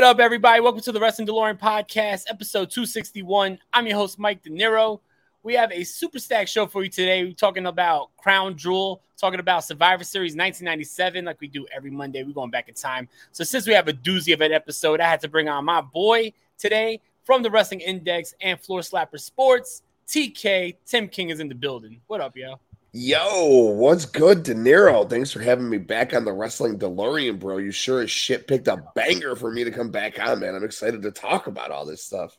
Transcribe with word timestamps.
What 0.00 0.06
up, 0.06 0.18
everybody? 0.18 0.62
Welcome 0.62 0.80
to 0.80 0.92
the 0.92 0.98
Wrestling 0.98 1.28
DeLorean 1.28 1.58
Podcast, 1.58 2.24
episode 2.30 2.70
261. 2.70 3.58
I'm 3.70 3.86
your 3.86 3.98
host, 3.98 4.18
Mike 4.18 4.42
Dinero. 4.42 5.02
We 5.42 5.52
have 5.52 5.70
a 5.72 5.84
super 5.84 6.18
stack 6.18 6.48
show 6.48 6.66
for 6.66 6.82
you 6.82 6.88
today. 6.88 7.22
We're 7.22 7.34
talking 7.34 7.66
about 7.66 8.08
Crown 8.16 8.56
Jewel, 8.56 9.02
talking 9.18 9.40
about 9.40 9.62
Survivor 9.62 10.02
Series 10.02 10.30
1997, 10.30 11.26
like 11.26 11.38
we 11.38 11.48
do 11.48 11.66
every 11.70 11.90
Monday. 11.90 12.22
We're 12.22 12.32
going 12.32 12.50
back 12.50 12.70
in 12.70 12.74
time. 12.74 13.10
So, 13.32 13.44
since 13.44 13.66
we 13.66 13.74
have 13.74 13.88
a 13.88 13.92
doozy 13.92 14.32
of 14.32 14.40
an 14.40 14.52
episode, 14.52 15.02
I 15.02 15.06
had 15.06 15.20
to 15.20 15.28
bring 15.28 15.50
on 15.50 15.66
my 15.66 15.82
boy 15.82 16.32
today 16.56 17.02
from 17.24 17.42
the 17.42 17.50
Wrestling 17.50 17.80
Index 17.80 18.34
and 18.40 18.58
Floor 18.58 18.80
Slapper 18.80 19.20
Sports. 19.20 19.82
TK, 20.08 20.76
Tim 20.86 21.08
King 21.08 21.28
is 21.28 21.40
in 21.40 21.50
the 21.50 21.54
building. 21.54 22.00
What 22.06 22.22
up, 22.22 22.34
yo? 22.38 22.58
Yo, 22.92 23.46
what's 23.46 24.04
good, 24.04 24.42
Dinero? 24.42 25.04
Thanks 25.04 25.30
for 25.30 25.38
having 25.40 25.70
me 25.70 25.78
back 25.78 26.12
on 26.12 26.24
the 26.24 26.32
Wrestling 26.32 26.76
DeLorean, 26.76 27.38
bro. 27.38 27.58
You 27.58 27.70
sure 27.70 28.00
as 28.00 28.10
shit 28.10 28.48
picked 28.48 28.66
a 28.66 28.82
banger 28.96 29.36
for 29.36 29.52
me 29.52 29.62
to 29.62 29.70
come 29.70 29.90
back 29.90 30.18
on, 30.18 30.40
man. 30.40 30.56
I'm 30.56 30.64
excited 30.64 31.00
to 31.02 31.12
talk 31.12 31.46
about 31.46 31.70
all 31.70 31.86
this 31.86 32.02
stuff. 32.02 32.36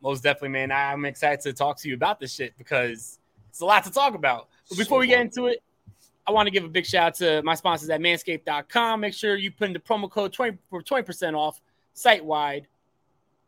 Most 0.00 0.22
definitely, 0.22 0.50
man. 0.50 0.72
I'm 0.72 1.04
excited 1.04 1.40
to 1.42 1.52
talk 1.52 1.76
to 1.80 1.88
you 1.88 1.94
about 1.94 2.18
this 2.18 2.32
shit 2.34 2.56
because 2.56 3.18
it's 3.50 3.60
a 3.60 3.66
lot 3.66 3.84
to 3.84 3.90
talk 3.90 4.14
about. 4.14 4.48
But 4.70 4.78
before 4.78 4.96
so 4.96 5.00
we 5.00 5.06
get 5.06 5.20
into 5.20 5.48
it, 5.48 5.62
I 6.26 6.32
want 6.32 6.46
to 6.46 6.50
give 6.50 6.64
a 6.64 6.68
big 6.68 6.86
shout 6.86 7.08
out 7.08 7.14
to 7.16 7.42
my 7.42 7.54
sponsors 7.54 7.90
at 7.90 8.00
manscaped.com. 8.00 9.00
Make 9.00 9.12
sure 9.12 9.36
you 9.36 9.50
put 9.50 9.66
in 9.66 9.74
the 9.74 9.80
promo 9.80 10.10
code 10.10 10.32
20 10.32 10.56
for 10.70 10.82
20% 10.82 11.34
off 11.34 11.60
site 11.92 12.24
wide. 12.24 12.66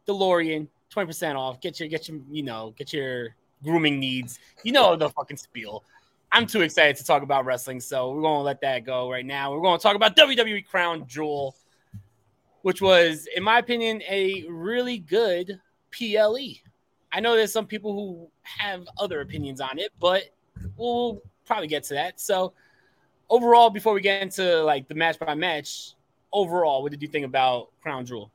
DeLorean, 0.07 0.69
20% 0.95 1.37
off. 1.37 1.63
Get 1.63 1.81
your 1.81 1.89
get 1.89 2.11
your, 2.11 2.21
you 2.31 2.43
know, 2.43 2.75
get 2.77 2.93
your 2.93 3.35
grooming 3.65 3.99
needs. 3.99 4.39
You 4.65 4.73
know 4.73 4.97
the 4.97 5.09
fucking 5.09 5.39
spiel. 5.39 5.83
I'm 6.33 6.47
too 6.47 6.63
excited 6.63 6.97
to 6.97 7.05
talk 7.05 7.23
about 7.23 7.45
wrestling, 7.45 7.81
so 7.81 8.11
we're 8.11 8.23
going 8.23 8.41
to 8.41 8.45
let 8.45 8.61
that 8.61 8.85
go 8.85 9.11
right 9.11 9.25
now. 9.25 9.53
We're 9.53 9.61
going 9.61 9.79
to 9.79 9.83
talk 9.83 9.97
about 9.97 10.17
WWE 10.17 10.67
Crown 10.67 11.07
Jewel, 11.07 11.57
which 12.63 12.83
was, 12.83 13.27
in 13.35 13.43
my 13.43 13.59
opinion, 13.59 14.03
a 14.09 14.45
really 14.49 14.99
good 14.99 15.61
PLE. 15.91 16.61
I 17.13 17.21
know 17.21 17.37
there's 17.37 17.53
some 17.53 17.67
people 17.67 17.93
who 17.93 18.29
have 18.43 18.87
other 18.99 19.21
opinions 19.21 19.61
on 19.61 19.79
it, 19.79 19.93
but 20.01 20.25
we'll 20.77 21.23
probably 21.47 21.69
get 21.69 21.85
to 21.85 21.95
that. 21.95 22.21
So, 22.21 22.53
overall, 23.31 23.71
before 23.71 23.95
we 23.95 24.01
get 24.01 24.23
into 24.23 24.63
like 24.65 24.89
the 24.89 24.95
match 24.95 25.19
by 25.19 25.35
match, 25.35 25.95
overall, 26.33 26.83
what 26.83 26.91
did 26.91 27.01
you 27.01 27.09
think 27.09 27.25
about 27.25 27.71
Crown 27.81 28.05
Jewel? 28.05 28.31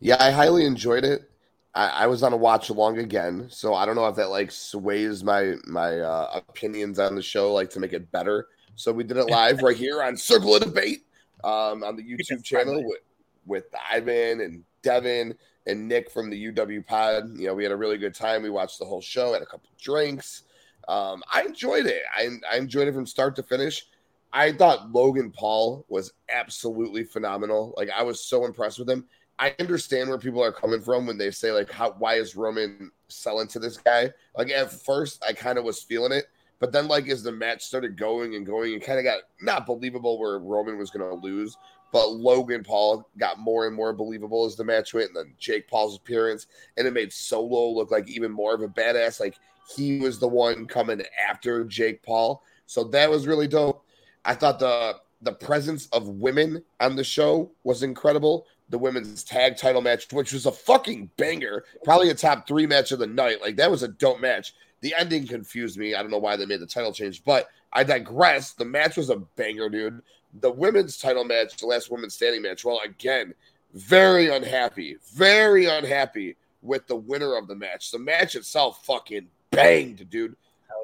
Yeah, 0.00 0.16
I 0.18 0.30
highly 0.30 0.64
enjoyed 0.64 1.04
it. 1.04 1.30
I, 1.74 1.88
I, 1.88 2.06
was 2.06 2.22
on 2.22 2.32
a 2.32 2.36
watch 2.36 2.68
along 2.68 2.98
again, 2.98 3.46
so 3.48 3.74
I 3.74 3.86
don't 3.86 3.94
know 3.94 4.06
if 4.06 4.16
that 4.16 4.30
like 4.30 4.50
sways 4.50 5.24
my 5.24 5.54
my 5.64 6.00
uh, 6.00 6.40
opinions 6.48 6.98
on 6.98 7.14
the 7.14 7.22
show, 7.22 7.52
like 7.52 7.70
to 7.70 7.80
make 7.80 7.92
it 7.92 8.10
better. 8.12 8.48
So 8.74 8.92
we 8.92 9.04
did 9.04 9.16
it 9.16 9.24
live 9.30 9.62
right 9.62 9.76
here 9.76 10.02
on 10.02 10.16
Circle 10.16 10.56
of 10.56 10.62
Debate 10.62 11.04
um, 11.44 11.82
on 11.82 11.96
the 11.96 12.02
YouTube 12.02 12.44
channel 12.44 12.82
with 12.84 13.00
with 13.46 13.64
Ivan 13.90 14.40
and 14.40 14.64
Devin 14.82 15.34
and 15.66 15.88
Nick 15.88 16.10
from 16.10 16.30
the 16.30 16.52
UW 16.52 16.86
Pod. 16.86 17.30
You 17.36 17.48
know, 17.48 17.54
we 17.54 17.62
had 17.62 17.72
a 17.72 17.76
really 17.76 17.98
good 17.98 18.14
time. 18.14 18.42
We 18.42 18.50
watched 18.50 18.78
the 18.78 18.84
whole 18.84 19.00
show, 19.00 19.32
had 19.32 19.42
a 19.42 19.46
couple 19.46 19.70
drinks. 19.80 20.42
Um, 20.88 21.22
I 21.32 21.42
enjoyed 21.42 21.86
it. 21.86 22.02
I, 22.14 22.28
I 22.50 22.56
enjoyed 22.56 22.88
it 22.88 22.94
from 22.94 23.06
start 23.06 23.36
to 23.36 23.42
finish. 23.42 23.86
I 24.32 24.52
thought 24.52 24.90
Logan 24.92 25.30
Paul 25.30 25.84
was 25.88 26.12
absolutely 26.30 27.04
phenomenal. 27.04 27.74
Like 27.76 27.90
I 27.90 28.02
was 28.02 28.24
so 28.24 28.44
impressed 28.44 28.78
with 28.78 28.88
him. 28.88 29.06
I 29.38 29.54
understand 29.58 30.08
where 30.08 30.18
people 30.18 30.42
are 30.42 30.52
coming 30.52 30.80
from 30.80 31.06
when 31.06 31.18
they 31.18 31.30
say 31.30 31.52
like, 31.52 31.70
"How? 31.70 31.92
Why 31.92 32.14
is 32.14 32.36
Roman 32.36 32.90
selling 33.08 33.48
to 33.48 33.58
this 33.58 33.76
guy?" 33.76 34.12
Like 34.36 34.50
at 34.50 34.70
first, 34.72 35.24
I 35.28 35.32
kind 35.32 35.58
of 35.58 35.64
was 35.64 35.82
feeling 35.82 36.12
it, 36.12 36.26
but 36.60 36.72
then 36.72 36.86
like 36.88 37.08
as 37.08 37.22
the 37.22 37.32
match 37.32 37.64
started 37.64 37.96
going 37.96 38.34
and 38.36 38.46
going, 38.46 38.72
it 38.72 38.84
kind 38.84 38.98
of 38.98 39.04
got 39.04 39.20
not 39.40 39.66
believable 39.66 40.18
where 40.18 40.38
Roman 40.38 40.78
was 40.78 40.90
going 40.90 41.08
to 41.08 41.26
lose. 41.26 41.56
but 41.92 42.10
Logan 42.12 42.64
Paul 42.64 43.06
got 43.18 43.38
more 43.38 43.66
and 43.66 43.76
more 43.76 43.92
believable 43.92 44.46
as 44.46 44.56
the 44.56 44.64
match 44.64 44.94
went, 44.94 45.08
and 45.08 45.16
then 45.16 45.34
Jake 45.38 45.68
Paul's 45.68 45.96
appearance, 45.96 46.46
and 46.76 46.86
it 46.86 46.94
made 46.94 47.12
Solo 47.12 47.68
look 47.70 47.90
like 47.90 48.08
even 48.08 48.32
more 48.32 48.54
of 48.54 48.62
a 48.62 48.68
badass. 48.68 49.20
Like 49.20 49.36
he 49.76 50.00
was 50.00 50.18
the 50.18 50.28
one 50.28 50.66
coming 50.66 51.02
after 51.28 51.64
Jake 51.64 52.02
Paul, 52.02 52.42
so 52.66 52.84
that 52.84 53.10
was 53.10 53.26
really 53.26 53.46
dope. 53.46 53.84
I 54.24 54.34
thought 54.34 54.58
the 54.58 54.96
the 55.20 55.32
presence 55.32 55.86
of 55.92 56.08
women 56.08 56.64
on 56.80 56.96
the 56.96 57.04
show 57.04 57.50
was 57.62 57.84
incredible. 57.84 58.46
The 58.72 58.78
women's 58.78 59.22
tag 59.22 59.56
title 59.56 59.80
match, 59.80 60.12
which 60.12 60.32
was 60.32 60.46
a 60.46 60.52
fucking 60.52 61.10
banger, 61.16 61.64
probably 61.84 62.10
a 62.10 62.14
top 62.14 62.48
three 62.48 62.66
match 62.66 62.90
of 62.90 62.98
the 62.98 63.06
night. 63.06 63.40
Like 63.40 63.54
that 63.56 63.70
was 63.70 63.84
a 63.84 63.88
dope 63.88 64.20
match. 64.20 64.54
The 64.80 64.94
ending 64.98 65.28
confused 65.28 65.78
me. 65.78 65.94
I 65.94 66.02
don't 66.02 66.10
know 66.10 66.18
why 66.18 66.34
they 66.36 66.46
made 66.46 66.60
the 66.60 66.66
title 66.66 66.92
change, 66.92 67.22
but 67.22 67.48
I 67.72 67.84
digress. 67.84 68.52
The 68.52 68.64
match 68.64 68.96
was 68.96 69.10
a 69.10 69.16
banger, 69.36 69.68
dude 69.68 70.02
the 70.40 70.50
women's 70.50 70.96
title 70.96 71.24
match, 71.24 71.56
the 71.56 71.66
last 71.66 71.90
women's 71.90 72.14
standing 72.14 72.42
match, 72.42 72.64
well, 72.64 72.80
again, 72.84 73.34
very 73.74 74.28
unhappy, 74.28 74.96
very 75.14 75.66
unhappy 75.66 76.36
with 76.62 76.86
the 76.86 76.96
winner 76.96 77.36
of 77.36 77.48
the 77.48 77.54
match. 77.54 77.90
The 77.90 77.98
match 77.98 78.34
itself 78.34 78.84
fucking 78.84 79.26
banged, 79.50 80.08
dude. 80.10 80.36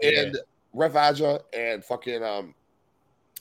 Yeah. 0.03 0.23
And 0.23 0.39
Rev 0.73 0.97
Aja 0.97 1.41
and 1.57 1.85
fucking 1.85 2.23
um, 2.23 2.55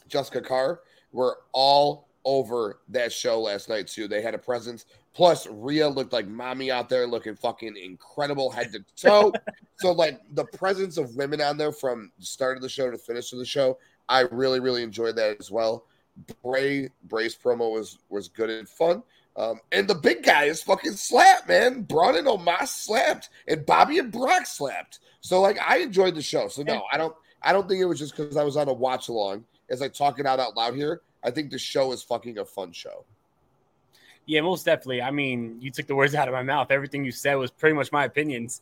Jessica 0.08 0.42
Carr 0.42 0.82
were 1.12 1.40
all 1.52 2.07
over 2.28 2.82
that 2.90 3.14
show 3.14 3.40
last 3.40 3.70
night 3.70 3.88
too. 3.88 4.08
They 4.08 4.22
had 4.22 4.36
a 4.36 4.38
presence. 4.38 4.86
Plus, 5.14 5.48
Rhea 5.48 5.88
looked 5.88 6.12
like 6.12 6.28
mommy 6.28 6.70
out 6.70 6.90
there, 6.90 7.08
looking 7.08 7.36
fucking 7.36 7.78
incredible 7.78 8.52
head 8.52 8.74
to 8.74 8.84
toe. 8.98 9.32
so, 9.78 9.94
like 9.94 10.20
the 10.34 10.44
presence 10.44 10.98
of 10.98 11.16
women 11.16 11.42
on 11.42 11.58
there 11.58 11.72
from 11.72 12.12
the 12.20 12.26
start 12.26 12.58
of 12.58 12.62
the 12.62 12.70
show 12.70 12.92
to 12.92 12.98
finish 12.98 13.32
of 13.32 13.40
the 13.40 13.46
show, 13.46 13.80
I 14.10 14.22
really, 14.22 14.60
really 14.60 14.84
enjoyed 14.84 15.16
that 15.16 15.38
as 15.40 15.50
well. 15.50 15.86
Bray 16.44 16.90
Bray's 17.06 17.36
promo 17.36 17.72
was 17.72 17.98
was 18.10 18.28
good 18.28 18.50
and 18.50 18.68
fun. 18.68 19.02
Um, 19.38 19.62
and 19.72 19.88
the 19.88 19.96
big 19.96 20.24
guy 20.24 20.46
is 20.46 20.62
fucking 20.64 20.94
slapped, 20.94 21.48
man. 21.48 21.84
Braun 21.84 22.18
and 22.18 22.28
Omos 22.28 22.68
slapped, 22.68 23.30
and 23.48 23.66
Bobby 23.66 24.00
and 24.00 24.12
Brock 24.12 24.48
slapped. 24.48 25.00
So 25.22 25.40
like, 25.42 25.60
I 25.66 25.78
enjoyed 25.78 26.16
the 26.16 26.22
show. 26.22 26.50
So 26.50 26.64
no, 26.64 26.84
I 26.92 26.98
don't. 26.98 27.16
I 27.42 27.54
don't 27.54 27.70
think 27.70 27.80
it 27.80 27.86
was 27.86 28.00
just 28.00 28.18
because 28.18 28.36
I 28.36 28.44
was 28.44 28.58
on 28.58 28.68
a 28.68 28.74
watch 28.74 29.08
along. 29.08 29.46
As 29.70 29.82
I 29.82 29.88
talk 29.88 30.20
it 30.20 30.26
out 30.26 30.40
out 30.40 30.58
loud 30.58 30.76
here, 30.76 31.02
I 31.28 31.32
think 31.32 31.52
the 31.52 31.60
show 31.60 31.92
is 31.92 32.02
fucking 32.02 32.38
a 32.38 32.46
fun 32.46 32.72
show. 32.72 33.04
Yeah, 34.26 34.42
most 34.42 34.66
definitely. 34.66 35.02
I 35.02 35.12
mean, 35.12 35.58
you 35.60 35.72
took 35.72 35.88
the 35.88 35.96
words 35.96 36.16
out 36.16 36.30
of 36.30 36.34
my 36.34 36.44
mouth. 36.44 36.72
Everything 36.72 37.04
you 37.04 37.12
said 37.12 37.36
was 37.36 37.52
pretty 37.52 37.76
much 37.76 37.92
my 37.92 38.06
opinions. 38.06 38.62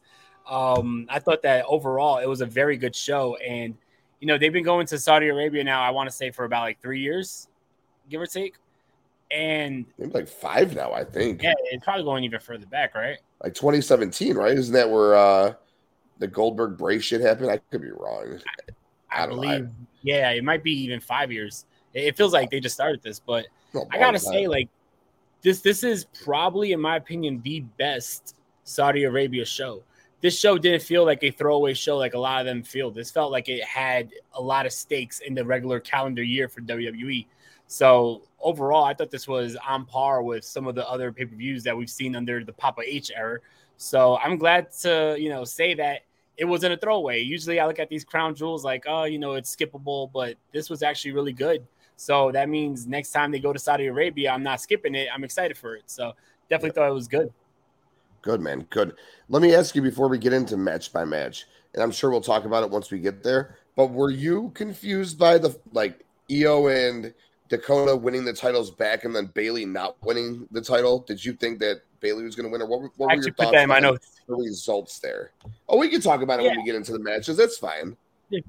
Um, 0.49 1.05
I 1.09 1.19
thought 1.19 1.43
that 1.43 1.65
overall 1.65 2.17
it 2.17 2.27
was 2.27 2.41
a 2.41 2.45
very 2.45 2.75
good 2.75 2.95
show, 2.95 3.35
and 3.37 3.75
you 4.19 4.27
know, 4.27 4.39
they've 4.39 4.53
been 4.53 4.63
going 4.63 4.87
to 4.87 4.97
Saudi 4.97 5.27
Arabia 5.27 5.63
now, 5.63 5.83
I 5.83 5.91
want 5.91 6.09
to 6.09 6.15
say 6.15 6.31
for 6.31 6.45
about 6.45 6.61
like 6.61 6.81
three 6.81 7.01
years, 7.01 7.47
give 8.09 8.19
or 8.19 8.25
take. 8.25 8.55
And 9.29 9.85
maybe 9.99 10.11
like 10.11 10.27
five 10.27 10.75
now, 10.75 10.91
I 10.91 11.03
think. 11.03 11.43
Yeah, 11.43 11.53
it's 11.65 11.83
probably 11.83 12.03
going 12.03 12.23
even 12.23 12.39
further 12.39 12.65
back, 12.65 12.95
right? 12.95 13.17
Like 13.43 13.53
2017, 13.53 14.35
right? 14.35 14.57
Isn't 14.57 14.73
that 14.73 14.89
where 14.89 15.15
uh 15.15 15.53
the 16.17 16.27
Goldberg 16.27 16.77
Bray 16.77 16.99
shit 16.99 17.21
happened? 17.21 17.51
I 17.51 17.57
could 17.69 17.81
be 17.81 17.91
wrong. 17.91 18.39
I, 19.11 19.23
I 19.23 19.27
believe, 19.27 19.63
know. 19.63 19.69
yeah, 20.03 20.31
it 20.31 20.43
might 20.43 20.63
be 20.63 20.71
even 20.71 20.99
five 20.99 21.31
years. 21.31 21.65
It 21.95 22.15
feels 22.15 22.33
like 22.33 22.51
they 22.51 22.59
just 22.59 22.75
started 22.75 23.01
this, 23.01 23.19
but 23.19 23.47
I 23.91 23.97
gotta 23.97 24.19
say, 24.19 24.47
like 24.47 24.69
this, 25.41 25.61
this 25.61 25.83
is 25.83 26.05
probably, 26.23 26.73
in 26.73 26.79
my 26.79 26.97
opinion, 26.97 27.41
the 27.43 27.61
best 27.61 28.35
Saudi 28.63 29.05
Arabia 29.05 29.45
show 29.45 29.81
this 30.25 30.39
show 30.39 30.57
didn't 30.57 30.81
feel 30.81 31.05
like 31.05 31.23
a 31.23 31.29
throwaway 31.29 31.75
show 31.75 31.97
like 31.97 32.15
a 32.15 32.19
lot 32.19 32.39
of 32.39 32.47
them 32.47 32.63
feel. 32.63 32.89
This 32.89 33.11
felt 33.11 33.31
like 33.31 33.47
it 33.47 33.63
had 33.63 34.09
a 34.33 34.41
lot 34.41 34.65
of 34.65 34.73
stakes 34.73 35.19
in 35.19 35.35
the 35.35 35.45
regular 35.45 35.79
calendar 35.79 36.23
year 36.23 36.49
for 36.49 36.61
WWE. 36.61 37.27
So 37.67 38.23
overall, 38.39 38.85
I 38.85 38.95
thought 38.95 39.11
this 39.11 39.27
was 39.27 39.55
on 39.67 39.85
par 39.85 40.23
with 40.23 40.43
some 40.43 40.65
of 40.65 40.73
the 40.73 40.89
other 40.89 41.11
pay 41.11 41.25
per 41.25 41.35
views 41.35 41.63
that 41.63 41.77
we've 41.77 41.91
seen 41.91 42.15
under 42.15 42.43
the 42.43 42.53
Papa 42.53 42.81
H 42.83 43.11
era. 43.15 43.37
So 43.77 44.17
I'm 44.17 44.37
glad 44.37 44.71
to 44.81 45.15
you 45.19 45.29
know 45.29 45.43
say 45.43 45.75
that 45.75 46.01
it 46.37 46.45
wasn't 46.45 46.73
a 46.73 46.77
throwaway. 46.77 47.21
Usually, 47.21 47.59
I 47.59 47.67
look 47.67 47.77
at 47.77 47.89
these 47.89 48.03
crown 48.03 48.33
jewels 48.33 48.65
like, 48.65 48.85
oh, 48.87 49.03
you 49.03 49.19
know, 49.19 49.33
it's 49.33 49.55
skippable, 49.55 50.11
but 50.11 50.37
this 50.51 50.71
was 50.71 50.81
actually 50.81 51.11
really 51.11 51.33
good. 51.33 51.63
So 51.97 52.31
that 52.31 52.49
means 52.49 52.87
next 52.87 53.11
time 53.11 53.31
they 53.31 53.39
go 53.39 53.53
to 53.53 53.59
Saudi 53.59 53.87
Arabia, 53.87 54.31
I'm 54.31 54.43
not 54.43 54.61
skipping 54.61 54.95
it. 54.95 55.07
I'm 55.13 55.23
excited 55.23 55.57
for 55.57 55.75
it. 55.75 55.83
So 55.85 56.13
definitely 56.49 56.71
thought 56.71 56.89
it 56.89 56.93
was 56.93 57.07
good. 57.07 57.31
Good 58.21 58.41
man, 58.41 58.65
good. 58.69 58.95
Let 59.29 59.41
me 59.41 59.53
ask 59.53 59.75
you 59.75 59.81
before 59.81 60.07
we 60.07 60.17
get 60.17 60.33
into 60.33 60.57
match 60.57 60.91
by 60.91 61.05
match, 61.05 61.45
and 61.73 61.83
I'm 61.83 61.91
sure 61.91 62.09
we'll 62.09 62.21
talk 62.21 62.45
about 62.45 62.63
it 62.63 62.69
once 62.69 62.89
we 62.89 62.99
get 62.99 63.23
there. 63.23 63.57
But 63.75 63.91
were 63.91 64.09
you 64.09 64.51
confused 64.55 65.19
by 65.19 65.37
the 65.37 65.55
like 65.73 66.03
Io 66.31 66.67
and 66.67 67.13
Dakota 67.49 67.95
winning 67.95 68.25
the 68.25 68.33
titles 68.33 68.71
back, 68.71 69.03
and 69.03 69.15
then 69.15 69.27
Bayley 69.35 69.65
not 69.65 69.97
winning 70.03 70.47
the 70.49 70.61
title? 70.61 70.99
Did 70.99 71.23
you 71.23 71.33
think 71.33 71.59
that 71.59 71.81
Bayley 71.99 72.23
was 72.23 72.35
going 72.35 72.47
to 72.47 72.51
win, 72.51 72.63
or 72.63 72.67
what, 72.67 72.91
what 72.97 73.15
were 73.15 73.23
your 73.23 73.33
thoughts 73.33 73.55
on 73.55 73.79
the 73.79 73.99
results 74.27 74.97
there? 74.99 75.31
Oh, 75.69 75.77
we 75.77 75.89
can 75.89 76.01
talk 76.01 76.23
about 76.23 76.39
it 76.39 76.43
yeah. 76.43 76.49
when 76.49 76.59
we 76.61 76.65
get 76.65 76.75
into 76.75 76.93
the 76.93 76.99
matches. 76.99 77.37
That's 77.37 77.57
fine. 77.57 77.95
Yeah. 78.31 78.39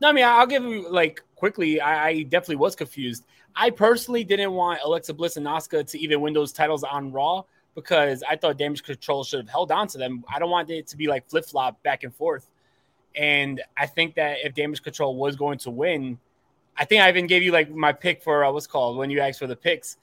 No, 0.00 0.08
I 0.08 0.12
mean 0.12 0.24
I'll 0.24 0.46
give 0.46 0.64
you 0.64 0.88
like 0.90 1.22
quickly. 1.34 1.80
I, 1.80 2.08
I 2.08 2.22
definitely 2.22 2.56
was 2.56 2.76
confused. 2.76 3.24
I 3.54 3.70
personally 3.70 4.24
didn't 4.24 4.52
want 4.52 4.80
Alexa 4.84 5.14
Bliss 5.14 5.36
and 5.36 5.46
Asuka 5.46 5.88
to 5.90 5.98
even 5.98 6.20
win 6.20 6.34
those 6.34 6.52
titles 6.52 6.84
on 6.84 7.12
Raw 7.12 7.44
because 7.74 8.22
I 8.28 8.36
thought 8.36 8.58
damage 8.58 8.82
control 8.82 9.24
should 9.24 9.40
have 9.40 9.48
held 9.48 9.70
on 9.72 9.88
to 9.88 9.98
them. 9.98 10.24
I 10.32 10.38
don't 10.38 10.50
want 10.50 10.70
it 10.70 10.86
to 10.88 10.96
be 10.96 11.06
like 11.06 11.28
flip 11.28 11.44
flop 11.44 11.82
back 11.82 12.04
and 12.04 12.14
forth. 12.14 12.48
And 13.14 13.62
I 13.76 13.86
think 13.86 14.14
that 14.16 14.38
if 14.44 14.54
damage 14.54 14.82
control 14.82 15.16
was 15.16 15.36
going 15.36 15.58
to 15.58 15.70
win, 15.70 16.18
I 16.76 16.84
think 16.84 17.02
I 17.02 17.08
even 17.08 17.26
gave 17.26 17.42
you 17.42 17.52
like 17.52 17.70
my 17.70 17.92
pick 17.92 18.22
for 18.22 18.44
uh, 18.44 18.52
what's 18.52 18.66
called 18.66 18.96
when 18.96 19.10
you 19.10 19.20
asked 19.20 19.38
for 19.38 19.46
the 19.46 19.56
picks. 19.56 19.96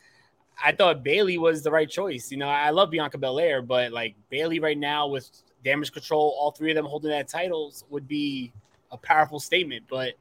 I 0.63 0.71
thought 0.71 1.03
Bayley 1.03 1.37
was 1.37 1.63
the 1.63 1.71
right 1.71 1.89
choice. 1.89 2.31
You 2.31 2.37
know, 2.37 2.47
I 2.47 2.69
love 2.69 2.91
Bianca 2.91 3.17
Belair, 3.17 3.61
but 3.61 3.91
like 3.91 4.15
Bayley 4.29 4.59
right 4.59 4.77
now 4.77 5.07
with 5.07 5.29
damage 5.63 5.91
control, 5.91 6.35
all 6.39 6.51
three 6.51 6.71
of 6.71 6.75
them 6.75 6.85
holding 6.85 7.11
that 7.11 7.27
titles 7.27 7.83
would 7.89 8.07
be 8.07 8.53
a 8.91 8.97
powerful 8.97 9.39
statement. 9.39 9.85
But 9.89 10.13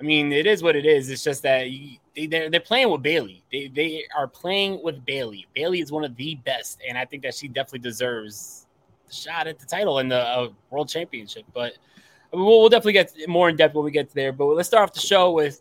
I 0.00 0.02
mean, 0.02 0.32
it 0.32 0.46
is 0.46 0.62
what 0.62 0.76
it 0.76 0.86
is. 0.86 1.10
It's 1.10 1.22
just 1.22 1.42
that 1.42 1.70
you, 1.70 1.98
they, 2.16 2.26
they're, 2.26 2.50
they're 2.50 2.60
playing 2.60 2.90
with 2.90 3.02
Bayley. 3.02 3.42
They, 3.52 3.68
they 3.68 4.04
are 4.16 4.26
playing 4.26 4.82
with 4.82 5.04
Bayley. 5.04 5.46
Bayley 5.54 5.80
is 5.80 5.92
one 5.92 6.04
of 6.04 6.16
the 6.16 6.36
best, 6.36 6.80
and 6.86 6.96
I 6.96 7.04
think 7.04 7.22
that 7.22 7.34
she 7.34 7.48
definitely 7.48 7.80
deserves 7.80 8.66
the 9.06 9.12
shot 9.12 9.46
at 9.46 9.58
the 9.58 9.66
title 9.66 9.98
and 9.98 10.10
the 10.10 10.20
uh, 10.20 10.48
world 10.70 10.88
championship. 10.88 11.44
But 11.52 11.74
we'll, 12.32 12.46
we'll 12.46 12.68
definitely 12.68 12.94
get 12.94 13.12
more 13.28 13.50
in 13.50 13.56
depth 13.56 13.74
when 13.74 13.84
we 13.84 13.90
get 13.90 14.10
there. 14.12 14.32
But 14.32 14.46
let's 14.46 14.68
start 14.68 14.88
off 14.88 14.94
the 14.94 15.00
show 15.00 15.32
with 15.32 15.60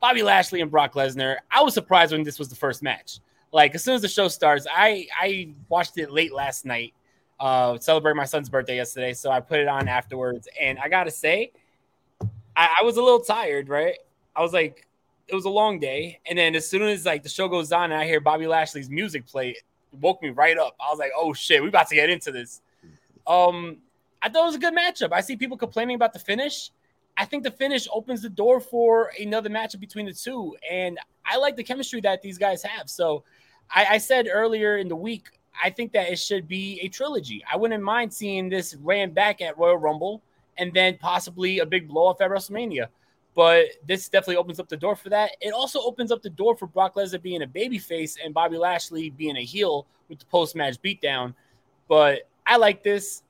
Bobby 0.00 0.22
Lashley 0.22 0.60
and 0.60 0.70
Brock 0.70 0.94
Lesnar. 0.94 1.36
I 1.50 1.62
was 1.62 1.74
surprised 1.74 2.12
when 2.12 2.22
this 2.22 2.38
was 2.38 2.48
the 2.48 2.56
first 2.56 2.82
match. 2.82 3.20
Like 3.52 3.74
as 3.74 3.82
soon 3.82 3.94
as 3.94 4.02
the 4.02 4.08
show 4.08 4.28
starts, 4.28 4.66
I 4.70 5.06
I 5.18 5.50
watched 5.68 5.98
it 5.98 6.10
late 6.10 6.32
last 6.32 6.64
night. 6.64 6.94
Uh, 7.38 7.78
celebrate 7.78 8.14
my 8.14 8.26
son's 8.26 8.48
birthday 8.50 8.76
yesterday, 8.76 9.14
so 9.14 9.30
I 9.30 9.40
put 9.40 9.60
it 9.60 9.66
on 9.66 9.88
afterwards, 9.88 10.46
and 10.60 10.78
I 10.78 10.88
gotta 10.88 11.10
say 11.10 11.52
I, 12.60 12.76
I 12.80 12.84
was 12.84 12.98
a 12.98 13.02
little 13.02 13.20
tired, 13.20 13.70
right? 13.70 13.96
I 14.36 14.42
was 14.42 14.52
like, 14.52 14.86
it 15.28 15.34
was 15.34 15.46
a 15.46 15.50
long 15.50 15.80
day, 15.80 16.20
and 16.26 16.38
then 16.38 16.54
as 16.54 16.68
soon 16.68 16.82
as 16.82 17.06
like 17.06 17.22
the 17.22 17.28
show 17.28 17.48
goes 17.48 17.72
on 17.72 17.84
and 17.84 17.94
I 17.94 18.04
hear 18.04 18.20
Bobby 18.20 18.46
Lashley's 18.46 18.90
music 18.90 19.26
play, 19.26 19.50
it 19.50 19.62
woke 19.98 20.20
me 20.22 20.28
right 20.28 20.58
up. 20.58 20.76
I 20.78 20.90
was 20.90 20.98
like, 20.98 21.12
oh 21.16 21.32
shit, 21.32 21.62
we 21.62 21.68
about 21.68 21.88
to 21.88 21.94
get 21.94 22.10
into 22.10 22.30
this. 22.30 22.60
Um, 23.26 23.78
I 24.20 24.28
thought 24.28 24.42
it 24.42 24.46
was 24.46 24.54
a 24.56 24.58
good 24.58 24.74
matchup. 24.74 25.10
I 25.12 25.22
see 25.22 25.36
people 25.36 25.56
complaining 25.56 25.94
about 25.94 26.12
the 26.12 26.18
finish. 26.18 26.70
I 27.16 27.24
think 27.24 27.44
the 27.44 27.50
finish 27.50 27.88
opens 27.92 28.20
the 28.20 28.28
door 28.28 28.60
for 28.60 29.12
another 29.18 29.48
matchup 29.48 29.80
between 29.80 30.04
the 30.04 30.12
two, 30.12 30.54
and 30.70 30.98
I 31.24 31.38
like 31.38 31.56
the 31.56 31.64
chemistry 31.64 32.02
that 32.02 32.20
these 32.20 32.36
guys 32.36 32.62
have. 32.62 32.90
So, 32.90 33.24
I, 33.72 33.86
I 33.92 33.98
said 33.98 34.28
earlier 34.30 34.76
in 34.76 34.88
the 34.88 34.96
week, 34.96 35.28
I 35.62 35.70
think 35.70 35.92
that 35.92 36.10
it 36.10 36.18
should 36.18 36.46
be 36.46 36.80
a 36.82 36.88
trilogy. 36.88 37.42
I 37.50 37.56
wouldn't 37.56 37.82
mind 37.82 38.12
seeing 38.12 38.50
this 38.50 38.74
ran 38.74 39.12
back 39.12 39.40
at 39.40 39.56
Royal 39.56 39.76
Rumble 39.78 40.22
and 40.60 40.72
then 40.72 40.98
possibly 40.98 41.58
a 41.58 41.66
big 41.66 41.88
blow 41.88 42.06
off 42.06 42.20
at 42.20 42.30
WrestleMania. 42.30 42.86
But 43.34 43.66
this 43.86 44.08
definitely 44.08 44.36
opens 44.36 44.60
up 44.60 44.68
the 44.68 44.76
door 44.76 44.94
for 44.94 45.08
that. 45.08 45.32
It 45.40 45.52
also 45.52 45.80
opens 45.80 46.12
up 46.12 46.20
the 46.22 46.30
door 46.30 46.56
for 46.56 46.66
Brock 46.66 46.94
Lesnar 46.94 47.22
being 47.22 47.42
a 47.42 47.46
babyface 47.46 48.18
and 48.22 48.34
Bobby 48.34 48.58
Lashley 48.58 49.10
being 49.10 49.36
a 49.36 49.44
heel 49.44 49.86
with 50.08 50.18
the 50.18 50.26
post 50.26 50.54
match 50.54 50.76
beatdown. 50.84 51.34
But 51.88 52.28
I 52.46 52.56
like 52.56 52.82
this. 52.82 53.22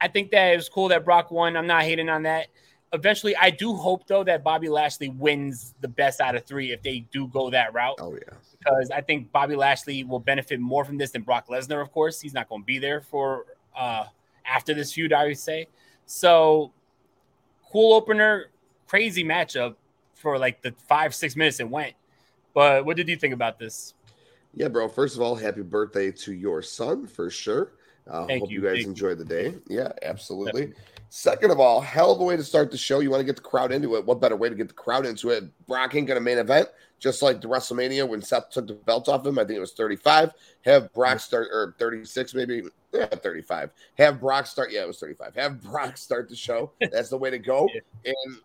I 0.00 0.08
think 0.08 0.30
that 0.30 0.52
it 0.52 0.56
was 0.56 0.68
cool 0.68 0.88
that 0.88 1.04
Brock 1.04 1.30
won. 1.30 1.56
I'm 1.56 1.66
not 1.66 1.82
hating 1.82 2.08
on 2.08 2.22
that. 2.22 2.46
Eventually, 2.92 3.36
I 3.36 3.50
do 3.50 3.74
hope 3.74 4.06
though 4.06 4.24
that 4.24 4.42
Bobby 4.42 4.68
Lashley 4.68 5.10
wins 5.10 5.74
the 5.80 5.88
best 5.88 6.20
out 6.20 6.34
of 6.34 6.44
three 6.44 6.72
if 6.72 6.82
they 6.82 7.00
do 7.12 7.28
go 7.28 7.50
that 7.50 7.72
route. 7.72 7.98
Oh 8.00 8.14
yeah, 8.14 8.36
because 8.58 8.90
I 8.90 9.00
think 9.00 9.30
Bobby 9.30 9.54
Lashley 9.54 10.02
will 10.02 10.18
benefit 10.18 10.58
more 10.58 10.84
from 10.84 10.98
this 10.98 11.10
than 11.10 11.22
Brock 11.22 11.48
Lesnar. 11.48 11.82
Of 11.82 11.92
course, 11.92 12.20
he's 12.20 12.34
not 12.34 12.48
going 12.48 12.62
to 12.62 12.66
be 12.66 12.78
there 12.78 13.00
for 13.00 13.44
uh, 13.76 14.06
after 14.44 14.74
this 14.74 14.92
feud. 14.92 15.12
I 15.12 15.26
would 15.26 15.38
say 15.38 15.68
so 16.10 16.72
cool 17.70 17.94
opener, 17.94 18.46
crazy 18.88 19.22
matchup 19.22 19.76
for 20.14 20.38
like 20.38 20.60
the 20.60 20.74
five, 20.88 21.14
six 21.14 21.36
minutes 21.36 21.60
it 21.60 21.68
went. 21.68 21.94
But 22.52 22.84
what 22.84 22.96
did 22.96 23.08
you 23.08 23.16
think 23.16 23.32
about 23.32 23.60
this? 23.60 23.94
Yeah, 24.52 24.66
bro. 24.66 24.88
First 24.88 25.14
of 25.14 25.22
all, 25.22 25.36
happy 25.36 25.62
birthday 25.62 26.10
to 26.10 26.32
your 26.32 26.62
son 26.62 27.06
for 27.06 27.30
sure. 27.30 27.74
Uh, 28.08 28.26
Thank 28.26 28.40
hope 28.42 28.50
you, 28.50 28.56
you, 28.60 28.66
guys 28.66 28.72
thank 28.72 28.86
you. 28.86 28.90
enjoy 28.90 29.14
the 29.14 29.24
day. 29.24 29.54
Yeah, 29.68 29.92
absolutely. 30.02 30.66
Definitely. 30.66 30.84
Second 31.12 31.50
of 31.50 31.58
all, 31.58 31.80
hell 31.80 32.12
of 32.12 32.20
a 32.20 32.24
way 32.24 32.36
to 32.36 32.44
start 32.44 32.70
the 32.70 32.78
show. 32.78 33.00
You 33.00 33.10
want 33.10 33.20
to 33.20 33.24
get 33.24 33.34
the 33.34 33.42
crowd 33.42 33.72
into 33.72 33.96
it. 33.96 34.06
What 34.06 34.20
better 34.20 34.36
way 34.36 34.48
to 34.48 34.54
get 34.54 34.68
the 34.68 34.74
crowd 34.74 35.04
into 35.04 35.30
it? 35.30 35.44
Brock 35.66 35.92
ain't 35.96 36.06
gonna 36.06 36.20
main 36.20 36.38
event, 36.38 36.68
just 37.00 37.20
like 37.20 37.40
the 37.40 37.48
WrestleMania 37.48 38.08
when 38.08 38.22
Seth 38.22 38.50
took 38.50 38.68
the 38.68 38.74
belt 38.74 39.08
off 39.08 39.26
him. 39.26 39.36
I 39.36 39.44
think 39.44 39.56
it 39.56 39.60
was 39.60 39.72
35. 39.72 40.32
Have 40.64 40.92
Brock 40.92 41.10
mm-hmm. 41.10 41.18
start 41.18 41.48
or 41.50 41.74
36, 41.80 42.32
maybe. 42.34 42.62
Yeah, 42.94 43.06
35. 43.06 43.70
Have 43.98 44.20
Brock 44.20 44.46
start. 44.46 44.70
Yeah, 44.70 44.82
it 44.82 44.86
was 44.86 45.00
35. 45.00 45.34
Have 45.34 45.60
Brock 45.60 45.96
start 45.96 46.28
the 46.28 46.36
show. 46.36 46.70
That's 46.80 47.08
the 47.08 47.18
way 47.18 47.30
to 47.30 47.40
go. 47.40 47.68
And 48.04 48.36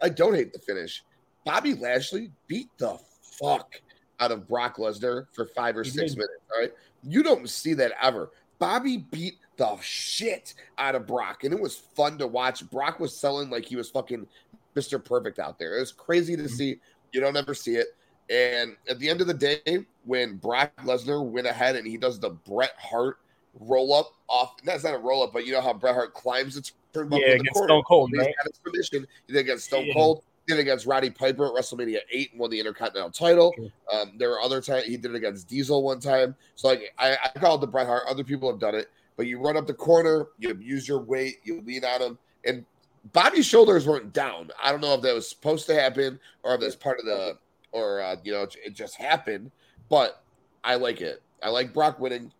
I 0.00 0.08
don't 0.08 0.34
hate 0.34 0.52
the 0.52 0.58
finish. 0.58 1.04
Bobby 1.44 1.74
Lashley 1.74 2.32
beat 2.48 2.70
the 2.78 2.98
fuck 3.20 3.80
out 4.18 4.32
of 4.32 4.48
Brock 4.48 4.78
Lesnar 4.78 5.26
for 5.32 5.46
five 5.46 5.76
or 5.76 5.84
six 5.84 6.16
minutes. 6.16 6.42
All 6.52 6.60
right. 6.60 6.72
You 7.04 7.22
don't 7.22 7.48
see 7.48 7.74
that 7.74 7.92
ever. 8.02 8.30
Bobby 8.58 8.98
beat 8.98 9.38
the 9.62 9.78
shit 9.80 10.54
out 10.78 10.94
of 10.96 11.06
Brock, 11.06 11.44
and 11.44 11.54
it 11.54 11.60
was 11.60 11.76
fun 11.76 12.18
to 12.18 12.26
watch. 12.26 12.68
Brock 12.70 12.98
was 12.98 13.16
selling 13.16 13.48
like 13.48 13.64
he 13.64 13.76
was 13.76 13.88
fucking 13.90 14.26
Mr. 14.74 15.02
Perfect 15.02 15.38
out 15.38 15.58
there. 15.58 15.76
It 15.76 15.80
was 15.80 15.92
crazy 15.92 16.36
to 16.36 16.48
see. 16.48 16.78
You 17.12 17.20
don't 17.20 17.36
ever 17.36 17.54
see 17.54 17.76
it. 17.76 17.88
And 18.28 18.76
at 18.88 18.98
the 18.98 19.08
end 19.08 19.20
of 19.20 19.26
the 19.28 19.34
day, 19.34 19.84
when 20.04 20.36
Brock 20.36 20.72
Lesnar 20.84 21.24
went 21.24 21.46
ahead 21.46 21.76
and 21.76 21.86
he 21.86 21.96
does 21.96 22.18
the 22.18 22.30
Bret 22.30 22.72
Hart 22.78 23.18
roll 23.60 23.94
up 23.94 24.12
off, 24.28 24.54
that's 24.64 24.82
not 24.84 24.94
a 24.94 24.98
roll 24.98 25.22
up, 25.22 25.32
but 25.32 25.46
you 25.46 25.52
know 25.52 25.60
how 25.60 25.72
Bret 25.74 25.94
Hart 25.94 26.12
climbs 26.14 26.54
the 26.56 26.62
turnbuckle 26.98 27.20
Yeah, 27.20 27.26
in 27.26 27.30
the 27.30 27.34
against 27.42 27.52
corner. 27.52 27.68
Stone 27.68 27.82
Cold, 27.86 28.10
right? 28.16 28.34
got 28.36 28.46
his 28.46 28.58
permission. 28.64 29.06
He 29.28 29.32
did 29.34 29.40
against 29.40 29.66
Stone 29.66 29.86
Yeah. 29.86 29.94
Cold. 29.94 30.22
He 30.48 30.54
did 30.54 30.60
against 30.60 30.86
Roddy 30.86 31.10
Piper 31.10 31.46
at 31.46 31.52
WrestleMania 31.52 31.98
8 32.10 32.30
and 32.32 32.40
won 32.40 32.50
the 32.50 32.58
Intercontinental 32.58 33.10
title. 33.12 33.54
Um, 33.92 34.14
there 34.18 34.30
were 34.30 34.40
other 34.40 34.60
times 34.60 34.84
he 34.86 34.96
did 34.96 35.12
it 35.12 35.16
against 35.16 35.46
Diesel 35.48 35.82
one 35.84 36.00
time. 36.00 36.34
So 36.56 36.66
like 36.68 36.92
I, 36.98 37.16
I 37.22 37.38
call 37.38 37.56
it 37.56 37.60
the 37.60 37.66
Bret 37.68 37.86
Hart. 37.86 38.02
Other 38.08 38.24
people 38.24 38.50
have 38.50 38.58
done 38.58 38.74
it, 38.74 38.88
but 39.16 39.26
you 39.26 39.38
run 39.38 39.56
up 39.56 39.66
the 39.66 39.74
corner, 39.74 40.28
you 40.38 40.56
use 40.60 40.88
your 40.88 41.00
weight, 41.00 41.36
you 41.44 41.60
lean 41.62 41.84
on 41.84 42.00
him, 42.02 42.18
and 42.44 42.64
Bobby's 43.12 43.46
shoulders 43.46 43.86
weren't 43.86 44.12
down. 44.12 44.50
I 44.62 44.70
don't 44.70 44.80
know 44.80 44.94
if 44.94 45.02
that 45.02 45.14
was 45.14 45.28
supposed 45.28 45.66
to 45.66 45.74
happen 45.74 46.18
or 46.42 46.54
if 46.54 46.60
that's 46.60 46.76
part 46.76 46.98
of 47.00 47.06
the 47.06 47.38
or 47.72 48.00
uh, 48.00 48.16
you 48.22 48.32
know 48.32 48.46
it 48.64 48.74
just 48.74 48.96
happened, 48.96 49.50
but 49.88 50.22
I 50.62 50.76
like 50.76 51.00
it. 51.00 51.22
I 51.42 51.48
like 51.48 51.72
Brock 51.72 51.98
winning. 51.98 52.32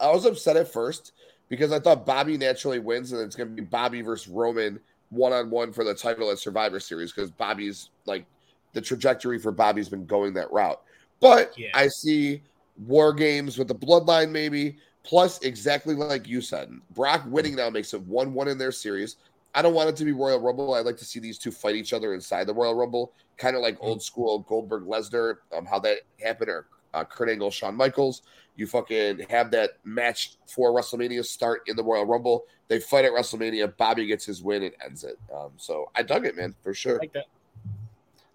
I 0.00 0.10
was 0.10 0.24
upset 0.24 0.56
at 0.56 0.72
first 0.72 1.12
because 1.48 1.72
I 1.72 1.78
thought 1.78 2.06
Bobby 2.06 2.36
naturally 2.36 2.78
wins, 2.78 3.12
and 3.12 3.20
it's 3.20 3.36
going 3.36 3.48
to 3.48 3.54
be 3.54 3.62
Bobby 3.62 4.00
versus 4.00 4.28
Roman 4.28 4.80
one 5.10 5.32
on 5.32 5.50
one 5.50 5.72
for 5.72 5.84
the 5.84 5.94
title 5.94 6.30
at 6.30 6.38
Survivor 6.38 6.80
Series 6.80 7.12
because 7.12 7.30
Bobby's 7.30 7.90
like 8.06 8.26
the 8.72 8.80
trajectory 8.80 9.38
for 9.38 9.52
Bobby's 9.52 9.88
been 9.88 10.06
going 10.06 10.34
that 10.34 10.52
route. 10.52 10.80
But 11.20 11.52
Yeah. 11.56 11.70
I 11.74 11.88
see 11.88 12.42
war 12.86 13.12
games 13.12 13.58
with 13.58 13.68
the 13.68 13.74
bloodline, 13.74 14.30
maybe. 14.30 14.76
Plus, 15.08 15.38
exactly 15.40 15.94
like 15.94 16.28
you 16.28 16.42
said, 16.42 16.70
Brock 16.90 17.22
winning 17.28 17.56
now 17.56 17.70
makes 17.70 17.94
it 17.94 18.02
1 18.02 18.34
1 18.34 18.48
in 18.48 18.58
their 18.58 18.70
series. 18.70 19.16
I 19.54 19.62
don't 19.62 19.72
want 19.72 19.88
it 19.88 19.96
to 19.96 20.04
be 20.04 20.12
Royal 20.12 20.38
Rumble. 20.38 20.74
I'd 20.74 20.84
like 20.84 20.98
to 20.98 21.04
see 21.06 21.18
these 21.18 21.38
two 21.38 21.50
fight 21.50 21.76
each 21.76 21.94
other 21.94 22.12
inside 22.12 22.46
the 22.46 22.52
Royal 22.52 22.74
Rumble, 22.74 23.14
kind 23.38 23.56
of 23.56 23.62
like 23.62 23.78
old 23.80 24.02
school 24.02 24.40
Goldberg 24.40 24.84
Lesnar, 24.84 25.36
um, 25.56 25.64
how 25.64 25.78
that 25.78 26.00
happened, 26.22 26.50
or 26.50 26.66
uh, 26.92 27.04
Kurt 27.04 27.30
Angle, 27.30 27.50
Shawn 27.50 27.74
Michaels. 27.74 28.20
You 28.56 28.66
fucking 28.66 29.20
have 29.30 29.50
that 29.52 29.78
match 29.82 30.36
for 30.46 30.72
WrestleMania 30.72 31.24
start 31.24 31.62
in 31.68 31.76
the 31.76 31.82
Royal 31.82 32.04
Rumble. 32.04 32.44
They 32.68 32.78
fight 32.78 33.06
at 33.06 33.12
WrestleMania. 33.12 33.78
Bobby 33.78 34.04
gets 34.04 34.26
his 34.26 34.42
win 34.42 34.62
and 34.62 34.74
ends 34.84 35.04
it. 35.04 35.18
Um, 35.34 35.52
so 35.56 35.90
I 35.94 36.02
dug 36.02 36.26
it, 36.26 36.36
man, 36.36 36.54
for 36.62 36.74
sure. 36.74 36.96
I 36.96 36.98
like 36.98 37.14
that. 37.14 37.26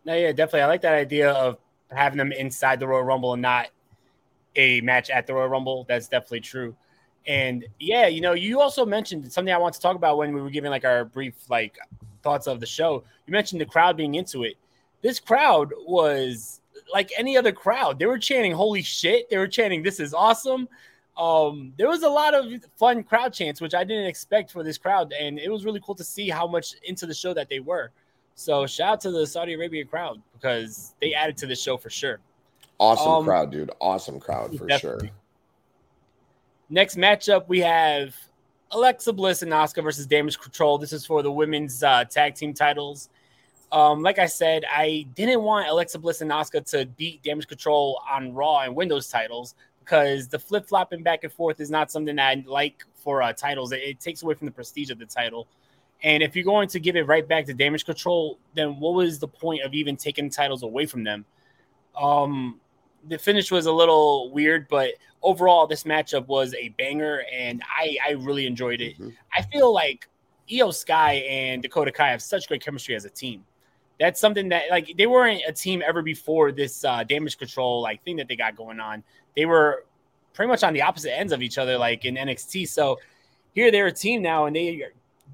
No, 0.05 0.15
yeah, 0.15 0.31
definitely. 0.31 0.61
I 0.61 0.67
like 0.67 0.81
that 0.81 0.95
idea 0.95 1.33
of 1.33 1.59
having 1.91 2.17
them 2.17 2.31
inside 2.31 2.79
the 2.79 2.87
Royal 2.87 3.03
Rumble 3.03 3.33
and 3.33 3.43
not 3.43 3.67
a 4.55 4.81
match 4.81 5.09
at 5.09 5.27
the 5.27 5.33
Royal 5.33 5.49
Rumble. 5.49 5.85
That's 5.87 6.07
definitely 6.07 6.41
true. 6.41 6.75
And 7.25 7.65
yeah, 7.79 8.07
you 8.07 8.21
know, 8.21 8.33
you 8.33 8.59
also 8.59 8.85
mentioned 8.85 9.31
something 9.31 9.53
I 9.53 9.57
want 9.57 9.75
to 9.75 9.81
talk 9.81 9.95
about 9.95 10.17
when 10.17 10.33
we 10.33 10.41
were 10.41 10.49
giving 10.49 10.71
like 10.71 10.85
our 10.85 11.05
brief 11.05 11.49
like 11.49 11.77
thoughts 12.21 12.47
of 12.47 12.59
the 12.59 12.65
show. 12.65 13.03
You 13.27 13.31
mentioned 13.31 13.61
the 13.61 13.65
crowd 13.65 13.95
being 13.95 14.15
into 14.15 14.43
it. 14.43 14.55
This 15.01 15.19
crowd 15.19 15.71
was 15.85 16.61
like 16.91 17.11
any 17.17 17.37
other 17.37 17.51
crowd. 17.51 17.99
They 17.99 18.05
were 18.05 18.17
chanting 18.19 18.51
"Holy 18.51 18.81
shit!" 18.81 19.29
They 19.29 19.37
were 19.37 19.47
chanting 19.47 19.83
"This 19.83 19.99
is 19.99 20.13
awesome." 20.13 20.67
Um, 21.15 21.73
there 21.77 21.87
was 21.87 22.01
a 22.01 22.09
lot 22.09 22.33
of 22.33 22.51
fun 22.75 23.03
crowd 23.03 23.33
chants, 23.33 23.61
which 23.61 23.75
I 23.75 23.83
didn't 23.83 24.07
expect 24.07 24.51
for 24.51 24.63
this 24.63 24.77
crowd, 24.77 25.13
and 25.13 25.37
it 25.39 25.49
was 25.49 25.63
really 25.63 25.79
cool 25.79 25.95
to 25.95 26.03
see 26.03 26.27
how 26.29 26.47
much 26.47 26.73
into 26.83 27.05
the 27.05 27.13
show 27.13 27.33
that 27.33 27.49
they 27.49 27.59
were. 27.59 27.91
So 28.35 28.65
shout 28.65 28.93
out 28.93 29.01
to 29.01 29.11
the 29.11 29.27
Saudi 29.27 29.53
Arabia 29.53 29.85
crowd 29.85 30.21
because 30.33 30.95
they 30.99 31.13
added 31.13 31.37
to 31.37 31.45
the 31.45 31.55
show 31.55 31.77
for 31.77 31.91
sure. 31.91 32.19
Awesome 32.79 33.11
Um, 33.11 33.23
crowd, 33.23 33.51
dude. 33.51 33.71
Awesome 33.79 34.19
crowd 34.19 34.57
for 34.57 34.67
Definitely. 34.67 35.07
sure. 35.07 35.15
Next 36.69 36.95
matchup, 36.97 37.47
we 37.47 37.59
have 37.59 38.15
Alexa 38.71 39.13
Bliss 39.13 39.41
and 39.41 39.51
Asuka 39.51 39.83
versus 39.83 40.07
Damage 40.07 40.39
Control. 40.39 40.77
This 40.77 40.91
is 40.91 41.05
for 41.05 41.21
the 41.21 41.31
women's 41.31 41.83
uh, 41.83 42.03
tag 42.05 42.35
team 42.35 42.53
titles. 42.53 43.09
Um, 43.71 44.01
like 44.01 44.19
I 44.19 44.25
said, 44.25 44.65
I 44.69 45.05
didn't 45.15 45.41
want 45.41 45.67
Alexa 45.67 45.99
Bliss 45.99 46.21
and 46.21 46.31
Asuka 46.31 46.67
to 46.71 46.85
beat 46.85 47.23
Damage 47.23 47.47
Control 47.47 48.01
on 48.09 48.33
Raw 48.33 48.59
and 48.61 48.75
win 48.75 48.87
those 48.87 49.07
titles 49.07 49.55
because 49.79 50.27
the 50.27 50.39
flip 50.39 50.67
flopping 50.67 51.03
back 51.03 51.23
and 51.23 51.33
forth 51.33 51.59
is 51.59 51.69
not 51.69 51.91
something 51.91 52.17
I 52.19 52.43
like 52.47 52.83
for 52.95 53.21
uh, 53.21 53.33
titles. 53.33 53.71
It, 53.71 53.81
it 53.81 53.99
takes 53.99 54.23
away 54.23 54.33
from 54.35 54.45
the 54.45 54.51
prestige 54.51 54.89
of 54.89 54.99
the 54.99 55.05
title. 55.05 55.47
And 56.03 56.21
if 56.21 56.35
you're 56.35 56.45
going 56.45 56.67
to 56.69 56.79
give 56.79 56.95
it 56.95 57.07
right 57.07 57.27
back 57.27 57.45
to 57.45 57.53
Damage 57.53 57.85
Control, 57.85 58.37
then 58.55 58.79
what 58.79 58.93
was 58.93 59.19
the 59.19 59.27
point 59.27 59.63
of 59.63 59.73
even 59.73 59.95
taking 59.95 60.29
titles 60.29 60.63
away 60.63 60.85
from 60.85 61.03
them? 61.03 61.25
Um, 61.99 62.59
the 63.07 63.17
finish 63.17 63.51
was 63.51 63.65
a 63.65 63.71
little 63.71 64.31
weird, 64.31 64.67
but 64.69 64.91
overall, 65.21 65.67
this 65.67 65.83
matchup 65.83 66.27
was 66.27 66.53
a 66.55 66.69
banger, 66.69 67.23
and 67.31 67.61
I 67.67 67.97
I 68.07 68.11
really 68.11 68.45
enjoyed 68.45 68.81
it. 68.81 68.97
Mhm. 68.99 69.15
I 69.35 69.41
feel 69.43 69.73
like 69.73 70.07
Io 70.51 70.71
Sky 70.71 71.13
and 71.29 71.61
Dakota 71.61 71.91
Kai 71.91 72.09
have 72.11 72.21
such 72.21 72.47
great 72.47 72.63
chemistry 72.63 72.95
as 72.95 73.05
a 73.05 73.09
team. 73.09 73.45
That's 73.99 74.19
something 74.19 74.49
that 74.49 74.69
like 74.69 74.93
they 74.97 75.07
weren't 75.07 75.41
a 75.47 75.51
team 75.53 75.81
ever 75.85 76.01
before 76.01 76.51
this 76.51 76.83
uh, 76.83 77.03
damage 77.03 77.37
control 77.37 77.81
like 77.81 78.03
thing 78.03 78.15
that 78.17 78.27
they 78.27 78.35
got 78.35 78.55
going 78.55 78.79
on. 78.79 79.03
They 79.35 79.45
were 79.45 79.85
pretty 80.33 80.49
much 80.49 80.63
on 80.63 80.73
the 80.73 80.81
opposite 80.81 81.17
ends 81.17 81.31
of 81.31 81.41
each 81.41 81.57
other, 81.57 81.77
like 81.77 82.05
in 82.05 82.15
NXT. 82.15 82.67
So 82.67 82.99
here 83.53 83.71
they're 83.71 83.87
a 83.87 83.91
team 83.91 84.21
now, 84.21 84.45
and 84.45 84.55
they 84.55 84.83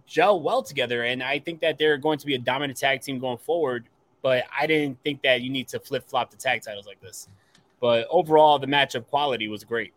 gel 0.05 0.41
well 0.41 0.61
together. 0.61 1.03
And 1.03 1.23
I 1.23 1.39
think 1.39 1.61
that 1.61 1.77
they're 1.77 1.97
going 1.97 2.19
to 2.19 2.25
be 2.25 2.35
a 2.35 2.39
dominant 2.39 2.77
tag 2.77 3.01
team 3.01 3.19
going 3.19 3.37
forward. 3.37 3.85
But 4.21 4.43
I 4.57 4.67
didn't 4.67 5.01
think 5.03 5.21
that 5.21 5.41
you 5.41 5.49
need 5.49 5.69
to 5.69 5.79
flip 5.79 6.03
flop 6.05 6.29
the 6.29 6.35
tag 6.37 6.61
titles 6.61 6.85
like 6.85 6.99
this. 6.99 7.29
But 7.79 8.07
overall, 8.09 8.59
the 8.59 8.67
matchup 8.67 9.07
quality 9.07 9.47
was 9.47 9.63
great. 9.63 9.93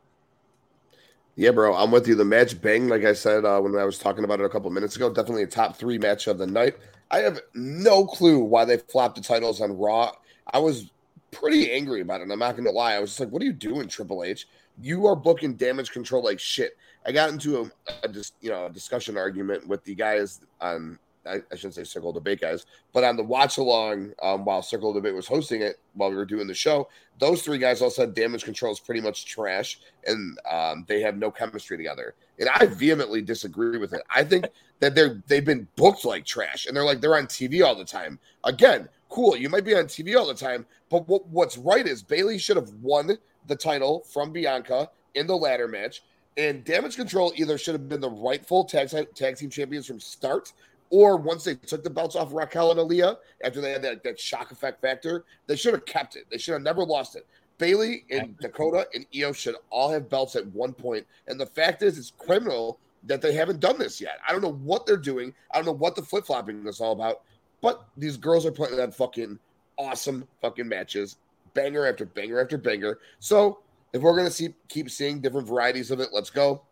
Yeah, 1.35 1.51
bro, 1.51 1.75
I'm 1.75 1.91
with 1.91 2.07
you. 2.07 2.15
The 2.15 2.25
match 2.25 2.61
bang, 2.61 2.89
like 2.89 3.05
I 3.05 3.15
said 3.15 3.45
uh, 3.45 3.59
when 3.61 3.75
I 3.77 3.85
was 3.85 3.99
talking 3.99 4.25
about 4.25 4.41
it 4.41 4.45
a 4.45 4.51
couple 4.51 4.71
minutes 4.71 4.97
ago, 4.97 5.09
definitely 5.12 5.45
a 5.45 5.47
top 5.47 5.77
three 5.77 5.99
match 5.99 6.27
of 6.27 6.39
the 6.39 6.47
night. 6.47 6.77
I 7.11 7.19
have 7.21 7.41
no 7.55 8.05
clue 8.07 8.41
why 8.41 8.65
they 8.65 8.77
flopped 8.77 9.17
the 9.17 9.23
titles 9.23 9.61
on 9.61 9.77
Raw. 9.77 10.12
I 10.53 10.59
was 10.59 10.91
pretty 11.31 11.73
angry 11.73 12.03
about 12.03 12.21
it. 12.21 12.31
I'm 12.31 12.39
not 12.39 12.53
going 12.53 12.67
to 12.67 12.71
lie. 12.71 12.95
I 12.95 13.01
was 13.01 13.11
just 13.11 13.21
like, 13.21 13.31
"What 13.31 13.41
are 13.43 13.47
you 13.47 13.53
doing, 13.53 13.89
Triple 13.89 14.25
H? 14.25 14.47
You 14.81 15.07
are 15.07 15.17
booking 15.17 15.55
Damage 15.55 15.91
Control 15.91 16.23
like 16.23 16.39
shit." 16.39 16.77
I 17.05 17.12
got 17.12 17.31
into 17.31 17.62
a, 17.62 17.71
a 18.05 18.09
dis, 18.09 18.33
you 18.41 18.51
know 18.51 18.67
a 18.67 18.71
discussion 18.71 19.17
argument 19.17 19.67
with 19.67 19.85
the 19.85 19.95
guys 19.95 20.41
on 20.61 20.99
I, 21.26 21.43
I 21.50 21.55
shouldn't 21.55 21.75
say 21.75 21.85
Circle 21.85 22.12
Debate 22.12 22.41
guys, 22.41 22.67
but 22.93 23.05
on 23.05 23.17
the 23.17 23.23
watch 23.23 23.59
along 23.59 24.12
um, 24.23 24.45
while 24.45 24.62
Circle 24.62 24.93
Debate 24.93 25.14
was 25.14 25.26
hosting 25.26 25.62
it 25.62 25.79
while 25.95 26.11
we 26.11 26.17
were 26.17 26.25
doing 26.25 26.47
the 26.47 26.55
show, 26.55 26.88
those 27.19 27.43
three 27.43 27.59
guys 27.59 27.81
all 27.81 27.91
said 27.91 28.14
Damage 28.14 28.45
Control 28.45 28.73
is 28.73 28.81
pretty 28.81 29.00
much 29.00 29.26
trash 29.26 29.81
and 30.07 30.38
um, 30.50 30.85
they 30.88 31.00
have 31.00 31.17
no 31.17 31.31
chemistry 31.31 31.76
together. 31.76 32.14
And 32.38 32.49
I 32.49 32.67
vehemently 32.67 33.23
disagree 33.23 33.79
with 33.79 33.93
it. 33.93 34.02
I 34.14 34.25
think 34.25 34.47
that 34.81 34.95
they're 34.95 35.23
they've 35.29 35.45
been 35.45 35.69
booked 35.76 36.05
like 36.05 36.25
trash 36.25 36.67
and 36.67 36.76
they're 36.76 36.85
like 36.85 37.00
they're 37.00 37.17
on 37.17 37.26
TV 37.26 37.64
all 37.64 37.76
the 37.76 37.85
time. 37.85 38.19
Again, 38.45 38.88
cool, 39.09 39.37
you 39.37 39.49
might 39.49 39.64
be 39.64 39.75
on 39.75 39.85
TV 39.85 40.17
all 40.17 40.26
the 40.26 40.35
time, 40.35 40.67
but 40.91 41.07
what, 41.09 41.26
what's 41.29 41.57
right 41.57 41.87
is 41.87 42.02
Bayley 42.02 42.38
should 42.38 42.57
have 42.57 42.71
won 42.83 43.17
the 43.47 43.57
title 43.57 44.05
from 44.11 44.33
Bianca 44.33 44.91
in 45.14 45.26
the 45.26 45.37
ladder 45.37 45.69
match. 45.69 46.02
And 46.37 46.64
Damage 46.64 46.97
Control 46.97 47.33
either 47.37 47.59
should 47.59 47.75
have 47.75 47.88
been 47.88 48.00
the 48.00 48.11
rightful 48.11 48.64
tag, 48.64 48.88
tag 49.14 49.37
team 49.37 49.50
champions 49.50 49.87
from 49.87 50.00
start, 50.00 50.52
or 50.93 51.17
once 51.17 51.43
they 51.43 51.55
took 51.55 51.83
the 51.83 51.91
belts 51.91 52.15
off 52.15 52.35
Raquel 52.35 52.71
and 52.71 52.79
Aaliyah 52.79 53.17
after 53.43 53.63
they 53.63 53.73
had 53.73 53.81
that, 53.83 54.05
that 54.05 54.21
shock 54.21 54.53
effect 54.53 54.83
factor, 54.83 55.25
they 55.47 55.57
should 55.57 55.73
have 55.73 55.87
kept 55.87 56.17
it. 56.17 56.27
They 56.31 56.37
should 56.37 56.53
have 56.53 56.63
never 56.63 56.85
lost 56.85 57.17
it. 57.17 57.27
Bayley 57.57 58.05
and 58.11 58.37
Dakota 58.39 58.87
and 58.93 59.07
Io 59.17 59.33
should 59.33 59.57
all 59.71 59.91
have 59.91 60.11
belts 60.11 60.37
at 60.37 60.47
one 60.49 60.75
point. 60.75 61.07
And 61.29 61.41
the 61.41 61.47
fact 61.47 61.83
is, 61.83 61.97
it's 61.97 62.13
criminal 62.19 62.79
that 63.05 63.23
they 63.23 63.33
haven't 63.33 63.61
done 63.61 63.79
this 63.79 64.03
yet. 64.03 64.19
I 64.29 64.33
don't 64.33 64.43
know 64.43 64.53
what 64.53 64.85
they're 64.85 64.99
doing. 64.99 65.33
I 65.51 65.57
don't 65.57 65.65
know 65.65 65.73
what 65.73 65.97
the 65.97 66.03
flip 66.03 66.27
flopping 66.27 66.67
is 66.67 66.81
all 66.81 66.93
about. 66.93 67.23
But 67.63 67.87
these 67.97 68.19
girls 68.19 68.45
are 68.45 68.53
putting 68.53 68.79
on 68.79 68.93
fucking 68.93 69.39
awesome 69.79 70.29
fucking 70.43 70.69
matches, 70.69 71.17
banger 71.55 71.87
after 71.87 72.05
banger 72.05 72.39
after 72.39 72.59
banger. 72.59 72.99
So 73.19 73.61
if 73.95 74.03
we're 74.03 74.17
gonna 74.17 74.31
see 74.31 74.53
keep 74.69 74.91
seeing 74.91 75.21
different 75.21 75.49
varieties 75.49 75.91
of 75.91 76.01
it, 76.01 76.11
let's 76.13 76.31
go. 76.31 76.63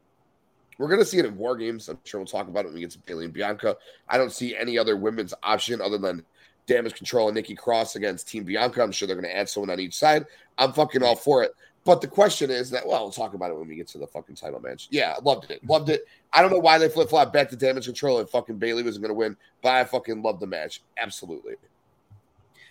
We're 0.80 0.88
gonna 0.88 1.04
see 1.04 1.18
it 1.18 1.26
in 1.26 1.36
War 1.36 1.58
Games. 1.58 1.90
I'm 1.90 1.98
sure 2.04 2.20
we'll 2.20 2.26
talk 2.26 2.48
about 2.48 2.60
it 2.60 2.68
when 2.68 2.76
we 2.76 2.80
get 2.80 2.90
to 2.92 2.98
Bayley 3.00 3.26
and 3.26 3.34
Bianca. 3.34 3.76
I 4.08 4.16
don't 4.16 4.32
see 4.32 4.56
any 4.56 4.78
other 4.78 4.96
women's 4.96 5.34
option 5.42 5.82
other 5.82 5.98
than 5.98 6.24
Damage 6.66 6.94
Control 6.94 7.28
and 7.28 7.34
Nikki 7.34 7.54
Cross 7.54 7.96
against 7.96 8.28
Team 8.28 8.44
Bianca. 8.44 8.82
I'm 8.82 8.90
sure 8.90 9.06
they're 9.06 9.14
gonna 9.14 9.28
add 9.28 9.46
someone 9.50 9.68
on 9.68 9.78
each 9.78 9.94
side. 9.94 10.24
I'm 10.56 10.72
fucking 10.72 11.02
all 11.02 11.16
for 11.16 11.42
it. 11.42 11.54
But 11.84 12.00
the 12.00 12.08
question 12.08 12.50
is 12.50 12.70
that 12.70 12.86
well, 12.86 13.02
we'll 13.02 13.12
talk 13.12 13.34
about 13.34 13.50
it 13.50 13.58
when 13.58 13.68
we 13.68 13.76
get 13.76 13.88
to 13.88 13.98
the 13.98 14.06
fucking 14.06 14.36
title 14.36 14.58
match. 14.58 14.88
Yeah, 14.90 15.16
loved 15.22 15.50
it, 15.50 15.62
loved 15.68 15.90
it. 15.90 16.06
I 16.32 16.40
don't 16.40 16.50
know 16.50 16.58
why 16.58 16.78
they 16.78 16.88
flip 16.88 17.10
flop 17.10 17.30
back 17.30 17.50
to 17.50 17.56
damage 17.56 17.84
control 17.84 18.18
and 18.18 18.28
fucking 18.30 18.56
Bayley 18.56 18.82
wasn't 18.82 19.02
gonna 19.02 19.12
win, 19.12 19.36
but 19.60 19.74
I 19.74 19.84
fucking 19.84 20.22
loved 20.22 20.40
the 20.40 20.46
match. 20.46 20.80
Absolutely. 20.96 21.56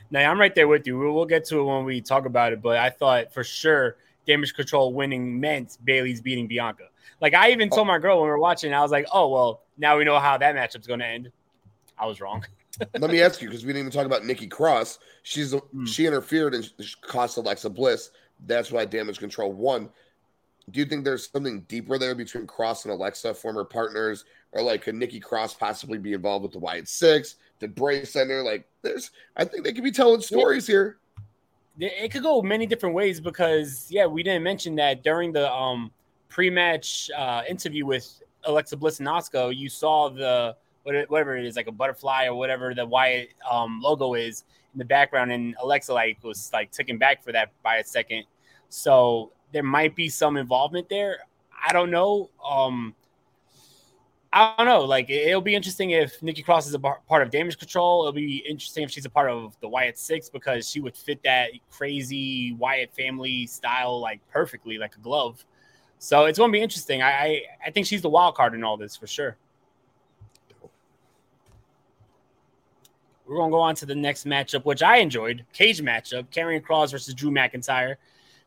Now 0.10 0.32
I'm 0.32 0.40
right 0.40 0.56
there 0.56 0.68
with 0.68 0.88
you. 0.88 0.98
We'll 0.98 1.26
get 1.26 1.46
to 1.46 1.60
it 1.60 1.64
when 1.64 1.86
we 1.86 2.02
talk 2.02 2.26
about 2.26 2.54
it, 2.54 2.62
but 2.64 2.78
I 2.78 2.90
thought 2.90 3.32
for 3.32 3.44
sure 3.44 3.98
damage 4.26 4.54
control 4.54 4.94
winning 4.94 5.40
meant 5.40 5.78
Bayley's 5.84 6.22
beating 6.22 6.48
Bianca. 6.48 6.86
Like 7.22 7.34
I 7.34 7.52
even 7.52 7.70
told 7.70 7.88
my 7.88 8.00
girl 8.00 8.18
when 8.18 8.26
we 8.26 8.30
were 8.30 8.40
watching, 8.40 8.74
I 8.74 8.82
was 8.82 8.92
like, 8.92 9.08
oh 9.12 9.28
well, 9.28 9.64
now 9.78 9.98
we 9.98 10.04
know 10.04 10.20
how 10.20 10.38
that 10.38 10.56
matchup's 10.56 10.88
going 10.88 11.00
to 11.00 11.06
end. 11.06 11.32
I 11.98 12.06
was 12.06 12.22
wrong. 12.22 12.46
Let 13.00 13.12
me 13.12 13.22
ask 13.22 13.42
you 13.42 13.50
because 13.50 13.66
we 13.66 13.74
didn't 13.74 13.88
even 13.88 13.92
talk 13.92 14.06
about 14.06 14.26
Nikki 14.26 14.48
Cross. 14.48 15.00
She's 15.24 15.54
mm. 15.54 15.88
she 15.88 16.06
interfered 16.06 16.54
and 16.54 16.72
cost 17.02 17.38
Alexa 17.38 17.70
Bliss. 17.70 18.12
That's 18.46 18.72
why 18.72 18.86
damage 18.86 19.20
control 19.20 19.52
won. 19.52 19.90
Do 20.72 20.80
you 20.80 20.86
think 20.86 21.04
there's 21.04 21.30
something 21.30 21.62
deeper 21.62 21.98
there 21.98 22.16
between 22.16 22.46
Cross 22.46 22.86
and 22.86 22.94
Alexa, 22.94 23.34
former 23.34 23.66
partners, 23.66 24.26
or 24.52 24.62
like 24.62 24.84
could 24.84 24.96
Nikki 24.96 25.20
Cross 25.20 25.56
possibly 25.56 25.98
be 25.98 26.14
involved 26.14 26.44
with 26.44 26.54
the 26.54 26.60
Wyatt 26.60 26.88
Six? 26.88 27.36
Did 27.60 27.76
Bray 27.76 28.06
Center 28.06 28.44
like 28.44 28.68
there's? 28.82 29.12
I 29.36 29.44
think 29.44 29.64
they 29.64 29.74
could 29.74 29.84
be 29.84 29.92
telling 29.92 30.22
stories 30.22 30.68
here. 30.68 30.98
It 31.80 32.12
could 32.12 32.24
go 32.24 32.42
many 32.42 32.66
different 32.66 32.94
ways 32.96 33.22
because 33.22 33.88
yeah, 33.90 34.06
we 34.06 34.22
didn't 34.24 34.44
mention 34.44 34.76
that 34.76 35.04
during 35.04 35.32
the 35.32 35.52
um 35.52 35.92
pre-match 36.28 37.10
uh, 37.16 37.42
interview 37.50 37.86
with 37.86 38.22
Alexa 38.44 38.78
Bliss 38.78 39.00
and 39.00 39.08
Asuka, 39.08 39.56
you 39.56 39.70
saw 39.70 40.10
the 40.10 40.56
whatever 40.84 41.38
it 41.38 41.46
is, 41.46 41.56
like 41.56 41.68
a 41.68 41.72
butterfly 41.72 42.26
or 42.26 42.36
whatever 42.36 42.74
the 42.74 42.86
Wyatt 42.86 43.30
um, 43.50 43.82
logo 43.82 44.14
is 44.14 44.44
in 44.74 44.80
the 44.80 44.86
background, 44.86 45.32
and 45.32 45.56
Alexa 45.62 45.94
like 45.94 46.24
was 46.24 46.50
like 46.54 46.72
taken 46.72 46.98
back 46.98 47.24
for 47.24 47.32
that 47.32 47.52
by 47.64 47.78
a 47.78 47.84
second. 47.84 48.24
So 48.70 49.32
there 49.52 49.64
might 49.64 49.96
be 49.96 50.10
some 50.10 50.38
involvement 50.38 50.90
there. 50.90 51.20
I 51.68 51.74
don't 51.74 51.92
know. 51.92 52.30
Um, 52.48 52.96
I 54.32 54.54
don't 54.58 54.68
know. 54.68 54.82
Like 54.82 55.10
it'll 55.10 55.42
be 55.42 55.56
interesting 55.56 55.92
if 55.92 56.22
Nikki 56.22 56.44
Cross 56.44 56.68
is 56.68 56.76
a 56.76 56.80
part 56.80 57.24
of 57.24 57.32
Damage 57.32 57.58
Control. 57.58 58.04
It'll 58.04 58.14
be 58.14 58.38
interesting 58.48 58.84
if 58.84 58.92
she's 58.92 59.06
a 59.06 59.10
part 59.10 59.30
of 59.30 59.58
the 59.60 59.68
Wyatt 59.68 59.98
Six 59.98 60.30
because 60.30 60.70
she 60.70 60.80
would 60.82 60.96
fit 60.96 61.24
that 61.24 61.50
crazy 61.72 62.54
Wyatt 62.54 62.94
family 62.94 63.48
style 63.48 64.00
like 64.00 64.22
perfectly, 64.32 64.78
like 64.78 64.96
a 64.96 65.00
glove. 65.00 65.44
So 65.98 66.26
it's 66.26 66.38
going 66.38 66.52
to 66.52 66.54
be 66.56 66.62
interesting. 66.62 67.02
I, 67.02 67.10
I, 67.10 67.42
I 67.68 67.72
think 67.72 67.88
she's 67.88 68.02
the 68.02 68.10
wild 68.10 68.36
card 68.36 68.54
in 68.54 68.64
all 68.64 68.78
this 68.78 68.96
for 68.96 69.08
sure. 69.08 69.36
We're 73.26 73.36
going 73.36 73.50
to 73.50 73.54
go 73.54 73.60
on 73.60 73.76
to 73.76 73.86
the 73.86 73.96
next 73.96 74.26
matchup, 74.26 74.64
which 74.64 74.82
I 74.82 74.98
enjoyed. 74.98 75.46
Cage 75.54 75.82
matchup: 75.82 76.28
Karrion 76.32 76.62
Kross 76.62 76.92
versus 76.92 77.14
Drew 77.14 77.32
McIntyre. 77.32 77.96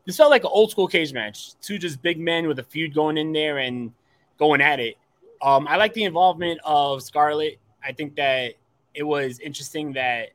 This 0.05 0.17
felt 0.17 0.31
like 0.31 0.43
an 0.43 0.49
old 0.51 0.71
school 0.71 0.87
cage 0.87 1.13
match. 1.13 1.55
Two 1.61 1.77
just 1.77 2.01
big 2.01 2.19
men 2.19 2.47
with 2.47 2.59
a 2.59 2.63
feud 2.63 2.93
going 2.93 3.17
in 3.17 3.31
there 3.33 3.59
and 3.59 3.91
going 4.37 4.61
at 4.61 4.79
it. 4.79 4.97
Um, 5.43 5.67
I 5.67 5.75
like 5.75 5.93
the 5.93 6.05
involvement 6.05 6.61
of 6.63 7.03
Scarlett. 7.03 7.59
I 7.83 7.91
think 7.91 8.15
that 8.15 8.53
it 8.93 9.03
was 9.03 9.39
interesting 9.39 9.91
that 9.93 10.29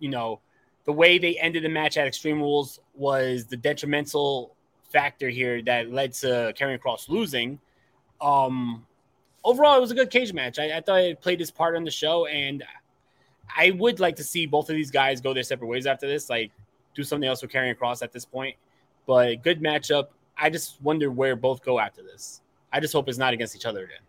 you 0.00 0.08
know 0.08 0.40
the 0.86 0.92
way 0.92 1.18
they 1.18 1.38
ended 1.38 1.62
the 1.62 1.68
match 1.68 1.96
at 1.96 2.08
Extreme 2.08 2.40
Rules 2.40 2.80
was 2.94 3.46
the 3.46 3.56
detrimental 3.56 4.56
factor 4.90 5.28
here 5.28 5.62
that 5.62 5.92
led 5.92 6.12
to 6.14 6.52
Karrion 6.58 6.80
Kross 6.80 7.08
losing. 7.08 7.60
Um, 8.20 8.84
overall, 9.44 9.76
it 9.76 9.80
was 9.80 9.92
a 9.92 9.94
good 9.94 10.10
cage 10.10 10.32
match. 10.32 10.58
I, 10.58 10.78
I 10.78 10.80
thought 10.80 11.00
it 11.00 11.20
played 11.20 11.40
its 11.40 11.52
part 11.52 11.76
on 11.76 11.84
the 11.84 11.90
show, 11.92 12.26
and 12.26 12.64
I 13.56 13.70
would 13.70 14.00
like 14.00 14.16
to 14.16 14.24
see 14.24 14.46
both 14.46 14.68
of 14.68 14.74
these 14.74 14.90
guys 14.90 15.20
go 15.20 15.32
their 15.32 15.44
separate 15.44 15.68
ways 15.68 15.86
after 15.86 16.08
this, 16.08 16.28
like 16.28 16.50
do 16.96 17.04
something 17.04 17.28
else 17.28 17.40
with 17.40 17.52
Karrion 17.52 17.76
Kross 17.76 18.02
at 18.02 18.12
this 18.12 18.24
point. 18.24 18.56
But 19.06 19.44
good 19.44 19.62
matchup. 19.62 20.08
I 20.36 20.50
just 20.50 20.82
wonder 20.82 21.08
where 21.08 21.36
both 21.36 21.62
go 21.62 21.78
after 21.78 22.02
this. 22.02 22.40
I 22.72 22.80
just 22.80 22.92
hope 22.92 23.08
it's 23.08 23.18
not 23.18 23.32
against 23.32 23.54
each 23.54 23.66
other 23.66 23.84
again. 23.84 24.00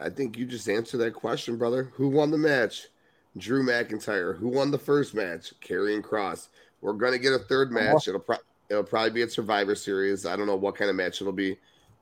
I 0.00 0.10
think 0.10 0.36
you 0.38 0.46
just 0.46 0.68
answered 0.68 0.98
that 0.98 1.14
question, 1.14 1.56
brother. 1.56 1.90
Who 1.94 2.08
won 2.08 2.30
the 2.30 2.38
match? 2.38 2.88
Drew 3.36 3.62
McIntyre. 3.64 4.36
Who 4.36 4.48
won 4.48 4.70
the 4.70 4.78
first 4.78 5.14
match? 5.14 5.52
Karrion 5.60 6.02
Kross. 6.02 6.48
We're 6.80 6.92
gonna 6.92 7.18
get 7.18 7.32
a 7.32 7.38
third 7.38 7.72
match. 7.72 8.08
It'll 8.08 8.20
pro- 8.20 8.36
it'll 8.68 8.84
probably 8.84 9.10
be 9.10 9.22
a 9.22 9.28
Survivor 9.28 9.74
Series. 9.74 10.26
I 10.26 10.36
don't 10.36 10.46
know 10.46 10.56
what 10.56 10.76
kind 10.76 10.90
of 10.90 10.96
match 10.96 11.20
it'll 11.20 11.32
be. 11.32 11.56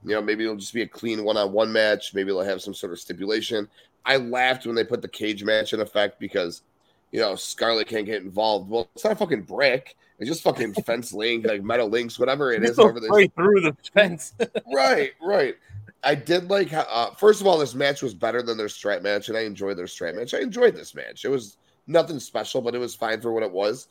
You 0.05 0.15
know, 0.15 0.23
maybe 0.23 0.45
it'll 0.45 0.57
just 0.57 0.75
be 0.75 0.83
a 0.83 0.89
clean 0.89 1.25
one-on-one 1.25 1.73
match. 1.73 2.15
Maybe 2.15 2.31
it'll 2.31 2.45
have 2.45 2.63
some 2.63 2.75
sort 2.75 2.93
of 2.93 3.01
stipulation. 3.01 3.69
I 4.05 4.19
laughed 4.19 4.67
when 4.67 4.77
they 4.77 4.85
put 4.85 5.03
the 5.03 5.09
cage 5.09 5.43
match 5.43 5.73
in 5.73 5.81
effect 5.81 6.21
because, 6.21 6.63
you 7.11 7.19
know, 7.19 7.35
Scarlett 7.35 7.89
can't 7.89 8.07
get 8.07 8.23
involved. 8.23 8.71
Well, 8.71 8.89
it's 8.95 9.03
not 9.03 9.15
a 9.15 9.17
fucking 9.17 9.43
brick. 9.43 9.97
It's 10.19 10.29
just 10.29 10.43
fucking 10.43 10.75
fence 10.75 11.13
link, 11.13 11.47
like 11.47 11.63
metal 11.63 11.89
links, 11.89 12.19
whatever 12.19 12.53
it 12.53 12.63
is. 12.63 12.79
Over 12.79 13.01
right 13.11 13.33
through 13.35 13.63
the 13.63 13.77
fence. 13.93 14.33
right, 14.73 15.13
right. 15.21 15.57
I 16.05 16.15
did 16.15 16.51
like 16.51 16.71
how, 16.71 16.87
uh, 16.89 17.15
first 17.15 17.41
of 17.41 17.47
all, 17.47 17.59
this 17.59 17.75
match 17.75 18.03
was 18.03 18.15
better 18.15 18.43
than 18.43 18.57
their 18.57 18.69
strap 18.69 19.03
match, 19.03 19.29
and 19.29 19.37
I 19.37 19.43
enjoyed 19.43 19.77
their 19.77 19.87
strap 19.87 20.15
match. 20.15 20.35
I 20.35 20.41
enjoyed 20.41 20.75
this 20.75 20.95
match. 20.95 21.25
It 21.25 21.29
was 21.29 21.57
nothing 21.87 22.21
special, 22.21 22.61
but 22.61 22.75
it 22.75 22.79
was 22.79 22.95
fine 22.95 23.21
for 23.21 23.33
what 23.33 23.43
it 23.43 23.51
was. 23.51 23.89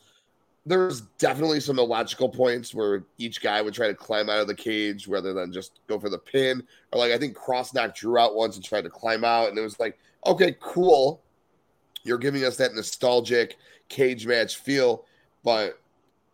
There's 0.65 1.01
definitely 1.19 1.59
some 1.59 1.77
illogical 1.77 2.29
points 2.29 2.73
where 2.73 3.03
each 3.17 3.41
guy 3.41 3.61
would 3.61 3.73
try 3.73 3.87
to 3.87 3.93
climb 3.93 4.29
out 4.29 4.39
of 4.39 4.47
the 4.47 4.55
cage 4.55 5.07
rather 5.07 5.33
than 5.33 5.53
just 5.53 5.79
go 5.87 5.99
for 5.99 6.09
the 6.09 6.17
pin. 6.17 6.63
Or 6.91 6.99
like 6.99 7.11
I 7.11 7.17
think 7.17 7.37
Kross 7.37 7.73
knocked 7.73 7.97
Drew 7.97 8.17
out 8.17 8.35
once 8.35 8.55
and 8.55 8.65
tried 8.65 8.85
to 8.85 8.89
climb 8.89 9.23
out, 9.23 9.49
and 9.49 9.57
it 9.57 9.61
was 9.61 9.79
like, 9.79 9.97
okay, 10.25 10.55
cool. 10.59 11.21
You're 12.03 12.17
giving 12.17 12.45
us 12.45 12.57
that 12.57 12.73
nostalgic 12.73 13.57
cage 13.89 14.25
match 14.25 14.57
feel, 14.57 15.05
but 15.43 15.79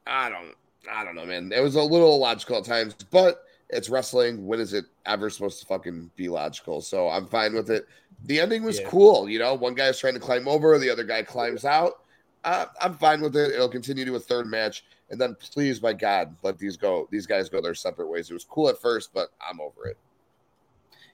I 0.06 0.30
don't, 0.30 0.54
I 0.90 1.04
don't 1.04 1.16
know, 1.16 1.26
man. 1.26 1.52
It 1.54 1.62
was 1.62 1.76
a 1.76 1.82
little 1.82 2.16
illogical 2.16 2.58
at 2.58 2.66
times, 2.66 2.96
but 3.10 3.46
it's 3.72 3.90
wrestling. 3.90 4.46
When 4.46 4.60
is 4.60 4.74
it 4.74 4.86
ever 5.06 5.30
supposed 5.30 5.60
to 5.62 5.66
fucking 5.66 6.12
be 6.16 6.30
logical? 6.30 6.82
So 6.82 7.10
I'm 7.10 7.26
fine 7.26 7.54
with 7.54 7.70
it. 7.70 7.88
The 8.26 8.40
ending 8.40 8.64
was 8.64 8.80
yeah. 8.80 8.90
cool. 8.90 9.30
You 9.30 9.40
know, 9.40 9.54
one 9.54 9.74
guy 9.74 9.88
is 9.88 10.00
trying 10.00 10.14
to 10.14 10.20
climb 10.20 10.48
over, 10.48 10.78
the 10.78 10.90
other 10.90 11.04
guy 11.04 11.24
climbs 11.24 11.66
out. 11.66 12.04
Uh, 12.44 12.66
I'm 12.82 12.96
fine 12.96 13.22
with 13.22 13.36
it. 13.36 13.52
It'll 13.52 13.70
continue 13.70 14.04
to 14.06 14.16
a 14.16 14.20
third 14.20 14.48
match, 14.48 14.84
and 15.12 15.22
then 15.22 15.36
please, 15.40 15.80
by 15.80 15.94
God, 15.94 16.36
let 16.42 16.58
these 16.58 16.76
go. 16.76 17.08
These 17.12 17.28
guys 17.28 17.50
go 17.50 17.62
their 17.62 17.76
separate 17.76 18.08
ways. 18.08 18.32
It 18.32 18.34
was 18.34 18.44
cool 18.44 18.68
at 18.68 18.82
first, 18.82 19.14
but 19.14 19.30
I'm 19.48 19.62
over 19.62 19.88
it. 19.88 19.98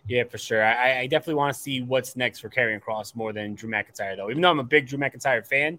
Yeah, 0.08 0.24
for 0.24 0.38
sure. 0.38 0.64
I, 0.64 1.00
I 1.00 1.08
definitely 1.08 1.36
want 1.36 1.54
to 1.54 1.62
see 1.62 1.82
what's 1.82 2.16
next 2.16 2.40
for 2.40 2.50
Karrion 2.50 2.82
Kross 2.82 3.14
more 3.14 3.34
than 3.34 3.56
Drew 3.56 3.70
McIntyre, 3.70 4.16
though. 4.16 4.30
Even 4.30 4.42
though 4.42 4.50
I'm 4.50 4.60
a 4.60 4.64
big 4.64 4.88
Drew 4.88 4.98
McIntyre 4.98 5.46
fan, 5.46 5.78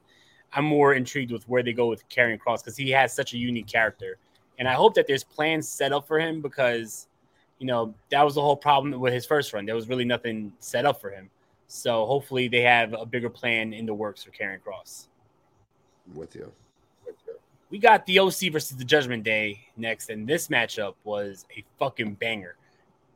I'm 0.53 0.67
more 0.67 0.93
intrigued 0.93 1.33
with 1.33 1.49
where 1.49 1.63
they 1.63 1.73
go 1.73 1.87
with 1.87 2.07
Karrion 2.11 2.39
Kross 2.39 2.63
because 2.63 2.77
he 2.77 2.91
has 2.91 3.15
such 3.15 3.33
a 3.33 3.39
unique 3.39 3.67
character. 3.67 4.19
And 4.59 4.69
I 4.69 4.75
hope 4.75 4.95
that 4.95 5.07
there's 5.07 5.25
plans 5.25 5.69
set 5.69 5.93
up 5.93 6.07
for 6.07 6.19
him 6.19 6.41
because, 6.41 7.07
you 7.59 7.67
know, 7.67 7.95
that 8.11 8.23
was 8.23 8.35
the 8.35 8.43
whole 8.43 8.57
problem 8.57 8.99
with 9.01 9.13
his 9.13 9.25
first 9.25 9.53
run. 9.53 9.67
There 9.67 9.75
was 9.75 9.89
really 9.89 10.05
nothing 10.05 10.53
set 10.59 10.85
up 10.85 11.01
for 11.01 11.11
him. 11.11 11.31
So 11.69 12.07
hopefully 12.07 12.49
they 12.49 12.63
have 12.63 12.93
a 12.95 13.07
bigger 13.07 13.31
plan 13.31 13.73
in 13.73 13.87
the 13.87 13.95
works 13.95 14.25
for 14.25 14.31
Karrion 14.31 14.59
Kross. 14.61 15.07
With 16.15 16.35
you. 16.35 16.51
We 17.71 17.79
got 17.79 18.07
the 18.07 18.19
OC 18.19 18.51
versus 18.51 18.79
the 18.79 18.85
Judgment 18.85 19.23
Day 19.23 19.61
next, 19.77 20.09
and 20.09 20.27
this 20.27 20.49
matchup 20.49 20.95
was 21.05 21.45
a 21.55 21.63
fucking 21.79 22.15
banger. 22.15 22.57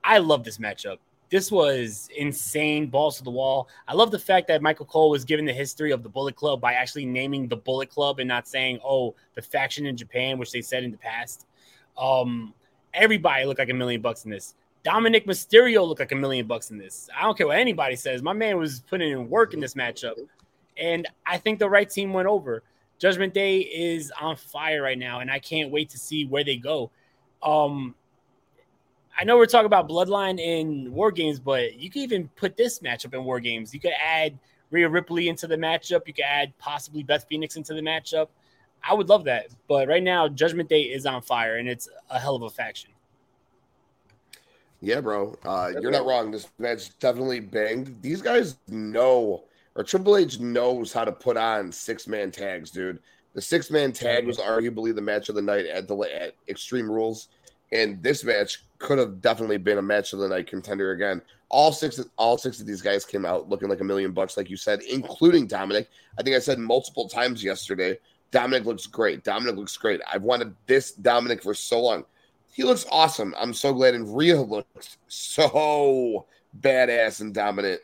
I 0.05 0.19
love 0.19 0.45
this 0.45 0.59
matchup. 0.59 0.99
This 1.33 1.51
was 1.51 2.11
insane, 2.15 2.89
balls 2.89 3.17
to 3.17 3.25
the 3.25 3.31
wall. 3.31 3.71
I 3.89 3.95
love 3.95 4.11
the 4.11 4.19
fact 4.19 4.49
that 4.49 4.61
Michael 4.61 4.85
Cole 4.85 5.09
was 5.09 5.25
given 5.25 5.47
the 5.47 5.53
history 5.55 5.91
of 5.91 6.03
the 6.03 6.09
Bullet 6.11 6.37
Club 6.37 6.61
by 6.61 6.75
actually 6.75 7.07
naming 7.07 7.49
the 7.49 7.57
Bullet 7.57 7.89
Club 7.89 8.19
and 8.19 8.29
not 8.29 8.47
saying, 8.47 8.81
"Oh, 8.85 9.15
the 9.35 9.41
faction 9.41 9.87
in 9.87 9.97
Japan," 9.97 10.37
which 10.37 10.53
they 10.53 10.61
said 10.61 10.85
in 10.85 10.91
the 10.91 10.99
past. 10.99 11.47
Um, 11.97 12.53
everybody 12.93 13.47
looked 13.47 13.61
like 13.61 13.71
a 13.71 13.75
million 13.75 14.03
bucks 14.03 14.27
in 14.27 14.31
this. 14.31 14.55
Dominic 14.83 15.27
Mysterio 15.27 15.89
looked 15.89 16.01
like 16.01 16.13
a 16.13 16.17
million 16.17 16.47
bucks 16.47 16.71
in 16.71 16.77
this. 16.77 17.09
I 17.17 17.23
don't 17.23 17.39
care 17.39 17.47
what 17.47 17.57
anybody 17.57 17.97
says. 17.97 18.23
My 18.23 18.35
man 18.35 18.59
was 18.59 18.81
putting 18.81 19.11
in 19.11 19.31
work 19.31 19.55
in 19.55 19.61
this 19.61 19.73
matchup, 19.73 20.17
and 20.77 21.09
I 21.25 21.39
think 21.39 21.59
the 21.59 21.71
right 21.71 21.89
team 21.89 22.13
went 22.13 22.29
over. 22.29 22.63
Judgment 22.99 23.33
Day 23.33 23.61
is 23.61 24.13
on 24.21 24.37
fire 24.37 24.83
right 24.83 24.99
now, 24.99 25.21
and 25.21 25.31
I 25.31 25.39
can't 25.39 25.71
wait 25.71 25.89
to 25.91 25.99
see 25.99 26.27
where 26.27 26.45
they 26.45 26.57
go. 26.57 26.91
Um, 27.43 27.95
I 29.19 29.25
know 29.25 29.37
we're 29.37 29.47
talking 29.47 29.67
about 29.67 29.89
Bloodline 29.89 30.41
in 30.41 30.93
War 30.93 31.13
Games, 31.13 31.39
but 31.39 31.75
you 31.75 31.91
could 31.91 32.03
even 32.03 32.29
put 32.37 32.57
this 32.57 32.81
matchup 32.81 33.15
in 33.15 33.25
War 33.25 33.41
Games. 33.41 33.75
You 33.75 33.81
could 33.81 33.93
add 34.03 34.39
Rhea 34.71 34.89
Ripley 34.89 35.29
into 35.29 35.47
the 35.47 35.57
matchup. 35.57 36.07
You 36.07 36.15
could 36.15 36.25
add 36.25 36.57
possibly 36.59 37.03
Beth 37.03 37.27
Phoenix 37.29 37.57
into 37.57 37.75
the 37.75 37.83
matchup. 37.83 38.29
I 38.83 38.95
would 38.95 39.09
love 39.09 39.25
that. 39.25 39.49
But 39.69 39.87
right 39.87 40.03
now, 40.03 40.29
Judgment 40.29 40.69
Day 40.69 40.83
is 40.83 41.07
on 41.07 41.23
fire, 41.23 41.57
and 41.57 41.69
it's 41.69 41.89
a 42.11 42.19
hell 42.19 42.35
of 42.35 42.43
a 42.43 42.51
faction. 42.51 42.91
Yeah, 44.81 45.01
bro. 45.01 45.37
Uh, 45.45 45.71
you're 45.81 45.93
not 45.93 46.07
wrong. 46.07 46.33
This 46.33 46.49
match 46.59 46.99
definitely 46.99 47.39
banged. 47.39 48.03
These 48.03 48.21
guys 48.21 48.59
know, 48.67 49.45
or 49.77 49.85
Triple 49.85 50.17
H 50.17 50.41
knows 50.41 50.93
how 50.93 51.05
to 51.05 51.13
put 51.13 51.37
on 51.37 51.71
six 51.71 52.09
man 52.09 52.33
tags, 52.33 52.71
dude. 52.71 52.99
The 53.35 53.41
six 53.41 53.71
man 53.71 53.93
tag 53.93 54.27
was 54.27 54.39
arguably 54.39 54.95
the 54.95 55.01
match 55.01 55.29
of 55.29 55.37
the 55.37 55.43
night 55.43 55.67
at 55.67 55.87
the 55.87 55.97
at 55.99 56.35
Extreme 56.49 56.91
Rules. 56.91 57.29
And 57.73 58.03
this 58.03 58.23
match 58.23 58.65
could 58.79 58.99
have 58.99 59.21
definitely 59.21 59.57
been 59.57 59.79
a 59.79 59.83
match 59.83 60.13
of 60.13 60.19
the 60.19 60.29
night 60.29 60.47
contender 60.47 60.93
again. 60.93 61.23
All 61.49 61.73
six, 61.73 62.01
all 62.17 62.39
six 62.39 62.61
of 62.61 62.67
these 62.67 62.83
guys 62.83 63.05
came 63.05 63.27
out 63.27 63.49
looking 63.49 63.69
like 63.69 63.81
a 63.81 63.85
million 63.85 64.13
bucks, 64.13 64.37
like 64.37 64.51
you 64.51 64.57
said, 64.57 64.83
including 64.83 65.47
Dominic. 65.47 65.89
I 66.19 66.23
think 66.23 66.37
I 66.37 66.39
said 66.39 66.59
multiple 66.59 67.09
times 67.09 67.43
yesterday 67.43 67.99
Dominic 68.33 68.65
looks 68.65 68.87
great. 68.87 69.23
Dominic 69.23 69.57
looks 69.57 69.77
great. 69.77 70.01
I've 70.11 70.23
wanted 70.23 70.57
this 70.67 70.93
Dominic 70.93 71.43
for 71.43 71.55
so 71.55 71.81
long. 71.81 72.05
He 72.51 72.65
looks 72.65 72.87
awesome. 72.91 73.35
I'm 73.39 73.55
so 73.55 73.73
glad. 73.73 73.95
And 73.95 74.17
Rhea 74.17 74.41
looks 74.41 74.97
so 75.07 76.27
badass 76.61 77.21
and 77.21 77.33
dominant. 77.33 77.83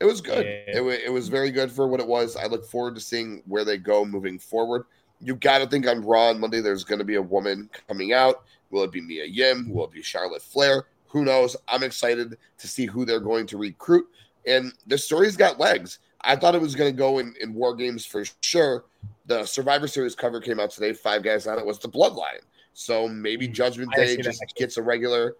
It 0.00 0.04
was 0.04 0.20
good. 0.20 0.44
Yeah. 0.44 0.80
It, 0.80 1.02
it 1.06 1.12
was 1.12 1.28
very 1.28 1.50
good 1.50 1.70
for 1.70 1.86
what 1.86 2.00
it 2.00 2.06
was. 2.06 2.36
I 2.36 2.46
look 2.46 2.66
forward 2.66 2.96
to 2.96 3.00
seeing 3.00 3.42
where 3.46 3.64
they 3.64 3.78
go 3.78 4.04
moving 4.04 4.38
forward. 4.38 4.84
You 5.20 5.36
got 5.36 5.58
to 5.58 5.66
think 5.66 5.86
on 5.86 6.02
Raw 6.02 6.28
on 6.28 6.40
Monday, 6.40 6.60
there's 6.60 6.84
going 6.84 6.98
to 6.98 7.04
be 7.04 7.14
a 7.14 7.22
woman 7.22 7.70
coming 7.88 8.12
out. 8.12 8.42
Will 8.70 8.84
it 8.84 8.92
be 8.92 9.00
Mia 9.00 9.24
Yim? 9.24 9.70
Will 9.70 9.84
it 9.84 9.92
be 9.92 10.02
Charlotte 10.02 10.42
Flair? 10.42 10.86
Who 11.08 11.24
knows? 11.24 11.56
I'm 11.68 11.82
excited 11.82 12.36
to 12.58 12.68
see 12.68 12.86
who 12.86 13.04
they're 13.04 13.20
going 13.20 13.46
to 13.46 13.56
recruit. 13.56 14.06
And 14.46 14.72
the 14.86 14.98
story's 14.98 15.36
got 15.36 15.60
legs. 15.60 16.00
I 16.20 16.36
thought 16.36 16.54
it 16.54 16.60
was 16.60 16.74
going 16.74 16.90
to 16.92 16.96
go 16.96 17.18
in, 17.18 17.34
in 17.40 17.54
War 17.54 17.74
Games 17.74 18.04
for 18.04 18.24
sure. 18.40 18.84
The 19.26 19.44
Survivor 19.44 19.86
Series 19.86 20.14
cover 20.14 20.40
came 20.40 20.58
out 20.58 20.70
today. 20.70 20.92
Five 20.92 21.22
guys 21.22 21.46
on 21.46 21.58
it 21.58 21.64
was 21.64 21.78
the 21.78 21.88
Bloodline. 21.88 22.40
So 22.72 23.08
maybe 23.08 23.46
hmm. 23.46 23.52
Judgment 23.52 23.92
Day 23.94 24.16
just 24.16 24.42
gets 24.56 24.76
a 24.76 24.82
regular. 24.82 25.36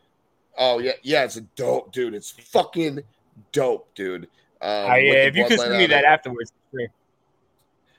Oh 0.56 0.78
yeah, 0.78 0.92
yeah, 1.02 1.24
it's 1.24 1.36
a 1.36 1.40
dope, 1.40 1.92
dude. 1.92 2.14
It's 2.14 2.30
fucking 2.30 3.00
dope, 3.50 3.92
dude. 3.94 4.28
Um, 4.62 4.90
uh, 4.90 4.94
yeah, 4.94 5.12
if 5.14 5.36
you 5.36 5.46
could 5.46 5.58
send 5.58 5.76
me 5.76 5.86
that 5.86 6.04
it. 6.04 6.06
afterwards, 6.06 6.52
sure. 6.70 6.86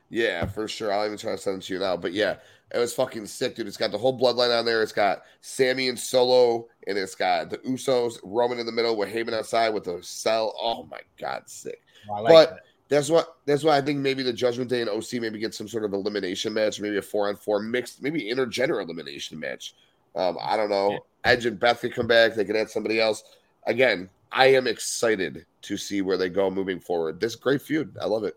Yeah, 0.10 0.46
for 0.46 0.68
sure. 0.68 0.94
I'll 0.94 1.06
even 1.06 1.18
try 1.18 1.32
to 1.32 1.38
send 1.38 1.62
it 1.62 1.66
to 1.66 1.74
you 1.74 1.80
now. 1.80 1.98
But 1.98 2.14
yeah, 2.14 2.38
it 2.74 2.80
was 2.80 2.94
fucking 2.94 3.28
sick, 3.28 3.56
dude. 3.56 3.68
It's 3.68 3.78
got 3.78 3.92
the 3.92 3.98
whole 3.98 4.18
bloodline 4.18 4.58
on 4.58 4.66
there. 4.66 4.82
It's 4.82 4.92
got 4.92 5.24
Sami 5.42 5.88
and 5.90 6.00
Solo, 6.00 6.68
and 6.88 6.98
it's 6.98 7.16
got 7.16 7.50
the 7.50 7.58
Usos, 7.60 8.18
Roman 8.24 8.60
in 8.60 8.66
the 8.66 8.72
middle 8.72 8.98
with 8.98 9.10
Heyman 9.10 9.34
outside 9.34 9.70
with 9.70 9.84
the 9.84 10.00
cell. 10.02 10.56
Oh 10.62 10.84
my 10.90 11.00
god, 11.20 11.44
sick. 11.48 11.82
Oh, 12.10 12.22
like 12.22 12.34
but 12.34 12.50
that. 12.50 12.60
that's 12.90 13.10
what 13.10 13.38
that's 13.46 13.64
why 13.64 13.78
I 13.78 13.82
think 13.82 14.00
maybe 14.00 14.24
the 14.24 14.34
Judgment 14.34 14.70
Day 14.70 14.82
and 14.82 14.90
OC 14.90 15.14
maybe 15.14 15.40
get 15.40 15.54
some 15.54 15.68
sort 15.68 15.86
of 15.86 15.94
elimination 15.94 16.54
match, 16.54 16.80
maybe 16.82 16.98
a 16.98 17.02
four 17.02 17.30
on 17.30 17.36
four 17.36 17.60
mixed, 17.60 18.02
maybe 18.02 18.24
intergender 18.24 18.84
elimination 18.84 19.40
match. 19.40 19.76
Um, 20.16 20.38
I 20.42 20.58
don't 20.58 20.70
know. 20.70 21.00
Edge 21.24 21.46
and 21.46 21.60
Beth 21.60 21.82
could 21.82 21.94
come 21.94 22.08
back. 22.08 22.36
They 22.36 22.46
could 22.46 22.56
add 22.56 22.70
somebody 22.70 23.00
else. 23.00 23.24
Again, 23.68 24.10
I 24.32 24.48
am 24.48 24.68
excited 24.68 25.46
to 25.64 25.78
see 25.78 26.02
where 26.02 26.18
they 26.18 26.30
go 26.30 26.50
moving 26.50 26.80
forward. 26.80 27.20
This 27.20 27.36
great 27.36 27.62
feud. 27.62 27.98
I 28.02 28.06
love 28.06 28.24
it. 28.24 28.36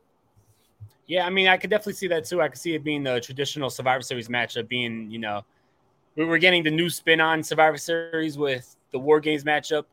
Yeah, 1.09 1.27
I 1.27 1.31
mean, 1.31 1.49
I 1.49 1.57
could 1.57 1.71
definitely 1.71 1.95
see 1.95 2.07
that 2.09 2.27
too. 2.27 2.43
I 2.43 2.49
could 2.49 2.59
see 2.59 2.75
it 2.75 2.85
being 2.85 3.03
the 3.03 3.19
traditional 3.19 3.71
Survivor 3.71 4.03
Series 4.03 4.29
matchup, 4.29 4.69
being 4.69 5.11
you 5.11 5.19
know, 5.19 5.43
we 6.17 6.27
were 6.27 6.39
getting 6.39 6.63
the 6.63 6.71
new 6.71 6.91
spin 6.91 7.21
on 7.21 7.43
Survivor 7.43 7.79
Series 7.79 8.37
with 8.37 8.77
the 8.93 8.99
War 8.99 9.19
Games 9.19 9.43
matchup, 9.43 9.85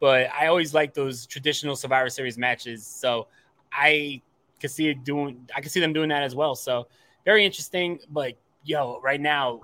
but 0.00 0.28
I 0.32 0.48
always 0.48 0.74
like 0.74 0.92
those 0.92 1.26
traditional 1.26 1.76
Survivor 1.76 2.10
Series 2.10 2.36
matches. 2.36 2.84
So 2.84 3.28
I 3.72 4.20
could 4.60 4.70
see 4.70 4.88
it 4.88 5.04
doing. 5.04 5.48
I 5.54 5.60
could 5.60 5.70
see 5.70 5.80
them 5.80 5.92
doing 5.92 6.08
that 6.08 6.24
as 6.24 6.34
well. 6.34 6.56
So 6.56 6.88
very 7.24 7.44
interesting. 7.44 8.00
But 8.10 8.34
yo, 8.64 9.00
right 9.00 9.20
now, 9.20 9.60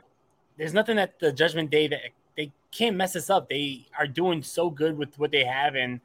there's 0.59 0.75
nothing 0.75 0.94
that 0.96 1.18
the 1.18 1.33
Judgment 1.33 1.70
Day 1.70 1.88
that 1.88 2.01
they 2.37 2.53
can't 2.70 2.94
mess 2.94 3.16
us 3.16 3.31
up. 3.31 3.49
They 3.49 3.87
are 3.99 4.07
doing 4.07 4.44
so 4.44 4.70
good 4.70 4.96
with 4.96 5.18
what 5.18 5.33
they 5.33 5.44
have, 5.44 5.75
and 5.75 6.01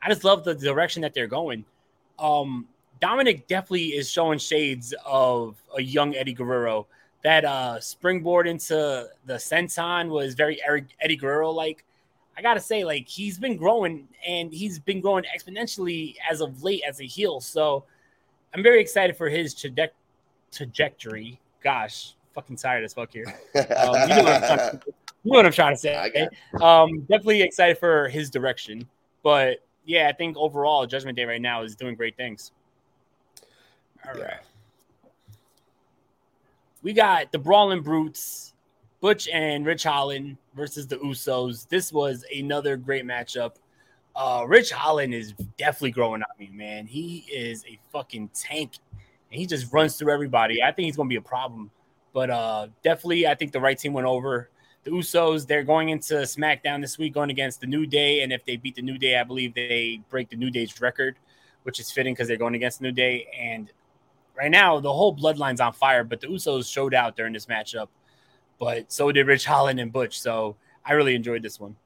I 0.00 0.08
just 0.08 0.24
love 0.24 0.44
the 0.44 0.54
direction 0.54 1.02
that 1.02 1.12
they're 1.12 1.26
going. 1.26 1.66
Um, 2.18 2.68
Dominic 3.00 3.46
definitely 3.46 3.88
is 3.88 4.10
showing 4.10 4.38
shades 4.38 4.94
of 5.04 5.56
a 5.76 5.82
young 5.82 6.14
Eddie 6.14 6.34
Guerrero. 6.34 6.86
That 7.22 7.44
uh, 7.44 7.80
springboard 7.80 8.46
into 8.46 9.08
the 9.24 9.34
senton 9.34 10.08
was 10.08 10.34
very 10.34 10.60
Eddie 11.00 11.16
Guerrero 11.16 11.50
like. 11.50 11.84
I 12.38 12.42
gotta 12.42 12.60
say, 12.60 12.84
like 12.84 13.08
he's 13.08 13.38
been 13.38 13.56
growing 13.56 14.08
and 14.26 14.52
he's 14.52 14.78
been 14.78 15.00
growing 15.00 15.24
exponentially 15.24 16.16
as 16.30 16.42
of 16.42 16.62
late 16.62 16.82
as 16.86 17.00
a 17.00 17.04
heel. 17.04 17.40
So 17.40 17.84
I'm 18.52 18.62
very 18.62 18.78
excited 18.80 19.16
for 19.16 19.30
his 19.30 19.54
traje- 19.54 19.88
trajectory. 20.52 21.40
Gosh, 21.64 22.14
fucking 22.34 22.56
tired 22.56 22.84
as 22.84 22.94
fuck 22.94 23.10
here. 23.12 23.24
Um, 23.54 23.94
you, 24.02 24.16
know 24.16 24.24
to, 24.24 24.80
you, 25.24 25.32
know 25.32 25.38
what 25.38 25.46
I'm 25.46 25.52
trying 25.52 25.74
to 25.74 25.80
say. 25.80 26.28
Um, 26.60 27.00
definitely 27.00 27.42
excited 27.42 27.78
for 27.78 28.08
his 28.08 28.30
direction. 28.30 28.86
But 29.22 29.64
yeah, 29.86 30.08
I 30.08 30.12
think 30.12 30.36
overall, 30.36 30.86
Judgment 30.86 31.16
Day 31.16 31.24
right 31.24 31.40
now 31.40 31.62
is 31.62 31.74
doing 31.74 31.94
great 31.94 32.16
things. 32.16 32.52
All 34.08 34.18
yeah. 34.18 34.24
right. 34.24 34.40
We 36.82 36.92
got 36.92 37.32
the 37.32 37.38
Brawling 37.38 37.82
Brutes, 37.82 38.54
Butch 39.00 39.28
and 39.28 39.66
Ridge 39.66 39.82
Holland 39.82 40.36
versus 40.54 40.86
the 40.86 40.96
Usos. 40.98 41.68
This 41.68 41.92
was 41.92 42.24
another 42.36 42.76
great 42.76 43.04
matchup. 43.04 43.56
Uh, 44.14 44.44
Ridge 44.46 44.70
Holland 44.70 45.12
is 45.12 45.32
definitely 45.58 45.90
growing 45.90 46.22
on 46.22 46.28
me, 46.38 46.50
man. 46.52 46.86
He 46.86 47.26
is 47.32 47.64
a 47.66 47.78
fucking 47.92 48.30
tank, 48.34 48.74
and 49.30 49.40
he 49.40 49.46
just 49.46 49.72
runs 49.72 49.96
through 49.96 50.12
everybody. 50.12 50.62
I 50.62 50.72
think 50.72 50.86
he's 50.86 50.96
going 50.96 51.08
to 51.08 51.12
be 51.12 51.16
a 51.16 51.20
problem, 51.20 51.70
but 52.12 52.30
uh, 52.30 52.68
definitely, 52.82 53.26
I 53.26 53.34
think 53.34 53.52
the 53.52 53.60
right 53.60 53.78
team 53.78 53.92
went 53.92 54.06
over. 54.06 54.48
The 54.84 54.92
Usos, 54.92 55.46
they're 55.46 55.64
going 55.64 55.88
into 55.88 56.14
SmackDown 56.14 56.80
this 56.80 56.96
week, 56.96 57.12
going 57.12 57.30
against 57.30 57.60
the 57.60 57.66
New 57.66 57.84
Day, 57.84 58.22
and 58.22 58.32
if 58.32 58.44
they 58.44 58.56
beat 58.56 58.76
the 58.76 58.82
New 58.82 58.96
Day, 58.96 59.18
I 59.18 59.24
believe 59.24 59.52
they 59.54 60.00
break 60.08 60.30
the 60.30 60.36
New 60.36 60.50
Day's 60.50 60.80
record, 60.80 61.16
which 61.64 61.80
is 61.80 61.90
fitting 61.90 62.14
because 62.14 62.28
they're 62.28 62.36
going 62.36 62.54
against 62.54 62.78
the 62.78 62.84
New 62.84 62.92
Day. 62.92 63.26
And 63.38 63.70
right 64.36 64.50
now 64.50 64.80
the 64.80 64.92
whole 64.92 65.16
bloodline's 65.16 65.60
on 65.60 65.72
fire, 65.72 66.04
but 66.04 66.20
the 66.20 66.26
Usos 66.26 66.70
showed 66.70 66.94
out 66.94 67.16
during 67.16 67.32
this 67.32 67.46
matchup. 67.46 67.88
But 68.58 68.90
so 68.92 69.10
did 69.12 69.26
Ridge 69.26 69.44
Holland 69.44 69.80
and 69.80 69.92
Butch. 69.92 70.20
So 70.20 70.56
I 70.84 70.92
really 70.92 71.14
enjoyed 71.14 71.42
this 71.42 71.60
one. 71.60 71.76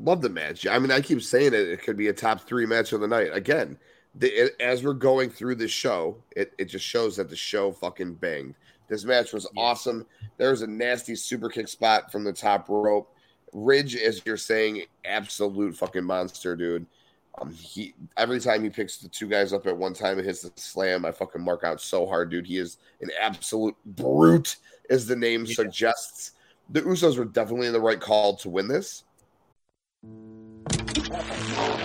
Love 0.00 0.20
the 0.20 0.28
match. 0.28 0.66
I 0.66 0.78
mean, 0.78 0.90
I 0.90 1.00
keep 1.00 1.22
saying 1.22 1.54
it. 1.54 1.54
It 1.54 1.82
could 1.82 1.96
be 1.96 2.08
a 2.08 2.12
top 2.12 2.40
three 2.42 2.66
match 2.66 2.92
of 2.92 3.00
the 3.00 3.08
night. 3.08 3.30
Again, 3.32 3.78
the, 4.14 4.28
it, 4.28 4.56
as 4.60 4.84
we're 4.84 4.92
going 4.92 5.30
through 5.30 5.56
this 5.56 5.70
show, 5.70 6.16
it, 6.36 6.52
it 6.58 6.66
just 6.66 6.84
shows 6.84 7.16
that 7.16 7.28
the 7.28 7.36
show 7.36 7.72
fucking 7.72 8.14
banged. 8.14 8.54
This 8.88 9.04
match 9.04 9.32
was 9.32 9.46
awesome. 9.56 10.06
There 10.36 10.50
was 10.50 10.62
a 10.62 10.66
nasty 10.66 11.14
super 11.14 11.48
kick 11.48 11.68
spot 11.68 12.10
from 12.10 12.24
the 12.24 12.32
top 12.32 12.68
rope. 12.68 13.14
Ridge, 13.52 13.96
as 13.96 14.22
you're 14.24 14.36
saying, 14.36 14.84
absolute 15.04 15.76
fucking 15.76 16.04
monster, 16.04 16.54
dude. 16.54 16.86
Um, 17.40 17.52
he 17.52 17.94
every 18.16 18.40
time 18.40 18.62
he 18.62 18.70
picks 18.70 18.98
the 18.98 19.08
two 19.08 19.26
guys 19.26 19.52
up 19.52 19.66
at 19.66 19.76
one 19.76 19.94
time 19.94 20.18
and 20.18 20.26
hits 20.26 20.42
the 20.42 20.52
slam, 20.56 21.04
I 21.04 21.12
fucking 21.12 21.42
mark 21.42 21.64
out 21.64 21.80
so 21.80 22.06
hard, 22.06 22.30
dude. 22.30 22.46
He 22.46 22.58
is 22.58 22.78
an 23.00 23.10
absolute 23.20 23.76
brute, 23.84 24.56
as 24.90 25.06
the 25.06 25.16
name 25.16 25.44
yeah. 25.44 25.54
suggests. 25.54 26.32
The 26.70 26.82
Usos 26.82 27.16
were 27.16 27.24
definitely 27.24 27.66
in 27.66 27.72
the 27.72 27.80
right 27.80 28.00
call 28.00 28.36
to 28.36 28.50
win 28.50 28.68
this. 28.68 29.04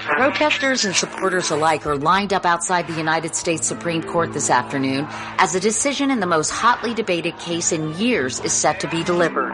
Protesters 0.04 0.86
and 0.86 0.96
supporters 0.96 1.52
alike 1.52 1.88
are 1.88 1.96
lined 1.96 2.34
up 2.34 2.46
outside 2.46 2.88
the 2.88 2.98
United 2.98 3.34
States 3.36 3.66
Supreme 3.66 4.04
Court 4.04 4.34
this 4.34 4.50
afternoon 4.50 5.08
as 5.38 5.56
a 5.56 5.60
decision 5.60 6.12
in 6.12 6.20
the 6.20 6.26
most 6.26 6.50
hotly 6.50 6.94
debated 6.94 7.38
case 7.39 7.72
in 7.72 7.98
years 7.98 8.39
is 8.42 8.52
set 8.52 8.82
to 8.82 8.88
be 8.88 9.04
delivered. 9.04 9.54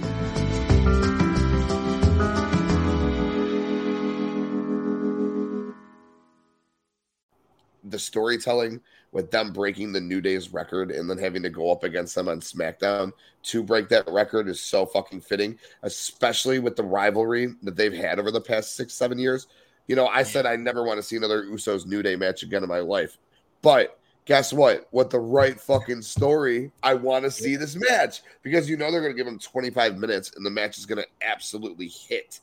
The 7.91 7.99
storytelling 7.99 8.81
with 9.11 9.29
them 9.29 9.51
breaking 9.51 9.91
the 9.91 9.99
New 9.99 10.21
Day's 10.21 10.53
record 10.53 10.91
and 10.91 11.09
then 11.09 11.17
having 11.17 11.43
to 11.43 11.49
go 11.49 11.71
up 11.71 11.83
against 11.83 12.15
them 12.15 12.29
on 12.29 12.39
SmackDown 12.39 13.11
to 13.43 13.63
break 13.63 13.89
that 13.89 14.07
record 14.07 14.47
is 14.47 14.61
so 14.61 14.85
fucking 14.85 15.21
fitting, 15.21 15.59
especially 15.83 16.59
with 16.59 16.75
the 16.75 16.83
rivalry 16.83 17.53
that 17.63 17.75
they've 17.75 17.93
had 17.93 18.19
over 18.19 18.31
the 18.31 18.39
past 18.39 18.75
six, 18.75 18.93
seven 18.93 19.19
years. 19.19 19.47
You 19.87 19.95
know, 19.95 20.07
I 20.07 20.23
said 20.23 20.45
I 20.45 20.55
never 20.55 20.83
want 20.83 20.97
to 20.97 21.03
see 21.03 21.17
another 21.17 21.43
Usos 21.45 21.85
New 21.85 22.01
Day 22.01 22.15
match 22.15 22.43
again 22.43 22.63
in 22.63 22.69
my 22.69 22.79
life. 22.79 23.17
But 23.61 23.99
guess 24.25 24.53
what? 24.53 24.87
With 24.91 25.09
the 25.09 25.19
right 25.19 25.59
fucking 25.59 26.03
story, 26.03 26.71
I 26.81 26.93
want 26.93 27.25
to 27.25 27.31
see 27.31 27.57
this 27.57 27.75
match 27.75 28.21
because 28.43 28.69
you 28.69 28.77
know 28.77 28.91
they're 28.91 29.01
going 29.01 29.13
to 29.13 29.17
give 29.17 29.25
them 29.25 29.39
25 29.39 29.97
minutes 29.97 30.31
and 30.35 30.45
the 30.45 30.49
match 30.49 30.77
is 30.77 30.85
going 30.85 31.01
to 31.01 31.27
absolutely 31.27 31.87
hit. 31.87 32.39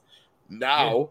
Now, 0.50 0.98
yeah. 0.98 1.06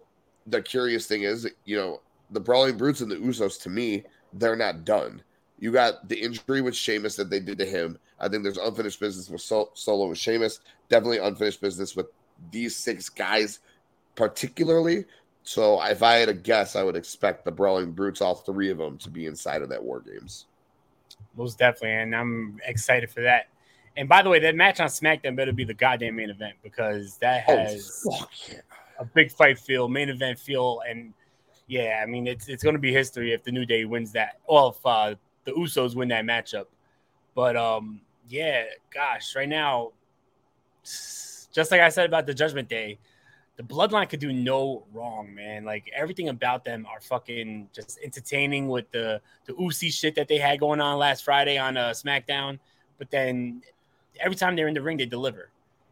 the 0.47 0.61
curious 0.61 1.07
thing 1.07 1.23
is, 1.23 1.47
you 1.65 1.77
know, 1.77 2.01
the 2.31 2.39
Brawling 2.39 2.77
Brutes 2.77 3.01
and 3.01 3.09
the 3.09 3.15
Usos 3.15 3.61
to 3.63 3.69
me 3.69 4.03
they're 4.39 4.55
not 4.55 4.85
done. 4.85 5.21
You 5.59 5.71
got 5.71 6.07
the 6.07 6.21
injury 6.21 6.61
with 6.61 6.75
Sheamus 6.75 7.15
that 7.15 7.29
they 7.29 7.39
did 7.39 7.57
to 7.57 7.65
him. 7.65 7.97
I 8.19 8.27
think 8.27 8.43
there's 8.43 8.57
unfinished 8.57 8.99
business 8.99 9.29
with 9.29 9.41
Sol- 9.41 9.71
Solo 9.73 10.07
with 10.09 10.17
Sheamus. 10.17 10.59
Definitely 10.89 11.19
unfinished 11.19 11.61
business 11.61 11.95
with 11.95 12.07
these 12.51 12.75
six 12.75 13.09
guys, 13.09 13.59
particularly. 14.15 15.05
So 15.43 15.81
if 15.83 16.03
I 16.03 16.15
had 16.15 16.29
a 16.29 16.33
guess, 16.33 16.75
I 16.75 16.83
would 16.83 16.95
expect 16.95 17.45
the 17.45 17.51
Brawling 17.51 17.91
Brutes, 17.91 18.21
all 18.21 18.35
three 18.35 18.69
of 18.69 18.77
them, 18.77 18.97
to 18.99 19.09
be 19.09 19.25
inside 19.25 19.61
of 19.61 19.69
that 19.69 19.83
War 19.83 20.01
Games. 20.01 20.45
Most 21.35 21.57
definitely, 21.57 21.93
and 21.93 22.15
I'm 22.15 22.59
excited 22.65 23.09
for 23.09 23.21
that. 23.21 23.47
And 23.95 24.07
by 24.07 24.21
the 24.21 24.29
way, 24.29 24.39
that 24.39 24.55
match 24.55 24.79
on 24.79 24.87
SmackDown 24.87 25.35
better 25.35 25.51
be 25.51 25.63
the 25.63 25.73
goddamn 25.73 26.17
main 26.17 26.29
event 26.29 26.55
because 26.61 27.17
that 27.17 27.45
oh, 27.47 27.57
has 27.57 28.05
oh, 28.11 28.27
yeah. 28.49 28.59
a 28.99 29.05
big 29.05 29.31
fight 29.31 29.57
feel, 29.57 29.87
main 29.87 30.09
event 30.09 30.37
feel, 30.37 30.81
and 30.87 31.13
yeah, 31.67 31.99
I 32.01 32.05
mean 32.05 32.27
it's 32.27 32.47
it's 32.47 32.63
going 32.63 32.75
to 32.75 32.79
be 32.79 32.93
history 32.93 33.33
if 33.33 33.43
the 33.43 33.51
New 33.51 33.65
Day 33.65 33.85
wins 33.85 34.11
that. 34.13 34.39
Well, 34.49 34.69
if 34.69 34.85
uh, 34.85 35.15
the 35.43 35.51
Usos 35.51 35.95
win 35.95 36.09
that 36.09 36.25
matchup, 36.25 36.65
but 37.35 37.55
um, 37.55 38.01
yeah, 38.29 38.63
gosh, 38.93 39.35
right 39.35 39.49
now, 39.49 39.91
just 40.83 41.71
like 41.71 41.81
I 41.81 41.89
said 41.89 42.05
about 42.05 42.25
the 42.25 42.33
Judgment 42.33 42.69
Day, 42.69 42.99
the 43.57 43.63
Bloodline 43.63 44.09
could 44.09 44.19
do 44.19 44.31
no 44.31 44.85
wrong, 44.93 45.33
man. 45.33 45.65
Like 45.65 45.91
everything 45.95 46.29
about 46.29 46.63
them 46.63 46.85
are 46.85 47.01
fucking 47.01 47.69
just 47.73 47.99
entertaining 48.03 48.69
with 48.69 48.89
the 48.91 49.21
the 49.45 49.53
Usi 49.59 49.89
shit 49.89 50.15
that 50.15 50.27
they 50.27 50.37
had 50.37 50.59
going 50.59 50.81
on 50.81 50.97
last 50.97 51.23
Friday 51.23 51.57
on 51.57 51.77
uh, 51.77 51.89
SmackDown. 51.89 52.59
But 52.97 53.11
then 53.11 53.61
every 54.19 54.35
time 54.35 54.55
they're 54.55 54.67
in 54.67 54.73
the 54.73 54.81
ring, 54.81 54.97
they 54.97 55.05
deliver 55.05 55.51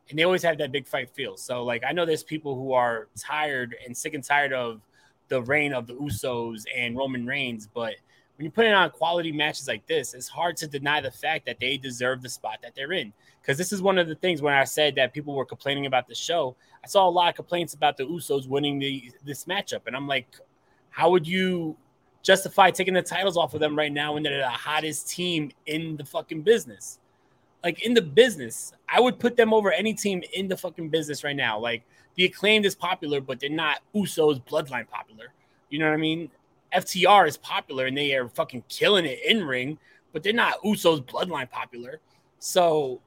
and 0.10 0.20
they 0.20 0.24
always 0.24 0.44
have 0.44 0.58
that 0.60 0.72
big 0.72 0.88
fight 0.88 1.10
feel. 1.10 1.38
So 1.38 1.64
like 1.64 1.84
I 1.88 1.92
know 1.92 2.06
there's 2.06 2.24
people 2.24 2.56
who 2.56 2.74
are 2.74 3.08
tired 3.18 3.76
and 3.86 3.96
sick 3.96 4.14
and 4.14 4.24
tired 4.24 4.54
of 4.54 4.82
the 5.28 5.42
reign 5.42 5.74
of 5.74 5.88
the 5.88 5.94
Usos 5.94 6.64
and 6.76 6.96
Roman 6.96 7.26
Reigns, 7.26 7.68
but 7.74 7.96
when 8.38 8.46
you 8.46 8.52
put 8.52 8.66
it 8.66 8.74
on 8.74 8.90
quality 8.90 9.32
matches 9.32 9.68
like 9.68 9.86
this, 9.88 10.14
it's 10.14 10.28
hard 10.28 10.58
to 10.58 10.68
deny 10.68 11.00
the 11.00 11.12
fact 11.12 11.46
that 11.46 11.60
they 11.60 11.78
deserve 11.78 12.22
the 12.22 12.30
spot 12.30 12.60
that 12.64 12.76
they're 12.76 12.92
in. 12.92 13.14
Because 13.42 13.58
this 13.58 13.72
is 13.72 13.82
one 13.82 13.98
of 13.98 14.08
the 14.08 14.16
things 14.16 14.42
when 14.42 14.54
I 14.54 14.64
said 14.64 14.96
that 14.96 15.14
people 15.14 15.36
were 15.36 15.46
complaining 15.46 15.86
about 15.86 16.08
the 16.08 16.16
show, 16.16 16.56
I 16.84 16.88
saw 16.88 17.08
a 17.08 17.10
lot 17.10 17.30
of 17.30 17.36
complaints 17.36 17.74
about 17.74 17.96
the 17.96 18.04
Usos 18.04 18.48
winning 18.48 18.80
the 18.80 19.12
this 19.24 19.46
matchup, 19.46 19.82
and 19.88 19.96
I'm 19.96 20.08
like, 20.08 20.28
how 20.90 21.10
would 21.12 21.28
you 21.28 21.78
justify 22.24 22.72
taking 22.72 22.94
the 22.94 23.02
titles 23.02 23.38
off 23.38 23.54
of 23.54 23.60
them 23.60 23.78
right 23.78 23.92
now 23.92 24.14
when 24.14 24.24
they're 24.24 24.40
the 24.40 24.50
hottest 24.50 25.10
team 25.10 25.52
in 25.66 25.96
the 25.96 26.06
fucking 26.06 26.42
business? 26.42 27.00
Like 27.64 27.84
in 27.84 27.94
the 27.94 28.02
business, 28.02 28.74
I 28.90 29.00
would 29.00 29.20
put 29.20 29.38
them 29.38 29.54
over 29.54 29.72
any 29.72 29.94
team 29.94 30.24
in 30.34 30.48
the 30.48 30.58
fucking 30.58 30.90
business 30.90 31.24
right 31.24 31.36
now. 31.36 31.58
Like 31.58 31.84
the 32.16 32.26
acclaimed 32.26 32.66
is 32.66 32.76
popular, 32.76 33.22
but 33.22 33.40
they're 33.40 33.50
not 33.50 33.82
Usos 33.94 34.44
bloodline 34.46 34.88
popular. 34.90 35.34
You 35.70 35.80
know 35.80 35.88
what 35.88 35.94
I 35.94 35.98
mean? 35.98 36.30
FTR 36.74 37.28
is 37.28 37.38
popular 37.38 37.86
and 37.86 37.98
they 37.98 38.14
are 38.16 38.28
fucking 38.30 38.64
killing 38.70 39.06
it 39.06 39.20
in 39.26 39.44
ring, 39.44 39.78
but 40.14 40.24
they're 40.24 40.34
not 40.34 40.62
Usos 40.64 41.06
bloodline 41.06 41.50
popular. 41.50 42.00
So 42.40 43.02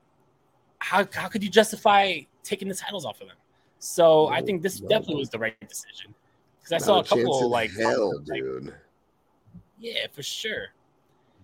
how 0.79 1.07
how 1.13 1.29
could 1.29 1.43
you 1.43 1.51
justify 1.51 2.21
taking 2.43 2.69
the 2.69 2.75
titles 2.75 3.05
off 3.05 3.21
of 3.21 3.29
them? 3.29 3.37
So 3.79 4.27
no, 4.27 4.29
I 4.29 4.43
think 4.43 4.63
this 4.63 4.81
no. 4.81 4.89
definitely 4.89 5.17
was 5.17 5.31
the 5.31 5.39
right 5.39 5.59
decision. 5.69 6.15
Because 6.59 6.83
I 6.83 6.85
saw 6.85 7.01
a 7.01 7.05
couple 7.05 7.45
of, 7.45 7.51
like 7.51 7.71
hell, 7.73 8.17
um, 8.17 8.25
like, 8.27 8.43
dude. 8.43 8.75
Yeah, 9.79 10.07
for 10.13 10.23
sure. 10.23 10.69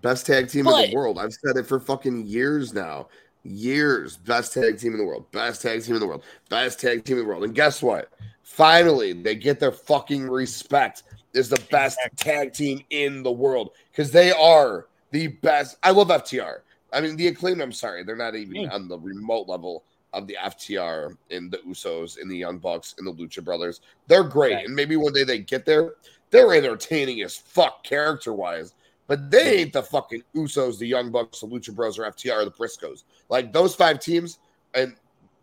Best 0.03 0.27
tag 0.27 0.48
team 0.48 0.64
but, 0.64 0.85
in 0.85 0.90
the 0.90 0.96
world. 0.96 1.18
I've 1.18 1.33
said 1.33 1.57
it 1.57 1.66
for 1.66 1.81
fucking 1.81 2.27
years 2.27 2.74
now 2.74 3.09
years. 3.44 4.16
Best 4.16 4.52
tag 4.52 4.78
team 4.78 4.92
in 4.92 4.98
the 4.98 5.04
world. 5.04 5.30
Best 5.30 5.62
tag 5.62 5.85
team 5.85 5.94
in 5.94 6.00
the 6.00 6.07
world. 6.07 6.24
Best 6.48 6.80
tag 6.80 7.04
team 7.04 7.18
in 7.18 7.24
the 7.24 7.28
world. 7.28 7.44
And 7.44 7.54
guess 7.54 7.83
what? 7.83 8.11
Finally, 8.42 9.12
they 9.12 9.35
get 9.35 9.61
their 9.61 9.72
fucking 9.72 10.28
respect 10.28 11.04
is 11.35 11.48
the 11.48 11.61
best 11.70 11.98
tag 12.16 12.52
team 12.52 12.80
in 12.90 13.22
the 13.22 13.33
world 13.33 13.70
because 13.90 14.11
they 14.11 14.33
are 14.33 14.87
the 15.11 15.26
best. 15.28 15.76
I 15.83 15.90
love 15.90 16.09
FTR. 16.09 16.61
I 16.92 17.00
mean, 17.00 17.16
the 17.16 17.26
acclaimed, 17.26 17.61
I'm 17.61 17.72
sorry, 17.72 18.04
they're 18.04 18.14
not 18.14 18.37
even 18.37 18.68
on 18.70 18.87
the 18.87 18.98
remote 18.98 19.48
level 19.48 19.85
of 20.12 20.28
the 20.28 20.37
FTR 20.40 21.16
and 21.30 21.50
the 21.50 21.59
Usos 21.59 22.20
and 22.20 22.30
the 22.30 22.37
Young 22.37 22.59
Bucks 22.59 22.94
and 22.98 23.07
the 23.07 23.12
Lucha 23.12 23.44
Brothers. 23.44 23.80
They're 24.07 24.22
great. 24.22 24.64
And 24.64 24.74
maybe 24.74 24.96
one 24.96 25.12
day 25.12 25.24
they 25.24 25.40
get 25.40 25.66
there, 25.66 25.94
they're 26.30 26.54
entertaining 26.54 27.22
as 27.22 27.37
fuck 27.37 27.83
character 27.83 28.33
wise. 28.33 28.74
But 29.07 29.30
they 29.30 29.59
ain't 29.59 29.72
the 29.72 29.83
fucking 29.83 30.22
Usos, 30.35 30.78
the 30.78 30.87
Young 30.87 31.11
Bucks, 31.11 31.40
the 31.40 31.46
Lucha 31.46 31.74
Bros, 31.74 31.98
or 31.98 32.04
FTR, 32.04 32.42
or 32.42 32.44
the 32.44 32.50
Briscoes. 32.52 33.02
Like 33.28 33.52
those 33.52 33.74
five 33.74 34.00
teams 34.00 34.38
and 34.74 34.94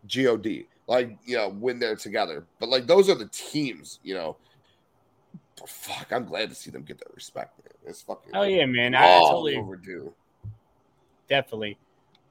God, 0.08 0.66
like 0.88 1.18
you 1.26 1.38
know, 1.38 1.50
when 1.50 1.80
they're 1.80 1.96
together. 1.96 2.46
But 2.60 2.70
like 2.70 2.88
those 2.88 3.10
are 3.10 3.16
the 3.16 3.28
teams, 3.28 4.00
you 4.04 4.14
know. 4.14 4.38
Fuck, 5.68 6.12
I'm 6.12 6.26
glad 6.26 6.50
to 6.50 6.56
see 6.56 6.72
them 6.72 6.82
get 6.82 6.98
that 7.00 7.14
respect. 7.14 7.60
Man. 7.60 7.74
It's 7.86 8.02
fucking. 8.02 8.32
Oh 8.34 8.44
yeah, 8.44 8.66
man. 8.66 8.96
I, 8.96 9.18
I 9.18 9.20
totally 9.20 9.58
overdue. 9.58 10.14
Definitely, 11.30 11.78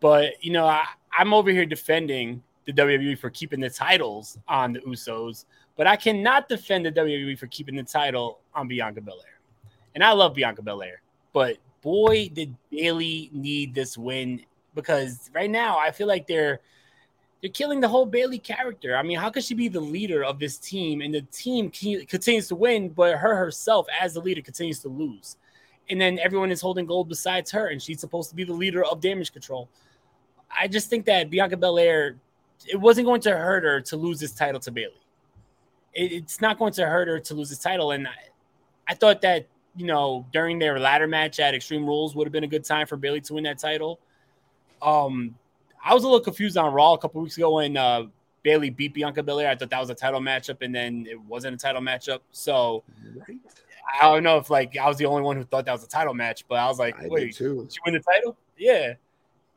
but 0.00 0.42
you 0.42 0.52
know, 0.52 0.66
I, 0.66 0.84
I'm 1.16 1.32
over 1.32 1.50
here 1.50 1.64
defending 1.64 2.42
the 2.66 2.72
WWE 2.72 3.18
for 3.18 3.30
keeping 3.30 3.60
the 3.60 3.70
titles 3.70 4.38
on 4.48 4.72
the 4.72 4.80
Usos, 4.80 5.44
but 5.76 5.86
I 5.86 5.96
cannot 5.96 6.48
defend 6.48 6.86
the 6.86 6.92
WWE 6.92 7.38
for 7.38 7.46
keeping 7.46 7.76
the 7.76 7.82
title 7.82 8.40
on 8.54 8.68
Bianca 8.68 9.00
Belair. 9.00 9.40
And 9.94 10.04
I 10.04 10.12
love 10.12 10.34
Bianca 10.34 10.62
Belair. 10.62 11.02
But 11.32 11.58
boy, 11.82 12.30
did 12.32 12.54
Bayley 12.70 13.30
need 13.32 13.74
this 13.74 13.96
win 13.96 14.42
because 14.74 15.30
right 15.34 15.50
now 15.50 15.78
I 15.78 15.90
feel 15.90 16.06
like 16.06 16.26
they're 16.26 16.60
they're 17.40 17.50
killing 17.50 17.80
the 17.80 17.88
whole 17.88 18.04
Bayley 18.04 18.38
character. 18.38 18.96
I 18.96 19.02
mean, 19.02 19.18
how 19.18 19.30
could 19.30 19.44
she 19.44 19.54
be 19.54 19.68
the 19.68 19.80
leader 19.80 20.22
of 20.22 20.38
this 20.38 20.58
team 20.58 21.00
and 21.00 21.14
the 21.14 21.22
team 21.22 21.70
continues 21.70 22.48
to 22.48 22.54
win, 22.54 22.90
but 22.90 23.16
her 23.16 23.34
herself 23.34 23.86
as 23.98 24.14
the 24.14 24.20
leader 24.20 24.42
continues 24.42 24.80
to 24.80 24.88
lose? 24.88 25.36
And 25.88 26.00
then 26.00 26.18
everyone 26.18 26.50
is 26.50 26.60
holding 26.60 26.86
gold 26.86 27.08
besides 27.08 27.50
her, 27.50 27.68
and 27.68 27.82
she's 27.82 28.00
supposed 28.00 28.30
to 28.30 28.36
be 28.36 28.44
the 28.44 28.52
leader 28.52 28.84
of 28.84 29.00
damage 29.00 29.32
control. 29.32 29.68
I 30.56 30.68
just 30.68 30.90
think 30.90 31.06
that 31.06 31.30
Bianca 31.30 31.56
Belair 31.56 32.16
it 32.66 32.76
wasn't 32.76 33.06
going 33.06 33.20
to 33.22 33.30
hurt 33.30 33.64
her 33.64 33.80
to 33.80 33.96
lose 33.96 34.20
this 34.20 34.32
title 34.32 34.60
to 34.60 34.70
Bayley. 34.70 35.00
It, 35.94 36.12
it's 36.12 36.40
not 36.40 36.58
going 36.58 36.72
to 36.74 36.86
hurt 36.86 37.08
her 37.08 37.18
to 37.20 37.34
lose 37.34 37.48
this 37.48 37.58
title, 37.58 37.92
and 37.92 38.06
I, 38.06 38.12
I 38.88 38.94
thought 38.94 39.22
that 39.22 39.46
you 39.76 39.86
know 39.86 40.26
during 40.32 40.58
their 40.58 40.78
ladder 40.78 41.06
match 41.06 41.40
at 41.40 41.54
Extreme 41.54 41.86
Rules 41.86 42.14
would 42.14 42.26
have 42.26 42.32
been 42.32 42.44
a 42.44 42.48
good 42.48 42.64
time 42.64 42.86
for 42.86 42.96
Bayley 42.96 43.20
to 43.22 43.34
win 43.34 43.44
that 43.44 43.58
title. 43.58 44.00
Um, 44.82 45.34
I 45.84 45.94
was 45.94 46.04
a 46.04 46.06
little 46.06 46.20
confused 46.20 46.56
on 46.56 46.72
Raw 46.72 46.94
a 46.94 46.98
couple 46.98 47.22
weeks 47.22 47.36
ago 47.36 47.54
when 47.54 47.76
uh, 47.76 48.04
Bayley 48.42 48.70
beat 48.70 48.94
Bianca 48.94 49.22
Belair. 49.22 49.50
I 49.50 49.54
thought 49.54 49.70
that 49.70 49.80
was 49.80 49.90
a 49.90 49.94
title 49.94 50.20
matchup, 50.20 50.62
and 50.62 50.74
then 50.74 51.06
it 51.08 51.20
wasn't 51.20 51.54
a 51.54 51.58
title 51.58 51.80
matchup. 51.80 52.20
So 52.32 52.84
right. 53.28 53.38
I 54.00 54.12
don't 54.12 54.22
know 54.22 54.38
if 54.38 54.50
like 54.50 54.76
I 54.76 54.86
was 54.86 54.96
the 54.98 55.06
only 55.06 55.22
one 55.22 55.36
who 55.36 55.44
thought 55.44 55.64
that 55.66 55.72
was 55.72 55.84
a 55.84 55.88
title 55.88 56.14
match, 56.14 56.46
but 56.48 56.56
I 56.56 56.66
was 56.66 56.78
like, 56.78 56.98
I 56.98 57.08
wait, 57.08 57.34
she 57.34 57.44
win 57.44 57.70
the 57.86 58.00
title? 58.00 58.36
Yeah. 58.56 58.94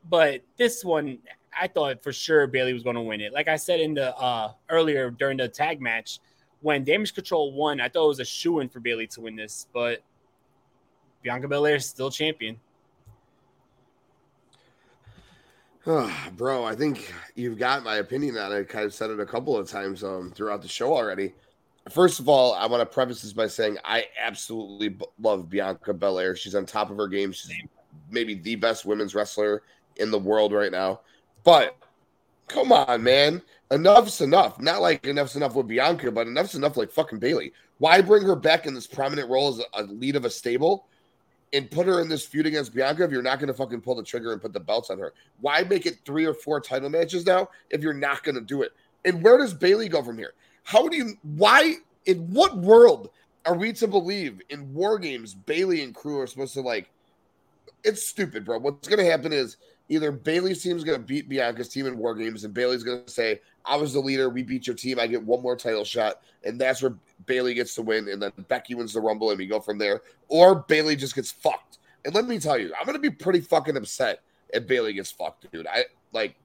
But 0.08 0.42
this 0.56 0.84
one, 0.84 1.18
I 1.58 1.68
thought 1.68 2.02
for 2.02 2.12
sure 2.12 2.46
Bayley 2.46 2.72
was 2.72 2.82
going 2.82 2.96
to 2.96 3.02
win 3.02 3.20
it. 3.20 3.32
Like 3.32 3.48
I 3.48 3.56
said 3.56 3.80
in 3.80 3.94
the 3.94 4.14
uh 4.16 4.52
earlier 4.68 5.10
during 5.10 5.38
the 5.38 5.48
tag 5.48 5.80
match, 5.80 6.20
when 6.60 6.84
Damage 6.84 7.14
Control 7.14 7.52
won, 7.52 7.80
I 7.80 7.88
thought 7.88 8.04
it 8.04 8.08
was 8.08 8.20
a 8.20 8.24
shoe 8.24 8.60
in 8.60 8.68
for 8.68 8.80
Bayley 8.80 9.06
to 9.08 9.20
win 9.20 9.36
this, 9.36 9.66
but 9.72 10.02
Bianca 11.22 11.48
Belair 11.48 11.76
is 11.76 11.86
still 11.86 12.10
champion. 12.10 12.58
Bro, 16.36 16.64
I 16.64 16.74
think 16.74 17.12
you've 17.34 17.58
got 17.58 17.84
my 17.84 17.96
opinion 17.96 18.38
on 18.38 18.52
it. 18.52 18.60
I 18.60 18.64
kind 18.64 18.86
of 18.86 18.94
said 18.94 19.10
it 19.10 19.20
a 19.20 19.26
couple 19.26 19.56
of 19.56 19.68
times 19.68 20.02
um, 20.02 20.32
throughout 20.34 20.62
the 20.62 20.68
show 20.68 20.94
already. 20.94 21.34
First 21.90 22.20
of 22.20 22.28
all, 22.28 22.54
I 22.54 22.64
want 22.66 22.80
to 22.80 22.86
preface 22.86 23.20
this 23.20 23.34
by 23.34 23.46
saying 23.46 23.76
I 23.84 24.06
absolutely 24.18 24.88
b- 24.88 25.04
love 25.20 25.50
Bianca 25.50 25.92
Belair. 25.92 26.34
She's 26.34 26.54
on 26.54 26.64
top 26.64 26.90
of 26.90 26.96
her 26.96 27.08
game. 27.08 27.32
She's 27.32 27.52
maybe 28.10 28.34
the 28.34 28.56
best 28.56 28.86
women's 28.86 29.14
wrestler 29.14 29.62
in 29.96 30.10
the 30.10 30.18
world 30.18 30.54
right 30.54 30.72
now. 30.72 31.00
But 31.42 31.76
come 32.48 32.72
on, 32.72 33.02
man. 33.02 33.42
Enough's 33.70 34.22
enough. 34.22 34.58
Not 34.58 34.80
like 34.80 35.06
enough's 35.06 35.36
enough 35.36 35.54
with 35.54 35.68
Bianca, 35.68 36.10
but 36.10 36.26
enough's 36.26 36.54
enough 36.54 36.78
like 36.78 36.90
fucking 36.90 37.18
Bayley. 37.18 37.52
Why 37.76 38.00
bring 38.00 38.22
her 38.22 38.36
back 38.36 38.64
in 38.64 38.72
this 38.72 38.86
prominent 38.86 39.28
role 39.28 39.48
as 39.48 39.60
a 39.74 39.82
lead 39.82 40.16
of 40.16 40.24
a 40.24 40.30
stable 40.30 40.86
and 41.54 41.70
put 41.70 41.86
her 41.86 42.00
in 42.00 42.08
this 42.08 42.26
feud 42.26 42.46
against 42.46 42.74
Bianca 42.74 43.04
if 43.04 43.12
you're 43.12 43.22
not 43.22 43.38
going 43.38 43.46
to 43.46 43.54
fucking 43.54 43.80
pull 43.80 43.94
the 43.94 44.02
trigger 44.02 44.32
and 44.32 44.42
put 44.42 44.52
the 44.52 44.60
belts 44.60 44.90
on 44.90 44.98
her? 44.98 45.14
Why 45.40 45.62
make 45.62 45.86
it 45.86 45.98
three 46.04 46.26
or 46.26 46.34
four 46.34 46.60
title 46.60 46.90
matches 46.90 47.24
now 47.24 47.48
if 47.70 47.80
you're 47.80 47.94
not 47.94 48.24
going 48.24 48.34
to 48.34 48.40
do 48.40 48.62
it? 48.62 48.72
And 49.04 49.22
where 49.22 49.38
does 49.38 49.54
Bayley 49.54 49.88
go 49.88 50.02
from 50.02 50.18
here? 50.18 50.34
How 50.64 50.88
do 50.88 50.96
you, 50.96 51.14
why, 51.22 51.74
in 52.06 52.18
what 52.32 52.56
world 52.56 53.10
are 53.46 53.54
we 53.54 53.72
to 53.74 53.86
believe 53.86 54.40
in 54.50 54.74
war 54.74 54.98
games 54.98 55.34
Bayley 55.34 55.82
and 55.82 55.94
crew 55.94 56.20
are 56.20 56.26
supposed 56.26 56.54
to 56.54 56.60
like? 56.60 56.90
It's 57.84 58.06
stupid, 58.06 58.44
bro. 58.44 58.58
What's 58.58 58.88
going 58.88 58.98
to 58.98 59.10
happen 59.10 59.32
is 59.32 59.56
either 59.88 60.12
Bayley's 60.12 60.62
team 60.62 60.76
is 60.76 60.84
going 60.84 60.98
to 60.98 61.04
beat 61.04 61.28
Bianca's 61.28 61.68
team 61.68 61.86
in 61.86 61.98
war 61.98 62.14
games, 62.14 62.44
and 62.44 62.54
Bayley's 62.54 62.82
going 62.82 63.04
to 63.04 63.10
say, 63.10 63.40
I 63.64 63.76
was 63.76 63.92
the 63.92 64.00
leader. 64.00 64.28
We 64.28 64.42
beat 64.42 64.66
your 64.66 64.76
team. 64.76 64.98
I 64.98 65.06
get 65.06 65.22
one 65.22 65.42
more 65.42 65.56
title 65.56 65.84
shot. 65.84 66.22
And 66.44 66.60
that's 66.60 66.82
where 66.82 66.94
Bayley 67.26 67.54
gets 67.54 67.74
to 67.76 67.82
win. 67.82 68.08
And 68.08 68.20
then 68.20 68.32
Becky 68.48 68.74
wins 68.74 68.92
the 68.92 69.00
Rumble 69.00 69.30
and 69.30 69.38
we 69.38 69.46
go 69.46 69.60
from 69.60 69.78
there. 69.78 70.02
Or 70.28 70.56
Bayley 70.56 70.96
just 70.96 71.14
gets 71.14 71.32
fucked. 71.32 71.78
And 72.04 72.14
let 72.14 72.26
me 72.26 72.38
tell 72.38 72.58
you, 72.58 72.72
I'm 72.78 72.84
going 72.84 72.96
to 72.96 73.00
be 73.00 73.10
pretty 73.10 73.40
fucking 73.40 73.76
upset 73.76 74.20
if 74.50 74.66
Bayley 74.66 74.92
gets 74.92 75.10
fucked, 75.10 75.50
dude. 75.50 75.66
I 75.66 75.84
like, 76.12 76.36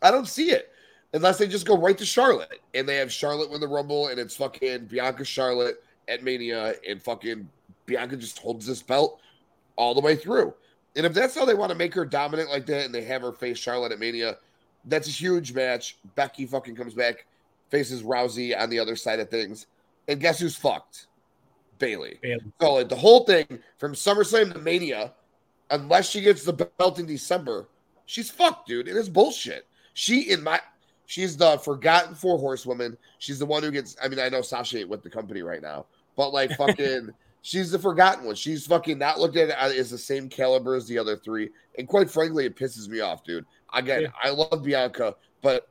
I 0.00 0.10
don't 0.10 0.26
see 0.26 0.50
it 0.50 0.70
unless 1.12 1.38
they 1.38 1.46
just 1.46 1.66
go 1.66 1.76
right 1.76 1.98
to 1.98 2.06
Charlotte 2.06 2.60
and 2.74 2.88
they 2.88 2.96
have 2.96 3.12
Charlotte 3.12 3.50
win 3.50 3.60
the 3.60 3.68
Rumble 3.68 4.08
and 4.08 4.18
it's 4.18 4.36
fucking 4.36 4.86
Bianca 4.86 5.24
Charlotte 5.24 5.84
at 6.08 6.22
Mania 6.22 6.74
and 6.88 7.02
fucking 7.02 7.48
Bianca 7.84 8.16
just 8.16 8.38
holds 8.38 8.66
this 8.66 8.82
belt 8.82 9.20
all 9.76 9.94
the 9.94 10.00
way 10.00 10.16
through. 10.16 10.54
And 10.94 11.06
if 11.06 11.14
that's 11.14 11.34
how 11.34 11.44
they 11.44 11.54
want 11.54 11.70
to 11.70 11.78
make 11.78 11.94
her 11.94 12.04
dominant 12.04 12.50
like 12.50 12.66
that 12.66 12.84
and 12.84 12.94
they 12.94 13.02
have 13.04 13.22
her 13.22 13.32
face 13.32 13.58
Charlotte 13.58 13.92
at 13.92 13.98
Mania, 13.98 14.36
that's 14.84 15.08
a 15.08 15.12
huge 15.12 15.52
match. 15.52 15.96
Becky 16.14 16.46
fucking 16.46 16.76
comes 16.76 16.94
back, 16.94 17.26
faces 17.70 18.02
Rousey 18.02 18.58
on 18.58 18.68
the 18.70 18.78
other 18.78 18.96
side 18.96 19.20
of 19.20 19.30
things. 19.30 19.66
And 20.08 20.20
guess 20.20 20.38
who's 20.38 20.56
fucked? 20.56 21.06
Bayley. 21.78 22.18
Bayley. 22.22 22.52
So 22.60 22.74
like, 22.74 22.88
the 22.88 22.96
whole 22.96 23.24
thing 23.24 23.46
from 23.78 23.94
SummerSlam 23.94 24.52
to 24.52 24.58
Mania, 24.58 25.12
unless 25.70 26.08
she 26.08 26.20
gets 26.20 26.44
the 26.44 26.52
belt 26.52 26.98
in 26.98 27.06
December, 27.06 27.68
she's 28.06 28.30
fucked, 28.30 28.68
dude. 28.68 28.88
It 28.88 28.96
is 28.96 29.08
bullshit. 29.08 29.66
She 29.94 30.30
in 30.30 30.42
my 30.42 30.60
she's 31.06 31.36
the 31.36 31.58
forgotten 31.58 32.14
four 32.14 32.38
horsewoman. 32.38 32.96
She's 33.18 33.38
the 33.38 33.46
one 33.46 33.62
who 33.62 33.70
gets 33.70 33.96
I 34.02 34.08
mean, 34.08 34.18
I 34.18 34.28
know 34.28 34.42
Sasha 34.42 34.78
ain't 34.78 34.88
with 34.88 35.02
the 35.02 35.10
company 35.10 35.42
right 35.42 35.62
now, 35.62 35.86
but 36.16 36.32
like 36.32 36.50
fucking 36.56 37.10
she's 37.42 37.70
the 37.70 37.78
forgotten 37.78 38.24
one. 38.24 38.34
She's 38.34 38.66
fucking 38.66 38.98
not 38.98 39.20
looked 39.20 39.36
at 39.36 39.50
as 39.50 39.90
the 39.90 39.98
same 39.98 40.28
caliber 40.28 40.74
as 40.74 40.86
the 40.86 40.98
other 40.98 41.16
three. 41.16 41.50
And 41.78 41.86
quite 41.86 42.10
frankly, 42.10 42.46
it 42.46 42.56
pisses 42.56 42.88
me 42.88 43.00
off, 43.00 43.24
dude. 43.24 43.44
Again, 43.74 44.02
Yeah. 44.02 44.08
I 44.22 44.30
love 44.30 44.62
Bianca, 44.64 45.14
but 45.42 45.68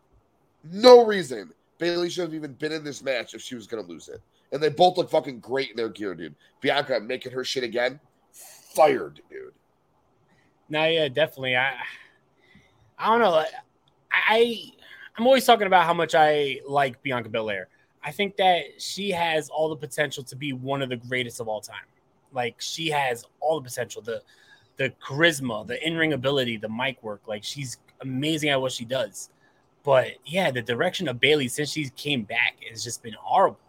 no 0.63 1.05
reason 1.05 1.51
Bayley 1.77 2.09
should 2.09 2.23
have 2.25 2.33
even 2.33 2.53
been 2.53 2.71
in 2.71 2.83
this 2.83 3.01
match 3.01 3.33
if 3.33 3.41
she 3.41 3.55
was 3.55 3.65
going 3.67 3.83
to 3.83 3.89
lose 3.89 4.07
it. 4.07 4.21
And 4.51 4.61
they 4.61 4.69
both 4.69 4.97
look 4.97 5.09
fucking 5.09 5.39
great 5.39 5.71
in 5.71 5.77
their 5.77 5.89
gear, 5.89 6.13
dude. 6.13 6.35
Bianca 6.59 6.99
making 6.99 7.31
her 7.31 7.43
shit 7.43 7.63
again, 7.63 7.99
fired, 8.75 9.19
dude. 9.29 9.53
No, 10.69 10.85
yeah, 10.85 11.07
definitely. 11.07 11.55
I 11.55 11.75
I 12.97 13.07
don't 13.07 13.19
know. 13.19 13.33
I- 13.33 13.47
I 14.13 14.71
I'm 15.17 15.25
always 15.25 15.45
talking 15.45 15.67
about 15.67 15.85
how 15.85 15.93
much 15.93 16.15
I 16.15 16.59
like 16.67 17.01
Bianca 17.01 17.29
Belair. 17.29 17.67
I 18.03 18.11
think 18.11 18.35
that 18.37 18.81
she 18.81 19.11
has 19.11 19.49
all 19.49 19.69
the 19.69 19.75
potential 19.75 20.23
to 20.23 20.35
be 20.35 20.53
one 20.53 20.81
of 20.81 20.89
the 20.89 20.97
greatest 20.97 21.39
of 21.39 21.47
all 21.47 21.61
time. 21.61 21.85
Like 22.33 22.55
she 22.59 22.89
has 22.89 23.25
all 23.39 23.59
the 23.59 23.67
potential, 23.69 24.01
the 24.01 24.21
the 24.77 24.91
charisma, 25.03 25.67
the 25.67 25.85
in-ring 25.85 26.13
ability, 26.13 26.57
the 26.57 26.69
mic 26.69 27.01
work. 27.03 27.21
Like 27.27 27.43
she's 27.43 27.77
amazing 28.01 28.49
at 28.49 28.59
what 28.59 28.71
she 28.71 28.85
does. 28.85 29.29
But 29.83 30.13
yeah, 30.25 30.51
the 30.51 30.61
direction 30.61 31.07
of 31.07 31.19
Bayley 31.19 31.47
since 31.47 31.71
she 31.71 31.89
came 31.89 32.23
back 32.23 32.55
has 32.69 32.83
just 32.83 33.03
been 33.03 33.15
horrible. 33.19 33.59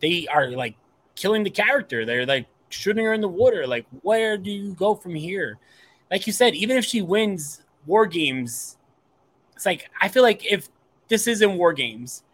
They 0.00 0.26
are 0.28 0.50
like 0.50 0.76
killing 1.14 1.42
the 1.42 1.50
character. 1.50 2.04
They're 2.04 2.26
like 2.26 2.46
shooting 2.70 3.04
her 3.04 3.12
in 3.12 3.20
the 3.20 3.28
water. 3.28 3.66
Like, 3.66 3.86
where 4.02 4.36
do 4.36 4.50
you 4.50 4.74
go 4.74 4.94
from 4.94 5.14
here? 5.14 5.58
Like 6.10 6.26
you 6.26 6.32
said, 6.32 6.54
even 6.54 6.76
if 6.76 6.84
she 6.84 7.02
wins 7.02 7.62
war 7.86 8.06
games, 8.06 8.76
it's 9.54 9.66
like 9.66 9.90
I 10.00 10.08
feel 10.08 10.22
like 10.22 10.44
if 10.50 10.68
this 11.08 11.26
isn't 11.26 11.56
war 11.56 11.72
games, 11.72 12.24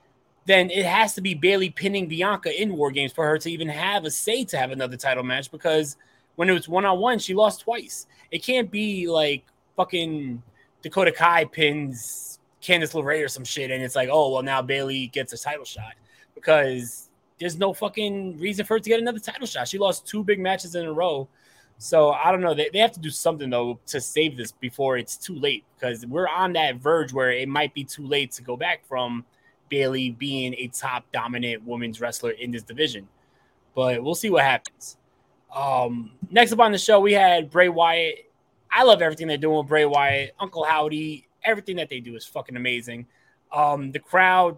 then 0.49 0.71
it 0.71 0.87
has 0.87 1.15
to 1.15 1.21
be 1.21 1.35
Bayley 1.35 1.69
pinning 1.69 2.09
Bianca 2.09 2.61
in 2.61 2.75
war 2.75 2.91
games 2.91 3.13
for 3.13 3.23
her 3.27 3.37
to 3.37 3.51
even 3.51 3.69
have 3.69 4.07
a 4.07 4.11
say 4.11 4.45
to 4.45 4.57
have 4.57 4.71
another 4.71 4.97
title 4.97 5.23
match 5.23 5.51
because 5.51 5.99
when 6.37 6.49
it 6.49 6.55
was 6.55 6.67
one 6.67 6.87
on 6.87 6.99
one, 6.99 7.19
she 7.19 7.35
lost 7.35 7.61
twice. 7.61 8.07
It 8.31 8.43
can't 8.43 8.71
be 8.71 9.07
like 9.09 9.45
fucking 9.77 10.43
Dakota 10.81 11.13
Kai 11.13 11.45
pins 11.45 12.39
Candice 12.63 12.95
LeRae 12.95 13.23
or 13.23 13.29
some 13.29 13.45
shit, 13.45 13.71
and 13.71 13.83
it's 13.83 13.95
like, 13.95 14.09
oh 14.11 14.33
well, 14.33 14.43
now 14.43 14.63
Bayley 14.63 15.09
gets 15.09 15.35
a 15.35 15.39
title 15.39 15.67
shot 15.67 15.93
because 16.35 17.11
there's 17.39 17.59
no 17.59 17.75
fucking 17.75 18.39
reason 18.39 18.65
for 18.65 18.75
her 18.75 18.81
to 18.81 18.89
get 18.89 19.01
another 19.01 19.19
title 19.19 19.47
shot. 19.47 19.69
She 19.69 19.77
lost 19.77 20.07
two 20.07 20.25
big 20.25 20.41
matches 20.41 20.75
in 20.75 20.87
a 20.87 20.93
row. 20.93 21.29
So 21.77 22.13
I 22.13 22.33
don't 22.33 22.41
know. 22.41 22.55
They, 22.55 22.71
they 22.73 22.79
have 22.79 22.93
to 22.93 23.01
do 23.01 23.11
something 23.11 23.51
though 23.51 23.81
to 23.89 24.01
save 24.01 24.39
this 24.39 24.53
before 24.53 24.97
it's 24.97 25.19
too 25.19 25.35
late 25.35 25.65
because 25.75 26.07
we're 26.07 26.27
on 26.27 26.55
that 26.55 26.77
verge 26.77 27.13
where 27.13 27.31
it 27.31 27.49
might 27.49 27.75
be 27.75 27.85
too 27.85 28.07
late 28.07 28.33
to 28.33 28.43
go 28.43 28.57
back 28.57 28.87
from 28.87 29.27
Bayley 29.69 30.11
being 30.11 30.55
a 30.55 30.69
top 30.69 31.05
dominant 31.13 31.65
women's 31.65 32.01
wrestler 32.01 32.31
in 32.31 32.51
this 32.51 32.63
division. 32.63 33.09
But 33.75 34.03
we'll 34.03 34.15
see 34.15 34.31
what 34.31 34.45
happens. 34.45 34.97
Um, 35.55 36.13
next 36.31 36.53
up 36.53 36.61
on 36.61 36.73
the 36.73 36.79
show, 36.79 37.01
we 37.01 37.13
had 37.13 37.51
Bray 37.51 37.69
Wyatt. 37.69 38.31
I 38.71 38.83
love 38.83 39.01
everything 39.01 39.29
they're 39.29 39.39
doing 39.39 39.59
with 39.59 39.69
Bray 39.69 39.85
Wyatt, 39.85 40.35
Uncle 40.39 40.65
Howdy. 40.65 41.27
Everything 41.45 41.77
that 41.77 41.89
they 41.89 42.01
do 42.01 42.17
is 42.17 42.25
fucking 42.27 42.57
amazing. 42.57 43.07
Um, 43.53 43.93
the 43.93 43.99
crowd, 43.99 44.57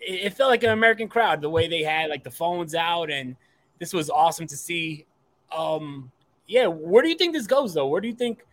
it, 0.00 0.26
it 0.26 0.34
felt 0.34 0.50
like 0.50 0.62
an 0.62 0.70
American 0.70 1.08
crowd. 1.08 1.40
The 1.40 1.48
way 1.48 1.68
they 1.68 1.82
had 1.82 2.10
like 2.10 2.24
the 2.24 2.30
phones 2.30 2.74
out, 2.74 3.10
and 3.10 3.36
this 3.78 3.92
was 3.92 4.10
awesome 4.10 4.46
to 4.48 4.56
see. 4.56 5.06
Um, 5.56 6.10
yeah, 6.46 6.66
where 6.66 7.02
do 7.02 7.08
you 7.08 7.16
think 7.16 7.32
this 7.32 7.46
goes 7.46 7.72
though? 7.72 7.86
Where 7.86 8.00
do 8.00 8.08
you 8.08 8.14
think 8.14 8.44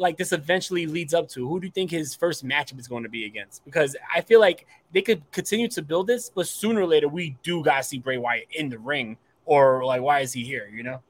like 0.00 0.16
this 0.16 0.32
eventually 0.32 0.86
leads 0.86 1.12
up 1.12 1.28
to? 1.28 1.46
Who 1.46 1.60
do 1.60 1.66
you 1.66 1.72
think 1.72 1.90
his 1.90 2.14
first 2.14 2.44
matchup 2.44 2.80
is 2.80 2.88
going 2.88 3.02
to 3.02 3.08
be 3.08 3.26
against? 3.26 3.64
Because 3.64 3.94
I 4.12 4.22
feel 4.22 4.40
like 4.40 4.66
they 4.92 5.02
could 5.02 5.22
continue 5.30 5.68
to 5.68 5.82
build 5.82 6.06
this, 6.06 6.30
but 6.30 6.48
sooner 6.48 6.80
or 6.80 6.86
later 6.86 7.06
we 7.06 7.36
do 7.42 7.62
gotta 7.62 7.82
see 7.82 7.98
Bray 7.98 8.16
Wyatt 8.16 8.48
in 8.52 8.70
the 8.70 8.78
ring, 8.78 9.18
or 9.44 9.84
like 9.84 10.00
why 10.00 10.20
is 10.20 10.32
he 10.32 10.42
here? 10.42 10.68
You 10.72 10.82
know? 10.82 11.00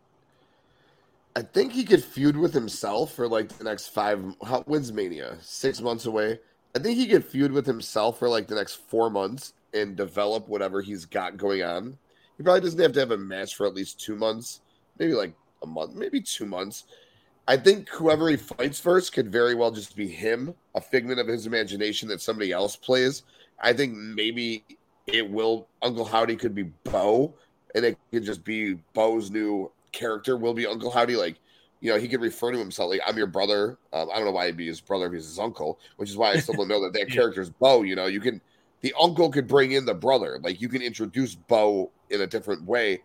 I 1.36 1.42
think 1.42 1.72
he 1.72 1.84
could 1.84 2.04
feud 2.04 2.36
with 2.36 2.52
himself 2.52 3.14
for 3.14 3.28
like 3.28 3.48
the 3.48 3.64
next 3.64 3.88
five. 3.88 4.18
When's 4.66 4.92
Mania? 4.92 5.36
Six 5.40 5.80
months 5.80 6.06
away. 6.06 6.40
I 6.74 6.80
think 6.80 6.98
he 6.98 7.06
could 7.06 7.24
feud 7.24 7.52
with 7.52 7.66
himself 7.66 8.18
for 8.18 8.28
like 8.28 8.48
the 8.48 8.56
next 8.56 8.74
four 8.88 9.08
months 9.08 9.54
and 9.72 9.96
develop 9.96 10.48
whatever 10.48 10.82
he's 10.82 11.04
got 11.04 11.36
going 11.36 11.62
on. 11.62 11.96
He 12.36 12.42
probably 12.42 12.60
doesn't 12.60 12.80
have 12.80 12.92
to 12.92 13.00
have 13.00 13.12
a 13.12 13.16
match 13.16 13.54
for 13.54 13.66
at 13.66 13.74
least 13.74 14.00
two 14.00 14.16
months, 14.16 14.60
maybe 14.98 15.14
like 15.14 15.32
a 15.62 15.66
month, 15.66 15.94
maybe 15.94 16.20
two 16.20 16.46
months. 16.46 16.84
I 17.50 17.56
think 17.56 17.88
whoever 17.88 18.28
he 18.28 18.36
fights 18.36 18.78
first 18.78 19.12
could 19.12 19.32
very 19.32 19.56
well 19.56 19.72
just 19.72 19.96
be 19.96 20.06
him, 20.06 20.54
a 20.76 20.80
figment 20.80 21.18
of 21.18 21.26
his 21.26 21.48
imagination 21.48 22.08
that 22.08 22.20
somebody 22.20 22.52
else 22.52 22.76
plays. 22.76 23.24
I 23.60 23.72
think 23.72 23.92
maybe 23.92 24.62
it 25.08 25.28
will. 25.28 25.66
Uncle 25.82 26.04
Howdy 26.04 26.36
could 26.36 26.54
be 26.54 26.70
Bo, 26.84 27.34
and 27.74 27.84
it 27.84 27.98
could 28.12 28.22
just 28.22 28.44
be 28.44 28.74
Bo's 28.94 29.32
new 29.32 29.68
character 29.90 30.36
will 30.36 30.54
be 30.54 30.64
Uncle 30.64 30.92
Howdy. 30.92 31.16
Like 31.16 31.40
you 31.80 31.90
know, 31.90 31.98
he 31.98 32.06
could 32.06 32.20
refer 32.20 32.52
to 32.52 32.58
himself 32.58 32.90
like 32.90 33.00
I'm 33.04 33.16
your 33.18 33.26
brother. 33.26 33.78
Um, 33.92 34.10
I 34.12 34.18
don't 34.18 34.26
know 34.26 34.30
why 34.30 34.46
he'd 34.46 34.56
be 34.56 34.68
his 34.68 34.80
brother 34.80 35.06
if 35.06 35.12
he's 35.14 35.26
his 35.26 35.40
uncle, 35.40 35.80
which 35.96 36.08
is 36.08 36.16
why 36.16 36.30
I 36.30 36.36
still 36.36 36.54
don't 36.54 36.68
know 36.68 36.80
that 36.84 36.92
that 36.92 37.00
Yeah. 37.08 37.14
character 37.16 37.40
is 37.40 37.50
Bo. 37.50 37.82
You 37.82 37.96
know, 37.96 38.06
you 38.06 38.20
can 38.20 38.40
the 38.80 38.94
uncle 39.00 39.28
could 39.28 39.48
bring 39.48 39.72
in 39.72 39.84
the 39.84 39.94
brother, 39.94 40.38
like 40.40 40.60
you 40.60 40.68
can 40.68 40.82
introduce 40.82 41.34
Bo 41.34 41.90
in 42.10 42.20
a 42.20 42.28
different 42.28 42.62
way. 42.62 43.02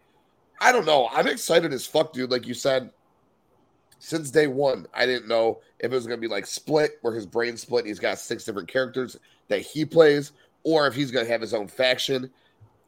I 0.61 0.71
don't 0.71 0.85
know. 0.85 1.09
I'm 1.11 1.25
excited 1.25 1.73
as 1.73 1.87
fuck, 1.87 2.13
dude. 2.13 2.29
Like 2.29 2.45
you 2.45 2.53
said, 2.53 2.91
since 3.99 4.31
day 4.31 4.47
one, 4.47 4.87
I 4.93 5.05
didn't 5.05 5.27
know 5.27 5.59
if 5.79 5.91
it 5.91 5.95
was 5.95 6.05
gonna 6.05 6.21
be 6.21 6.27
like 6.27 6.45
split, 6.45 6.99
where 7.01 7.13
his 7.13 7.25
brain 7.25 7.57
split. 7.57 7.81
And 7.81 7.89
he's 7.89 7.99
got 7.99 8.19
six 8.19 8.45
different 8.45 8.67
characters 8.67 9.17
that 9.47 9.61
he 9.61 9.85
plays, 9.85 10.31
or 10.63 10.87
if 10.87 10.95
he's 10.95 11.11
gonna 11.11 11.27
have 11.27 11.41
his 11.41 11.53
own 11.53 11.67
faction. 11.67 12.29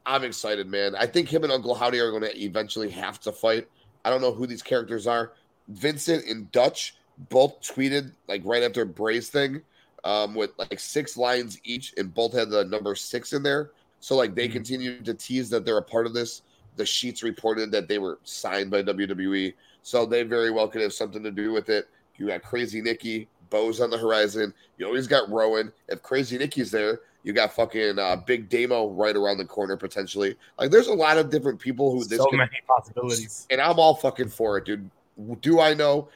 I'm 0.06 0.24
excited, 0.24 0.68
man. 0.68 0.96
I 0.96 1.06
think 1.06 1.28
him 1.28 1.44
and 1.44 1.52
Uncle 1.52 1.76
Howdy 1.76 2.00
are 2.00 2.12
gonna 2.12 2.32
eventually 2.36 2.90
have 2.92 3.20
to 3.22 3.32
fight. 3.32 3.68
I 4.06 4.10
don't 4.10 4.22
know 4.22 4.34
who 4.34 4.48
these 4.48 4.64
characters 4.64 5.06
are. 5.08 5.34
Vincent 5.68 6.26
and 6.28 6.50
Dutch 6.52 6.96
both 7.30 7.60
tweeted 7.62 8.14
like 8.28 8.42
right 8.46 8.64
after 8.64 8.86
Bray's 8.86 9.30
thing, 9.30 9.62
um, 10.04 10.36
with 10.36 10.52
like 10.58 10.80
six 10.80 11.18
lines 11.18 11.60
each, 11.64 11.94
and 11.98 12.14
both 12.14 12.34
had 12.34 12.50
the 12.50 12.64
number 12.66 12.96
six 12.96 13.34
in 13.34 13.44
there. 13.44 13.72
So 14.00 14.16
like 14.16 14.36
they 14.36 14.48
continue 14.48 15.02
to 15.02 15.14
tease 15.14 15.50
that 15.50 15.66
they're 15.66 15.78
a 15.78 15.82
part 15.84 16.06
of 16.06 16.14
this. 16.14 16.44
The 16.76 16.86
sheets 16.86 17.24
reported 17.24 17.72
that 17.72 17.88
they 17.88 17.98
were 17.98 18.20
signed 18.24 18.70
by 18.70 18.84
WWE, 18.84 19.54
so 19.88 20.06
they 20.06 20.24
very 20.24 20.52
well 20.52 20.68
could 20.68 20.82
have 20.82 20.92
something 20.92 21.24
to 21.24 21.32
do 21.32 21.54
with 21.54 21.70
it. 21.70 21.88
You 22.18 22.28
got 22.28 22.44
Crazy 22.44 22.82
Nikki, 22.82 23.30
Bo's 23.50 23.80
on 23.80 23.90
the 23.90 23.98
horizon. 23.98 24.54
You 24.78 24.86
always 24.86 25.08
got 25.08 25.30
Rowan. 25.30 25.72
If 25.88 26.02
Crazy 26.02 26.38
Nikki's 26.38 26.72
there, 26.72 27.00
you 27.24 27.32
got 27.32 27.54
fucking 27.54 27.98
uh, 27.98 28.18
Big 28.18 28.50
Damo 28.50 28.90
right 28.90 29.16
around 29.16 29.38
the 29.38 29.46
corner 29.46 29.78
potentially. 29.78 30.36
Like 30.60 30.72
there's 30.72 30.88
a 30.88 30.94
lot 30.94 31.18
of 31.18 31.30
different 31.30 31.58
people 31.58 31.94
who 31.94 32.04
this 32.04 32.18
so 32.18 32.26
could 32.26 32.36
many 32.36 32.60
possibilities. 32.68 33.48
and 33.50 33.62
I'm 33.62 33.80
all 33.80 33.96
fucking 33.96 34.28
for 34.28 34.58
it, 34.58 34.66
dude. 34.66 34.92
Do 35.40 35.62
I 35.62 35.74
know? 35.74 36.10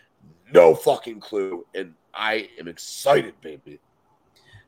No 0.54 0.76
fucking 0.76 1.22
clue, 1.22 1.66
and 1.74 1.94
I 2.14 2.50
am 2.60 2.68
excited, 2.68 3.36
baby. 3.40 3.80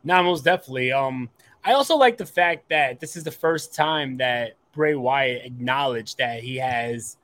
No, 0.06 0.24
most 0.24 0.45
definitely. 0.45 0.93
Um, 0.93 1.30
I 1.66 1.74
also 1.74 1.97
like 1.97 2.16
the 2.16 2.26
fact 2.26 2.70
that 2.70 3.01
this 3.01 3.18
is 3.18 3.26
the 3.26 3.32
first 3.32 3.76
time 3.76 4.16
that 4.18 4.56
Bray 4.72 4.95
Wyatt 4.95 5.45
acknowledged 5.45 6.20
that 6.20 6.41
he 6.41 6.56
has, 6.56 7.18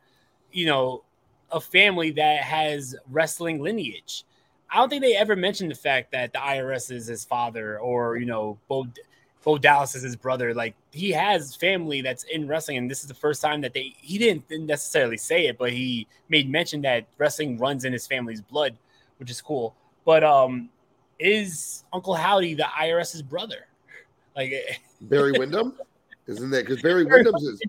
you 0.52 0.66
know, 0.66 1.04
a 1.52 1.60
family 1.60 2.12
that 2.12 2.42
has 2.42 2.96
wrestling 3.10 3.62
lineage. 3.62 4.26
I 4.72 4.78
don't 4.78 4.90
think 4.90 5.02
they 5.02 5.16
ever 5.16 5.36
mentioned 5.36 5.72
the 5.72 5.76
fact 5.76 6.12
that 6.12 6.32
the 6.34 6.40
IRS 6.40 6.92
is 6.92 7.08
his 7.08 7.26
father 7.26 7.80
or, 7.80 8.18
you 8.18 8.26
know, 8.26 8.58
Bo, 8.68 8.88
Bo 9.44 9.58
Dallas 9.58 9.96
is 9.96 10.04
his 10.04 10.16
brother. 10.16 10.54
Like 10.54 10.76
he 10.92 11.12
has 11.12 11.56
family 11.56 12.02
that's 12.02 12.24
in 12.24 12.48
wrestling, 12.48 12.78
and 12.78 12.92
this 12.92 13.02
is 13.02 13.08
the 13.08 13.14
first 13.14 13.42
time 13.42 13.62
that 13.62 13.74
they 13.74 13.96
he 13.98 14.18
didn't 14.18 14.50
necessarily 14.68 15.18
say 15.18 15.48
it, 15.48 15.58
but 15.58 15.72
he 15.72 16.08
made 16.28 16.50
mention 16.50 16.82
that 16.82 17.06
wrestling 17.18 17.58
runs 17.58 17.86
in 17.86 17.94
his 17.94 18.06
family's 18.06 18.42
blood, 18.42 18.78
which 19.18 19.32
is 19.32 19.42
cool. 19.42 19.76
But 20.06 20.24
um, 20.24 20.70
is 21.20 21.84
Uncle 21.94 22.14
Howdy 22.14 22.54
the 22.56 22.64
IRS's 22.64 23.22
brother? 23.22 23.68
Like 24.36 24.54
Barry 25.02 25.32
Windham, 25.32 25.74
isn't 26.30 26.50
that 26.52 26.66
because 26.66 26.82
Barry 26.82 27.06
Windham's 27.06 27.44
is 27.44 27.62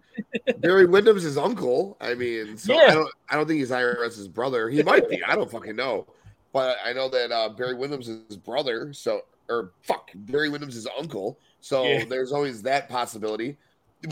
Barry 0.59 0.87
Windham's 0.87 1.23
his 1.23 1.37
uncle? 1.39 1.97
I 2.01 2.15
mean, 2.15 2.57
so 2.57 2.75
Yeah. 2.75 2.81
I 2.89 2.95
don't, 2.95 3.11
I 3.31 3.37
don't 3.37 3.47
think 3.49 3.59
he's 3.59 3.71
IRS's 3.71 4.29
brother. 4.29 4.69
He 4.69 4.83
might 4.83 5.09
be. 5.09 5.23
I 5.25 5.35
don't 5.35 5.51
fucking 5.51 5.75
know, 5.77 6.07
but 6.53 6.77
I 6.85 6.93
know 6.93 7.09
that 7.09 7.33
uh, 7.33 7.49
Barry 7.51 7.75
Windham's 7.75 8.07
his 8.07 8.37
brother. 8.37 8.93
So, 8.93 9.23
or 9.49 9.73
fuck, 9.83 10.11
Barry 10.15 10.49
Windham's 10.51 10.75
his 10.75 10.87
uncle. 10.99 11.39
So 11.61 11.85
Yeah. 11.85 12.05
there's 12.05 12.33
always 12.33 12.63
that 12.63 12.89
possibility. 12.89 13.57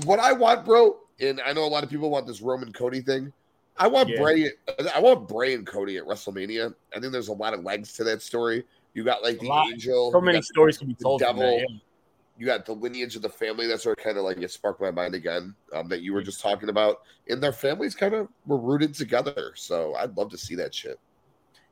What 0.05 0.19
I 0.19 0.33
want, 0.33 0.65
bro, 0.65 0.99
and 1.21 1.41
I 1.47 1.53
know 1.53 1.65
a 1.65 1.69
lot 1.69 1.85
of 1.85 1.91
people 1.91 2.11
want 2.11 2.27
this 2.27 2.41
Roman 2.43 2.73
Cody 2.73 3.01
thing. 3.01 3.33
I 3.79 3.87
want 3.87 4.09
Yeah. 4.09 4.21
Bray. 4.21 4.51
I 4.95 5.01
want 5.01 5.29
Bray 5.29 5.55
and 5.55 5.67
Cody 5.67 5.97
at 5.99 6.05
WrestleMania. 6.05 6.75
I 6.95 7.01
think 7.01 7.13
there's 7.13 7.29
a 7.29 7.33
lot 7.33 7.55
of 7.55 7.63
legs 7.65 7.93
to 7.95 8.05
that 8.05 8.23
story. 8.23 8.65
You 8.95 9.05
got 9.05 9.23
like 9.23 9.37
A 9.37 9.39
the 9.41 9.47
lot. 9.47 9.71
angel. 9.73 10.11
so 10.11 10.21
many 10.21 10.39
got 10.39 10.45
stories 10.45 10.79
can 10.79 10.89
be 10.89 10.95
told. 10.95 11.21
Devil. 11.21 11.43
that, 11.43 11.67
yeah. 11.71 11.77
You 12.39 12.47
got 12.47 12.65
the 12.65 12.73
lineage 12.73 13.17
of 13.17 13.23
the 13.23 13.29
family. 13.29 13.67
That's 13.67 13.83
sort 13.83 13.99
of 13.99 14.05
kind 14.05 14.17
of 14.17 14.25
like 14.25 14.39
it 14.39 14.51
sparked 14.51 14.81
my 14.81 14.93
mind 14.93 15.15
again. 15.15 15.55
Um, 15.75 15.89
that 15.89 16.03
you 16.03 16.13
were 16.13 16.23
just 16.23 16.41
talking 16.41 16.69
about, 16.69 17.01
and 17.29 17.43
their 17.43 17.53
families 17.53 17.95
kind 17.95 18.15
of 18.15 18.29
were 18.47 18.59
rooted 18.59 18.95
together. 18.95 19.53
So 19.57 19.95
I'd 19.97 20.17
love 20.17 20.31
to 20.31 20.39
see 20.39 20.55
that 20.55 20.75
shit. 20.75 21.01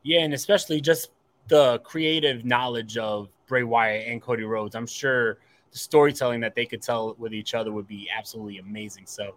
Yeah, 0.03 0.21
and 0.21 0.35
especially 0.35 0.81
just 0.81 1.11
the 1.49 1.79
creative 1.81 2.45
knowledge 2.45 2.97
of 2.99 3.29
Bray 3.47 3.62
Wyatt 3.62 4.09
and 4.09 4.21
Cody 4.21 4.43
Rhodes. 4.43 4.75
I'm 4.75 4.87
sure 4.87 5.39
the 5.71 5.79
storytelling 5.79 6.41
that 6.41 6.55
they 6.55 6.67
could 6.67 6.83
tell 6.83 7.14
with 7.19 7.33
each 7.33 7.55
other 7.55 7.73
would 7.73 7.87
be 7.87 8.09
absolutely 8.17 8.59
amazing. 8.59 9.05
So 9.07 9.37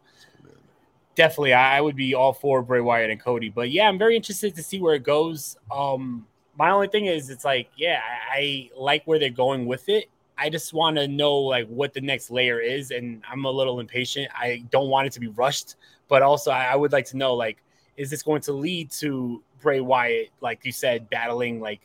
definitely 1.15 1.53
I 1.53 1.77
I 1.77 1.81
would 1.81 1.95
be 1.95 2.15
all 2.15 2.33
for 2.33 2.61
Bray 2.61 2.81
Wyatt 2.81 3.09
and 3.09 3.19
Cody. 3.19 3.49
But 3.49 3.71
yeah, 3.71 3.87
I'm 3.87 3.97
very 3.97 4.15
interested 4.15 4.55
to 4.55 4.63
see 4.63 4.79
where 4.79 4.95
it 4.95 5.03
goes. 5.03 5.57
Um 5.71 6.25
my 6.57 6.71
only 6.71 6.87
thing 6.87 7.05
is 7.05 7.29
it's 7.29 7.45
like, 7.45 7.69
yeah, 7.77 8.01
I, 8.31 8.37
I 8.37 8.69
like 8.75 9.03
where 9.05 9.17
they're 9.17 9.29
going 9.29 9.65
with 9.65 9.87
it. 9.87 10.09
I 10.39 10.49
just 10.49 10.73
want 10.73 10.95
to 10.97 11.07
know 11.07 11.35
like 11.35 11.67
what 11.67 11.93
the 11.93 12.01
next 12.01 12.31
layer 12.31 12.59
is, 12.59 12.91
and 12.91 13.21
I'm 13.29 13.45
a 13.45 13.51
little 13.51 13.79
impatient. 13.79 14.31
I 14.33 14.63
don't 14.71 14.89
want 14.89 15.07
it 15.07 15.13
to 15.13 15.19
be 15.19 15.27
rushed, 15.27 15.75
but 16.07 16.21
also 16.21 16.51
I, 16.51 16.65
I 16.65 16.75
would 16.75 16.93
like 16.93 17.05
to 17.07 17.17
know 17.17 17.33
like, 17.35 17.57
is 17.97 18.09
this 18.09 18.23
going 18.23 18.41
to 18.43 18.53
lead 18.53 18.89
to 18.91 19.43
Bray 19.61 19.81
Wyatt, 19.81 20.29
like 20.39 20.63
you 20.63 20.71
said, 20.71 21.09
battling 21.09 21.59
like 21.59 21.81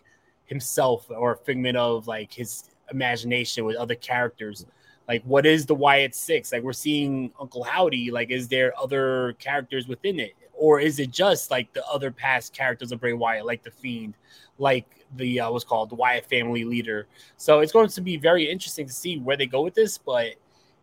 himself 0.47 1.11
or 1.11 1.33
a 1.33 1.37
figment 1.37 1.77
of 1.77 2.07
like 2.07 2.33
his 2.33 2.71
imagination 2.91 3.65
with 3.65 3.77
other 3.77 3.97
characters? 3.97 4.65
Like, 5.09 5.23
what 5.25 5.45
is 5.45 5.67
the 5.67 5.75
Wyatt 5.75 6.15
Six? 6.15 6.53
Like, 6.53 6.63
we're 6.63 6.73
seeing 6.73 7.33
Uncle 7.39 7.63
Howdy. 7.63 8.11
Like, 8.11 8.31
is 8.31 8.49
there 8.49 8.73
other 8.79 9.35
characters 9.39 9.87
within 9.87 10.19
it, 10.19 10.35
or 10.55 10.81
is 10.81 10.99
it 10.99 11.11
just 11.11 11.51
like 11.51 11.73
the 11.75 11.85
other 11.87 12.11
past 12.11 12.55
characters 12.55 12.93
of 12.93 13.01
Bray 13.01 13.13
Wyatt, 13.13 13.45
like 13.45 13.63
the 13.63 13.71
Fiend, 13.71 14.15
like 14.59 15.04
the 15.17 15.41
uh, 15.41 15.51
what's 15.51 15.65
called 15.65 15.91
the 15.91 15.95
Wyatt 15.95 16.27
family 16.27 16.65
leader? 16.65 17.07
So 17.37 17.61
it's 17.61 17.73
going 17.73 17.89
to 17.89 18.01
be 18.01 18.17
very 18.17 18.51
interesting 18.51 18.87
to 18.87 18.93
see 18.93 19.19
where 19.19 19.37
they 19.37 19.47
go 19.47 19.63
with 19.63 19.75
this, 19.75 19.99
but 19.99 20.35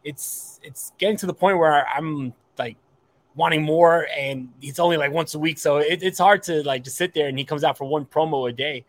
it's 0.03 0.59
it's 0.63 0.91
getting 0.97 1.17
to 1.17 1.25
the 1.25 1.34
point 1.34 1.57
where 1.57 1.88
I'm 1.88 2.34
like 2.57 2.77
wanting 3.36 3.63
more, 3.63 4.07
and 4.15 4.49
it's 4.61 4.79
only 4.79 4.97
like 4.97 5.11
once 5.11 5.36
a 5.36 5.39
week, 5.39 5.57
so 5.59 5.77
it, 5.77 6.03
it's 6.03 6.19
hard 6.19 6.43
to 6.43 6.63
like 6.63 6.84
just 6.84 6.97
sit 6.97 7.13
there 7.13 7.27
and 7.27 7.38
he 7.38 7.45
comes 7.45 7.63
out 7.63 7.77
for 7.77 7.86
one 7.86 8.05
promo 8.05 8.49
a 8.49 8.53
day. 8.53 8.86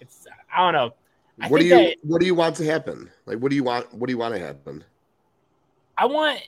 It's 0.00 0.26
I 0.54 0.58
don't 0.58 0.72
know. 0.72 0.94
I 1.40 1.48
what 1.48 1.60
do 1.60 1.66
you 1.66 1.74
that- 1.74 1.96
What 2.02 2.20
do 2.20 2.26
you 2.26 2.34
want 2.34 2.56
to 2.56 2.64
happen? 2.64 3.10
Like, 3.26 3.38
what 3.38 3.50
do 3.50 3.56
you 3.56 3.64
want? 3.64 3.92
What 3.94 4.06
do 4.06 4.12
you 4.12 4.18
want 4.18 4.34
to 4.34 4.40
happen? 4.40 4.84
I 5.96 6.06
want 6.06 6.40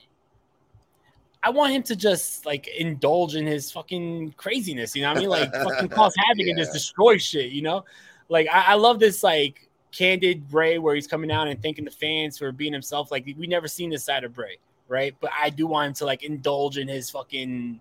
I 1.45 1.49
want 1.49 1.73
him 1.73 1.83
to 1.83 1.95
just 1.95 2.43
like 2.47 2.67
indulge 2.67 3.35
in 3.35 3.45
his 3.45 3.71
fucking 3.71 4.33
craziness, 4.35 4.95
you 4.95 5.03
know 5.03 5.09
what 5.09 5.17
I 5.17 5.21
mean? 5.21 5.29
Like 5.29 5.53
fucking 5.53 5.89
cause 5.95 6.15
havoc 6.17 6.47
and 6.47 6.57
just 6.57 6.73
destroy 6.73 7.17
shit, 7.19 7.51
you 7.51 7.61
know? 7.61 7.85
Like 8.29 8.47
I, 8.51 8.71
I 8.71 8.73
love 8.75 8.99
this 8.99 9.23
like 9.23 9.69
candid 9.91 10.47
Bray 10.49 10.77
where 10.77 10.95
he's 10.95 11.07
coming 11.07 11.31
out 11.31 11.47
and 11.47 11.61
thanking 11.61 11.85
the 11.85 11.91
fans 11.91 12.37
for 12.37 12.51
being 12.51 12.73
himself. 12.73 13.11
Like 13.11 13.25
we 13.37 13.47
never 13.47 13.67
seen 13.67 13.89
this 13.89 14.03
side 14.03 14.23
of 14.23 14.33
Bray, 14.33 14.57
right? 14.87 15.15
But 15.19 15.31
I 15.39 15.49
do 15.49 15.67
want 15.67 15.87
him 15.87 15.93
to 15.95 16.05
like 16.05 16.23
indulge 16.23 16.77
in 16.77 16.87
his 16.87 17.09
fucking 17.09 17.79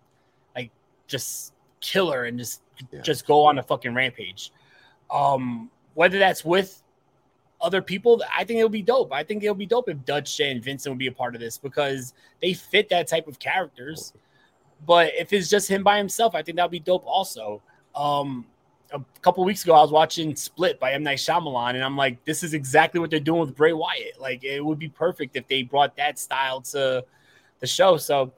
like 0.55 0.70
just 1.07 1.53
killer 1.80 2.24
and 2.24 2.38
just 2.38 2.62
Yeah. 2.90 3.01
just 3.03 3.26
go 3.26 3.45
on 3.45 3.59
a 3.59 3.62
fucking 3.62 3.95
rampage. 3.95 4.53
Um 5.11 5.70
whether 5.95 6.18
that's 6.18 6.45
with 6.45 6.82
other 7.61 7.80
people, 7.80 8.22
I 8.36 8.45
think 8.45 8.59
it'll 8.59 8.68
be 8.68 8.82
dope. 8.82 9.12
I 9.12 9.22
think 9.22 9.42
it'll 9.42 9.55
be 9.55 9.64
dope 9.66 9.88
if 9.88 10.05
Dutch 10.05 10.40
and 10.40 10.62
Vincent 10.62 10.92
would 10.92 10.99
be 10.99 11.07
a 11.07 11.12
part 11.12 11.34
of 11.34 11.40
this 11.40 11.57
because 11.57 12.12
they 12.42 12.53
fit 12.53 12.88
that 12.90 13.07
type 13.07 13.26
of 13.26 13.38
characters. 13.38 14.12
But 14.86 15.12
if 15.16 15.32
it's 15.32 15.49
just 15.49 15.68
him 15.68 15.82
by 15.82 15.97
himself, 15.97 16.34
I 16.34 16.42
think 16.42 16.57
that'd 16.57 16.70
be 16.70 16.80
dope 16.80 17.05
also. 17.07 17.62
Um, 17.95 18.45
a 18.95 19.20
couple 19.22 19.45
weeks 19.45 19.64
ago, 19.64 19.74
I 19.74 19.82
was 19.82 19.90
watching 19.90 20.36
Split 20.36 20.78
by 20.78 20.92
M. 20.92 21.03
Night 21.03 21.18
Shyamalan, 21.18 21.74
and 21.74 21.82
I'm 21.82 21.97
like, 21.97 22.24
this 22.24 22.42
is 22.42 22.55
exactly 22.55 23.01
what 23.01 23.11
they're 23.11 23.20
doing 23.20 23.40
with 23.40 23.55
Bray 23.57 23.72
Wyatt. 23.72 24.20
Like, 24.20 24.45
it 24.45 24.64
would 24.64 24.78
be 24.78 24.88
perfect 24.88 25.36
if 25.36 25.47
they 25.49 25.62
brought 25.62 25.97
that 25.97 26.18
style 26.18 26.61
to 26.62 27.05
the 27.59 27.66
show. 27.66 27.97
So, 27.97 28.32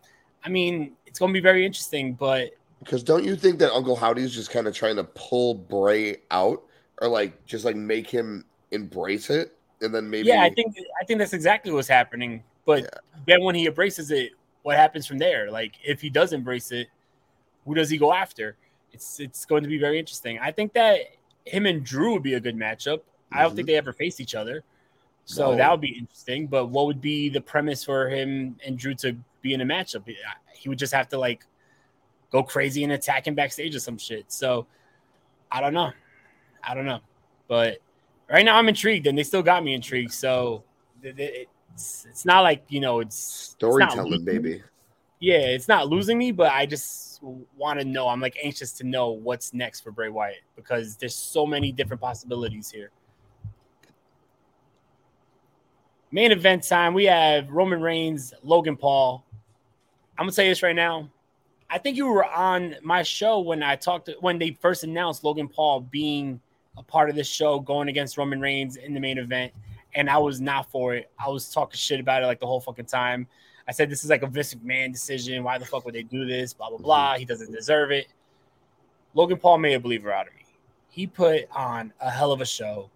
I 0.44 0.48
mean, 0.48 0.92
it's 1.06 1.18
going 1.18 1.32
to 1.32 1.34
be 1.34 1.42
very 1.42 1.66
interesting, 1.66 2.14
but 2.14 2.50
Because 2.80 3.02
don't 3.02 3.24
you 3.24 3.36
think 3.36 3.58
that 3.58 3.72
Uncle 3.72 3.96
Howdy's 3.96 4.34
just 4.34 4.50
kind 4.50 4.66
of 4.66 4.74
trying 4.74 4.96
to 4.96 5.04
pull 5.04 5.54
Bray 5.54 6.18
out, 6.30 6.62
or 7.02 7.08
like 7.08 7.44
just 7.44 7.64
like 7.64 7.76
make 7.76 8.08
him 8.08 8.44
embrace 8.70 9.28
it, 9.28 9.56
and 9.82 9.94
then 9.94 10.08
maybe 10.08 10.28
yeah, 10.28 10.42
I 10.42 10.50
think 10.50 10.74
I 11.00 11.04
think 11.04 11.18
that's 11.18 11.34
exactly 11.34 11.70
what's 11.72 11.88
happening. 11.88 12.42
But 12.64 12.82
Yeah. 12.82 12.88
then 13.26 13.44
when 13.44 13.54
he 13.54 13.66
embraces 13.66 14.10
it, 14.10 14.32
what 14.62 14.76
happens 14.76 15.06
from 15.06 15.18
there? 15.18 15.50
Like 15.50 15.74
if 15.84 16.00
he 16.00 16.08
does 16.08 16.32
embrace 16.32 16.72
it, 16.72 16.88
who 17.64 17.74
does 17.74 17.90
he 17.90 17.98
go 17.98 18.12
after? 18.12 18.56
It's 18.96 19.20
it's 19.20 19.44
going 19.44 19.62
to 19.62 19.68
be 19.68 19.78
very 19.78 19.98
interesting. 19.98 20.38
I 20.38 20.50
think 20.52 20.72
that 20.72 21.00
him 21.44 21.66
and 21.66 21.84
Drew 21.84 22.14
would 22.14 22.22
be 22.22 22.34
a 22.34 22.40
good 22.40 22.56
matchup. 22.56 23.00
I 23.30 23.42
don't 23.42 23.54
think 23.54 23.66
mm-hmm. 23.66 23.72
they 23.72 23.76
ever 23.76 23.92
faced 23.92 24.20
each 24.20 24.34
other. 24.34 24.64
So 25.26 25.50
No. 25.50 25.56
that 25.58 25.70
would 25.70 25.82
be 25.82 25.98
interesting. 25.98 26.46
But 26.46 26.66
what 26.66 26.86
would 26.86 27.02
be 27.02 27.28
the 27.28 27.40
premise 27.40 27.84
for 27.84 28.08
him 28.08 28.56
and 28.64 28.78
Drew 28.78 28.94
to 28.96 29.14
be 29.42 29.52
in 29.52 29.60
a 29.60 29.64
matchup? 29.66 30.02
He 30.54 30.68
would 30.70 30.78
just 30.78 30.94
have 30.94 31.08
to 31.08 31.18
like 31.18 31.44
go 32.30 32.42
crazy 32.42 32.84
and 32.84 32.92
attack 32.92 33.26
him 33.26 33.34
backstage 33.34 33.74
or 33.74 33.80
some 33.80 33.98
shit. 33.98 34.32
So 34.32 34.66
I 35.52 35.60
don't 35.60 35.74
know. 35.74 35.90
I 36.64 36.74
don't 36.74 36.86
know. 36.86 37.00
But 37.48 37.78
right 38.30 38.44
now 38.44 38.56
I'm 38.56 38.68
intrigued 38.68 39.06
and 39.06 39.18
they 39.18 39.24
still 39.24 39.42
got 39.42 39.62
me 39.62 39.74
intrigued. 39.74 40.12
So 40.12 40.64
it's 41.02 42.06
it's 42.08 42.24
not 42.24 42.40
like, 42.40 42.64
you 42.68 42.80
know, 42.80 43.00
it's 43.00 43.16
storytelling, 43.16 44.24
baby. 44.24 44.62
Yeah, 45.20 45.38
it's 45.38 45.68
not 45.68 45.88
losing 45.88 46.18
me, 46.18 46.32
but 46.32 46.52
I 46.52 46.66
just 46.66 47.22
want 47.56 47.78
to 47.80 47.84
know. 47.84 48.08
I'm 48.08 48.20
like 48.20 48.36
anxious 48.42 48.72
to 48.72 48.84
know 48.84 49.10
what's 49.10 49.54
next 49.54 49.80
for 49.80 49.90
Bray 49.90 50.10
Wyatt 50.10 50.42
because 50.54 50.96
there's 50.96 51.14
so 51.14 51.46
many 51.46 51.72
different 51.72 52.00
possibilities 52.00 52.70
here. 52.70 52.90
Main 56.12 56.32
event 56.32 56.62
time. 56.62 56.94
We 56.94 57.04
have 57.04 57.50
Roman 57.50 57.80
Reigns, 57.80 58.32
Logan 58.42 58.76
Paul. 58.76 59.24
I'm 60.18 60.24
gonna 60.24 60.32
say 60.32 60.48
this 60.48 60.62
right 60.62 60.76
now. 60.76 61.10
I 61.68 61.78
think 61.78 61.96
you 61.96 62.06
were 62.06 62.24
on 62.24 62.76
my 62.82 63.02
show 63.02 63.40
when 63.40 63.62
I 63.62 63.76
talked 63.76 64.10
when 64.20 64.38
they 64.38 64.56
first 64.60 64.84
announced 64.84 65.24
Logan 65.24 65.48
Paul 65.48 65.80
being 65.80 66.40
a 66.76 66.82
part 66.82 67.10
of 67.10 67.16
this 67.16 67.26
show 67.26 67.58
going 67.58 67.88
against 67.88 68.18
Roman 68.18 68.40
Reigns 68.40 68.76
in 68.76 68.94
the 68.94 69.00
main 69.00 69.18
event, 69.18 69.52
and 69.94 70.08
I 70.08 70.18
was 70.18 70.40
not 70.40 70.70
for 70.70 70.94
it. 70.94 71.10
I 71.18 71.28
was 71.28 71.50
talking 71.50 71.76
shit 71.76 72.00
about 72.00 72.22
it 72.22 72.26
like 72.26 72.38
the 72.38 72.46
whole 72.46 72.60
fucking 72.60 72.86
time. 72.86 73.26
I 73.68 73.72
said 73.72 73.90
this 73.90 74.04
is 74.04 74.10
like 74.10 74.22
a 74.22 74.26
Vince 74.26 74.54
McMahon 74.54 74.92
decision. 74.92 75.42
Why 75.42 75.58
the 75.58 75.64
fuck 75.64 75.84
would 75.84 75.94
they 75.94 76.02
do 76.02 76.24
this? 76.24 76.52
Blah 76.52 76.70
blah 76.70 76.78
mhm. 76.78 76.82
blah. 76.82 77.18
He 77.18 77.24
doesn't 77.24 77.52
deserve 77.52 77.90
it. 77.90 78.06
Logan 79.14 79.38
Paul 79.38 79.58
made 79.58 79.74
a 79.74 79.80
believer 79.80 80.12
out 80.12 80.28
of 80.28 80.34
me. 80.34 80.42
He 80.88 81.06
put 81.06 81.46
on 81.50 81.92
a 82.00 82.10
hell 82.10 82.32
of 82.32 82.40
a 82.40 82.46
show, 82.46 82.90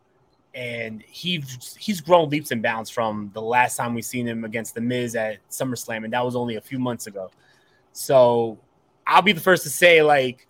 and 0.54 1.02
he 1.06 1.42
he's 1.78 2.00
grown 2.00 2.28
leaps 2.28 2.50
and 2.50 2.62
bounds 2.62 2.90
from 2.90 3.30
the 3.34 3.42
last 3.42 3.76
time 3.76 3.94
we 3.94 4.02
seen 4.02 4.26
him 4.26 4.44
against 4.44 4.74
the 4.74 4.80
Miz 4.80 5.16
at 5.16 5.38
SummerSlam, 5.50 6.04
and 6.04 6.12
that 6.12 6.24
was 6.24 6.36
only 6.36 6.56
a 6.56 6.60
few 6.60 6.78
months 6.78 7.06
ago. 7.06 7.30
So 7.92 8.58
I'll 9.06 9.22
be 9.22 9.32
the 9.32 9.40
first 9.40 9.64
to 9.64 9.70
say, 9.70 10.02
like, 10.02 10.46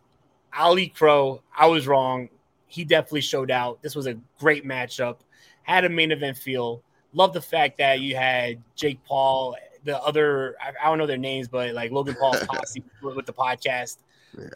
I'll 0.53 0.77
crow. 0.89 1.43
I 1.57 1.67
was 1.67 1.87
wrong. 1.87 2.29
He 2.67 2.85
definitely 2.85 3.23
showed 3.23 3.51
out. 3.51 3.83
This 3.83 3.97
was 3.97 4.07
a 4.07 4.15
great 4.39 4.65
matchup. 4.65 5.19
Had 5.63 5.85
a 5.85 5.89
main 5.89 6.13
event 6.13 6.37
feel. 6.37 6.83
Love 7.13 7.33
the 7.33 7.41
fact 7.41 7.79
that 7.79 8.01
you 8.01 8.15
had 8.15 8.63
Jake 8.77 9.03
Paul 9.05 9.57
the 9.85 10.01
other 10.03 10.57
I, 10.61 10.73
I, 10.83 10.89
don't 10.89 10.99
know 10.99 11.07
their 11.07 11.17
names, 11.17 11.49
but 11.49 11.75
like 11.75 11.91
Logan 11.91 12.17
Paul's 12.19 12.45
posse 12.49 12.83
with 13.03 13.27
the 13.27 13.33
podcast. 13.33 13.99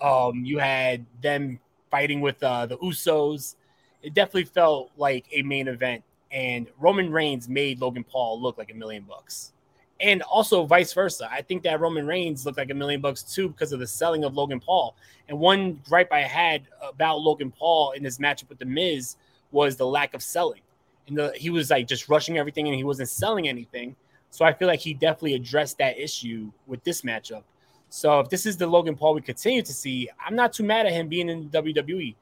Um, 0.01 0.45
you 0.45 0.59
had 0.59 1.05
them 1.21 1.59
fighting 1.91 2.21
with 2.21 2.43
uh, 2.43 2.67
the 2.67 2.79
Usos. 2.79 3.57
It 4.03 4.15
definitely 4.15 4.45
felt 4.45 4.91
like 4.97 5.27
a 5.33 5.43
main 5.43 5.69
event, 5.69 6.05
and 6.31 6.67
Roman 6.79 7.11
Reigns 7.11 7.49
made 7.49 7.81
Logan 7.81 8.05
Paul 8.05 8.41
look 8.41 8.59
like 8.59 8.71
a 8.71 8.75
million 8.75 9.05
bucks. 9.05 9.53
And 10.01 10.23
also 10.23 10.67
vice 10.67 10.93
versa. 10.93 11.29
I 11.31 11.41
think 11.43 11.63
that 11.63 11.81
Roman 11.81 12.07
Reigns 12.07 12.45
looked 12.45 12.59
like 12.59 12.71
a 12.71 12.75
million 12.75 13.01
bucks 13.01 13.23
too 13.23 13.49
because 13.49 13.73
of 13.73 13.79
the 13.79 13.87
selling 13.87 14.25
of 14.25 14.35
Logan 14.35 14.61
Paul. 14.61 14.97
And 15.29 15.39
one 15.39 15.81
gripe 15.89 16.13
I 16.13 16.21
had 16.21 16.63
about 16.83 17.21
Logan 17.21 17.53
Paul 17.53 17.93
in 17.93 18.03
this 18.03 18.19
matchup 18.19 18.49
with 18.49 18.59
The 18.59 18.67
Miz 18.67 19.17
was 19.53 19.77
the 19.77 19.87
lack 19.87 20.13
of 20.13 20.23
selling. 20.23 20.61
And 21.07 21.17
the, 21.17 21.33
he 21.37 21.51
was 21.51 21.71
like 21.71 21.87
just 21.87 22.09
rushing 22.09 22.39
everything 22.39 22.67
and 22.67 22.77
he 22.77 22.85
wasn't 22.85 23.09
selling 23.09 23.49
anything. 23.49 23.95
So 24.35 24.45
I 24.45 24.53
feel 24.53 24.67
like 24.67 24.81
he 24.81 24.95
definitely 24.95 25.35
addressed 25.35 25.79
that 25.79 25.97
issue 25.97 26.51
with 26.67 26.83
this 26.83 27.03
matchup. 27.03 27.45
So 27.89 28.19
if 28.19 28.31
this 28.31 28.47
is 28.47 28.57
the 28.57 28.67
Logan 28.67 28.97
Paul 28.97 29.15
we 29.15 29.21
continue 29.21 29.63
to 29.63 29.73
see, 29.73 30.11
I'm 30.27 30.35
not 30.35 30.53
too 30.53 30.65
mad 30.65 30.87
at 30.87 30.93
him 30.93 31.07
being 31.07 31.29
in 31.29 31.51
WWE. 31.51 32.17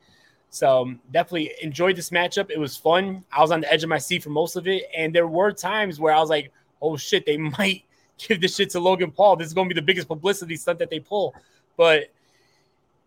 So 0.50 0.82
um, 0.82 1.00
definitely 1.10 1.52
enjoyed 1.62 1.96
this 1.96 2.10
matchup. 2.10 2.50
It 2.50 2.58
was 2.58 2.76
fun. 2.76 3.24
I 3.32 3.40
was 3.40 3.50
on 3.50 3.62
the 3.62 3.72
edge 3.72 3.82
of 3.82 3.88
my 3.88 3.96
seat 3.96 4.22
for 4.22 4.28
most 4.28 4.56
of 4.56 4.68
it, 4.68 4.82
and 4.94 5.14
there 5.14 5.26
were 5.26 5.52
times 5.52 5.98
where 5.98 6.12
I 6.12 6.20
was 6.20 6.28
like, 6.28 6.52
"Oh 6.82 6.98
shit, 6.98 7.24
they 7.24 7.36
might 7.58 7.84
give 8.18 8.42
this 8.42 8.56
shit 8.56 8.68
to 8.70 8.80
Logan 8.80 9.10
Paul. 9.10 9.36
This 9.36 9.46
is 9.46 9.54
going 9.54 9.70
to 9.70 9.74
be 9.74 9.80
the 9.80 9.86
biggest 9.86 10.06
publicity 10.06 10.56
stunt 10.56 10.80
that 10.80 10.90
they 10.90 11.00
pull." 11.00 11.34
But 11.78 12.10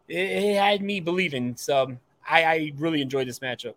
it, 0.08 0.18
it 0.18 0.58
had 0.58 0.82
me 0.82 0.99
believing. 0.99 1.56
So 1.58 1.95
I, 2.28 2.43
I 2.43 2.72
really 2.78 3.03
enjoyed 3.03 3.28
this 3.28 3.38
matchup. 3.38 3.76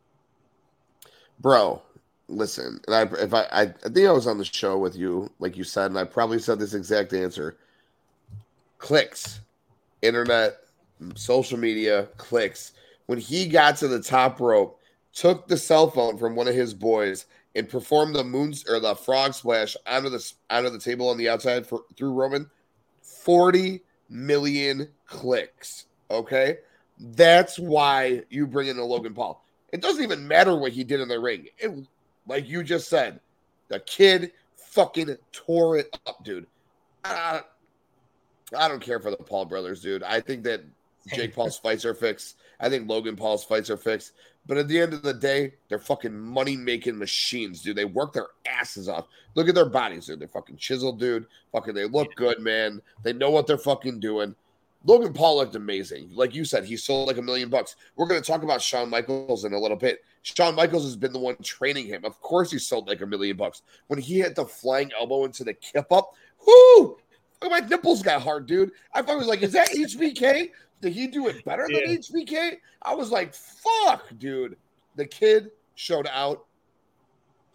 Bro, 1.38 1.82
listen, 2.28 2.80
and 2.86 2.94
I 2.94 3.02
if 3.22 3.34
I, 3.34 3.46
I 3.50 3.66
think 3.66 4.06
I 4.06 4.12
was 4.12 4.26
on 4.26 4.38
the 4.38 4.44
show 4.44 4.78
with 4.78 4.96
you, 4.96 5.30
like 5.38 5.56
you 5.56 5.64
said, 5.64 5.90
and 5.90 5.98
I 5.98 6.04
probably 6.04 6.38
said 6.38 6.58
this 6.58 6.74
exact 6.74 7.12
answer. 7.12 7.56
Clicks, 8.78 9.40
internet, 10.02 10.58
social 11.14 11.58
media, 11.58 12.08
clicks. 12.16 12.72
When 13.06 13.18
he 13.18 13.48
got 13.48 13.76
to 13.78 13.88
the 13.88 14.02
top 14.02 14.40
rope, 14.40 14.78
took 15.12 15.48
the 15.48 15.56
cell 15.56 15.90
phone 15.90 16.18
from 16.18 16.36
one 16.36 16.46
of 16.46 16.54
his 16.54 16.74
boys 16.74 17.26
and 17.54 17.68
performed 17.68 18.14
the 18.14 18.22
moons 18.22 18.64
or 18.68 18.78
the 18.78 18.94
frog 18.94 19.34
splash 19.34 19.76
onto 19.86 20.10
the 20.10 20.32
onto 20.50 20.70
the 20.70 20.78
table 20.78 21.08
on 21.08 21.16
the 21.16 21.28
outside 21.28 21.66
for 21.66 21.82
through 21.96 22.12
Roman. 22.12 22.48
Forty 23.02 23.82
million 24.08 24.88
clicks. 25.06 25.86
Okay, 26.10 26.58
that's 26.98 27.58
why 27.58 28.22
you 28.30 28.46
bring 28.46 28.68
in 28.68 28.78
a 28.78 28.84
Logan 28.84 29.14
Paul. 29.14 29.44
It 29.72 29.82
doesn't 29.82 30.02
even 30.02 30.26
matter 30.26 30.56
what 30.56 30.72
he 30.72 30.84
did 30.84 31.00
in 31.00 31.08
the 31.08 31.20
ring. 31.20 31.48
It 31.58 31.72
like 32.28 32.48
you 32.48 32.62
just 32.62 32.88
said, 32.88 33.20
the 33.68 33.80
kid 33.80 34.32
fucking 34.56 35.16
tore 35.32 35.78
it 35.78 35.98
up, 36.06 36.22
dude. 36.24 36.46
Uh, 37.04 37.40
I 38.56 38.68
don't 38.68 38.80
care 38.80 39.00
for 39.00 39.10
the 39.10 39.16
Paul 39.16 39.46
brothers, 39.46 39.80
dude. 39.80 40.02
I 40.02 40.20
think 40.20 40.44
that 40.44 40.62
Jake 41.14 41.34
Paul's 41.34 41.58
fights 41.62 41.84
are 41.84 41.94
fixed. 41.94 42.36
I 42.60 42.68
think 42.68 42.88
Logan 42.88 43.16
Paul's 43.16 43.44
fights 43.44 43.70
are 43.70 43.76
fixed. 43.76 44.12
But 44.46 44.56
at 44.56 44.68
the 44.68 44.80
end 44.80 44.94
of 44.94 45.02
the 45.02 45.12
day, 45.12 45.52
they're 45.68 45.78
fucking 45.78 46.18
money 46.18 46.56
making 46.56 46.98
machines, 46.98 47.60
dude. 47.60 47.76
They 47.76 47.84
work 47.84 48.14
their 48.14 48.28
asses 48.46 48.88
off. 48.88 49.06
Look 49.34 49.48
at 49.48 49.54
their 49.54 49.68
bodies, 49.68 50.06
dude. 50.06 50.20
They're 50.20 50.28
fucking 50.28 50.56
chiseled, 50.56 50.98
dude. 50.98 51.26
Fucking, 51.52 51.74
they 51.74 51.84
look 51.84 52.14
good, 52.14 52.40
man. 52.40 52.80
They 53.02 53.12
know 53.12 53.30
what 53.30 53.46
they're 53.46 53.58
fucking 53.58 54.00
doing. 54.00 54.34
Logan 54.84 55.12
Paul 55.12 55.38
looked 55.38 55.56
amazing. 55.56 56.10
Like 56.12 56.34
you 56.34 56.44
said, 56.44 56.64
he 56.64 56.76
sold 56.76 57.08
like 57.08 57.18
a 57.18 57.22
million 57.22 57.48
bucks. 57.48 57.76
We're 57.96 58.06
going 58.06 58.20
to 58.20 58.26
talk 58.26 58.42
about 58.42 58.62
Shawn 58.62 58.88
Michaels 58.88 59.44
in 59.44 59.52
a 59.52 59.58
little 59.58 59.76
bit. 59.76 60.04
Shawn 60.22 60.54
Michaels 60.54 60.84
has 60.84 60.96
been 60.96 61.12
the 61.12 61.18
one 61.18 61.36
training 61.42 61.86
him. 61.86 62.04
Of 62.04 62.20
course, 62.20 62.50
he 62.50 62.58
sold 62.58 62.86
like 62.86 63.00
a 63.00 63.06
million 63.06 63.36
bucks. 63.36 63.62
When 63.88 63.98
he 63.98 64.20
hit 64.20 64.36
the 64.36 64.44
flying 64.44 64.90
elbow 64.98 65.24
into 65.24 65.44
the 65.44 65.54
kip 65.54 65.90
up, 65.90 66.14
whoo! 66.46 66.98
My 67.42 67.60
nipples 67.60 68.02
got 68.02 68.22
hard, 68.22 68.46
dude. 68.46 68.72
I 68.92 69.00
was 69.00 69.26
like, 69.26 69.42
is 69.42 69.52
that 69.52 69.70
HBK? 69.70 70.50
Did 70.80 70.92
he 70.92 71.06
do 71.06 71.26
it 71.28 71.44
better 71.44 71.66
yeah. 71.68 71.80
than 71.86 71.98
HBK? 71.98 72.58
I 72.82 72.94
was 72.94 73.10
like, 73.10 73.34
fuck, 73.34 74.06
dude. 74.18 74.56
The 74.96 75.06
kid 75.06 75.50
showed 75.74 76.08
out. 76.12 76.44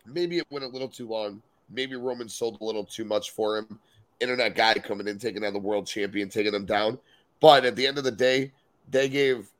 Maybe 0.06 0.38
it 0.38 0.48
went 0.50 0.66
a 0.66 0.68
little 0.68 0.88
too 0.90 1.08
long. 1.08 1.42
Maybe 1.70 1.96
Roman 1.96 2.28
sold 2.28 2.60
a 2.60 2.64
little 2.64 2.84
too 2.84 3.06
much 3.06 3.32
for 3.32 3.58
him. 3.58 3.80
Internet 4.20 4.56
guy 4.56 4.74
coming 4.76 5.08
in, 5.08 5.18
taking 5.18 5.44
on 5.44 5.54
the 5.54 5.60
world 5.60 5.88
champion, 5.88 6.30
taking 6.30 6.54
him 6.54 6.66
down. 6.66 6.98
But 7.44 7.66
at 7.66 7.76
the 7.76 7.86
end 7.86 7.98
of 7.98 8.06
the 8.06 8.12
day, 8.12 8.54
they 8.90 9.10
gave 9.10 9.52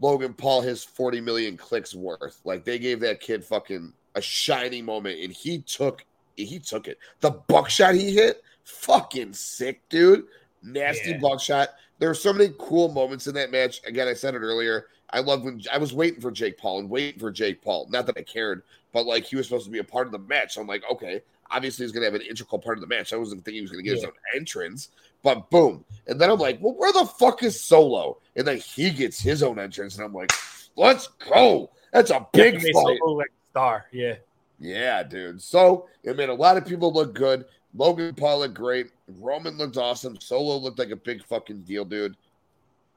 Logan 0.00 0.34
Paul 0.34 0.60
his 0.60 0.84
40 0.84 1.20
million 1.20 1.56
clicks 1.56 1.96
worth. 1.96 2.40
Like 2.44 2.64
they 2.64 2.78
gave 2.78 3.00
that 3.00 3.18
kid 3.18 3.44
fucking 3.44 3.92
a 4.14 4.22
shiny 4.22 4.82
moment 4.82 5.18
and 5.18 5.32
he 5.32 5.58
took 5.62 6.04
he 6.36 6.60
took 6.60 6.86
it. 6.86 7.00
The 7.18 7.32
buckshot 7.32 7.96
he 7.96 8.14
hit, 8.14 8.44
fucking 8.62 9.32
sick, 9.32 9.80
dude. 9.88 10.26
Nasty 10.62 11.10
yeah. 11.10 11.18
buckshot. 11.18 11.70
There 11.98 12.08
were 12.08 12.14
so 12.14 12.32
many 12.32 12.54
cool 12.56 12.92
moments 12.92 13.26
in 13.26 13.34
that 13.34 13.50
match. 13.50 13.80
Again, 13.84 14.06
I 14.06 14.14
said 14.14 14.36
it 14.36 14.38
earlier. 14.38 14.86
I 15.10 15.18
love 15.18 15.42
when 15.42 15.60
I 15.72 15.78
was 15.78 15.92
waiting 15.92 16.20
for 16.20 16.30
Jake 16.30 16.56
Paul 16.56 16.78
and 16.78 16.88
waiting 16.88 17.18
for 17.18 17.32
Jake 17.32 17.62
Paul. 17.62 17.88
Not 17.90 18.06
that 18.06 18.16
I 18.16 18.22
cared, 18.22 18.62
but 18.92 19.06
like 19.06 19.24
he 19.24 19.34
was 19.34 19.48
supposed 19.48 19.64
to 19.64 19.72
be 19.72 19.80
a 19.80 19.84
part 19.84 20.06
of 20.06 20.12
the 20.12 20.20
match. 20.20 20.54
So 20.54 20.60
I'm 20.60 20.68
like, 20.68 20.84
okay, 20.88 21.22
obviously 21.50 21.84
he's 21.84 21.90
gonna 21.90 22.06
have 22.06 22.14
an 22.14 22.22
integral 22.22 22.60
part 22.60 22.78
of 22.78 22.80
the 22.80 22.86
match. 22.86 23.12
I 23.12 23.16
wasn't 23.16 23.44
thinking 23.44 23.58
he 23.58 23.62
was 23.62 23.72
gonna 23.72 23.82
get 23.82 23.96
yeah. 23.96 23.96
his 23.96 24.04
own 24.04 24.12
entrance, 24.36 24.90
but 25.22 25.50
boom. 25.50 25.84
And 26.06 26.20
then 26.20 26.30
I'm 26.30 26.38
like, 26.38 26.58
well, 26.60 26.74
where 26.74 26.92
the 26.92 27.06
fuck 27.06 27.42
is 27.42 27.62
Solo? 27.62 28.18
And 28.36 28.46
then 28.46 28.58
he 28.58 28.90
gets 28.90 29.20
his 29.20 29.42
own 29.42 29.58
entrance, 29.58 29.96
and 29.96 30.04
I'm 30.04 30.12
like, 30.12 30.32
let's 30.76 31.08
go. 31.30 31.70
That's 31.92 32.10
a 32.10 32.26
big 32.32 32.60
fight. 32.60 32.72
Solo 32.72 33.12
like 33.12 33.32
star, 33.50 33.86
yeah. 33.92 34.14
Yeah, 34.58 35.02
dude. 35.02 35.42
So 35.42 35.88
it 36.02 36.16
made 36.16 36.28
a 36.28 36.34
lot 36.34 36.56
of 36.56 36.66
people 36.66 36.92
look 36.92 37.14
good. 37.14 37.44
Logan 37.74 38.14
Paul 38.14 38.40
looked 38.40 38.54
great. 38.54 38.90
Roman 39.08 39.56
looked 39.56 39.76
awesome. 39.76 40.20
Solo 40.20 40.56
looked 40.56 40.78
like 40.78 40.90
a 40.90 40.96
big 40.96 41.24
fucking 41.24 41.62
deal, 41.62 41.84
dude. 41.84 42.16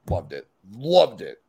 Loved 0.08 0.32
it. 0.32 0.46
Loved 0.72 1.22
it. 1.22 1.42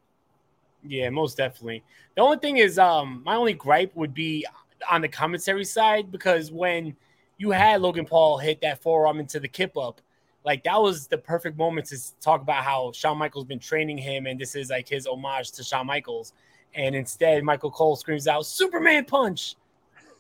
Yeah, 0.84 1.10
most 1.10 1.38
definitely. 1.38 1.84
The 2.16 2.22
only 2.22 2.38
thing 2.38 2.58
is, 2.58 2.80
um, 2.80 3.22
my 3.26 3.36
only 3.36 3.54
gripe 3.54 3.96
would 3.96 4.14
be 4.14 4.46
on 4.90 5.02
the 5.02 5.08
commentary 5.08 5.66
side 5.66 6.12
because 6.12 6.52
when 6.52 6.96
you 7.38 7.52
had 7.52 7.82
Logan 7.82 8.06
Paul 8.06 8.38
hit 8.38 8.62
that 8.62 8.82
forearm 8.82 9.20
into 9.20 9.40
the 9.40 9.48
kip 9.48 9.78
up, 9.78 10.02
like 10.48 10.64
that 10.64 10.82
was 10.82 11.08
the 11.08 11.18
perfect 11.18 11.58
moment 11.58 11.88
to 11.88 11.98
talk 12.22 12.42
about 12.42 12.64
how 12.64 12.94
Shawn 12.94 13.18
Michaels 13.18 13.44
been 13.44 13.60
training 13.60 13.98
him, 13.98 14.28
and 14.28 14.40
this 14.40 14.56
is 14.56 14.70
like 14.70 14.88
his 14.88 15.06
homage 15.06 15.52
to 15.52 15.64
Shawn 15.64 15.86
Michaels. 15.86 16.32
And 16.74 16.96
instead, 16.96 17.44
Michael 17.44 17.70
Cole 17.70 17.98
screams 17.98 18.30
out 18.30 18.46
"Superman 18.46 19.04
punch." 19.04 19.58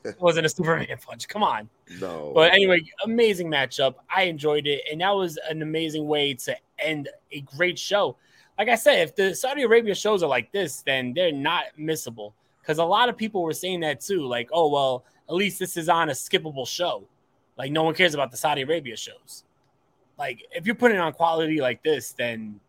it 0.03 0.17
wasn't 0.19 0.45
a 0.45 0.49
Superman 0.49 0.97
punch. 1.01 1.30
Come 1.30 1.43
on. 1.43 1.69
No. 2.01 2.34
But 2.36 2.51
anyway, 2.51 2.82
amazing 3.05 3.47
matchup. 3.47 3.95
I 4.13 4.23
enjoyed 4.23 4.67
it, 4.67 4.82
and 4.91 4.99
that 4.99 5.11
was 5.11 5.39
an 5.49 5.61
amazing 5.61 6.05
way 6.07 6.34
to 6.34 6.57
end 6.78 7.07
a 7.32 7.39
great 7.39 7.80
show. 7.80 8.17
Like 8.57 8.67
I 8.67 8.75
said, 8.75 9.07
if 9.07 9.15
the 9.15 9.34
Saudi 9.34 9.61
Arabia 9.61 9.95
shows 9.95 10.23
are 10.23 10.30
like 10.30 10.51
this, 10.51 10.82
then 10.82 11.13
they're 11.13 11.32
not 11.32 11.63
missable 11.80 12.34
because 12.61 12.80
a 12.80 12.84
lot 12.84 13.07
of 13.07 13.15
people 13.15 13.43
were 13.43 13.53
saying 13.53 13.80
that 13.80 14.01
too. 14.01 14.28
Like, 14.28 14.49
oh 14.51 14.67
well, 14.67 15.05
at 15.30 15.36
least 15.36 15.57
this 15.57 15.78
is 15.78 15.88
on 15.88 16.09
a 16.09 16.13
skippable 16.13 16.67
show. 16.67 17.07
Like, 17.57 17.71
no 17.71 17.84
one 17.84 17.95
cares 17.95 18.13
about 18.13 18.30
the 18.30 18.38
Saudi 18.38 18.63
Arabia 18.63 18.97
shows. 18.97 19.45
Like, 20.18 20.45
if 20.51 20.65
you're 20.65 20.76
putting 20.76 20.97
on 20.97 21.13
quality 21.13 21.61
like 21.61 21.84
this, 21.84 22.11
then 22.11 22.59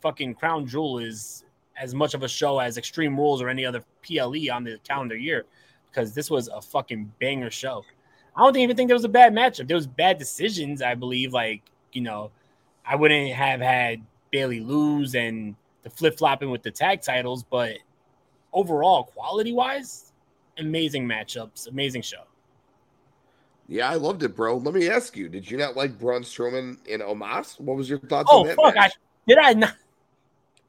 fucking 0.00 0.34
Crown 0.34 0.66
Jewel 0.66 0.98
is 0.98 1.44
as 1.80 1.94
much 1.94 2.14
of 2.14 2.22
a 2.22 2.28
show 2.28 2.58
as 2.58 2.76
Extreme 2.76 3.16
Rules 3.16 3.40
or 3.40 3.48
any 3.48 3.64
other 3.64 3.84
PLE 4.02 4.50
on 4.52 4.64
the 4.64 4.78
calendar 4.86 5.16
year 5.16 5.46
because 5.90 6.14
this 6.14 6.30
was 6.30 6.48
a 6.48 6.60
fucking 6.60 7.12
banger 7.20 7.50
show. 7.50 7.84
I 8.36 8.42
don't 8.42 8.56
even 8.56 8.76
think 8.76 8.88
there 8.88 8.96
was 8.96 9.04
a 9.04 9.08
bad 9.08 9.32
matchup. 9.32 9.66
There 9.66 9.76
was 9.76 9.86
bad 9.86 10.18
decisions, 10.18 10.82
I 10.82 10.94
believe, 10.94 11.32
like 11.32 11.62
you 11.92 12.02
know, 12.02 12.30
I 12.86 12.96
wouldn't 12.96 13.32
have 13.32 13.60
had 13.60 14.02
Bayley 14.30 14.60
lose 14.60 15.14
and 15.14 15.54
the 15.82 15.90
flip 15.90 16.18
flopping 16.18 16.50
with 16.50 16.62
the 16.62 16.70
tag 16.70 17.02
titles, 17.02 17.42
but 17.42 17.78
overall, 18.52 19.04
quality 19.04 19.52
wise, 19.52 20.12
amazing 20.58 21.06
matchups, 21.06 21.68
amazing 21.68 22.02
show. 22.02 22.24
Yeah, 23.68 23.90
I 23.90 23.94
loved 23.94 24.22
it, 24.22 24.34
bro. 24.34 24.56
Let 24.56 24.74
me 24.74 24.88
ask 24.88 25.16
you: 25.16 25.28
Did 25.28 25.48
you 25.50 25.58
not 25.58 25.76
like 25.76 25.98
Braun 25.98 26.22
Strowman 26.22 26.84
in 26.86 27.00
Omos? 27.00 27.60
What 27.60 27.76
was 27.76 27.88
your 27.88 27.98
thoughts 27.98 28.30
oh, 28.32 28.40
on 28.40 28.46
that? 28.46 28.56
fuck! 28.56 28.76
I, 28.76 28.90
did 29.26 29.38
I 29.38 29.52
not? 29.52 29.74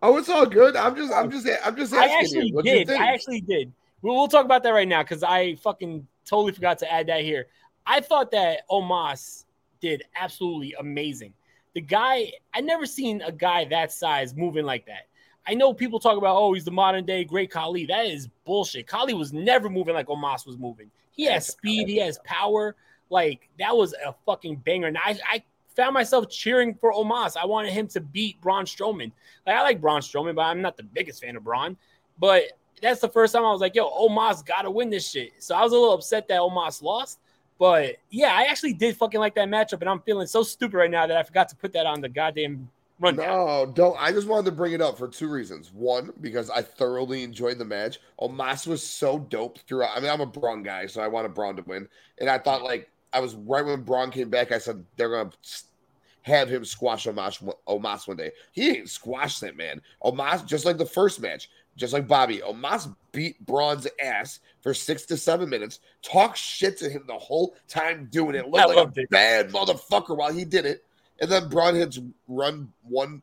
Oh, 0.02 0.18
it's 0.18 0.30
all 0.30 0.46
good. 0.46 0.76
I'm 0.76 0.96
just, 0.96 1.12
I'm 1.14 1.28
oh, 1.28 1.30
just, 1.30 1.48
I'm 1.66 1.76
just 1.76 1.94
asking 1.94 2.12
I 2.12 2.20
actually 2.20 2.52
you. 2.54 2.62
did. 2.62 2.90
I 2.90 3.14
actually 3.14 3.42
did. 3.42 3.72
We'll, 4.02 4.16
we'll 4.16 4.28
talk 4.28 4.46
about 4.46 4.64
that 4.64 4.72
right 4.72 4.88
now 4.88 5.02
because 5.04 5.24
I 5.24 5.56
fucking 5.56 6.08
totally 6.26 6.54
forgot 6.54 6.78
to 6.80 6.92
add 6.92 7.08
that 7.08 7.22
here. 7.22 7.48
I 7.86 8.02
thought 8.02 8.32
that 8.32 8.62
Omos 8.70 9.46
did 9.82 10.04
absolutely 10.20 10.76
amazing. 10.80 11.34
The 11.74 11.82
guy, 11.82 12.32
I 12.54 12.62
never 12.62 12.86
seen 12.86 13.22
a 13.22 13.32
guy 13.32 13.66
that 13.66 13.92
size 13.92 14.36
moving 14.36 14.66
like 14.66 14.86
that. 14.86 15.08
I 15.48 15.54
know 15.54 15.74
people 15.74 16.00
talk 16.00 16.18
about, 16.18 16.36
oh, 16.36 16.54
he's 16.54 16.66
the 16.66 16.72
modern 16.72 17.06
day 17.06 17.24
great 17.24 17.52
Khali. 17.52 17.86
That 17.86 18.06
is 18.06 18.28
bullshit. 18.46 18.88
Khali 18.88 19.14
was 19.14 19.34
never 19.34 19.70
moving 19.70 19.96
like 19.96 20.08
Omos 20.08 20.46
was 20.46 20.58
moving. 20.58 20.92
He 21.12 21.26
has 21.26 21.48
speed, 21.48 21.88
he 21.88 21.98
has 21.98 22.20
power. 22.24 22.76
Like 23.10 23.50
that 23.60 23.76
was 23.76 23.94
a 23.94 24.14
fucking 24.26 24.58
banger. 24.58 24.88
And 24.88 24.98
I, 24.98 25.20
I 25.28 25.44
found 25.76 25.94
myself 25.94 26.30
cheering 26.30 26.76
for 26.76 26.92
Omos. 26.94 27.38
I 27.42 27.46
wanted 27.46 27.72
him 27.72 27.88
to 27.90 28.02
beat 28.02 28.40
Braun 28.42 28.66
Strowman. 28.66 29.12
Like 29.46 29.56
I 29.56 29.62
like 29.62 29.82
Braun 29.82 30.02
Strowman, 30.02 30.36
but 30.36 30.44
I'm 30.44 30.62
not 30.62 30.78
the 30.78 30.84
biggest 30.84 31.22
fan 31.22 31.36
of 31.36 31.44
Braun. 31.44 31.78
But 32.20 32.44
that's 32.82 33.02
the 33.02 33.10
first 33.10 33.34
time 33.34 33.46
I 33.46 33.52
was 33.52 33.62
like, 33.62 33.76
yo, 33.76 33.90
Omos 33.90 34.46
gotta 34.46 34.70
win 34.70 34.90
this 34.90 35.10
shit. 35.10 35.34
So 35.40 35.56
I 35.56 35.64
was 35.64 35.72
a 35.72 35.76
little 35.76 35.94
upset 35.94 36.28
that 36.28 36.40
Omos 36.40 36.82
lost. 36.82 37.20
But 37.58 37.98
yeah, 38.10 38.34
I 38.34 38.44
actually 38.44 38.74
did 38.74 38.96
fucking 38.96 39.20
like 39.20 39.36
that 39.36 39.50
matchup, 39.50 39.82
and 39.82 39.90
I'm 39.90 40.00
feeling 40.00 40.28
so 40.28 40.44
stupid 40.44 40.78
right 40.78 40.90
now 40.90 41.06
that 41.06 41.18
I 41.18 41.24
forgot 41.24 41.50
to 41.50 41.58
put 41.58 41.74
that 41.74 41.86
on 41.86 42.00
the 42.00 42.08
goddamn 42.08 42.70
rundown. 43.02 43.28
No, 43.28 43.72
don't. 43.76 43.98
I 44.00 44.14
just 44.14 44.28
wanted 44.28 44.46
to 44.46 44.54
bring 44.54 44.72
it 44.72 44.82
up 44.82 44.98
for 44.98 45.10
two 45.10 45.30
reasons. 45.30 45.74
One, 45.74 46.14
because 46.22 46.50
I 46.50 46.62
thoroughly 46.62 47.22
enjoyed 47.22 47.58
the 47.58 47.66
match. 47.66 48.00
Omos 48.22 48.66
was 48.66 48.82
so 48.82 49.20
dope 49.20 49.60
throughout. 49.68 49.96
I 49.96 50.00
mean, 50.00 50.10
I'm 50.10 50.22
a 50.22 50.26
Braun 50.26 50.64
guy, 50.64 50.86
so 50.86 51.02
I 51.02 51.08
wanted 51.08 51.34
Braun 51.34 51.58
to 51.58 51.62
win. 51.64 51.90
And 52.20 52.30
I 52.30 52.38
thought, 52.38 52.64
like, 52.64 52.90
I 53.14 53.20
was 53.20 53.36
right 53.36 53.66
when 53.66 53.82
Braun 53.82 54.12
came 54.12 54.30
back, 54.30 54.52
I 54.52 54.60
said 54.60 54.84
they're 54.96 55.10
gonna 55.10 55.32
have 56.22 56.50
him 56.50 56.66
squash 56.66 57.08
Omos, 57.08 57.54
Omos 57.68 58.08
one 58.08 58.18
day. 58.18 58.32
He 58.52 58.70
ain't 58.70 58.90
squashed 58.90 59.42
that 59.42 59.58
man. 59.58 59.82
Omos, 60.04 60.46
just 60.46 60.66
like 60.66 60.78
the 60.78 60.86
first 60.86 61.22
match, 61.22 61.50
just 61.76 61.94
like 61.94 62.08
Bobby, 62.08 62.40
Omos 62.40 62.94
beat 63.12 63.44
Braun's 63.46 63.88
ass 64.02 64.40
for 64.62 64.74
six 64.74 65.06
to 65.06 65.18
seven 65.18 65.50
minutes, 65.50 65.80
talk 66.02 66.36
shit 66.36 66.78
to 66.78 66.90
him 66.90 67.04
the 67.08 67.18
whole 67.18 67.56
time 67.68 68.08
doing 68.12 68.36
it. 68.36 68.48
Looked 68.50 68.64
I 68.64 68.66
like 68.66 68.98
a 68.98 69.02
it. 69.02 69.10
bad 69.10 69.50
motherfucker 69.50 70.16
while 70.16 70.34
he 70.34 70.46
did 70.46 70.66
it. 70.66 70.84
And 71.22 71.32
then 71.32 71.50
Braun 71.50 71.76
hits 71.76 72.00
run 72.28 72.72
one 72.84 73.22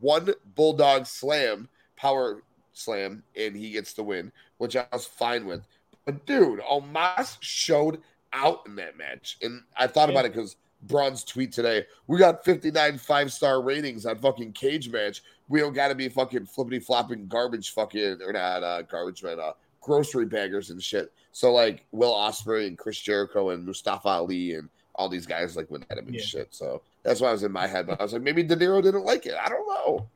one 0.00 0.30
bulldog 0.54 1.06
slam, 1.06 1.68
power 1.96 2.42
slam, 2.72 3.22
and 3.36 3.56
he 3.56 3.70
gets 3.70 3.92
the 3.92 4.02
win, 4.02 4.32
which 4.58 4.76
I 4.76 4.86
was 4.92 5.06
fine 5.06 5.46
with. 5.46 5.66
But 6.04 6.26
dude, 6.26 6.60
Omos 6.60 7.36
showed 7.40 8.00
out 8.36 8.62
in 8.66 8.76
that 8.76 8.96
match. 8.96 9.38
And 9.42 9.62
I 9.76 9.86
thought 9.86 10.10
about 10.10 10.24
it 10.26 10.32
because 10.34 10.56
Braun's 10.82 11.24
tweet 11.24 11.52
today, 11.52 11.86
we 12.06 12.18
got 12.18 12.44
59 12.44 12.98
five-star 12.98 13.62
ratings 13.62 14.06
on 14.06 14.18
fucking 14.18 14.52
cage 14.52 14.90
match. 14.90 15.22
We 15.48 15.60
don't 15.60 15.72
gotta 15.72 15.94
be 15.94 16.08
fucking 16.08 16.46
flippity 16.46 16.78
flopping 16.80 17.26
garbage 17.28 17.70
fucking 17.72 18.18
or 18.24 18.32
not 18.32 18.62
uh 18.62 18.82
garbage 18.82 19.22
man, 19.22 19.40
uh 19.40 19.52
grocery 19.80 20.26
baggers 20.26 20.70
and 20.70 20.82
shit. 20.82 21.12
So 21.32 21.52
like 21.52 21.84
Will 21.92 22.12
Ospreay 22.14 22.66
and 22.66 22.76
Chris 22.78 22.98
Jericho 23.00 23.50
and 23.50 23.64
Mustafa 23.64 24.08
Ali 24.08 24.54
and 24.54 24.68
all 24.94 25.08
these 25.08 25.26
guys 25.26 25.56
like 25.56 25.70
went 25.70 25.86
at 25.90 25.98
him 25.98 26.06
and 26.06 26.14
Yeah. 26.16 26.22
shit. 26.22 26.54
So 26.54 26.82
that's 27.02 27.20
why 27.20 27.28
I 27.28 27.32
was 27.32 27.42
in 27.42 27.52
my 27.52 27.66
head. 27.66 27.86
But 27.86 28.00
I 28.00 28.04
was 28.04 28.12
like, 28.12 28.22
maybe 28.22 28.42
Dinero 28.42 28.80
didn't 28.82 29.04
like 29.04 29.26
it. 29.26 29.34
I 29.40 29.48
don't 29.48 29.66
know. 29.68 30.08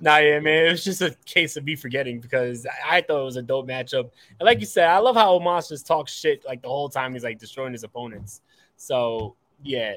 Nah, 0.00 0.18
yeah, 0.18 0.40
man. 0.40 0.66
It 0.66 0.70
was 0.70 0.84
just 0.84 1.02
a 1.02 1.14
case 1.24 1.56
of 1.56 1.64
me 1.64 1.76
forgetting 1.76 2.20
because 2.20 2.66
I, 2.66 2.98
I 2.98 3.00
thought 3.02 3.22
it 3.22 3.24
was 3.24 3.36
a 3.36 3.42
dope 3.42 3.68
matchup. 3.68 4.10
And 4.38 4.46
like 4.46 4.60
you 4.60 4.66
said, 4.66 4.88
I 4.88 4.98
love 4.98 5.16
how 5.16 5.38
Omos 5.38 5.68
just 5.68 5.86
talks 5.86 6.12
shit 6.12 6.44
like 6.46 6.62
the 6.62 6.68
whole 6.68 6.88
time 6.88 7.12
he's 7.12 7.24
like 7.24 7.38
destroying 7.38 7.72
his 7.72 7.84
opponents. 7.84 8.40
So 8.76 9.36
yeah, 9.62 9.94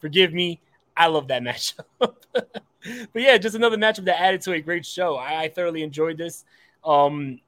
forgive 0.00 0.32
me. 0.32 0.60
I 0.96 1.06
love 1.08 1.28
that 1.28 1.42
matchup. 1.44 1.84
but 2.00 2.62
yeah, 3.14 3.38
just 3.38 3.56
another 3.56 3.76
matchup 3.76 4.04
that 4.04 4.20
added 4.20 4.40
to 4.42 4.52
a 4.52 4.60
great 4.60 4.86
show. 4.86 5.16
I, 5.16 5.42
I 5.42 5.48
thoroughly 5.48 5.82
enjoyed 5.82 6.18
this. 6.18 6.44
Um, 6.84 7.40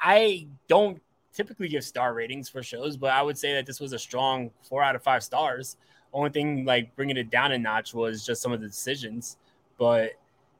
I 0.00 0.46
don't 0.68 1.00
typically 1.32 1.68
give 1.68 1.84
star 1.84 2.14
ratings 2.14 2.48
for 2.48 2.62
shows, 2.62 2.96
but 2.96 3.10
I 3.10 3.22
would 3.22 3.36
say 3.38 3.54
that 3.54 3.66
this 3.66 3.80
was 3.80 3.92
a 3.92 3.98
strong 3.98 4.50
four 4.62 4.82
out 4.82 4.94
of 4.94 5.02
five 5.02 5.22
stars. 5.22 5.76
Only 6.12 6.30
thing 6.30 6.64
like 6.64 6.94
bringing 6.94 7.16
it 7.16 7.30
down 7.30 7.52
a 7.52 7.58
notch 7.58 7.92
was 7.92 8.24
just 8.24 8.40
some 8.40 8.52
of 8.52 8.60
the 8.60 8.68
decisions. 8.68 9.36
But 9.78 10.12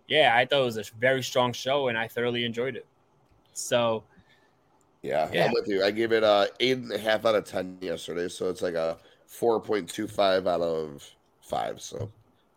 yeah, 0.09 0.35
I 0.37 0.45
thought 0.45 0.63
it 0.63 0.65
was 0.65 0.77
a 0.77 0.85
very 0.99 1.23
strong 1.23 1.53
show 1.53 1.89
and 1.89 1.97
I 1.99 2.09
thoroughly 2.09 2.45
enjoyed 2.45 2.77
it. 2.77 2.87
So 3.53 4.05
Yeah, 5.03 5.29
Yeah. 5.33 5.47
I'm 5.47 5.53
with 5.53 5.69
you. 5.69 5.85
I 5.85 5.91
gave 5.91 6.13
it 6.13 6.23
a 6.23 6.51
eight 6.61 6.79
and 6.79 6.93
a 6.93 6.99
half 6.99 7.25
out 7.25 7.35
of 7.35 7.45
ten 7.45 7.79
yesterday, 7.81 8.29
so 8.29 8.49
it's 8.49 8.63
like 8.63 8.75
a 8.75 8.99
four 9.27 9.61
point 9.61 9.89
two 9.89 10.07
five 10.07 10.47
out 10.47 10.61
of 10.61 11.09
five. 11.41 11.81
So 11.81 12.11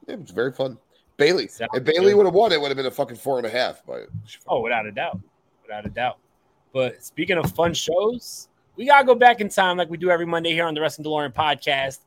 yeah, 0.08 0.16
it 0.16 0.22
was 0.22 0.32
very 0.32 0.52
fun. 0.52 0.78
Bayley, 1.18 1.48
Sounds 1.48 1.72
if 1.74 1.84
Bayley 1.84 2.14
would 2.14 2.26
have 2.26 2.36
won, 2.36 2.52
it 2.52 2.62
would 2.62 2.68
have 2.68 2.78
been 2.78 2.86
a 2.86 2.91
fucking 2.91 3.18
four 3.18 3.38
and 3.38 3.48
a 3.48 3.50
half. 3.50 3.82
But 3.86 4.08
Oh, 4.48 4.62
without 4.62 4.86
a 4.86 4.91
doubt. 4.91 5.20
Without 5.64 5.86
a 5.86 5.89
doubt. 5.89 6.20
But 6.74 7.04
speaking 7.04 7.38
of 7.38 7.52
fun 7.54 7.74
shows, 7.74 8.50
we 8.76 8.86
got 8.86 9.00
to 9.00 9.06
go 9.06 9.16
back 9.16 9.41
in 9.41 9.50
time 9.50 9.78
like 9.78 9.89
we 9.89 9.98
do 9.98 10.12
every 10.12 10.28
Monday 10.28 10.52
here 10.52 10.66
on 10.66 10.76
the 10.76 10.82
Wrestling 10.82 11.08
DeLorean 11.08 11.34
podcast. 11.34 12.00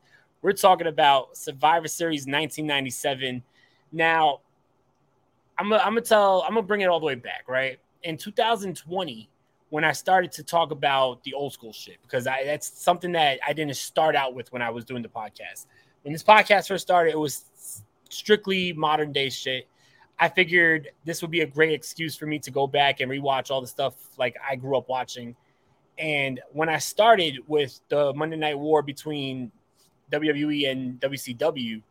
We're 0.42 0.52
talking 0.52 0.86
about 0.86 1.36
Survivor 1.36 1.88
Series 1.88 2.20
1997. 2.20 3.42
Now, 3.90 4.40
I'm 5.60 5.94
to 5.94 6.00
tell, 6.00 6.44
I'm 6.46 6.54
to 6.54 6.62
bring 6.62 6.80
it 6.80 6.86
all 6.86 7.00
the 7.00 7.06
way 7.06 7.14
back, 7.14 7.44
right? 7.48 7.78
In 8.02 8.16
2020, 8.16 9.28
when 9.68 9.84
I 9.84 9.92
started 9.92 10.32
to 10.32 10.42
talk 10.42 10.70
about 10.70 11.22
the 11.24 11.34
old 11.34 11.52
school 11.52 11.72
shit, 11.72 11.98
because 12.02 12.26
I, 12.26 12.44
that's 12.44 12.82
something 12.82 13.12
that 13.12 13.38
I 13.46 13.52
didn't 13.52 13.76
start 13.76 14.16
out 14.16 14.34
with 14.34 14.52
when 14.52 14.62
I 14.62 14.70
was 14.70 14.84
doing 14.84 15.02
the 15.02 15.08
podcast. 15.08 15.66
When 16.02 16.12
this 16.12 16.22
podcast 16.22 16.68
first 16.68 16.82
started, 16.82 17.12
it 17.12 17.18
was 17.18 17.44
strictly 18.08 18.72
modern 18.72 19.12
day 19.12 19.30
shit. 19.30 19.68
I 20.18 20.28
figured 20.28 20.90
this 21.04 21.22
would 21.22 21.30
be 21.30 21.40
a 21.40 21.46
great 21.46 21.72
excuse 21.72 22.16
for 22.16 22.26
me 22.26 22.38
to 22.40 22.50
go 22.50 22.66
back 22.66 23.00
and 23.00 23.10
rewatch 23.10 23.50
all 23.50 23.60
the 23.60 23.66
stuff 23.66 23.94
like 24.18 24.36
I 24.46 24.56
grew 24.56 24.76
up 24.76 24.88
watching. 24.88 25.36
And 25.98 26.40
when 26.52 26.68
I 26.68 26.78
started 26.78 27.38
with 27.46 27.80
the 27.88 28.12
Monday 28.14 28.36
Night 28.36 28.58
War 28.58 28.82
between 28.82 29.52
WWE 30.10 30.70
and 30.70 31.00
WCW, 31.00 31.82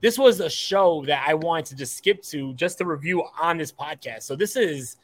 this 0.00 0.18
was 0.18 0.40
a 0.40 0.50
show 0.50 1.04
that 1.06 1.24
I 1.26 1.34
wanted 1.34 1.66
to 1.66 1.76
just 1.76 1.96
skip 1.96 2.22
to 2.24 2.54
just 2.54 2.78
to 2.78 2.84
review 2.84 3.24
on 3.40 3.58
this 3.58 3.72
podcast. 3.72 4.22
So 4.22 4.36
this 4.36 4.56
is 4.56 4.96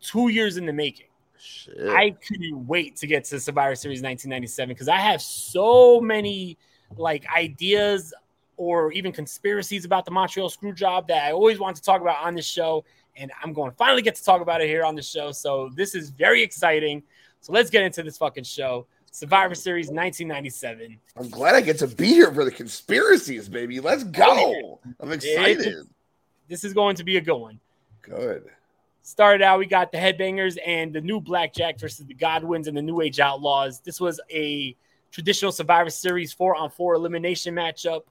two 0.00 0.28
years 0.28 0.56
in 0.56 0.66
the 0.66 0.72
making. 0.72 1.06
shit. 1.38 1.88
I 1.88 2.10
couldn't 2.10 2.66
wait 2.66 2.96
to 2.96 3.06
get 3.06 3.24
to 3.26 3.40
Survivor 3.40 3.74
Series 3.74 4.02
1997 4.02 4.68
because 4.68 4.88
I 4.88 4.98
have 4.98 5.20
so 5.20 6.00
many 6.00 6.56
like 6.96 7.26
ideas 7.34 8.14
or 8.56 8.92
even 8.92 9.10
conspiracies 9.10 9.84
about 9.84 10.04
the 10.04 10.10
Montreal 10.10 10.48
Screwjob 10.48 11.08
that 11.08 11.24
I 11.24 11.32
always 11.32 11.58
want 11.58 11.76
to 11.76 11.82
talk 11.82 12.00
about 12.00 12.24
on 12.24 12.34
this 12.34 12.46
show. 12.46 12.84
And 13.16 13.30
I'm 13.42 13.52
going 13.52 13.70
to 13.70 13.76
finally 13.76 14.02
get 14.02 14.14
to 14.16 14.24
talk 14.24 14.40
about 14.40 14.60
it 14.60 14.68
here 14.68 14.84
on 14.84 14.94
the 14.94 15.02
show. 15.02 15.32
So 15.32 15.70
this 15.74 15.94
is 15.94 16.10
very 16.10 16.42
exciting. 16.42 17.02
So 17.40 17.52
let's 17.52 17.70
get 17.70 17.82
into 17.82 18.02
this 18.02 18.16
fucking 18.16 18.44
show. 18.44 18.86
Survivor 19.14 19.54
Series 19.54 19.86
1997. 19.90 20.98
I'm 21.16 21.30
glad 21.30 21.54
I 21.54 21.60
get 21.60 21.78
to 21.78 21.86
be 21.86 22.08
here 22.08 22.32
for 22.34 22.44
the 22.44 22.50
conspiracies, 22.50 23.48
baby. 23.48 23.78
Let's 23.78 24.02
go. 24.02 24.80
I'm 24.98 25.12
excited. 25.12 25.86
This 26.48 26.64
is 26.64 26.72
going 26.72 26.96
to 26.96 27.04
be 27.04 27.16
a 27.16 27.20
good 27.20 27.36
one. 27.36 27.60
Good. 28.02 28.46
Started 29.02 29.40
out, 29.40 29.60
we 29.60 29.66
got 29.66 29.92
the 29.92 29.98
Headbangers 29.98 30.58
and 30.66 30.92
the 30.92 31.00
new 31.00 31.20
Blackjack 31.20 31.78
versus 31.78 32.04
the 32.06 32.14
Godwinns 32.14 32.66
and 32.66 32.76
the 32.76 32.82
New 32.82 33.02
Age 33.02 33.20
Outlaws. 33.20 33.78
This 33.78 34.00
was 34.00 34.20
a 34.32 34.74
traditional 35.12 35.52
Survivor 35.52 35.90
Series 35.90 36.32
four 36.32 36.56
on 36.56 36.68
four 36.68 36.94
elimination 36.94 37.54
matchup. 37.54 38.02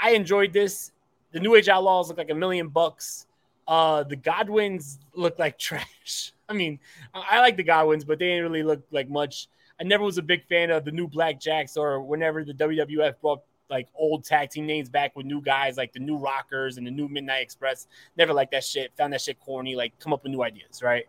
I 0.00 0.14
enjoyed 0.14 0.52
this. 0.52 0.90
The 1.30 1.38
New 1.38 1.54
Age 1.54 1.68
Outlaws 1.68 2.08
look 2.08 2.18
like 2.18 2.30
a 2.30 2.34
million 2.34 2.70
bucks. 2.70 3.28
Uh, 3.68 4.02
the 4.02 4.16
Godwinns 4.16 4.98
look 5.14 5.38
like 5.38 5.58
trash. 5.60 6.32
I 6.48 6.54
mean, 6.54 6.80
I 7.14 7.36
I 7.36 7.38
like 7.38 7.56
the 7.56 7.62
Godwinns, 7.62 8.04
but 8.04 8.18
they 8.18 8.26
didn't 8.26 8.42
really 8.42 8.64
look 8.64 8.82
like 8.90 9.08
much. 9.08 9.46
I 9.80 9.84
never 9.84 10.04
was 10.04 10.18
a 10.18 10.22
big 10.22 10.44
fan 10.46 10.70
of 10.70 10.84
the 10.84 10.92
new 10.92 11.08
Blackjacks 11.08 11.76
or 11.76 12.00
whenever 12.00 12.44
the 12.44 12.54
WWF 12.54 13.14
brought 13.20 13.42
like 13.70 13.88
old 13.94 14.24
tag 14.24 14.50
team 14.50 14.66
names 14.66 14.88
back 14.88 15.16
with 15.16 15.26
new 15.26 15.40
guys 15.40 15.76
like 15.76 15.92
the 15.92 15.98
new 15.98 16.16
Rockers 16.16 16.76
and 16.76 16.86
the 16.86 16.90
new 16.90 17.08
Midnight 17.08 17.42
Express. 17.42 17.86
Never 18.16 18.32
liked 18.32 18.52
that 18.52 18.64
shit. 18.64 18.92
Found 18.96 19.12
that 19.12 19.20
shit 19.20 19.40
corny. 19.40 19.74
Like, 19.74 19.98
come 19.98 20.12
up 20.12 20.22
with 20.22 20.32
new 20.32 20.42
ideas, 20.42 20.82
right? 20.82 21.04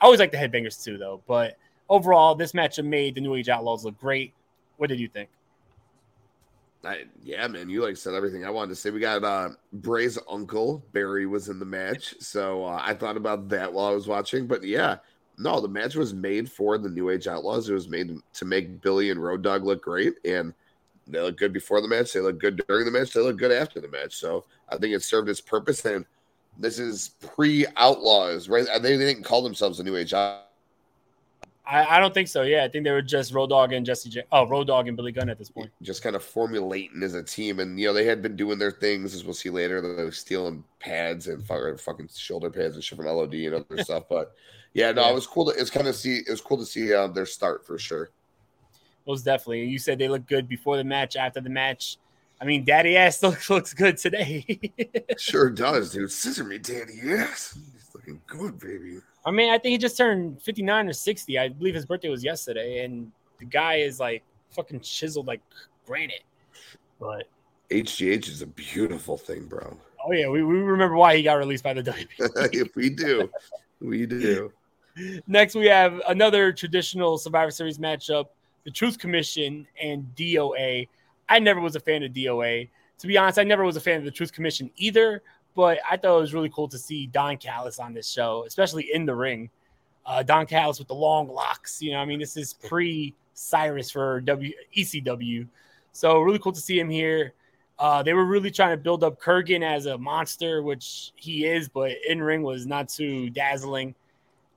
I 0.00 0.04
always 0.04 0.20
like 0.20 0.30
the 0.30 0.38
Headbangers 0.38 0.82
too, 0.82 0.96
though. 0.96 1.22
But 1.26 1.56
overall, 1.88 2.34
this 2.34 2.52
matchup 2.52 2.84
made 2.84 3.16
the 3.16 3.20
New 3.20 3.34
Age 3.34 3.48
Outlaws 3.48 3.84
look 3.84 3.98
great. 3.98 4.32
What 4.78 4.88
did 4.88 4.98
you 4.98 5.08
think? 5.08 5.28
I, 6.82 7.04
yeah, 7.22 7.46
man, 7.46 7.68
you 7.68 7.82
like 7.82 7.98
said 7.98 8.14
everything 8.14 8.46
I 8.46 8.50
wanted 8.50 8.70
to 8.70 8.76
say. 8.76 8.90
We 8.90 9.00
got 9.00 9.22
uh 9.22 9.50
Bray's 9.74 10.18
uncle 10.30 10.82
Barry 10.92 11.26
was 11.26 11.50
in 11.50 11.58
the 11.58 11.66
match, 11.66 12.14
so 12.20 12.64
uh, 12.64 12.80
I 12.82 12.94
thought 12.94 13.18
about 13.18 13.50
that 13.50 13.70
while 13.70 13.86
I 13.86 13.92
was 13.92 14.08
watching. 14.08 14.46
But 14.46 14.64
yeah, 14.64 14.96
no, 15.40 15.58
the 15.58 15.68
match 15.68 15.94
was 15.96 16.12
made 16.12 16.52
for 16.52 16.76
the 16.76 16.90
New 16.90 17.08
Age 17.08 17.26
Outlaws. 17.26 17.68
It 17.68 17.72
was 17.72 17.88
made 17.88 18.14
to 18.34 18.44
make 18.44 18.82
Billy 18.82 19.08
and 19.08 19.22
Road 19.22 19.40
Dog 19.42 19.64
look 19.64 19.82
great, 19.82 20.14
and 20.24 20.52
They 21.06 21.18
look 21.18 21.38
good 21.38 21.52
before 21.52 21.80
the 21.80 21.88
match. 21.88 22.12
They 22.12 22.20
look 22.20 22.38
good 22.38 22.62
during 22.68 22.84
the 22.84 22.90
match. 22.90 23.12
They 23.12 23.20
look 23.20 23.38
good 23.38 23.50
after 23.50 23.80
the 23.80 23.88
match. 23.88 24.16
So 24.16 24.44
I 24.68 24.76
think 24.76 24.94
it 24.94 25.02
served 25.02 25.30
its 25.30 25.40
purpose. 25.40 25.84
And 25.86 26.04
this 26.58 26.78
is 26.78 27.14
pre 27.20 27.66
Outlaws, 27.78 28.50
right? 28.50 28.66
They, 28.82 28.96
they 28.96 29.06
didn't 29.06 29.24
call 29.24 29.42
themselves 29.42 29.78
the 29.78 29.84
New 29.84 29.96
Age. 29.96 30.12
I, 31.70 31.96
I 31.96 32.00
don't 32.00 32.12
think 32.12 32.26
so. 32.26 32.42
Yeah, 32.42 32.64
I 32.64 32.68
think 32.68 32.84
they 32.84 32.90
were 32.90 33.00
just 33.00 33.32
Road 33.32 33.50
Dog 33.50 33.72
and 33.72 33.86
Jesse 33.86 34.10
J. 34.10 34.24
Oh, 34.32 34.46
Road 34.48 34.66
Dog 34.66 34.88
and 34.88 34.96
Billy 34.96 35.12
Gunn 35.12 35.28
at 35.28 35.38
this 35.38 35.50
point. 35.50 35.70
Just 35.82 36.02
kind 36.02 36.16
of 36.16 36.24
formulating 36.24 37.00
as 37.04 37.14
a 37.14 37.22
team, 37.22 37.60
and 37.60 37.78
you 37.78 37.86
know 37.86 37.92
they 37.92 38.04
had 38.04 38.22
been 38.22 38.34
doing 38.34 38.58
their 38.58 38.72
things, 38.72 39.14
as 39.14 39.24
we'll 39.24 39.34
see 39.34 39.50
later. 39.50 39.80
They 39.80 40.02
were 40.02 40.10
stealing 40.10 40.64
pads 40.80 41.28
and 41.28 41.46
fucking 41.46 42.08
shoulder 42.12 42.50
pads 42.50 42.74
and 42.74 42.82
shit 42.82 42.96
from 42.96 43.06
LOD 43.06 43.34
and 43.34 43.54
other 43.54 43.82
stuff. 43.84 44.04
But 44.10 44.32
yeah, 44.74 44.90
no, 44.90 45.02
yeah. 45.02 45.10
it 45.10 45.14
was 45.14 45.28
cool. 45.28 45.46
To, 45.46 45.52
it's 45.52 45.70
kind 45.70 45.86
of 45.86 45.94
see. 45.94 46.16
It 46.16 46.30
was 46.30 46.40
cool 46.40 46.58
to 46.58 46.66
see 46.66 46.92
uh, 46.92 47.06
their 47.06 47.26
start 47.26 47.64
for 47.64 47.78
sure. 47.78 48.10
Most 49.06 49.24
definitely. 49.24 49.64
You 49.64 49.78
said 49.78 49.98
they 49.98 50.08
look 50.08 50.26
good 50.26 50.48
before 50.48 50.76
the 50.76 50.84
match, 50.84 51.14
after 51.14 51.40
the 51.40 51.50
match. 51.50 51.98
I 52.40 52.46
mean, 52.46 52.64
Daddy 52.64 52.96
Ass 52.96 53.22
looks 53.22 53.48
looks 53.48 53.74
good 53.74 53.96
today. 53.96 54.58
sure 55.18 55.50
does, 55.50 55.92
dude. 55.92 56.10
Scissor 56.10 56.44
me, 56.44 56.58
Daddy 56.58 57.00
Ass. 57.12 57.56
He's 57.74 57.90
looking 57.94 58.20
good, 58.26 58.58
baby. 58.58 58.98
I 59.24 59.30
mean, 59.30 59.50
I 59.50 59.58
think 59.58 59.72
he 59.72 59.78
just 59.78 59.96
turned 59.96 60.40
59 60.42 60.88
or 60.88 60.92
60. 60.92 61.38
I 61.38 61.48
believe 61.48 61.74
his 61.74 61.84
birthday 61.84 62.08
was 62.08 62.24
yesterday, 62.24 62.84
and 62.84 63.12
the 63.38 63.44
guy 63.44 63.76
is 63.76 64.00
like 64.00 64.22
fucking 64.50 64.80
chiseled 64.80 65.26
like 65.26 65.40
granite. 65.86 66.22
But 66.98 67.24
HGH 67.70 68.28
is 68.28 68.42
a 68.42 68.46
beautiful 68.46 69.16
thing, 69.16 69.46
bro. 69.46 69.76
Oh 70.04 70.12
yeah, 70.12 70.28
we, 70.28 70.42
we 70.42 70.56
remember 70.56 70.96
why 70.96 71.16
he 71.16 71.22
got 71.22 71.34
released 71.34 71.64
by 71.64 71.74
the 71.74 71.82
WWE. 71.82 72.70
we 72.74 72.90
do, 72.90 73.30
we 73.80 74.06
do. 74.06 74.52
Next, 75.26 75.54
we 75.54 75.66
have 75.66 76.00
another 76.08 76.52
traditional 76.52 77.18
Survivor 77.18 77.50
Series 77.50 77.78
matchup: 77.78 78.26
the 78.64 78.70
Truth 78.70 78.98
Commission 78.98 79.66
and 79.80 80.06
DOA. 80.16 80.88
I 81.28 81.38
never 81.38 81.60
was 81.60 81.76
a 81.76 81.80
fan 81.80 82.02
of 82.02 82.12
DOA. 82.12 82.68
To 82.98 83.06
be 83.06 83.16
honest, 83.16 83.38
I 83.38 83.44
never 83.44 83.64
was 83.64 83.76
a 83.76 83.80
fan 83.80 83.98
of 83.98 84.04
the 84.04 84.10
Truth 84.10 84.32
Commission 84.32 84.70
either. 84.76 85.22
But 85.54 85.78
I 85.88 85.96
thought 85.96 86.16
it 86.16 86.20
was 86.20 86.34
really 86.34 86.50
cool 86.50 86.68
to 86.68 86.78
see 86.78 87.06
Don 87.06 87.36
Callis 87.36 87.78
on 87.78 87.92
this 87.92 88.08
show, 88.08 88.44
especially 88.46 88.92
in 88.92 89.04
the 89.04 89.14
ring. 89.14 89.50
Uh, 90.06 90.22
Don 90.22 90.46
Callis 90.46 90.78
with 90.78 90.88
the 90.88 90.94
long 90.94 91.28
locks. 91.28 91.82
You 91.82 91.92
know, 91.92 91.98
I 91.98 92.04
mean, 92.04 92.20
this 92.20 92.36
is 92.36 92.54
pre 92.54 93.14
Cyrus 93.34 93.90
for 93.90 94.20
W 94.20 94.52
ECW. 94.76 95.46
So 95.92 96.20
really 96.20 96.38
cool 96.38 96.52
to 96.52 96.60
see 96.60 96.78
him 96.78 96.88
here. 96.88 97.34
Uh, 97.78 98.02
they 98.02 98.12
were 98.12 98.26
really 98.26 98.50
trying 98.50 98.76
to 98.76 98.82
build 98.82 99.02
up 99.02 99.20
Kurgan 99.20 99.62
as 99.62 99.86
a 99.86 99.96
monster, 99.96 100.62
which 100.62 101.12
he 101.16 101.46
is, 101.46 101.68
but 101.68 101.92
in 102.06 102.22
ring 102.22 102.42
was 102.42 102.66
not 102.66 102.90
too 102.90 103.30
dazzling. 103.30 103.94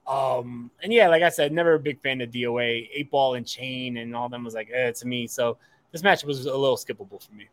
Um, 0.06 0.70
and 0.84 0.92
yeah, 0.92 1.08
like 1.08 1.24
I 1.24 1.30
said, 1.30 1.54
never 1.54 1.76
a 1.76 1.80
big 1.80 2.02
fan 2.02 2.20
of 2.20 2.32
DOA, 2.32 2.90
eight 2.94 3.10
ball 3.10 3.36
and 3.36 3.48
chain, 3.48 3.98
and 3.98 4.14
all 4.14 4.28
them 4.28 4.44
was 4.44 4.54
like, 4.54 4.70
eh, 4.74 4.92
to 4.92 5.08
me. 5.08 5.28
So 5.28 5.58
this 5.94 6.04
match 6.04 6.26
was 6.26 6.46
a 6.46 6.56
little 6.56 6.76
skippable 6.76 7.26
for 7.26 7.34
me 7.34 7.48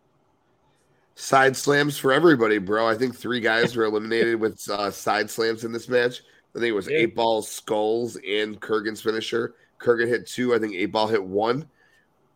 side 1.15 1.57
slams 1.57 1.99
for 1.99 2.13
everybody, 2.13 2.59
bro. 2.59 2.89
I 2.89 2.95
think 2.95 3.17
three 3.17 3.41
guys 3.41 3.77
were 3.77 3.85
eliminated 3.85 4.41
with 4.41 4.69
uh, 4.71 4.91
side 4.91 5.31
slams 5.31 5.65
in 5.65 5.73
this 5.73 5.89
match. 5.89 6.23
I 6.55 6.59
think 6.59 6.71
it 6.71 6.73
was 6.73 6.89
yeah. 6.89 6.99
eight 6.99 7.15
balls, 7.15 7.49
skulls, 7.49 8.17
and 8.17 8.61
Kurgan's 8.61 9.03
finisher. 9.03 9.55
Kurgan 9.79 10.09
hit 10.09 10.27
two. 10.27 10.55
I 10.55 10.59
think 10.59 10.75
eight 10.75 10.93
ball 10.93 11.07
hit 11.07 11.23
one. 11.23 11.69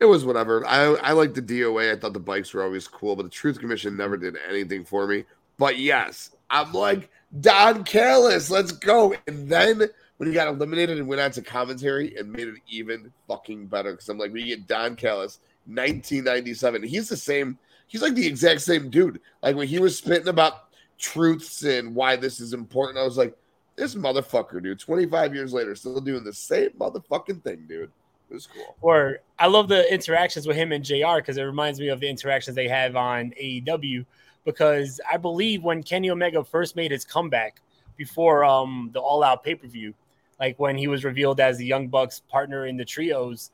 It 0.00 0.06
was 0.06 0.24
whatever. 0.24 0.66
I 0.66 0.94
I 0.94 1.12
like 1.12 1.34
the 1.34 1.42
DOA. 1.42 1.92
I 1.92 1.98
thought 1.98 2.12
the 2.12 2.20
bikes 2.20 2.52
were 2.52 2.62
always 2.62 2.88
cool, 2.88 3.16
but 3.16 3.24
the 3.24 3.30
Truth 3.30 3.58
Commission 3.58 3.96
never 3.96 4.16
did 4.16 4.36
anything 4.48 4.84
for 4.84 5.06
me. 5.06 5.24
But 5.56 5.78
yes, 5.78 6.30
I'm 6.50 6.72
like 6.72 7.10
Don 7.40 7.84
Callis. 7.84 8.50
Let's 8.50 8.72
go. 8.72 9.14
And 9.26 9.48
then 9.48 9.82
when 10.16 10.28
he 10.28 10.34
got 10.34 10.48
eliminated 10.48 10.98
and 10.98 11.08
went 11.08 11.20
on 11.20 11.30
to 11.32 11.42
commentary, 11.42 12.08
it 12.08 12.26
made 12.26 12.48
it 12.48 12.54
even 12.68 13.12
fucking 13.28 13.66
better 13.66 13.92
because 13.92 14.08
I'm 14.08 14.18
like, 14.18 14.32
we 14.32 14.44
get 14.44 14.66
Don 14.66 14.96
Callis, 14.96 15.40
1997. 15.66 16.82
He's 16.82 17.08
the 17.08 17.16
same 17.16 17.58
he's 17.86 18.02
like 18.02 18.14
the 18.14 18.26
exact 18.26 18.60
same 18.62 18.90
dude. 18.90 19.20
Like 19.42 19.56
when 19.56 19.68
he 19.68 19.78
was 19.78 19.98
spitting 19.98 20.28
about 20.28 20.70
truths 20.98 21.62
and 21.62 21.94
why 21.94 22.16
this 22.16 22.40
is 22.40 22.52
important, 22.52 22.98
I 22.98 23.04
was 23.04 23.16
like, 23.16 23.36
this 23.76 23.94
motherfucker, 23.94 24.62
dude, 24.62 24.78
25 24.78 25.34
years 25.34 25.52
later, 25.52 25.74
still 25.74 26.00
doing 26.00 26.24
the 26.24 26.32
same 26.32 26.70
motherfucking 26.70 27.42
thing, 27.42 27.64
dude. 27.68 27.90
It 28.30 28.34
was 28.34 28.46
cool. 28.46 28.76
Or 28.80 29.18
I 29.38 29.46
love 29.46 29.68
the 29.68 29.92
interactions 29.92 30.46
with 30.46 30.56
him 30.56 30.72
and 30.72 30.84
JR 30.84 31.16
because 31.16 31.36
it 31.36 31.42
reminds 31.42 31.80
me 31.80 31.88
of 31.88 32.00
the 32.00 32.08
interactions 32.08 32.54
they 32.54 32.68
have 32.68 32.96
on 32.96 33.32
AEW. 33.40 34.06
Because 34.44 35.00
I 35.10 35.16
believe 35.16 35.62
when 35.62 35.82
Kenny 35.82 36.10
Omega 36.10 36.44
first 36.44 36.76
made 36.76 36.90
his 36.90 37.04
comeback 37.04 37.60
before 37.96 38.44
um 38.44 38.90
the 38.92 39.00
all 39.00 39.22
out 39.22 39.42
pay 39.42 39.54
per 39.54 39.66
view, 39.66 39.94
like 40.38 40.58
when 40.58 40.76
he 40.76 40.88
was 40.88 41.04
revealed 41.04 41.40
as 41.40 41.58
the 41.58 41.66
Young 41.66 41.88
Bucks 41.88 42.20
partner 42.28 42.66
in 42.66 42.76
the 42.76 42.84
trios, 42.84 43.50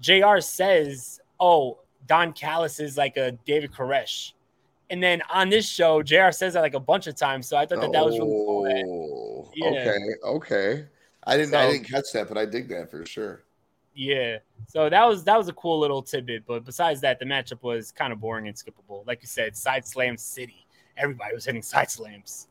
JR 0.00 0.40
says, 0.40 1.20
Oh, 1.40 1.78
Don 2.08 2.32
Callis 2.32 2.80
is 2.80 2.96
like 2.96 3.16
a 3.16 3.32
David 3.46 3.72
Koresh. 3.72 4.32
And 4.90 5.02
then 5.02 5.22
on 5.30 5.50
this 5.50 5.68
show, 5.68 6.02
JR 6.02 6.30
says 6.30 6.54
that 6.54 6.62
like 6.62 6.74
a 6.74 6.80
bunch 6.80 7.06
of 7.06 7.14
times. 7.14 7.46
So 7.46 7.56
I 7.56 7.66
thought 7.66 7.80
that 7.80 7.92
that 7.92 8.04
was 8.04 8.18
really 8.18 8.82
cool. 8.82 9.46
Oh, 9.46 9.52
yeah. 9.54 9.68
Okay. 9.68 9.98
Okay. 10.24 10.86
I 11.24 11.36
didn't 11.36 11.50
so, 11.50 11.58
I 11.58 11.70
didn't 11.70 11.84
catch 11.84 12.10
that, 12.14 12.26
but 12.26 12.38
I 12.38 12.46
dig 12.46 12.68
that 12.68 12.90
for 12.90 13.04
sure. 13.04 13.44
Yeah. 13.94 14.38
So 14.68 14.88
that 14.88 15.06
was 15.06 15.24
that 15.24 15.36
was 15.36 15.48
a 15.48 15.52
cool 15.52 15.78
little 15.78 16.02
tidbit. 16.02 16.46
But 16.46 16.64
besides 16.64 17.00
that, 17.02 17.18
the 17.18 17.26
matchup 17.26 17.62
was 17.62 17.92
kind 17.92 18.12
of 18.12 18.20
boring 18.20 18.48
and 18.48 18.56
skippable. 18.56 19.06
Like 19.06 19.20
you 19.20 19.28
said, 19.28 19.56
side 19.56 19.86
slam 19.86 20.16
city. 20.16 20.66
Everybody 20.96 21.34
was 21.34 21.44
hitting 21.44 21.62
side 21.62 21.90
slams. 21.90 22.48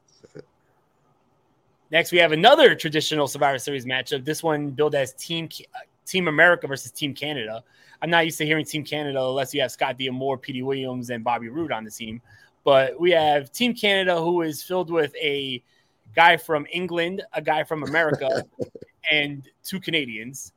Next, 1.90 2.12
we 2.12 2.18
have 2.18 2.34
another 2.34 2.76
traditional 2.76 3.28
Survivor 3.28 3.58
Series 3.60 3.86
matchup. 3.86 4.26
This 4.26 4.44
one 4.44 4.72
billed 4.72 4.94
as 4.94 5.14
Team 5.14 5.50
uh, 5.74 5.80
Team 6.06 6.28
America 6.28 6.68
versus 6.68 6.92
Team 6.92 7.14
Canada. 7.14 7.64
I'm 8.02 8.10
not 8.10 8.26
used 8.26 8.38
to 8.40 8.46
hearing 8.46 8.66
Team 8.66 8.84
Canada 8.84 9.20
unless 9.20 9.54
you 9.54 9.62
have 9.62 9.72
Scott 9.72 9.98
D'Amore, 9.98 10.38
Petey 10.38 10.64
Williams, 10.64 11.10
and 11.10 11.24
Bobby 11.24 11.50
Roode 11.50 11.72
on 11.72 11.84
the 11.84 11.92
team. 11.92 12.22
But 12.64 13.00
we 13.00 13.12
have 13.12 13.52
Team 13.52 13.74
Canada, 13.74 14.20
who 14.20 14.42
is 14.42 14.62
filled 14.62 14.92
with 14.92 15.16
a 15.16 15.64
guy 16.16 16.38
from 16.38 16.68
England, 16.72 17.24
a 17.34 17.42
guy 17.42 17.64
from 17.64 17.84
America, 17.84 18.44
and 19.12 19.48
two 19.64 19.80
Canadians 19.80 20.54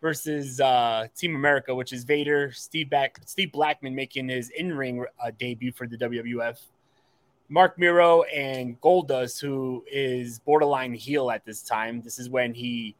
versus 0.00 0.60
uh, 0.60 1.06
Team 1.16 1.36
America, 1.36 1.74
which 1.74 1.92
is 1.92 2.04
Vader, 2.04 2.50
Steve 2.52 2.88
Back, 2.88 3.20
Steve 3.26 3.52
Blackman 3.52 3.94
making 3.94 4.28
his 4.28 4.50
in-ring 4.50 5.04
uh, 5.22 5.30
debut 5.38 5.72
for 5.72 5.86
the 5.86 5.96
WWF. 5.96 6.58
Marc 7.48 7.78
Mero, 7.78 8.22
and 8.22 8.80
Goldust, 8.80 9.40
who 9.40 9.84
is 9.90 10.38
borderline 10.38 10.94
heel 10.94 11.30
at 11.30 11.44
this 11.44 11.62
time. 11.62 12.00
This 12.00 12.18
is 12.18 12.30
when 12.30 12.54
he 12.54 12.94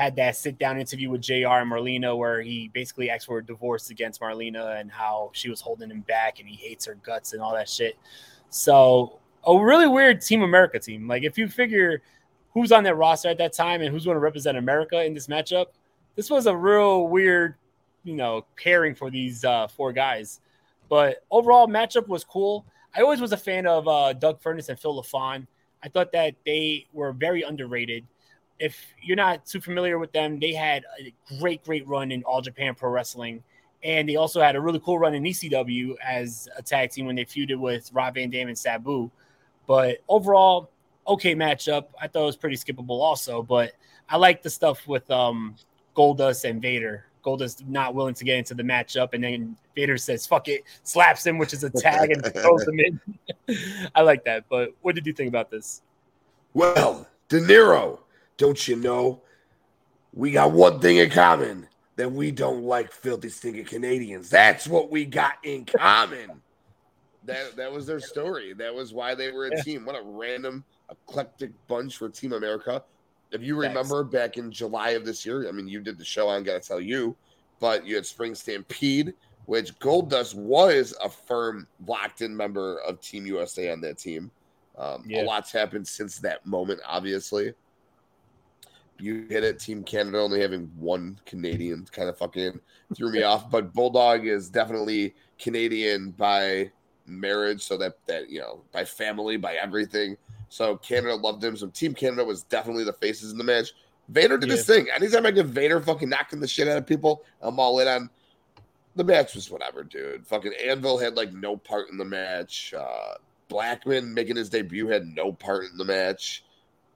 had 0.00 0.16
that 0.16 0.34
sit 0.34 0.58
down 0.58 0.80
interview 0.80 1.10
with 1.10 1.20
JR 1.20 1.60
and 1.60 1.70
Marlena 1.70 2.16
where 2.16 2.40
he 2.40 2.68
basically 2.68 3.10
asked 3.10 3.26
for 3.26 3.36
a 3.36 3.44
divorce 3.44 3.90
against 3.90 4.18
Marlena 4.18 4.80
and 4.80 4.90
how 4.90 5.30
she 5.34 5.50
was 5.50 5.60
holding 5.60 5.90
him 5.90 6.00
back 6.00 6.38
and 6.38 6.48
he 6.48 6.56
hates 6.56 6.86
her 6.86 6.94
guts 6.94 7.34
and 7.34 7.42
all 7.42 7.52
that 7.52 7.68
shit. 7.68 7.98
So, 8.48 9.18
a 9.46 9.62
really 9.62 9.86
weird 9.86 10.22
Team 10.22 10.40
America 10.40 10.78
team. 10.78 11.06
Like, 11.06 11.22
if 11.22 11.36
you 11.36 11.48
figure 11.48 12.00
who's 12.54 12.72
on 12.72 12.82
that 12.84 12.94
roster 12.94 13.28
at 13.28 13.36
that 13.38 13.52
time 13.52 13.82
and 13.82 13.90
who's 13.90 14.06
going 14.06 14.14
to 14.14 14.20
represent 14.20 14.56
America 14.56 15.04
in 15.04 15.12
this 15.12 15.26
matchup, 15.26 15.66
this 16.16 16.30
was 16.30 16.46
a 16.46 16.56
real 16.56 17.08
weird, 17.08 17.56
you 18.02 18.14
know, 18.14 18.46
pairing 18.56 18.94
for 18.94 19.10
these 19.10 19.44
uh, 19.44 19.68
four 19.68 19.92
guys. 19.92 20.40
But 20.88 21.24
overall, 21.30 21.68
matchup 21.68 22.08
was 22.08 22.24
cool. 22.24 22.64
I 22.96 23.02
always 23.02 23.20
was 23.20 23.32
a 23.32 23.36
fan 23.36 23.66
of 23.66 23.86
uh, 23.86 24.14
Doug 24.14 24.40
Furnas 24.42 24.70
and 24.70 24.80
Phil 24.80 25.02
LaFon. 25.02 25.46
I 25.82 25.88
thought 25.88 26.10
that 26.12 26.36
they 26.46 26.86
were 26.94 27.12
very 27.12 27.42
underrated 27.42 28.06
if 28.60 28.94
you're 29.02 29.16
not 29.16 29.46
too 29.46 29.60
familiar 29.60 29.98
with 29.98 30.12
them, 30.12 30.38
they 30.38 30.52
had 30.52 30.84
a 31.00 31.12
great, 31.40 31.64
great 31.64 31.86
run 31.88 32.12
in 32.12 32.22
All 32.24 32.42
Japan 32.42 32.74
Pro 32.74 32.90
Wrestling. 32.90 33.42
And 33.82 34.06
they 34.06 34.16
also 34.16 34.42
had 34.42 34.54
a 34.54 34.60
really 34.60 34.80
cool 34.80 34.98
run 34.98 35.14
in 35.14 35.24
ECW 35.24 35.94
as 36.06 36.46
a 36.56 36.62
tag 36.62 36.90
team 36.90 37.06
when 37.06 37.16
they 37.16 37.24
feuded 37.24 37.58
with 37.58 37.90
Rob 37.94 38.14
Van 38.14 38.28
Dam 38.28 38.48
and 38.48 38.58
Sabu. 38.58 39.10
But 39.66 39.98
overall, 40.08 40.70
okay 41.08 41.34
matchup. 41.34 41.86
I 42.00 42.06
thought 42.06 42.22
it 42.22 42.26
was 42.26 42.36
pretty 42.36 42.56
skippable 42.56 43.00
also. 43.00 43.42
But 43.42 43.72
I 44.10 44.18
like 44.18 44.42
the 44.42 44.50
stuff 44.50 44.86
with 44.86 45.10
um, 45.10 45.56
Goldust 45.96 46.48
and 46.48 46.60
Vader. 46.60 47.06
Goldust 47.24 47.66
not 47.66 47.94
willing 47.94 48.14
to 48.14 48.24
get 48.24 48.38
into 48.38 48.54
the 48.54 48.62
matchup, 48.62 49.12
and 49.12 49.22
then 49.22 49.56
Vader 49.74 49.98
says 49.98 50.26
"fuck 50.26 50.48
it," 50.48 50.62
slaps 50.84 51.26
him, 51.26 51.36
which 51.36 51.52
is 51.52 51.64
a 51.64 51.70
tag, 51.70 52.10
and 52.10 52.24
throws 52.34 52.66
him 52.66 52.80
in. 52.80 53.00
I 53.94 54.00
like 54.00 54.24
that. 54.24 54.44
But 54.48 54.70
what 54.80 54.94
did 54.94 55.06
you 55.06 55.12
think 55.12 55.28
about 55.28 55.50
this? 55.50 55.82
Well, 56.54 57.06
Dinero 57.28 58.00
don't 58.40 58.66
you 58.66 58.74
know? 58.74 59.20
We 60.14 60.32
got 60.32 60.52
one 60.52 60.80
thing 60.80 60.96
in 60.96 61.10
common 61.10 61.68
that 61.96 62.10
we 62.10 62.30
don't 62.30 62.62
like 62.62 62.90
filthy 62.90 63.28
stinking 63.28 63.66
Canadians. 63.66 64.30
That's 64.30 64.66
what 64.66 64.90
we 64.90 65.04
got 65.04 65.34
in 65.44 65.66
common. 65.66 66.40
that 67.24 67.54
that 67.56 67.70
was 67.70 67.86
their 67.86 68.00
story. 68.00 68.54
That 68.54 68.74
was 68.74 68.94
why 68.94 69.14
they 69.14 69.30
were 69.30 69.48
a 69.48 69.56
yeah. 69.56 69.62
team. 69.62 69.84
What 69.84 69.94
a 69.94 70.02
random 70.02 70.64
eclectic 70.90 71.50
bunch 71.68 71.98
for 71.98 72.08
Team 72.08 72.32
America. 72.32 72.82
If 73.30 73.42
you 73.42 73.56
remember 73.56 74.04
Thanks. 74.04 74.12
back 74.12 74.36
in 74.38 74.50
July 74.50 74.90
of 74.90 75.04
this 75.04 75.26
year, 75.26 75.46
I 75.46 75.52
mean, 75.52 75.68
you 75.68 75.80
did 75.80 75.98
the 75.98 76.04
show. 76.04 76.30
I'm 76.30 76.42
gonna 76.42 76.60
tell 76.60 76.80
you, 76.80 77.14
but 77.60 77.86
you 77.86 77.94
had 77.94 78.06
Spring 78.06 78.34
Stampede, 78.34 79.12
which 79.44 79.78
Goldust 79.80 80.34
was 80.34 80.96
a 81.04 81.10
firm 81.10 81.68
locked-in 81.86 82.34
member 82.34 82.78
of 82.80 83.02
Team 83.02 83.26
USA 83.26 83.70
on 83.70 83.82
that 83.82 83.98
team. 83.98 84.30
Um, 84.78 85.04
yeah. 85.06 85.20
A 85.20 85.24
lot's 85.24 85.52
happened 85.52 85.86
since 85.86 86.18
that 86.20 86.46
moment, 86.46 86.80
obviously. 86.86 87.52
You 89.00 89.26
hit 89.28 89.44
it. 89.44 89.58
Team 89.58 89.82
Canada 89.82 90.18
only 90.18 90.40
having 90.40 90.70
one 90.76 91.18
Canadian 91.26 91.86
kind 91.90 92.08
of 92.08 92.16
fucking 92.18 92.60
threw 92.94 93.10
me 93.12 93.22
off. 93.22 93.50
But 93.50 93.72
Bulldog 93.72 94.26
is 94.26 94.48
definitely 94.50 95.14
Canadian 95.38 96.10
by 96.12 96.70
marriage, 97.06 97.62
so 97.62 97.76
that 97.78 97.94
that 98.06 98.30
you 98.30 98.40
know 98.40 98.62
by 98.72 98.84
family, 98.84 99.36
by 99.36 99.54
everything. 99.54 100.16
So 100.48 100.76
Canada 100.76 101.14
loved 101.14 101.42
him. 101.44 101.56
So 101.56 101.68
Team 101.68 101.94
Canada 101.94 102.24
was 102.24 102.42
definitely 102.44 102.84
the 102.84 102.92
faces 102.92 103.32
in 103.32 103.38
the 103.38 103.44
match. 103.44 103.72
Vader 104.08 104.36
did 104.36 104.48
Yeah. 104.48 104.56
his 104.56 104.66
thing. 104.66 104.88
Anytime 104.94 105.24
I 105.26 105.30
get 105.30 105.46
Vader 105.46 105.80
fucking 105.80 106.08
knocking 106.08 106.40
the 106.40 106.48
shit 106.48 106.66
out 106.68 106.78
of 106.78 106.86
people, 106.86 107.24
I'm 107.40 107.58
all 107.60 107.78
in 107.78 107.88
on. 107.88 108.10
The 108.96 109.04
match 109.04 109.36
was 109.36 109.48
whatever, 109.50 109.84
dude. 109.84 110.26
Fucking 110.26 110.52
Anvil 110.66 110.98
had 110.98 111.16
like 111.16 111.32
no 111.32 111.56
part 111.56 111.90
in 111.90 111.96
the 111.96 112.04
match. 112.04 112.74
Uh, 112.76 113.14
Blackman 113.48 114.12
making 114.12 114.36
his 114.36 114.48
debut 114.50 114.88
had 114.88 115.06
no 115.06 115.32
part 115.32 115.64
in 115.70 115.76
the 115.78 115.84
match. 115.84 116.44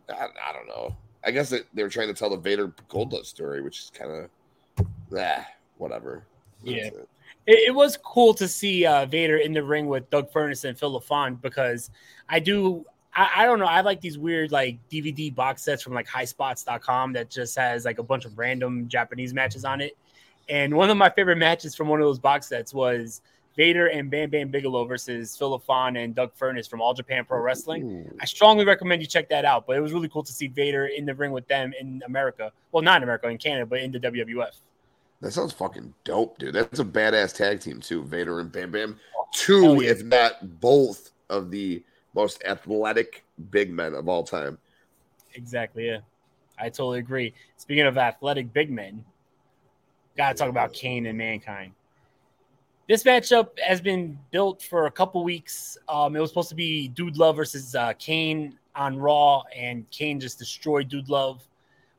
I, 0.09 0.27
I 0.27 0.53
don't 0.53 0.67
know. 0.67 0.97
I 1.27 1.31
guess 1.31 1.53
it, 1.53 1.67
they 1.75 1.83
were 1.83 1.89
trying 1.89 2.09
to 2.09 2.15
tell 2.15 2.31
the 2.31 2.37
Vader 2.37 2.69
Goldust 2.91 3.27
story, 3.27 3.63
which 3.63 3.81
is 3.81 3.91
kind 3.95 4.11
of, 4.79 4.87
ah, 5.19 5.47
whatever. 5.79 6.25
That's 6.63 6.77
Yeah. 6.77 6.85
it. 6.87 7.09
it, 7.47 7.59
it 7.69 7.75
was 7.75 7.97
cool 7.97 8.35
to 8.35 8.47
see 8.49 8.85
uh, 8.87 9.07
Vader 9.07 9.39
in 9.39 9.53
the 9.53 9.63
ring 9.63 9.87
with 9.87 10.09
Doug 10.11 10.31
Furnas 10.33 10.65
and 10.65 10.79
Phil 10.79 11.01
LaFon 11.01 11.41
because 11.41 11.91
I 12.29 12.39
do. 12.41 12.85
I, 13.17 13.31
I 13.37 13.45
don't 13.47 13.59
know. 13.59 13.67
I 13.67 13.81
like 13.83 14.01
these 14.01 14.19
weird 14.19 14.51
like 14.51 14.79
DVD 14.91 15.33
box 15.35 15.63
sets 15.63 15.83
from 15.83 15.95
like 15.95 16.09
highspots.com 16.09 17.13
that 17.13 17.31
just 17.31 17.57
has 17.57 17.85
like 17.85 17.99
a 17.99 18.03
bunch 18.03 18.25
of 18.25 18.37
random 18.39 18.89
Japanese 18.89 19.33
matches 19.33 19.65
on 19.65 19.81
it. 19.81 19.97
And 20.49 20.75
one 20.75 20.91
of 20.91 20.97
my 20.97 21.09
favorite 21.11 21.39
matches 21.39 21.75
from 21.75 21.89
one 21.89 22.01
of 22.01 22.07
those 22.07 22.19
box 22.19 22.49
sets 22.49 22.75
was 22.75 23.23
Vader 23.57 23.87
and 23.87 24.11
Bam 24.11 24.31
Bam 24.31 24.49
Bigelow 24.49 24.85
versus 24.85 25.37
Phil 25.37 25.59
LaFon 25.59 26.03
and 26.03 26.15
Doug 26.15 26.33
Furnas 26.37 26.69
from 26.69 26.81
All 26.81 26.93
Japan 26.93 27.25
Pro 27.25 27.39
Wrestling. 27.39 28.11
I 28.21 28.25
strongly 28.25 28.65
recommend 28.65 29.01
you 29.01 29.07
check 29.07 29.29
that 29.29 29.45
out. 29.45 29.67
But 29.67 29.77
it 29.77 29.81
was 29.81 29.93
really 29.93 30.09
cool 30.09 30.25
to 30.25 30.33
see 30.33 30.49
Vader 30.49 30.87
in 30.87 31.07
the 31.07 31.15
ring 31.15 31.31
with 31.31 31.47
them 31.47 31.73
in 31.79 32.03
America. 32.07 32.51
Well, 32.73 32.83
not 32.83 32.97
in 32.97 33.05
America, 33.05 33.29
in 33.29 33.39
Canada, 33.39 33.67
but 33.67 33.81
in 33.81 33.93
the 33.93 34.01
WWF. 34.01 34.51
That 35.21 35.33
sounds 35.33 35.53
fucking 35.53 35.95
dope, 36.03 36.39
dude. 36.39 36.55
That's 36.55 36.81
a 36.81 36.85
badass 36.85 37.35
tag 37.35 37.61
team 37.61 37.81
too. 37.81 38.03
Vader 38.03 38.41
and 38.41 38.51
Bam 38.51 38.73
Bam, 38.73 38.99
oh, 39.17 39.27
two, 39.33 39.83
yeah. 39.83 39.91
if 39.91 40.03
not 40.03 40.61
both, 40.61 41.13
of 41.31 41.51
the 41.51 41.83
most 42.15 42.43
athletic 42.45 43.25
big 43.51 43.71
men 43.71 43.95
of 43.95 44.09
all 44.09 44.23
time. 44.23 44.59
Exactly. 45.35 45.87
Yeah, 45.87 45.99
I 46.59 46.69
totally 46.69 47.01
agree. 47.01 47.35
Speaking 47.57 47.87
of 47.87 47.99
athletic 47.99 48.53
big 48.53 48.71
men, 48.71 49.05
gotta 50.17 50.35
talk 50.35 50.49
about 50.49 50.73
Kane 50.73 51.07
and 51.07 51.19
Mankind. 51.19 51.73
This 52.87 53.03
matchup 53.03 53.59
has 53.61 53.81
been 53.81 54.19
built 54.31 54.63
for 54.63 54.85
a 54.85 54.91
couple 54.91 55.25
weeks. 55.25 55.79
Um, 55.89 56.15
it 56.15 56.21
was 56.21 56.29
supposed 56.29 56.51
to 56.51 56.55
be 56.55 56.89
Dude 56.89 57.17
Love 57.17 57.37
versus 57.37 57.75
uh, 57.75 57.95
Kane 57.99 58.59
on 58.77 58.99
Raw, 58.99 59.43
and 59.57 59.89
Kane 59.91 60.21
just 60.21 60.39
destroyed 60.39 60.91
Dude 60.91 61.09
Love, 61.09 61.43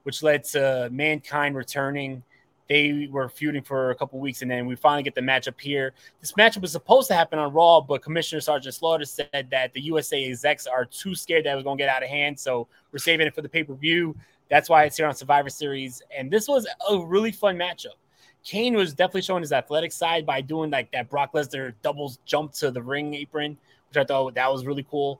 which 0.03 0.21
led 0.21 0.43
to 0.43 0.87
Mankind 0.91 1.55
returning. 1.55 2.21
They 2.69 3.09
were 3.11 3.29
feuding 3.29 3.63
for 3.63 3.89
a 3.89 3.95
couple 3.95 4.19
weeks, 4.19 4.43
and 4.43 4.51
then 4.51 4.67
we 4.67 4.75
finally 4.75 5.01
get 5.01 5.15
the 5.15 5.21
matchup 5.21 5.59
here. 5.59 5.93
This 6.21 6.33
matchup 6.33 6.61
was 6.61 6.71
supposed 6.71 7.07
to 7.07 7.15
happen 7.15 7.39
on 7.39 7.51
Raw, 7.51 7.81
but 7.81 8.03
Commissioner 8.03 8.41
Sergeant 8.41 8.75
Slaughter 8.75 9.05
said 9.05 9.47
that 9.49 9.73
the 9.73 9.81
USA 9.81 10.23
execs 10.23 10.67
are 10.67 10.85
too 10.85 11.15
scared 11.15 11.45
that 11.45 11.53
it 11.53 11.55
was 11.55 11.63
going 11.63 11.79
to 11.79 11.83
get 11.83 11.89
out 11.89 12.03
of 12.03 12.09
hand, 12.09 12.39
so 12.39 12.67
we're 12.91 12.99
saving 12.99 13.25
it 13.25 13.33
for 13.33 13.41
the 13.41 13.49
pay 13.49 13.63
per 13.63 13.73
view. 13.73 14.15
That's 14.51 14.69
why 14.69 14.83
it's 14.83 14.97
here 14.97 15.07
on 15.07 15.15
Survivor 15.15 15.49
Series, 15.49 16.03
and 16.15 16.29
this 16.29 16.47
was 16.47 16.67
a 16.87 17.03
really 17.03 17.31
fun 17.31 17.57
matchup. 17.57 17.97
Kane 18.45 18.75
was 18.75 18.93
definitely 18.93 19.23
showing 19.23 19.41
his 19.41 19.51
athletic 19.51 19.91
side 19.91 20.25
by 20.25 20.39
doing 20.39 20.69
like 20.69 20.91
that 20.91 21.09
Brock 21.09 21.33
Lesnar 21.33 21.73
doubles 21.81 22.19
jump 22.25 22.53
to 22.53 22.69
the 22.69 22.81
ring 22.81 23.15
apron, 23.15 23.57
which 23.89 23.97
I 23.97 24.05
thought 24.05 24.35
that 24.35 24.51
was 24.51 24.65
really 24.65 24.85
cool. 24.89 25.19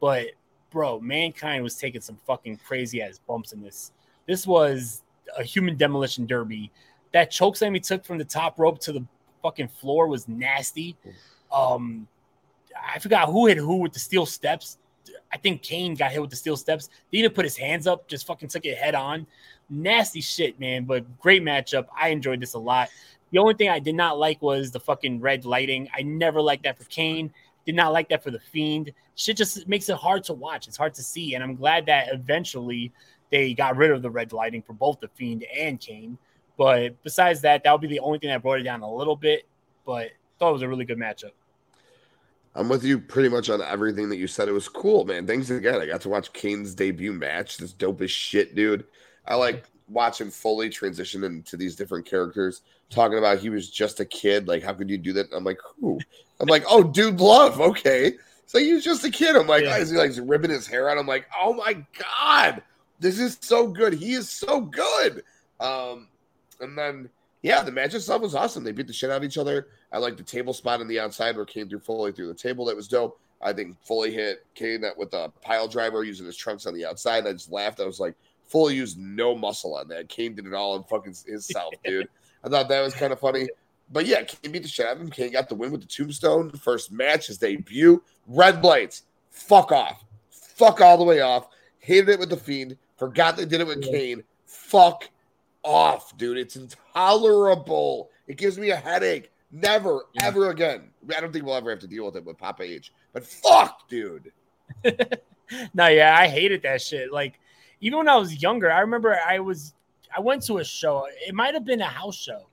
But 0.00 0.26
bro, 0.70 0.98
Mankind 1.00 1.62
was 1.62 1.76
taking 1.76 2.00
some 2.00 2.18
fucking 2.26 2.58
crazy 2.58 3.00
ass 3.00 3.20
bumps 3.26 3.52
in 3.52 3.62
this. 3.62 3.92
This 4.26 4.44
was 4.44 5.02
a 5.38 5.44
human 5.44 5.76
demolition 5.76 6.26
derby. 6.26 6.72
That 7.12 7.30
choke 7.30 7.56
slam 7.56 7.74
he 7.74 7.80
took 7.80 8.04
from 8.04 8.18
the 8.18 8.24
top 8.24 8.58
rope 8.58 8.80
to 8.80 8.92
the 8.92 9.04
fucking 9.40 9.68
floor 9.68 10.08
was 10.08 10.26
nasty. 10.26 10.96
Um, 11.52 12.08
I 12.92 12.98
forgot 12.98 13.28
who 13.28 13.46
hit 13.46 13.56
who 13.56 13.76
with 13.76 13.92
the 13.92 14.00
steel 14.00 14.26
steps. 14.26 14.78
I 15.34 15.36
think 15.36 15.62
Kane 15.62 15.94
got 15.94 16.12
hit 16.12 16.20
with 16.20 16.30
the 16.30 16.36
steel 16.36 16.56
steps. 16.56 16.88
He 17.10 17.20
didn't 17.20 17.34
put 17.34 17.44
his 17.44 17.56
hands 17.56 17.88
up, 17.88 18.06
just 18.06 18.24
fucking 18.24 18.48
took 18.48 18.64
it 18.64 18.78
head 18.78 18.94
on. 18.94 19.26
Nasty 19.68 20.20
shit, 20.20 20.60
man. 20.60 20.84
But 20.84 21.18
great 21.18 21.42
matchup. 21.42 21.86
I 21.98 22.10
enjoyed 22.10 22.40
this 22.40 22.54
a 22.54 22.58
lot. 22.58 22.88
The 23.32 23.40
only 23.40 23.54
thing 23.54 23.68
I 23.68 23.80
did 23.80 23.96
not 23.96 24.16
like 24.16 24.40
was 24.40 24.70
the 24.70 24.78
fucking 24.78 25.20
red 25.20 25.44
lighting. 25.44 25.88
I 25.92 26.02
never 26.02 26.40
liked 26.40 26.62
that 26.62 26.78
for 26.78 26.84
Kane. 26.84 27.32
Did 27.66 27.74
not 27.74 27.92
like 27.92 28.08
that 28.10 28.22
for 28.22 28.30
the 28.30 28.38
Fiend. 28.38 28.92
Shit 29.16 29.36
just 29.36 29.66
makes 29.66 29.88
it 29.88 29.96
hard 29.96 30.22
to 30.24 30.34
watch. 30.34 30.68
It's 30.68 30.76
hard 30.76 30.94
to 30.94 31.02
see. 31.02 31.34
And 31.34 31.42
I'm 31.42 31.56
glad 31.56 31.86
that 31.86 32.12
eventually 32.12 32.92
they 33.30 33.54
got 33.54 33.76
rid 33.76 33.90
of 33.90 34.02
the 34.02 34.10
red 34.10 34.32
lighting 34.32 34.62
for 34.62 34.74
both 34.74 35.00
the 35.00 35.08
Fiend 35.08 35.44
and 35.52 35.80
Kane. 35.80 36.16
But 36.56 37.02
besides 37.02 37.40
that, 37.40 37.64
that 37.64 37.72
would 37.72 37.80
be 37.80 37.88
the 37.88 37.98
only 37.98 38.20
thing 38.20 38.28
that 38.28 38.40
brought 38.40 38.60
it 38.60 38.64
down 38.64 38.82
a 38.82 38.94
little 38.94 39.16
bit. 39.16 39.48
But 39.84 40.10
thought 40.38 40.50
it 40.50 40.52
was 40.52 40.62
a 40.62 40.68
really 40.68 40.84
good 40.84 40.98
matchup. 40.98 41.32
I'm 42.56 42.68
with 42.68 42.84
you 42.84 43.00
pretty 43.00 43.28
much 43.28 43.50
on 43.50 43.60
everything 43.60 44.08
that 44.10 44.16
you 44.16 44.26
said. 44.26 44.48
It 44.48 44.52
was 44.52 44.68
cool, 44.68 45.04
man. 45.04 45.26
Thanks 45.26 45.50
again. 45.50 45.80
I 45.80 45.86
got 45.86 46.00
to 46.02 46.08
watch 46.08 46.32
Kane's 46.32 46.74
debut 46.74 47.12
match. 47.12 47.56
This 47.58 47.72
dope 47.72 48.00
as 48.02 48.10
shit, 48.10 48.54
dude. 48.54 48.84
I 49.26 49.34
like 49.34 49.64
watching 49.88 50.30
Foley 50.30 50.68
transition 50.70 51.24
into 51.24 51.56
these 51.56 51.74
different 51.74 52.06
characters, 52.06 52.62
talking 52.90 53.18
about 53.18 53.38
he 53.38 53.50
was 53.50 53.68
just 53.70 53.98
a 54.00 54.04
kid. 54.04 54.46
Like, 54.46 54.62
how 54.62 54.72
could 54.72 54.88
you 54.88 54.98
do 54.98 55.12
that? 55.14 55.26
I'm 55.34 55.44
like, 55.44 55.58
who? 55.80 55.98
I'm 56.40 56.46
like, 56.48 56.64
oh, 56.68 56.82
dude, 56.84 57.20
love. 57.20 57.60
Okay. 57.60 58.14
So 58.46 58.58
he 58.58 58.72
was 58.74 58.84
just 58.84 59.04
a 59.04 59.10
kid. 59.10 59.34
I'm 59.36 59.46
like, 59.48 59.64
Yeah. 59.64 59.78
is 59.78 59.90
he 59.90 59.96
like 59.96 60.12
ripping 60.22 60.50
his 60.50 60.66
hair 60.66 60.88
out? 60.90 60.98
I'm 60.98 61.06
like, 61.06 61.26
oh 61.36 61.54
my 61.54 61.84
God, 61.98 62.62
this 63.00 63.18
is 63.18 63.36
so 63.40 63.66
good. 63.66 63.94
He 63.94 64.12
is 64.12 64.28
so 64.30 64.60
good. 64.60 65.24
Um, 65.60 66.08
and 66.60 66.76
then 66.78 67.08
yeah, 67.44 67.62
the 67.62 67.70
match 67.70 67.92
itself 67.92 68.22
was 68.22 68.34
awesome. 68.34 68.64
They 68.64 68.72
beat 68.72 68.86
the 68.86 68.94
shit 68.94 69.10
out 69.10 69.18
of 69.18 69.24
each 69.24 69.36
other. 69.36 69.68
I 69.92 69.98
like 69.98 70.16
the 70.16 70.22
table 70.22 70.54
spot 70.54 70.80
on 70.80 70.88
the 70.88 70.98
outside 70.98 71.36
where 71.36 71.44
Kane 71.44 71.68
threw 71.68 71.78
Foley 71.78 72.10
through 72.10 72.28
the 72.28 72.34
table. 72.34 72.64
That 72.64 72.74
was 72.74 72.88
dope. 72.88 73.20
I 73.42 73.52
think 73.52 73.76
Foley 73.84 74.10
hit 74.10 74.46
Kane 74.54 74.80
that 74.80 74.96
with 74.96 75.12
a 75.12 75.30
pile 75.42 75.68
driver 75.68 76.04
using 76.04 76.24
his 76.24 76.38
trunks 76.38 76.64
on 76.64 76.72
the 76.72 76.86
outside. 76.86 77.26
I 77.26 77.32
just 77.34 77.52
laughed. 77.52 77.80
I 77.80 77.84
was 77.84 78.00
like, 78.00 78.14
Foley 78.48 78.76
used 78.76 78.98
no 78.98 79.36
muscle 79.36 79.76
on 79.76 79.88
that. 79.88 80.08
Kane 80.08 80.34
did 80.34 80.46
it 80.46 80.54
all 80.54 80.74
in 80.76 80.84
fucking 80.84 81.14
himself, 81.26 81.74
dude. 81.84 82.08
I 82.42 82.48
thought 82.48 82.70
that 82.70 82.80
was 82.80 82.94
kind 82.94 83.12
of 83.12 83.20
funny. 83.20 83.50
But 83.92 84.06
yeah, 84.06 84.22
Kane 84.22 84.50
beat 84.50 84.62
the 84.62 84.68
shit 84.68 84.86
out 84.86 84.96
of 84.96 85.02
him. 85.02 85.10
Kane 85.10 85.32
got 85.32 85.50
the 85.50 85.54
win 85.54 85.70
with 85.70 85.82
the 85.82 85.86
tombstone. 85.86 86.50
First 86.52 86.92
match, 86.92 87.26
his 87.26 87.36
debut. 87.36 88.02
Red 88.26 88.64
lights. 88.64 89.02
Fuck 89.30 89.70
off. 89.70 90.02
Fuck 90.30 90.80
all 90.80 90.96
the 90.96 91.04
way 91.04 91.20
off. 91.20 91.48
Hated 91.80 92.08
it 92.08 92.18
with 92.18 92.30
the 92.30 92.38
Fiend. 92.38 92.78
Forgot 92.96 93.36
they 93.36 93.44
did 93.44 93.60
it 93.60 93.66
with 93.66 93.82
Kane. 93.82 94.24
Fuck 94.46 95.10
off, 95.64 96.16
dude. 96.16 96.38
It's 96.38 96.56
intolerable. 96.56 98.10
It 98.26 98.36
gives 98.36 98.58
me 98.58 98.70
a 98.70 98.76
headache. 98.76 99.30
Never, 99.50 100.06
ever 100.20 100.50
again. 100.50 100.90
I 101.16 101.20
don't 101.20 101.32
think 101.32 101.44
we'll 101.44 101.54
ever 101.54 101.70
have 101.70 101.78
to 101.80 101.86
deal 101.86 102.06
with 102.06 102.16
it 102.16 102.24
with 102.24 102.38
Papa 102.38 102.62
H. 102.62 102.92
But 103.12 103.24
fuck, 103.24 103.88
dude. 103.88 104.32
no, 105.74 105.86
yeah, 105.88 106.16
I 106.18 106.26
hated 106.26 106.62
that 106.62 106.82
shit. 106.82 107.12
Like, 107.12 107.38
even 107.80 107.98
when 107.98 108.08
I 108.08 108.16
was 108.16 108.42
younger, 108.42 108.70
I 108.70 108.80
remember 108.80 109.16
I 109.26 109.38
was 109.38 109.74
I 110.16 110.20
went 110.20 110.42
to 110.46 110.58
a 110.58 110.64
show. 110.64 111.06
It 111.26 111.34
might 111.34 111.54
have 111.54 111.64
been 111.64 111.80
a 111.80 111.86
house 111.86 112.16
show. 112.16 112.46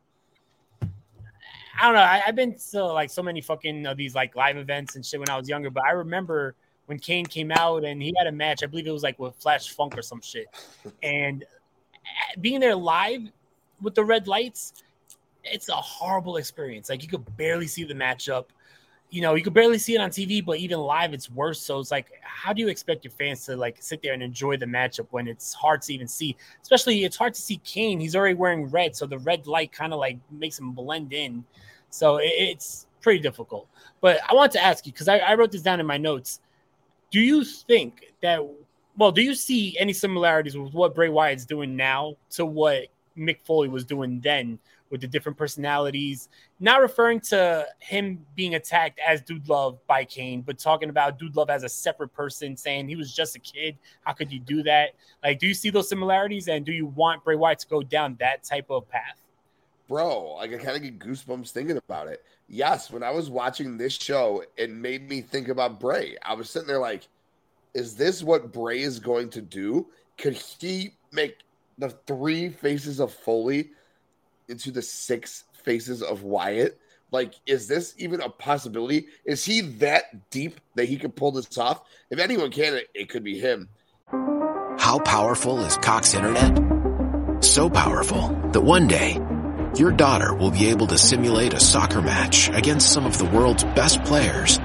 I 0.82 1.86
don't 1.86 1.94
know. 1.94 2.02
I, 2.02 2.22
I've 2.28 2.36
been 2.36 2.56
to 2.72 2.86
like 2.86 3.10
so 3.10 3.24
many 3.24 3.42
fucking 3.42 3.86
of 3.86 3.98
these 3.98 4.14
like 4.14 4.36
live 4.36 4.58
events 4.58 4.96
and 4.96 5.06
shit 5.06 5.20
when 5.20 5.30
I 5.30 5.38
was 5.38 5.48
younger, 5.48 5.70
but 5.70 5.84
I 5.84 5.92
remember 5.92 6.56
when 6.88 7.00
Kane 7.00 7.26
came 7.26 7.52
out 7.52 7.84
and 7.84 8.02
he 8.02 8.14
had 8.18 8.28
a 8.28 8.32
match. 8.32 8.62
I 8.64 8.68
believe 8.68 8.88
it 8.88 8.92
was 8.92 9.04
like 9.04 9.18
with 9.18 9.36
Flash 9.36 9.70
Funk 9.70 9.98
or 9.98 10.02
some 10.02 10.22
shit. 10.22 10.48
And 11.04 11.46
being 12.40 12.60
there 12.60 12.76
live 12.76 13.22
with 13.82 13.96
the 13.96 14.04
red 14.04 14.28
lights, 14.28 14.74
it's 15.44 15.70
a 15.70 15.76
horrible 15.76 16.38
experience. 16.38 16.90
Like 16.90 17.04
you 17.04 17.10
could 17.10 17.38
barely 17.38 17.68
see 17.68 17.84
the 17.84 17.94
matchup 17.94 18.46
you 19.12 19.22
know, 19.22 19.36
you 19.36 19.44
could 19.44 19.54
barely 19.54 19.78
see 19.78 19.94
it 19.94 20.00
on 20.00 20.10
TV, 20.10 20.44
but 20.44 20.58
even 20.58 20.80
live, 20.80 21.14
it's 21.14 21.30
worse. 21.30 21.62
So 21.62 21.80
it's 21.80 21.92
like, 21.92 22.08
how 22.22 22.54
do 22.54 22.62
you 22.62 22.70
expect 22.70 23.04
your 23.04 23.12
fans 23.12 23.46
to 23.46 23.58
like 23.58 23.76
sit 23.82 24.02
there 24.02 24.14
and 24.14 24.24
enjoy 24.24 24.56
the 24.56 24.66
matchup 24.66 25.08
when 25.12 25.28
it's 25.28 25.54
hard 25.54 25.82
to 25.84 25.94
even 25.94 26.08
see? 26.08 26.38
Especially, 26.62 27.04
it's 27.04 27.18
hard 27.18 27.34
to 27.34 27.42
see 27.42 27.58
Kane. 27.58 28.00
He's 28.00 28.16
already 28.16 28.36
wearing 28.36 28.68
red, 28.68 28.96
so 28.96 29.06
the 29.06 29.20
red 29.20 29.48
light 29.48 29.74
kind 29.74 29.92
of 29.92 30.00
like 30.00 30.18
makes 30.32 30.58
him 30.58 30.72
blend 30.72 31.12
in. 31.12 31.44
So 31.90 32.20
it's 32.22 32.88
pretty 33.02 33.20
difficult. 33.20 33.68
But 34.00 34.22
I 34.30 34.34
want 34.34 34.54
to 34.54 34.64
ask 34.64 34.86
you 34.86 34.94
because 34.94 35.10
I, 35.10 35.18
I 35.18 35.36
wrote 35.36 35.52
this 35.52 35.62
down 35.62 35.82
in 35.82 35.86
my 35.86 35.98
notes. 35.98 36.40
Do 37.12 37.20
you 37.20 37.44
think 37.44 38.14
that? 38.22 38.40
Well, 39.02 39.12
do 39.12 39.24
you 39.24 39.34
see 39.34 39.76
any 39.80 39.94
similarities 39.94 40.56
with 40.56 40.76
what 40.76 40.94
Bray 40.94 41.10
Wyatt's 41.10 41.44
doing 41.44 41.76
now 41.76 42.18
to 42.34 42.46
what 42.46 42.90
Mick 43.18 43.38
Foley 43.44 43.68
was 43.68 43.84
doing 43.84 44.22
then? 44.22 44.60
with 44.92 45.00
the 45.00 45.08
different 45.08 45.38
personalities, 45.38 46.28
not 46.60 46.82
referring 46.82 47.22
to 47.22 47.66
him 47.80 48.26
being 48.36 48.56
attacked 48.56 49.00
as 49.00 49.22
Dude 49.22 49.48
Love 49.48 49.80
by 49.88 50.04
Kane, 50.04 50.42
but 50.42 50.60
talking 50.60 50.90
about 50.90 51.18
Dude 51.18 51.34
Love 51.38 51.50
as 51.50 51.64
a 51.64 51.70
separate 51.70 52.10
person, 52.10 52.58
saying 52.58 52.90
he 52.90 52.98
was 52.98 53.16
just 53.16 53.38
a 53.38 53.40
kid. 53.40 53.78
How 54.02 54.12
could 54.12 54.34
you 54.34 54.40
do 54.40 54.62
that? 54.64 54.90
Like, 55.24 55.40
do 55.40 55.48
you 55.48 55.54
see 55.54 55.70
those 55.70 55.88
similarities? 55.88 56.50
And 56.50 56.66
do 56.66 56.74
you 56.74 56.88
want 56.88 57.24
Bray 57.24 57.38
Wyatt 57.38 57.60
to 57.60 57.68
go 57.70 57.82
down 57.82 58.18
that 58.20 58.44
type 58.44 58.66
of 58.70 58.90
path? 58.90 59.22
Bro, 59.88 60.36
like 60.36 60.54
I 60.54 60.58
kind 60.58 60.76
of 60.76 60.84
get 60.84 61.00
goosebumps 61.00 61.52
thinking 61.52 61.78
about 61.78 62.10
it. 62.10 62.22
Yes, 62.50 62.92
when 62.92 63.02
I 63.02 63.12
was 63.12 63.30
watching 63.30 63.78
this 63.78 63.94
show, 63.94 64.44
it 64.58 64.72
made 64.72 65.08
me 65.08 65.22
think 65.22 65.48
about 65.48 65.80
Bray. 65.80 66.18
I 66.22 66.34
was 66.34 66.50
sitting 66.50 66.68
there 66.68 66.80
like, 66.80 67.08
is 67.74 67.96
this 67.96 68.24
what 68.24 68.52
Bray 68.52 68.82
is 68.82 69.00
going 69.00 69.30
to 69.32 69.42
do? 69.42 69.88
Could 70.18 70.34
he 70.34 70.92
make 71.12 71.38
the 71.78 71.90
three 71.90 72.50
faces 72.50 73.00
of 73.00 73.14
Foley 73.14 73.72
into 74.48 74.72
the 74.72 74.82
six 74.82 75.46
faces 75.64 76.04
of 76.04 76.24
Wyatt. 76.24 76.80
Like, 77.12 77.34
is 77.46 77.68
this 77.68 77.94
even 77.98 78.22
a 78.22 78.30
possibility? 78.30 79.08
Is 79.26 79.44
he 79.44 79.62
that 79.80 80.30
deep 80.30 80.62
that 80.76 80.86
he 80.86 80.98
can 80.98 81.12
pull 81.12 81.32
this 81.32 81.58
off? 81.58 81.82
If 82.10 82.20
anyone 82.20 82.52
can, 82.52 82.76
it, 82.76 82.88
it 82.94 83.10
could 83.10 83.24
be 83.24 83.40
him. 83.40 83.70
How 84.78 85.00
powerful 85.00 85.60
is 85.66 85.78
Cox 85.78 86.14
Internet? 86.14 87.44
So 87.44 87.70
powerful 87.70 88.30
that 88.52 88.62
one 88.62 88.88
day 88.88 89.20
your 89.76 89.92
daughter 89.92 90.34
will 90.34 90.52
be 90.52 90.68
able 90.68 90.88
to 90.88 90.98
simulate 90.98 91.54
a 91.54 91.60
soccer 91.60 92.02
match 92.02 92.50
against 92.50 92.92
some 92.92 93.06
of 93.06 93.18
the 93.18 93.26
world's 93.26 93.64
best 93.64 94.04
players 94.04 94.60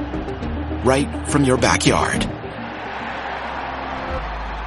right 0.85 1.29
from 1.29 1.45
your 1.45 1.57
backyard. 1.57 2.36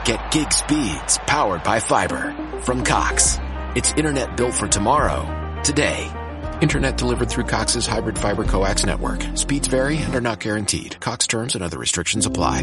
Get 0.05 0.31
gig 0.31 0.51
speeds 0.53 1.17
powered 1.27 1.63
by 1.63 1.79
fiber 1.79 2.33
from 2.61 2.83
Cox. 2.83 3.37
It's 3.75 3.91
internet 3.93 4.37
built 4.37 4.53
for 4.53 4.67
tomorrow, 4.67 5.61
today. 5.63 6.09
Internet 6.61 6.97
delivered 6.97 7.29
through 7.29 7.43
Cox's 7.43 7.85
hybrid 7.85 8.17
fiber 8.17 8.43
coax 8.43 8.85
network. 8.85 9.21
Speeds 9.35 9.67
vary 9.67 9.97
and 9.97 10.15
are 10.15 10.21
not 10.21 10.39
guaranteed. 10.39 10.99
Cox 10.99 11.27
terms 11.27 11.55
and 11.55 11.63
other 11.63 11.77
restrictions 11.77 12.25
apply. 12.25 12.61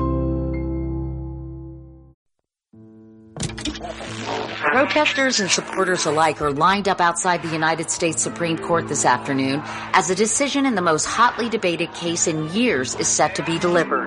Protesters 4.58 5.40
and 5.40 5.50
supporters 5.50 6.06
alike 6.06 6.40
are 6.40 6.52
lined 6.52 6.88
up 6.88 7.00
outside 7.00 7.42
the 7.42 7.52
United 7.52 7.90
States 7.90 8.22
Supreme 8.22 8.58
Court 8.58 8.88
this 8.88 9.04
afternoon 9.04 9.62
as 9.92 10.10
a 10.10 10.14
decision 10.14 10.66
in 10.66 10.74
the 10.74 10.82
most 10.82 11.04
hotly 11.04 11.48
debated 11.48 11.92
case 11.94 12.26
in 12.26 12.52
years 12.52 12.94
is 12.94 13.08
set 13.08 13.34
to 13.36 13.42
be 13.42 13.58
delivered. 13.58 14.06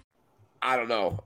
I 0.61 0.75
don't 0.75 0.89
know. 0.89 1.23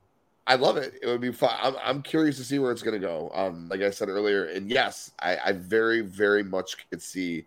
I 0.48 0.56
love 0.56 0.78
it. 0.78 1.00
It 1.02 1.08
would 1.08 1.22
be 1.22 1.32
fun. 1.32 1.56
I'm, 1.60 1.76
I'm 1.84 2.02
curious 2.02 2.38
to 2.38 2.44
see 2.44 2.60
where 2.60 2.72
it's 2.72 2.84
going 2.84 3.00
to 3.00 3.06
go. 3.06 3.32
Um, 3.34 3.68
like 3.68 3.82
I 3.82 3.90
said 3.90 4.10
earlier, 4.10 4.46
and 4.46 4.70
yes, 4.70 5.12
I, 5.20 5.38
I 5.44 5.52
very, 5.54 6.02
very 6.02 6.44
much 6.44 6.78
could 6.90 7.02
see 7.02 7.46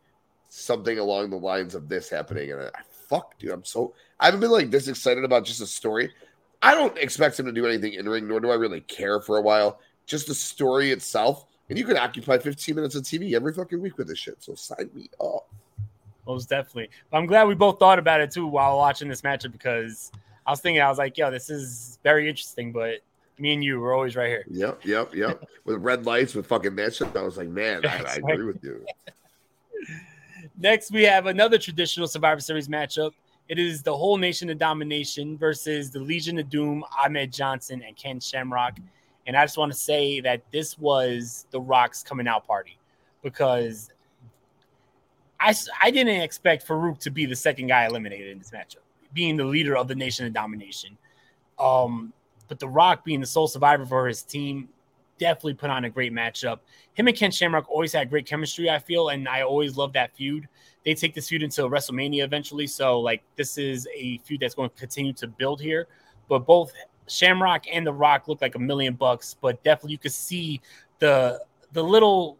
something 0.49 0.99
along 0.99 1.30
the 1.30 1.36
lines 1.36 1.74
of 1.74 1.89
this 1.89 2.11
happening. 2.11 2.51
And 2.51 2.62
I, 2.62 2.70
fuck, 3.09 3.39
dude, 3.39 3.53
I'm 3.53 3.64
so 3.64 3.95
I 4.18 4.26
haven't 4.26 4.41
been 4.41 4.51
like 4.51 4.70
this 4.70 4.89
excited 4.89 5.24
about 5.24 5.45
just 5.45 5.61
a 5.61 5.66
story. 5.66 6.12
I 6.61 6.74
don't 6.74 6.97
expect 6.99 7.39
him 7.39 7.47
to 7.47 7.53
do 7.53 7.66
anything 7.66 7.95
in 7.95 8.09
ring, 8.09 8.26
nor 8.26 8.41
do 8.41 8.51
I 8.51 8.57
really 8.57 8.80
care 8.80 9.20
for 9.20 9.36
a 9.39 9.43
while. 9.43 9.78
Just 10.07 10.26
the 10.26 10.34
story 10.34 10.91
itself, 10.91 11.47
and 11.68 11.78
you 11.78 11.84
can 11.84 11.97
occupy 11.97 12.39
15 12.39 12.74
minutes 12.74 12.97
of 12.97 13.05
TV 13.05 13.34
every 13.34 13.53
fucking 13.53 13.80
week 13.80 13.97
with 13.97 14.09
this 14.09 14.18
shit. 14.18 14.43
So 14.43 14.55
sign 14.55 14.91
me 14.93 15.09
up. 15.20 15.47
Most 16.26 16.49
definitely. 16.49 16.91
I'm 17.12 17.26
glad 17.26 17.47
we 17.47 17.55
both 17.55 17.78
thought 17.78 17.99
about 17.99 18.20
it 18.20 18.32
too 18.32 18.47
while 18.47 18.76
watching 18.76 19.09
this 19.09 19.22
matchup 19.22 19.53
because 19.53 20.11
I 20.49 20.51
was 20.51 20.61
thinking, 20.61 20.80
I 20.80 20.88
was 20.88 20.96
like, 20.96 21.18
yo, 21.18 21.30
this 21.30 21.51
is 21.51 21.99
very 22.03 22.26
interesting, 22.26 22.72
but 22.72 23.01
me 23.38 23.53
and 23.53 23.62
you 23.62 23.78
were 23.80 23.92
always 23.92 24.16
right 24.16 24.28
here. 24.28 24.44
Yep, 24.49 24.82
yep, 24.86 25.14
yep. 25.14 25.44
with 25.66 25.76
red 25.76 26.07
lights, 26.07 26.34
with 26.34 26.46
fucking 26.46 26.74
that 26.76 26.94
shit. 26.94 27.14
I 27.14 27.20
was 27.20 27.36
like, 27.36 27.49
man, 27.49 27.84
I, 27.84 28.03
I 28.03 28.14
agree 28.14 28.46
with 28.46 28.64
you. 28.64 28.82
Next, 30.59 30.90
we 30.90 31.03
have 31.03 31.26
another 31.26 31.59
traditional 31.59 32.09
Survivor 32.09 32.40
Series 32.40 32.66
matchup. 32.66 33.11
It 33.51 33.59
is 33.59 33.82
the 33.82 33.94
whole 33.94 34.16
Nation 34.16 34.49
of 34.49 34.57
Domination 34.57 35.36
versus 35.36 35.90
the 35.90 36.01
Legion 36.01 36.38
of 36.38 36.49
Doom, 36.49 36.82
Ahmed 37.05 37.30
Johnson 37.30 37.82
and 37.86 37.94
Ken 37.94 38.18
Shamrock. 38.18 38.78
And 39.26 39.36
I 39.36 39.44
just 39.44 39.59
want 39.59 39.70
to 39.70 39.78
say 39.78 40.20
that 40.20 40.40
this 40.51 40.78
was 40.78 41.44
the 41.51 41.61
Rock's 41.61 42.03
coming 42.03 42.26
out 42.26 42.46
party 42.46 42.78
because 43.22 43.90
I, 45.38 45.55
I 45.82 45.90
didn't 45.90 46.22
expect 46.22 46.66
Farouk 46.66 47.01
to 47.01 47.11
be 47.11 47.26
the 47.26 47.36
second 47.36 47.66
guy 47.66 47.84
eliminated 47.84 48.28
in 48.28 48.38
this 48.38 48.51
matchup, 48.51 48.78
being 49.12 49.36
the 49.36 49.44
leader 49.44 49.76
of 49.76 49.88
the 49.88 49.94
Nation 49.94 50.26
of 50.26 50.32
Domination. 50.32 50.96
Um, 51.59 52.12
but 52.48 52.59
The 52.59 52.68
Rock 52.68 53.04
being 53.04 53.20
the 53.20 53.26
sole 53.26 53.48
survivor 53.48 53.84
for 53.84 54.06
his 54.06 54.22
team 54.22 54.68
definitely 55.18 55.54
put 55.54 55.70
on 55.70 55.84
a 55.84 55.90
great 55.90 56.12
matchup. 56.12 56.61
Him 56.94 57.09
and 57.09 57.16
Ken 57.16 57.30
Shamrock 57.30 57.68
always 57.68 57.92
had 57.92 58.09
great 58.09 58.26
chemistry, 58.26 58.70
I 58.70 58.78
feel, 58.78 59.09
and 59.09 59.28
I 59.28 59.42
always 59.42 59.76
love 59.76 59.92
that 59.94 60.16
feud. 60.16 60.48
They 60.84 60.94
take 60.94 61.14
this 61.14 61.28
feud 61.28 61.42
into 61.42 61.62
WrestleMania 61.62 62.24
eventually, 62.24 62.66
so 62.66 63.00
like 63.00 63.22
this 63.36 63.59
is 63.59 63.86
a 63.94 64.18
feud 64.18 64.40
that's 64.40 64.54
going 64.54 64.70
to 64.70 64.76
continue 64.76 65.12
to 65.14 65.26
build 65.26 65.61
here. 65.61 65.88
But 66.28 66.40
both 66.40 66.72
Shamrock 67.09 67.64
and 67.72 67.86
The 67.86 67.92
Rock 67.92 68.28
look 68.28 68.40
like 68.40 68.54
a 68.54 68.59
million 68.59 68.94
bucks, 68.94 69.36
but 69.40 69.62
definitely 69.64 69.92
you 69.92 69.98
could 69.98 70.12
see 70.12 70.61
the 70.98 71.42
the 71.72 71.82
little 71.82 72.38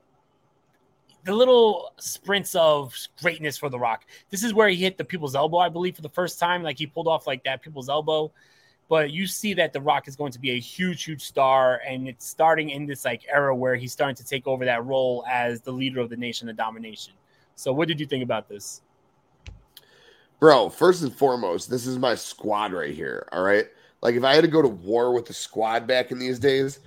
the 1.25 1.33
little 1.35 1.93
sprints 1.99 2.55
of 2.55 2.95
greatness 3.21 3.57
for 3.57 3.69
The 3.69 3.79
Rock. 3.79 4.07
This 4.31 4.43
is 4.43 4.55
where 4.55 4.69
he 4.69 4.77
hit 4.77 4.97
the 4.97 5.05
people's 5.05 5.35
elbow, 5.35 5.59
I 5.59 5.69
believe, 5.69 5.97
for 5.97 6.03
the 6.03 6.09
first 6.09 6.39
time. 6.39 6.63
Like 6.63 6.79
he 6.79 6.87
pulled 6.87 7.09
off 7.09 7.27
like 7.27 7.45
that 7.45 7.63
people's 7.63 7.89
elbow 7.89 8.33
but 8.89 9.11
you 9.11 9.27
see 9.27 9.55
that 9.55 9.73
The 9.73 9.81
Rock 9.81 10.09
is 10.09 10.17
going 10.17 10.33
to 10.33 10.39
be 10.39 10.53
a 10.53 10.59
huge, 10.59 11.05
huge 11.05 11.23
star, 11.23 11.83
and 11.87 12.09
it's 12.09 12.27
starting 12.27 12.71
in 12.71 12.87
this 12.87 13.05
like 13.05 13.23
era 13.29 13.55
where 13.55 13.77
he's 13.77 13.93
starting 13.93 14.17
to 14.17 14.25
take 14.25 14.47
over 14.47 14.65
that 14.65 14.85
role 14.85 15.25
as 15.29 15.61
the 15.61 15.71
leader 15.71 16.01
of 16.01 16.09
the 16.09 16.17
nation 16.17 16.49
of 16.49 16.57
domination. 16.57 17.13
So, 17.55 17.73
what 17.73 17.87
did 17.87 18.01
you 18.01 18.07
think 18.07 18.25
about 18.25 18.49
this, 18.49 18.81
bro? 20.41 20.71
First 20.71 21.03
and 21.03 21.15
foremost, 21.15 21.69
this 21.69 21.87
is 21.87 21.99
my 21.99 22.15
squad 22.15 22.73
right 22.73 22.95
here. 22.95 23.29
All 23.31 23.43
right, 23.43 23.67
like 24.03 24.15
if 24.15 24.25
I 24.25 24.35
had 24.35 24.43
to 24.43 24.49
go 24.49 24.63
to 24.63 24.69
war 24.69 25.13
with 25.13 25.27
the 25.27 25.35
squad 25.35 25.87
back 25.87 26.11
in 26.11 26.19
these 26.19 26.39
days, 26.39 26.81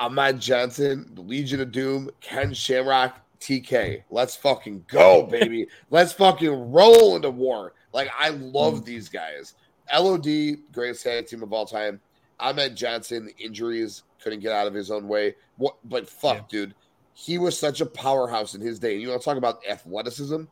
Ahmed 0.00 0.40
Johnson, 0.40 1.10
the 1.14 1.20
Legion 1.20 1.60
of 1.60 1.70
Doom, 1.70 2.10
Ken 2.22 2.54
Shamrock, 2.54 3.20
TK. 3.38 4.02
Let's 4.10 4.34
fucking 4.34 4.86
go, 4.88 5.22
baby. 5.30 5.66
Let's 5.90 6.12
fucking 6.12 6.72
roll 6.72 7.16
into 7.16 7.30
war. 7.30 7.74
Like 7.92 8.10
I 8.18 8.30
love 8.30 8.84
these 8.86 9.10
guys. 9.10 9.54
LOD, 9.94 10.56
greatest 10.72 11.04
tag 11.04 11.26
team 11.26 11.42
of 11.42 11.52
all 11.52 11.66
time. 11.66 12.00
Ahmed 12.38 12.74
Johnson, 12.74 13.28
injuries, 13.38 14.04
couldn't 14.22 14.40
get 14.40 14.52
out 14.52 14.66
of 14.66 14.72
his 14.72 14.90
own 14.90 15.06
way. 15.06 15.34
What? 15.58 15.76
But 15.84 16.08
fuck, 16.08 16.36
yeah. 16.36 16.44
dude, 16.48 16.74
he 17.12 17.36
was 17.36 17.58
such 17.58 17.82
a 17.82 17.86
powerhouse 17.86 18.54
in 18.54 18.62
his 18.62 18.78
day. 18.78 18.94
And 18.94 19.02
you 19.02 19.08
want 19.08 19.20
to 19.20 19.24
talk 19.24 19.36
about 19.36 19.60
athleticism? 19.68 20.44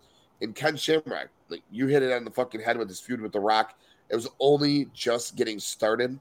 And 0.43 0.55
Ken 0.55 0.77
Shamrock, 0.77 1.29
like 1.49 1.63
you 1.71 1.87
hit 1.87 2.03
it 2.03 2.13
on 2.13 2.25
the 2.25 2.31
fucking 2.31 2.61
head 2.61 2.77
with 2.77 2.89
this 2.89 3.01
feud 3.01 3.23
with 3.23 3.33
The 3.33 3.41
Rock. 3.41 3.79
It 4.11 4.15
was 4.15 4.29
only 4.41 4.89
just 4.93 5.37
getting 5.37 5.59
started. 5.59 6.21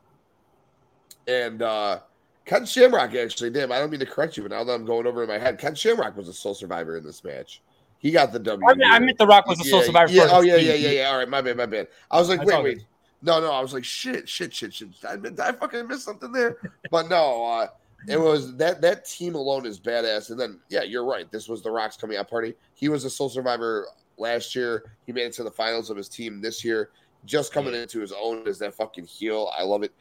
And 1.28 1.62
uh 1.62 2.00
Ken 2.48 2.66
Shamrock 2.66 3.14
actually 3.14 3.50
did. 3.50 3.70
I 3.72 3.78
don't 3.78 3.92
mean 3.92 4.00
to 4.00 4.06
correct 4.06 4.38
you, 4.38 4.44
but 4.44 4.52
now 4.52 4.64
that 4.64 4.72
I'm 4.72 4.86
going 4.86 5.06
over 5.06 5.22
in 5.22 5.28
my 5.28 5.38
head, 5.38 5.60
Ken 5.60 5.76
Shamrock 5.76 6.16
was 6.16 6.30
a 6.30 6.34
sole 6.34 6.56
survivor 6.56 6.96
in 6.96 7.04
this 7.04 7.24
match. 7.24 7.62
He 8.00 8.10
got 8.10 8.32
the 8.32 8.40
W. 8.40 8.68
I, 8.68 8.74
mean, 8.74 8.90
I 8.90 9.00
meant 9.00 9.18
The 9.18 9.28
Rock 9.28 9.48
was 9.48 9.60
a 9.60 9.66
sole 9.66 9.82
yeah, 9.82 9.86
survivor. 9.86 10.14
Yeah, 10.14 10.28
oh 10.32 10.42
yeah, 10.42 10.56
yeah, 10.56 10.74
yeah, 10.74 10.90
yeah. 10.90 11.10
All 11.10 11.18
right, 11.18 11.28
my 11.28 11.42
bad, 11.42 11.58
my 11.58 11.66
bad. 11.66 11.90
I 12.10 12.18
was 12.18 12.30
like, 12.30 12.40
That's 12.40 12.52
wait, 12.52 12.64
wait. 12.64 12.86
No, 13.22 13.42
no, 13.42 13.52
I 13.52 13.60
was 13.60 13.74
like, 13.74 13.84
shit, 13.84 14.30
shit, 14.30 14.54
shit, 14.54 14.74
shit. 14.74 14.90
I, 15.04 15.18
I 15.42 15.52
fucking 15.52 15.88
missed 15.88 16.06
something 16.06 16.32
there? 16.32 16.58
But 16.90 17.10
no, 17.10 17.46
uh, 17.46 17.68
it 18.08 18.20
was 18.20 18.56
that 18.56 18.80
that 18.82 19.06
team 19.06 19.36
alone 19.36 19.66
is 19.66 19.80
badass. 19.80 20.30
And 20.30 20.40
then, 20.40 20.62
yeah, 20.70 20.84
you're 20.84 21.04
right. 21.04 21.30
This 21.32 21.50
was 21.50 21.62
the 21.62 21.72
Rock's 21.72 21.98
coming 21.98 22.16
out 22.16 22.30
party. 22.30 22.54
He 22.76 22.88
was 22.88 23.04
a 23.04 23.10
sole 23.10 23.30
survivor 23.30 23.88
last 24.18 24.56
year. 24.56 24.92
He 25.06 25.12
made 25.12 25.26
it 25.26 25.34
to 25.34 25.44
the 25.44 25.52
finals 25.52 25.90
of 25.90 25.98
his 25.98 26.08
team 26.08 26.40
this 26.40 26.64
year. 26.64 26.92
Just 27.26 27.52
coming 27.52 27.74
into 27.74 28.00
his 28.00 28.14
own 28.14 28.48
as 28.48 28.60
that 28.60 28.74
fucking 28.76 29.06
heel. 29.06 29.52
I 29.58 29.64
love 29.64 29.84
it. 29.84 29.92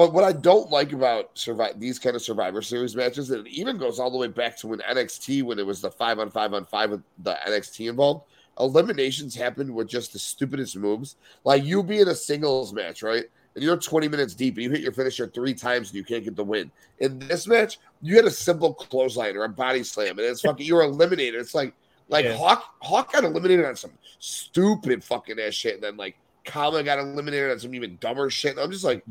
But 0.00 0.14
what 0.14 0.24
I 0.24 0.32
don't 0.32 0.70
like 0.70 0.94
about 0.94 1.28
survive 1.34 1.78
these 1.78 1.98
kind 1.98 2.16
of 2.16 2.22
Survivor 2.22 2.62
Series 2.62 2.96
matches, 2.96 3.30
and 3.30 3.46
it 3.46 3.50
even 3.50 3.76
goes 3.76 4.00
all 4.00 4.10
the 4.10 4.16
way 4.16 4.28
back 4.28 4.56
to 4.56 4.68
when 4.68 4.78
NXT, 4.78 5.42
when 5.42 5.58
it 5.58 5.66
was 5.66 5.82
the 5.82 5.90
five 5.90 6.18
on 6.18 6.30
five 6.30 6.54
on 6.54 6.64
five 6.64 6.92
with 6.92 7.02
the 7.18 7.36
NXT 7.46 7.90
involved, 7.90 8.24
eliminations 8.58 9.34
happened 9.34 9.74
with 9.74 9.88
just 9.88 10.14
the 10.14 10.18
stupidest 10.18 10.74
moves. 10.78 11.16
Like 11.44 11.64
you 11.64 11.82
be 11.82 12.00
in 12.00 12.08
a 12.08 12.14
singles 12.14 12.72
match, 12.72 13.02
right? 13.02 13.26
And 13.54 13.62
you're 13.62 13.76
20 13.76 14.08
minutes 14.08 14.32
deep 14.32 14.54
and 14.54 14.64
you 14.64 14.70
hit 14.70 14.80
your 14.80 14.92
finisher 14.92 15.26
three 15.26 15.52
times 15.52 15.88
and 15.88 15.96
you 15.96 16.04
can't 16.04 16.24
get 16.24 16.34
the 16.34 16.44
win. 16.44 16.70
In 17.00 17.18
this 17.18 17.46
match, 17.46 17.78
you 18.00 18.16
had 18.16 18.24
a 18.24 18.30
simple 18.30 18.72
clothesline 18.72 19.36
or 19.36 19.44
a 19.44 19.50
body 19.50 19.82
slam, 19.82 20.18
and 20.18 20.20
it's 20.20 20.40
fucking 20.40 20.64
you're 20.64 20.80
eliminated. 20.80 21.38
It's 21.38 21.54
like 21.54 21.74
like 22.08 22.24
Yeah. 22.24 22.38
Hawk 22.38 22.64
Hawk 22.80 23.12
got 23.12 23.24
eliminated 23.24 23.66
on 23.66 23.76
some 23.76 23.92
stupid 24.18 25.04
fucking 25.04 25.38
ass 25.38 25.52
shit, 25.52 25.74
and 25.74 25.82
then 25.82 25.98
like 25.98 26.16
Kama 26.46 26.84
got 26.84 26.98
eliminated 26.98 27.50
on 27.50 27.58
some 27.58 27.74
even 27.74 27.98
dumber 28.00 28.30
shit. 28.30 28.52
And 28.52 28.60
I'm 28.60 28.70
just 28.70 28.82
like, 28.82 29.04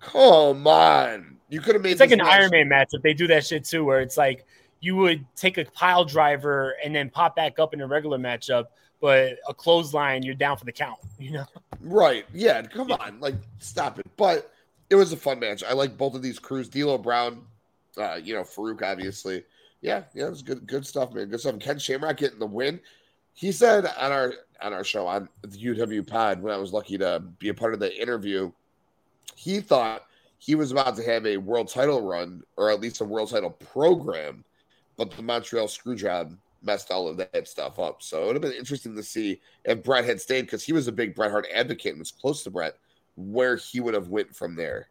come 0.00 0.66
on. 0.66 1.36
You 1.48 1.60
could 1.60 1.74
have 1.74 1.82
made 1.82 1.92
It's 1.92 2.00
like 2.00 2.10
an 2.10 2.18
match- 2.18 2.40
Iron 2.40 2.50
Man 2.50 2.68
matchup. 2.68 3.02
They 3.02 3.14
do 3.14 3.26
that 3.28 3.46
shit 3.46 3.64
too, 3.64 3.84
where 3.84 4.00
it's 4.00 4.16
like 4.16 4.46
you 4.80 4.96
would 4.96 5.24
take 5.34 5.58
a 5.58 5.64
pile 5.64 6.04
driver 6.04 6.76
and 6.84 6.94
then 6.94 7.10
pop 7.10 7.34
back 7.36 7.58
up 7.58 7.74
in 7.74 7.80
a 7.80 7.86
regular 7.86 8.18
matchup, 8.18 8.66
but 9.00 9.36
a 9.48 9.54
clothesline, 9.54 10.22
you're 10.22 10.34
down 10.34 10.56
for 10.56 10.64
the 10.64 10.72
count. 10.72 10.98
You 11.18 11.32
know, 11.32 11.44
Right. 11.80 12.24
Yeah. 12.32 12.62
Come 12.62 12.92
on. 12.92 13.18
Like, 13.20 13.34
stop 13.58 13.98
it. 13.98 14.06
But 14.16 14.52
it 14.90 14.94
was 14.94 15.12
a 15.12 15.16
fun 15.16 15.40
match. 15.40 15.62
I 15.64 15.72
like 15.72 15.96
both 15.96 16.14
of 16.14 16.22
these 16.22 16.38
crews. 16.38 16.68
D'Lo 16.68 16.96
Brown, 16.98 17.42
uh, 17.96 18.18
you 18.22 18.34
know, 18.34 18.42
Farouk, 18.42 18.82
obviously. 18.82 19.44
Yeah. 19.80 20.02
Yeah. 20.14 20.26
It 20.26 20.30
was 20.30 20.42
good. 20.42 20.66
Good 20.66 20.86
stuff, 20.86 21.12
man. 21.12 21.28
Good 21.28 21.40
stuff. 21.40 21.58
Ken 21.58 21.78
Shamrock 21.78 22.16
getting 22.18 22.38
the 22.38 22.46
win. 22.46 22.78
He 23.34 23.52
said 23.52 23.86
on 23.98 24.10
our 24.12 24.32
on 24.60 24.72
our 24.72 24.82
show 24.84 25.06
on 25.06 25.28
the 25.42 25.48
UW 25.56 26.04
Pod 26.06 26.42
when 26.42 26.52
I 26.52 26.56
was 26.56 26.72
lucky 26.72 26.98
to 26.98 27.20
be 27.38 27.48
a 27.50 27.54
part 27.54 27.74
of 27.74 27.78
the 27.80 27.96
interview, 28.00 28.50
he 29.36 29.60
thought 29.60 30.04
he 30.38 30.54
was 30.54 30.70
about 30.72 30.96
to 30.96 31.02
have 31.02 31.26
a 31.26 31.36
world 31.36 31.68
title 31.68 32.00
run 32.06 32.42
or 32.56 32.70
at 32.70 32.80
least 32.80 33.00
a 33.00 33.04
world 33.04 33.30
title 33.30 33.50
program, 33.50 34.44
but 34.96 35.10
the 35.10 35.22
Montreal 35.22 35.66
Screwjob 35.66 36.36
messed 36.62 36.90
all 36.90 37.06
of 37.08 37.16
that 37.16 37.46
stuff 37.48 37.78
up. 37.78 38.02
So 38.02 38.22
it 38.22 38.26
would 38.26 38.34
have 38.36 38.42
been 38.42 38.52
interesting 38.52 38.94
to 38.96 39.02
see 39.02 39.40
if 39.64 39.82
Bret 39.82 40.04
had 40.04 40.20
stayed 40.20 40.42
because 40.42 40.64
he 40.64 40.72
was 40.72 40.88
a 40.88 40.92
big 40.92 41.14
Bret 41.14 41.30
Hart 41.30 41.46
advocate 41.54 41.92
and 41.92 41.98
was 42.00 42.10
close 42.10 42.42
to 42.44 42.50
Bret, 42.50 42.76
where 43.16 43.56
he 43.56 43.80
would 43.80 43.94
have 43.94 44.08
went 44.08 44.34
from 44.34 44.56
there. 44.56 44.88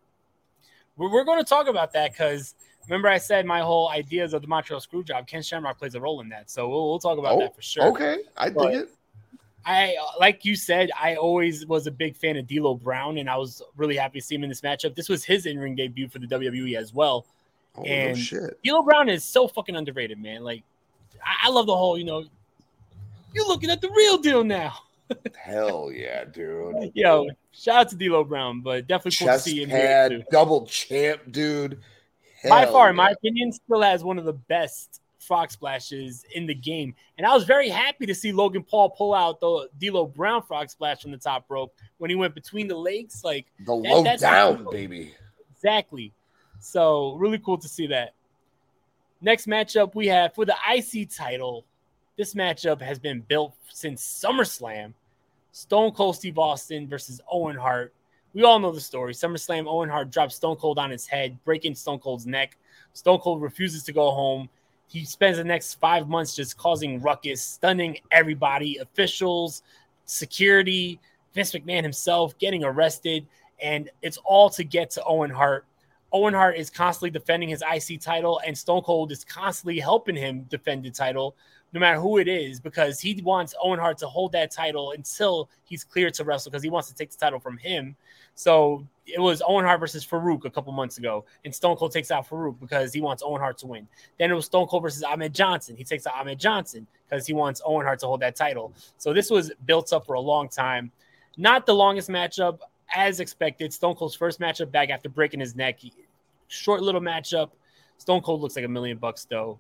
we're, 0.97 1.11
we're 1.11 1.23
going 1.25 1.43
to 1.43 1.47
talk 1.47 1.67
about 1.67 1.91
that 1.93 2.11
because 2.13 2.55
remember 2.88 3.09
I 3.09 3.17
said 3.17 3.45
my 3.45 3.59
whole 3.59 3.89
ideas 3.89 4.33
of 4.33 4.41
the 4.41 4.47
Montreal 4.47 4.81
Screwjob. 4.81 5.27
Ken 5.27 5.41
Shamrock 5.41 5.77
plays 5.77 5.95
a 5.95 5.99
role 6.01 6.21
in 6.21 6.29
that, 6.29 6.49
so 6.49 6.69
we'll, 6.69 6.88
we'll 6.89 6.99
talk 6.99 7.17
about 7.17 7.33
Oh, 7.35 7.39
that 7.39 7.55
for 7.55 7.61
sure. 7.61 7.83
Okay, 7.88 8.17
I 8.38 8.49
But- 8.49 8.71
dig 8.71 8.81
it. 8.81 8.89
I 9.68 9.97
like 10.18 10.45
you 10.45 10.55
said, 10.55 10.91
I 10.97 11.15
always 11.15 11.65
was 11.65 11.88
a 11.88 11.91
big 11.91 12.15
fan 12.15 12.38
of 12.38 12.47
D'Lo 12.47 12.74
Brown, 12.76 13.18
and 13.18 13.30
I 13.30 13.36
was 13.36 13.61
really 13.76 13.97
happy 13.97 14.22
to 14.22 14.26
see 14.26 14.34
him 14.34 14.43
in 14.43 14.49
this 14.49 14.61
matchup. 14.61 14.95
This 14.95 15.09
was 15.09 15.26
his 15.26 15.45
in-ring 15.45 15.76
debut 15.76 16.07
for 16.07 16.20
the 16.20 16.26
WWE 16.26 16.78
as 16.78 16.93
well. 16.93 17.26
Oh, 17.76 17.84
and 17.84 18.18
no 18.18 18.24
shit. 18.24 18.63
D'Lo 18.63 18.82
Brown 18.82 19.09
is 19.09 19.26
so 19.26 19.45
fucking 19.45 19.76
underrated, 19.76 20.20
man. 20.20 20.41
Like, 20.41 20.63
I, 21.22 21.47
I 21.47 21.49
love 21.49 21.68
the 21.68 21.76
whole, 21.76 21.97
you 21.97 22.05
know, 22.05 22.24
you're 23.34 23.45
looking 23.45 23.70
at 23.70 23.82
the 23.82 23.89
real 23.89 24.18
deal 24.18 24.41
now. 24.45 24.74
Hell 25.38 25.91
yeah, 25.91 26.24
dude. 26.24 26.93
Yo, 26.95 27.28
shout 27.51 27.76
out 27.76 27.89
to 27.89 27.97
D'Lo 27.97 28.24
Brown, 28.24 28.61
but 28.61 28.88
definitely 28.88 29.18
cool 29.18 29.36
to 29.36 29.39
see 29.39 29.63
him 29.63 29.70
here 29.70 30.07
too. 30.07 30.24
double 30.32 30.65
champ, 30.65 31.22
dude. 31.30 31.78
By 32.47 32.61
Hell 32.61 32.72
far, 32.72 32.89
in 32.91 32.95
my 32.95 33.11
opinion, 33.11 33.51
still 33.51 33.82
has 33.82 34.01
one 34.01 34.18
of 34.18 34.24
the 34.24 34.34
best 34.34 35.01
frog 35.28 35.51
splashes 35.51 36.25
in 36.34 36.45
the 36.47 36.55
game. 36.55 36.95
And 37.17 37.28
I 37.28 37.34
was 37.36 37.43
very 37.43 37.69
happy 37.69 38.05
to 38.05 38.15
see 38.15 38.32
Logan 38.32 38.63
Paul 38.63 38.89
pull 38.89 39.13
out 39.13 39.39
the 39.41 39.67
D'Lo 39.80 40.05
Brown 40.05 40.41
frog 40.41 40.69
splash 40.69 41.01
from 41.01 41.11
the 41.11 41.17
top 41.17 41.45
rope 41.49 41.75
when 41.97 42.09
he 42.09 42.15
went 42.15 42.34
between 42.34 42.67
the 42.67 42.75
legs. 42.78 43.23
Like 43.23 43.45
the 43.59 43.65
that- 43.82 43.89
low 43.89 44.17
down, 44.17 44.63
cool. 44.63 44.71
baby. 44.71 45.13
Exactly. 45.53 46.13
So 46.59 47.15
really 47.15 47.39
cool 47.39 47.57
to 47.57 47.67
see 47.67 47.88
that. 47.88 48.13
Next 49.21 49.47
matchup 49.47 49.93
we 49.95 50.07
have 50.07 50.34
for 50.34 50.45
the 50.45 50.55
IC 50.71 51.09
title. 51.09 51.65
This 52.17 52.34
matchup 52.34 52.82
has 52.82 52.97
been 52.97 53.21
built 53.21 53.53
since 53.69 54.01
SummerSlam. 54.25 54.93
Stone 55.51 55.91
Cold 55.91 56.15
Steve 56.15 56.38
Austin 56.38 56.88
versus 56.88 57.19
Owen 57.32 57.55
Hart. 57.55 57.93
We 58.34 58.43
all 58.43 58.59
know 58.59 58.71
the 58.71 58.82
story. 58.82 59.13
SummerSlam, 59.13 59.65
Owen 59.67 59.89
Hart 59.89 60.11
drops 60.11 60.36
Stone 60.36 60.57
Cold 60.57 60.78
on 60.78 60.91
his 60.91 61.07
head, 61.07 61.38
breaking 61.43 61.73
Stone 61.75 61.99
Cold's 61.99 62.28
neck. 62.28 62.55
Stone 62.93 63.19
Cold 63.19 63.41
refuses 63.41 63.84
to 63.84 63.91
go 63.93 64.11
home. 64.11 64.49
He 64.88 65.03
spends 65.05 65.38
the 65.38 65.43
next 65.43 65.75
five 65.75 66.07
months 66.07 66.35
just 66.35 66.57
causing 66.57 67.01
ruckus, 67.01 67.43
stunning 67.43 67.99
everybody, 68.11 68.77
officials, 68.77 69.63
security, 70.05 70.99
Vince 71.33 71.51
McMahon 71.51 71.83
himself 71.83 72.38
getting 72.39 72.63
arrested. 72.63 73.27
And 73.61 73.89
it's 74.01 74.17
all 74.23 74.49
to 74.51 74.63
get 74.63 74.89
to 74.91 75.03
Owen 75.03 75.29
Hart. 75.29 75.65
Owen 76.18 76.34
Hart 76.34 76.57
is 76.57 76.72
constantly 76.72 77.11
defending 77.11 77.47
his 77.47 77.61
IC 77.61 78.01
title, 78.01 78.41
and 78.43 78.57
Stone 78.57 78.82
Cold 78.82 79.11
is 79.11 79.24
constantly 79.24 79.80
helping 79.80 80.15
him 80.15 80.47
defend 80.49 80.84
the 80.84 80.89
title, 80.89 81.36
no 81.74 81.80
matter 81.80 81.99
who 81.99 82.18
it 82.18 82.28
is, 82.28 82.59
because 82.59 82.99
he 82.99 83.22
wants 83.22 83.53
Owen 83.61 83.78
Hart 83.78 83.99
to 83.99 84.07
hold 84.07 84.32
that 84.32 84.49
title 84.49 84.93
until 84.93 85.47
he's 85.63 85.84
cleared 85.84 86.15
to 86.15 86.24
wrestle, 86.24 86.49
because 86.49 86.63
he 86.63 86.72
wants 86.72 86.89
to 86.89 86.95
take 86.95 87.11
the 87.11 87.18
title 87.18 87.39
from 87.39 87.59
him. 87.59 87.95
So 88.34 88.84
it 89.05 89.20
was 89.20 89.43
Owen 89.47 89.63
Hart 89.63 89.80
versus 89.80 90.03
Farouk 90.03 90.45
a 90.45 90.49
couple 90.49 90.74
months 90.74 90.97
ago, 90.97 91.24
and 91.45 91.53
Stone 91.53 91.76
Cold 91.76 91.91
takes 91.91 92.09
out 92.09 92.28
Farouk 92.28 92.59
because 92.59 92.91
he 92.93 92.99
wants 92.99 93.22
Owen 93.24 93.39
Hart 93.39 93.59
to 93.59 93.68
win. 93.68 93.88
Then 94.18 94.32
it 94.32 94.34
was 94.34 94.45
Stone 94.45 94.65
Cold 94.70 94.82
versus 94.82 95.03
Ahmed 95.03 95.36
Johnson. 95.36 95.76
He 95.76 95.84
takes 95.84 96.07
out 96.07 96.15
Ahmed 96.15 96.39
Johnson 96.39 96.88
because 97.07 97.28
he 97.28 97.34
wants 97.34 97.61
Owen 97.63 97.86
Hart 97.86 97.99
to 97.99 98.07
hold 98.07 98.22
that 98.22 98.36
title. 98.36 98.74
So 98.97 99.13
this 99.13 99.30
was 99.30 99.51
built 99.68 99.93
up 99.93 100.07
for 100.07 100.13
a 100.13 100.20
long 100.20 100.49
time. 100.49 100.91
Not 101.38 101.68
the 101.68 101.76
longest 101.76 102.09
matchup, 102.09 102.57
as 102.95 103.20
expected. 103.20 103.72
Stone 103.72 103.95
Cold's 103.95 104.15
first 104.15 104.39
matchup 104.39 104.72
back 104.72 104.89
after 104.89 105.09
breaking 105.09 105.39
his 105.39 105.55
neck. 105.55 105.80
Short 106.47 106.81
little 106.81 107.01
matchup. 107.01 107.51
Stone 107.97 108.21
Cold 108.21 108.41
looks 108.41 108.55
like 108.55 108.65
a 108.65 108.69
million 108.69 108.97
bucks 108.97 109.25
though. 109.29 109.59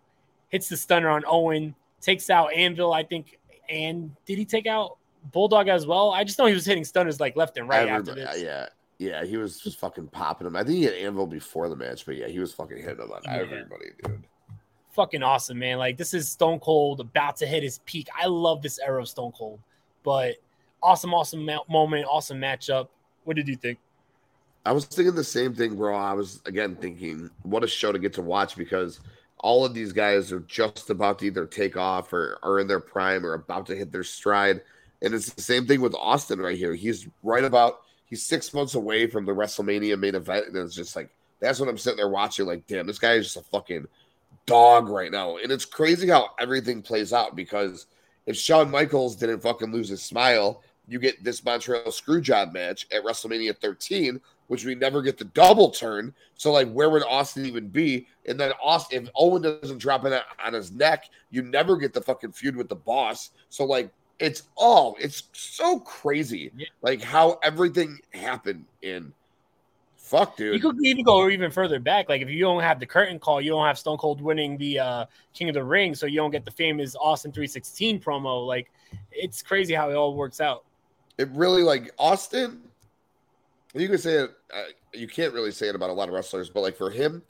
Hits 0.49 0.69
the 0.69 0.77
stunner 0.77 1.09
on 1.09 1.23
Owen, 1.27 1.75
takes 2.01 2.29
out 2.29 2.53
Anvil, 2.53 2.93
I 2.93 3.03
think. 3.03 3.39
And 3.69 4.15
did 4.25 4.37
he 4.37 4.45
take 4.45 4.65
out 4.67 4.97
Bulldog 5.33 5.67
as 5.67 5.85
well? 5.85 6.11
I 6.11 6.23
just 6.23 6.39
know 6.39 6.45
he 6.45 6.53
was 6.53 6.65
hitting 6.65 6.85
stunners 6.85 7.19
like 7.19 7.35
left 7.35 7.57
and 7.57 7.67
right 7.67 7.87
after 7.89 8.15
this. 8.15 8.41
yeah, 8.41 8.67
yeah, 8.97 9.25
he 9.25 9.35
was 9.37 9.59
just 9.59 9.77
fucking 9.79 10.07
popping 10.07 10.47
him. 10.47 10.55
I 10.55 10.63
think 10.63 10.77
he 10.77 10.83
had 10.83 10.93
Anvil 10.93 11.27
before 11.27 11.67
the 11.67 11.75
match, 11.75 12.05
but 12.05 12.15
yeah, 12.15 12.27
he 12.27 12.39
was 12.39 12.53
fucking 12.53 12.77
hitting 12.77 13.03
him 13.03 13.11
on 13.11 13.21
Yeah. 13.25 13.33
everybody, 13.37 13.87
dude. 14.03 14.23
fucking 14.91 15.21
awesome, 15.21 15.59
man. 15.59 15.77
Like 15.79 15.97
this 15.97 16.13
is 16.13 16.29
Stone 16.29 16.59
Cold 16.59 16.99
about 17.01 17.35
to 17.37 17.45
hit 17.45 17.61
his 17.63 17.79
peak. 17.85 18.07
I 18.17 18.27
love 18.27 18.61
this 18.61 18.79
era 18.79 19.01
of 19.01 19.09
Stone 19.09 19.33
Cold, 19.33 19.59
but 20.03 20.35
awesome, 20.81 21.13
awesome 21.13 21.45
moment, 21.67 22.05
awesome 22.09 22.39
matchup. 22.39 22.87
What 23.25 23.35
did 23.35 23.47
you 23.49 23.55
think? 23.57 23.77
I 24.67 24.71
was 24.73 24.83
thinking 24.83 25.15
the 25.15 25.23
same 25.23 25.55
thing, 25.55 25.75
bro. 25.75 25.95
I 25.95 26.11
was 26.11 26.41
again 26.45 26.75
thinking, 26.75 27.29
what 27.43 27.63
a 27.63 27.67
show 27.67 27.93
to 27.93 27.99
get 27.99 28.13
to 28.15 28.21
watch 28.21 28.57
because 28.57 28.99
all 29.37 29.63
of 29.63 29.73
these 29.73 29.93
guys 29.93 30.33
are 30.33 30.41
just 30.41 30.89
about 30.89 31.19
to 31.19 31.25
either 31.27 31.45
take 31.45 31.77
off 31.77 32.11
or 32.11 32.37
are 32.43 32.59
in 32.59 32.67
their 32.67 32.81
prime 32.81 33.25
or 33.25 33.33
about 33.33 33.65
to 33.67 33.77
hit 33.77 33.93
their 33.93 34.03
stride. 34.03 34.61
And 35.01 35.13
it's 35.13 35.31
the 35.31 35.41
same 35.41 35.67
thing 35.67 35.79
with 35.79 35.95
Austin 35.95 36.39
right 36.41 36.57
here. 36.57 36.73
He's 36.73 37.07
right 37.23 37.45
about 37.45 37.79
he's 38.07 38.23
six 38.23 38.53
months 38.53 38.75
away 38.75 39.07
from 39.07 39.25
the 39.25 39.31
WrestleMania 39.31 39.97
main 39.97 40.15
event, 40.15 40.47
and 40.47 40.57
it's 40.57 40.75
just 40.75 40.97
like 40.97 41.09
that's 41.39 41.61
what 41.61 41.69
I'm 41.69 41.77
sitting 41.77 41.97
there 41.97 42.09
watching. 42.09 42.45
Like, 42.45 42.67
damn, 42.67 42.87
this 42.87 42.99
guy 42.99 43.13
is 43.13 43.33
just 43.33 43.37
a 43.37 43.49
fucking 43.49 43.87
dog 44.47 44.89
right 44.89 45.11
now. 45.11 45.37
And 45.37 45.49
it's 45.49 45.65
crazy 45.65 46.09
how 46.09 46.31
everything 46.41 46.81
plays 46.81 47.13
out 47.13 47.37
because 47.37 47.85
if 48.25 48.35
Shawn 48.35 48.69
Michaels 48.69 49.15
didn't 49.15 49.39
fucking 49.39 49.71
lose 49.71 49.87
his 49.87 50.03
smile, 50.03 50.61
you 50.89 50.99
get 50.99 51.23
this 51.23 51.45
Montreal 51.45 51.83
Screwjob 51.83 52.51
match 52.53 52.85
at 52.91 53.03
WrestleMania 53.03 53.55
13, 53.57 54.19
which 54.47 54.65
we 54.65 54.75
never 54.75 55.01
get 55.01 55.17
the 55.17 55.25
double 55.25 55.69
turn. 55.69 56.13
So, 56.35 56.51
like, 56.51 56.71
where 56.71 56.89
would 56.89 57.03
Austin 57.03 57.45
even 57.45 57.69
be? 57.69 58.07
And 58.25 58.39
then 58.39 58.51
Austin, 58.63 59.03
if 59.03 59.09
Owen 59.15 59.41
doesn't 59.41 59.77
drop 59.79 60.05
it 60.05 60.23
on 60.43 60.53
his 60.53 60.71
neck, 60.71 61.09
you 61.29 61.41
never 61.41 61.77
get 61.77 61.93
the 61.93 62.01
fucking 62.01 62.31
feud 62.31 62.55
with 62.55 62.69
the 62.69 62.75
boss. 62.75 63.31
So, 63.49 63.65
like, 63.65 63.91
it's 64.19 64.43
all 64.55 64.95
it's 64.99 65.23
so 65.33 65.79
crazy, 65.79 66.51
like 66.81 67.01
how 67.01 67.39
everything 67.43 67.99
happened 68.13 68.65
in. 68.81 69.13
Fuck, 69.95 70.37
dude. 70.37 70.53
You 70.53 70.59
could 70.61 70.77
even 70.85 71.03
go 71.03 71.27
even 71.27 71.51
further 71.51 71.79
back. 71.79 72.07
Like 72.07 72.21
if 72.21 72.29
you 72.29 72.39
don't 72.39 72.63
have 72.63 72.79
the 72.79 72.85
curtain 72.85 73.19
call, 73.19 73.41
you 73.41 73.51
don't 73.51 73.65
have 73.65 73.77
Stone 73.77 73.97
Cold 73.97 74.21
winning 74.21 74.57
the 74.57 74.79
uh, 74.79 75.05
King 75.33 75.49
of 75.49 75.53
the 75.53 75.63
Ring, 75.63 75.93
so 75.93 76.05
you 76.05 76.15
don't 76.15 76.31
get 76.31 76.45
the 76.45 76.51
famous 76.51 76.95
Austin 76.95 77.31
316 77.31 77.99
promo. 77.99 78.47
Like 78.47 78.71
it's 79.11 79.41
crazy 79.41 79.73
how 79.73 79.89
it 79.89 79.95
all 79.95 80.15
works 80.15 80.39
out. 80.39 80.63
it 81.17 81.27
really 81.33 81.61
like 81.61 81.91
Austin. 81.99 82.61
You 83.73 83.87
can 83.87 83.97
say 83.97 84.13
it. 84.13 84.31
Uh, 84.53 84.63
you 84.93 85.07
can't 85.07 85.33
really 85.33 85.51
say 85.51 85.67
it 85.67 85.75
about 85.75 85.89
a 85.89 85.93
lot 85.93 86.07
of 86.07 86.13
wrestlers, 86.15 86.49
but 86.49 86.61
like 86.61 86.77
for 86.77 86.89
him, 86.89 87.21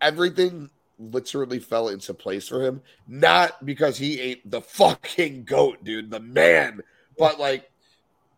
everything 0.00 0.68
literally 0.98 1.58
fell 1.58 1.88
into 1.88 2.12
place 2.14 2.48
for 2.48 2.62
him. 2.62 2.82
Not 3.06 3.64
because 3.64 3.96
he 3.96 4.20
ain't 4.20 4.50
the 4.50 4.60
fucking 4.60 5.44
goat, 5.44 5.82
dude, 5.84 6.10
the 6.10 6.20
man, 6.20 6.82
but 7.18 7.38
like 7.38 7.70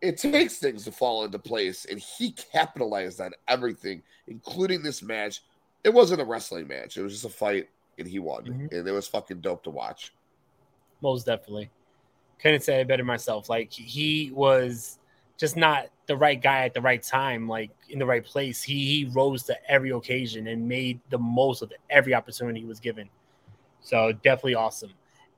it 0.01 0.19
takes 0.19 0.59
things 0.59 0.85
to 0.85 0.93
fall 0.93 1.25
into 1.25 1.39
place, 1.39 1.87
and 1.87 1.99
he 1.99 2.33
capitalized 2.33 3.21
on 3.21 3.33
everything, 3.49 4.03
including 4.27 4.83
this 4.83 5.03
match. 5.03 5.43
It 5.83 5.93
wasn't 5.93 6.21
a 6.21 6.25
wrestling 6.25 6.69
match; 6.69 6.97
it 6.97 7.03
was 7.03 7.13
just 7.13 7.25
a 7.25 7.31
fight, 7.31 7.69
and 7.99 8.07
he 8.07 8.19
won, 8.19 8.45
Mhm. 8.45 8.73
and 8.73 8.87
it 8.89 8.93
was 8.93 9.09
fucking 9.09 9.41
dope 9.41 9.65
to 9.65 9.71
watch. 9.71 10.13
Most 11.01 11.27
definitely. 11.27 11.71
Couldn't 12.39 12.63
say 12.63 12.81
it 12.81 12.89
better 12.89 13.05
myself. 13.05 13.49
Like 13.49 13.73
he 13.73 14.31
was 14.33 14.99
just 15.37 15.57
not 15.57 15.87
the 16.07 16.17
right 16.17 16.41
guy 16.41 16.65
at 16.65 16.75
the 16.75 16.81
right 16.81 17.03
time, 17.03 17.49
like 17.49 17.71
in 17.89 17.99
the 17.99 18.07
right 18.07 18.25
place. 18.25 18.63
He 18.63 18.87
he 18.87 19.05
rose 19.07 19.43
to 19.45 19.71
every 19.71 19.91
occasion 19.91 20.47
and 20.49 20.69
made 20.69 21.01
the 21.11 21.19
most 21.19 21.63
of 21.63 21.73
every 21.91 22.15
opportunity 22.15 22.61
he 22.61 22.67
was 22.67 22.81
given. 22.81 23.09
So 23.81 24.13
definitely 24.13 24.55
awesome. 24.55 24.93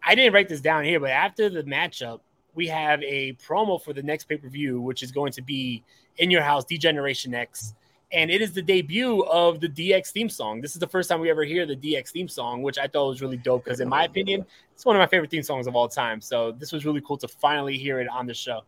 I 0.05 0.15
didn't 0.15 0.35
write 0.35 0.49
this 0.49 0.61
down 0.61 0.85
here, 0.85 1.01
but 1.01 1.11
after 1.11 1.49
the 1.49 1.65
matchup, 1.65 2.21
we 2.55 2.69
have 2.69 3.03
a 3.03 3.35
promo 3.35 3.83
for 3.83 3.93
the 3.93 4.03
next 4.03 4.25
pay-per-view, 4.25 4.81
which 4.81 5.03
is 5.03 5.11
going 5.11 5.33
to 5.33 5.43
be 5.43 5.83
in 6.19 6.31
your 6.31 6.43
house, 6.43 6.65
Degeneration 6.65 7.35
X. 7.35 7.75
And 8.13 8.31
it 8.31 8.41
is 8.41 8.53
the 8.53 8.63
debut 8.63 9.25
of 9.25 9.61
the 9.61 9.69
DX 9.69 10.11
theme 10.11 10.29
song. 10.29 10.61
This 10.61 10.75
is 10.75 10.79
the 10.79 10.87
first 10.87 11.09
time 11.09 11.21
we 11.21 11.29
ever 11.29 11.43
hear 11.43 11.67
the 11.67 11.75
DX 11.77 12.11
theme 12.11 12.29
song, 12.29 12.63
which 12.63 12.79
I 12.79 12.87
thought 12.87 13.09
was 13.09 13.21
really 13.21 13.37
dope 13.37 13.65
because, 13.65 13.81
in 13.81 13.89
my 13.89 14.05
opinion, 14.05 14.47
it's 14.73 14.87
one 14.87 14.95
of 14.95 15.01
my 15.01 15.07
favorite 15.07 15.31
theme 15.31 15.43
songs 15.43 15.67
of 15.67 15.75
all 15.75 15.89
time. 15.89 16.21
So 16.21 16.53
this 16.53 16.71
was 16.71 16.87
really 16.87 17.01
cool 17.01 17.17
to 17.19 17.29
finally 17.29 17.77
hear 17.77 18.01
it 18.01 18.09
on 18.09 18.27
the 18.27 18.35
show. 18.35 18.63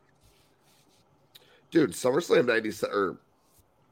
Dude, 1.70 1.90
SummerSlam 1.92 2.46
97 2.46 2.94
or 2.96 3.18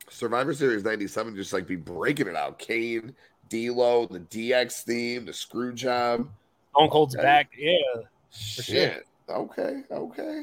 Survivor 0.08 0.54
Series 0.54 0.84
97 0.84 1.36
just 1.36 1.52
like 1.52 1.66
be 1.66 1.76
breaking 1.76 2.26
it 2.28 2.36
out. 2.36 2.58
Kane, 2.58 3.14
D'Lo, 3.50 4.06
the 4.06 4.20
DX 4.20 4.82
theme, 4.84 5.26
the 5.26 5.32
screw 5.32 5.72
job. 5.72 6.28
Stone 6.74 6.90
Cold's 6.90 7.14
Okay. 7.16 7.22
back. 7.22 7.50
Yeah. 7.56 7.72
For 8.30 8.62
Shit. 8.62 9.04
sure. 9.28 9.36
Okay, 9.36 9.82
okay. 9.90 10.42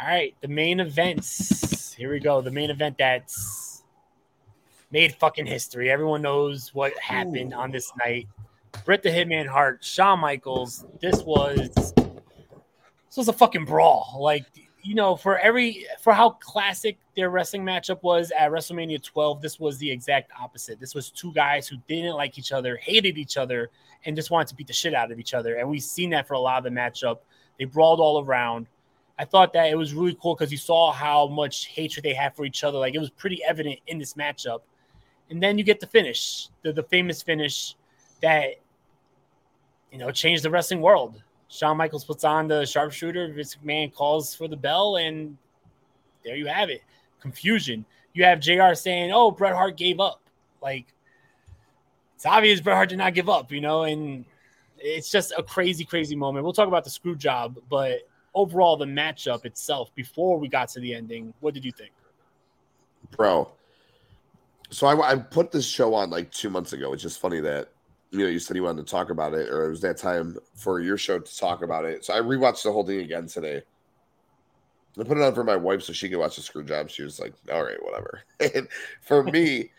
All 0.00 0.06
right. 0.06 0.34
The 0.40 0.48
main 0.48 0.80
events. 0.80 1.92
Here 1.92 2.10
we 2.10 2.20
go. 2.20 2.40
The 2.40 2.50
main 2.50 2.70
event 2.70 2.96
that's 2.98 3.82
made 4.90 5.14
fucking 5.14 5.46
history. 5.46 5.90
Everyone 5.90 6.22
knows 6.22 6.74
what 6.74 6.96
happened 6.98 7.52
on 7.54 7.70
this 7.70 7.90
night. 8.04 8.28
Bret 8.84 9.02
the 9.02 9.08
Hitman 9.10 9.46
Hart, 9.46 9.82
Shawn 9.84 10.20
Michaels. 10.20 10.84
This 11.00 11.22
was 11.22 11.70
this 11.94 13.16
was 13.16 13.28
a 13.28 13.32
fucking 13.32 13.64
brawl. 13.64 14.18
Like 14.20 14.44
you 14.86 14.94
know, 14.94 15.16
for 15.16 15.36
every 15.38 15.84
for 16.00 16.12
how 16.12 16.30
classic 16.30 16.96
their 17.16 17.28
wrestling 17.28 17.64
matchup 17.64 18.00
was 18.04 18.30
at 18.30 18.52
WrestleMania 18.52 19.02
12, 19.02 19.42
this 19.42 19.58
was 19.58 19.78
the 19.78 19.90
exact 19.90 20.30
opposite. 20.40 20.78
This 20.78 20.94
was 20.94 21.10
two 21.10 21.32
guys 21.32 21.66
who 21.66 21.76
didn't 21.88 22.14
like 22.14 22.38
each 22.38 22.52
other, 22.52 22.76
hated 22.76 23.18
each 23.18 23.36
other, 23.36 23.70
and 24.04 24.14
just 24.14 24.30
wanted 24.30 24.46
to 24.46 24.54
beat 24.54 24.68
the 24.68 24.72
shit 24.72 24.94
out 24.94 25.10
of 25.10 25.18
each 25.18 25.34
other. 25.34 25.56
And 25.56 25.68
we've 25.68 25.82
seen 25.82 26.10
that 26.10 26.28
for 26.28 26.34
a 26.34 26.38
lot 26.38 26.58
of 26.58 26.64
the 26.64 26.70
matchup. 26.70 27.18
They 27.58 27.64
brawled 27.64 27.98
all 27.98 28.22
around. 28.22 28.68
I 29.18 29.24
thought 29.24 29.52
that 29.54 29.70
it 29.70 29.74
was 29.76 29.92
really 29.92 30.16
cool 30.22 30.36
because 30.36 30.52
you 30.52 30.58
saw 30.58 30.92
how 30.92 31.26
much 31.26 31.66
hatred 31.66 32.04
they 32.04 32.14
had 32.14 32.36
for 32.36 32.44
each 32.44 32.62
other. 32.62 32.78
Like 32.78 32.94
it 32.94 33.00
was 33.00 33.10
pretty 33.10 33.42
evident 33.42 33.80
in 33.88 33.98
this 33.98 34.14
matchup. 34.14 34.60
And 35.30 35.42
then 35.42 35.58
you 35.58 35.64
get 35.64 35.80
the 35.80 35.88
finish, 35.88 36.48
the, 36.62 36.72
the 36.72 36.84
famous 36.84 37.22
finish 37.22 37.74
that 38.22 38.60
you 39.90 39.98
know 39.98 40.12
changed 40.12 40.44
the 40.44 40.50
wrestling 40.50 40.80
world. 40.80 41.20
Shawn 41.48 41.76
Michaels 41.76 42.04
puts 42.04 42.24
on 42.24 42.48
the 42.48 42.66
sharpshooter, 42.66 43.32
Vince 43.32 43.56
McMahon 43.56 43.92
calls 43.94 44.34
for 44.34 44.48
the 44.48 44.56
bell, 44.56 44.96
and 44.96 45.36
there 46.24 46.36
you 46.36 46.46
have 46.46 46.70
it. 46.70 46.82
Confusion. 47.20 47.84
You 48.14 48.24
have 48.24 48.40
JR 48.40 48.74
saying, 48.74 49.12
Oh, 49.12 49.30
Bret 49.30 49.54
Hart 49.54 49.76
gave 49.76 50.00
up. 50.00 50.20
Like 50.60 50.86
it's 52.14 52.26
obvious 52.26 52.60
Bret 52.60 52.76
Hart 52.76 52.88
did 52.88 52.98
not 52.98 53.14
give 53.14 53.28
up, 53.28 53.52
you 53.52 53.60
know, 53.60 53.84
and 53.84 54.24
it's 54.78 55.10
just 55.10 55.32
a 55.36 55.42
crazy, 55.42 55.84
crazy 55.84 56.16
moment. 56.16 56.44
We'll 56.44 56.52
talk 56.52 56.68
about 56.68 56.84
the 56.84 56.90
screw 56.90 57.14
job, 57.14 57.58
but 57.68 58.00
overall, 58.34 58.76
the 58.76 58.84
matchup 58.84 59.44
itself, 59.44 59.94
before 59.94 60.38
we 60.38 60.48
got 60.48 60.68
to 60.70 60.80
the 60.80 60.94
ending, 60.94 61.32
what 61.40 61.54
did 61.54 61.64
you 61.64 61.72
think? 61.72 61.92
Bro. 63.10 63.52
So 64.70 64.86
I, 64.86 65.12
I 65.12 65.16
put 65.16 65.52
this 65.52 65.64
show 65.66 65.94
on 65.94 66.10
like 66.10 66.30
two 66.30 66.50
months 66.50 66.72
ago, 66.72 66.92
It's 66.92 67.02
just 67.02 67.20
funny 67.20 67.40
that 67.40 67.70
you 68.10 68.20
know 68.20 68.26
you 68.26 68.38
said 68.38 68.56
you 68.56 68.62
wanted 68.62 68.86
to 68.86 68.90
talk 68.90 69.10
about 69.10 69.34
it, 69.34 69.48
or 69.50 69.66
it 69.66 69.70
was 69.70 69.80
that 69.82 69.96
time 69.98 70.36
for 70.54 70.80
your 70.80 70.96
show 70.96 71.18
to 71.18 71.38
talk 71.38 71.62
about 71.62 71.84
it. 71.84 72.04
So 72.04 72.14
I 72.14 72.18
rewatched 72.18 72.62
the 72.62 72.72
whole 72.72 72.86
thing 72.86 73.00
again 73.00 73.26
today. 73.26 73.62
I 74.98 75.02
put 75.02 75.18
it 75.18 75.22
on 75.22 75.34
for 75.34 75.44
my 75.44 75.56
wife 75.56 75.82
so 75.82 75.92
she 75.92 76.08
could 76.08 76.18
watch 76.18 76.36
the 76.36 76.42
screw 76.42 76.64
job. 76.64 76.88
She 76.88 77.02
was 77.02 77.20
like, 77.20 77.34
"All 77.52 77.64
right, 77.64 77.82
whatever." 77.82 78.22
And 78.54 78.68
for 79.02 79.22
me, 79.22 79.70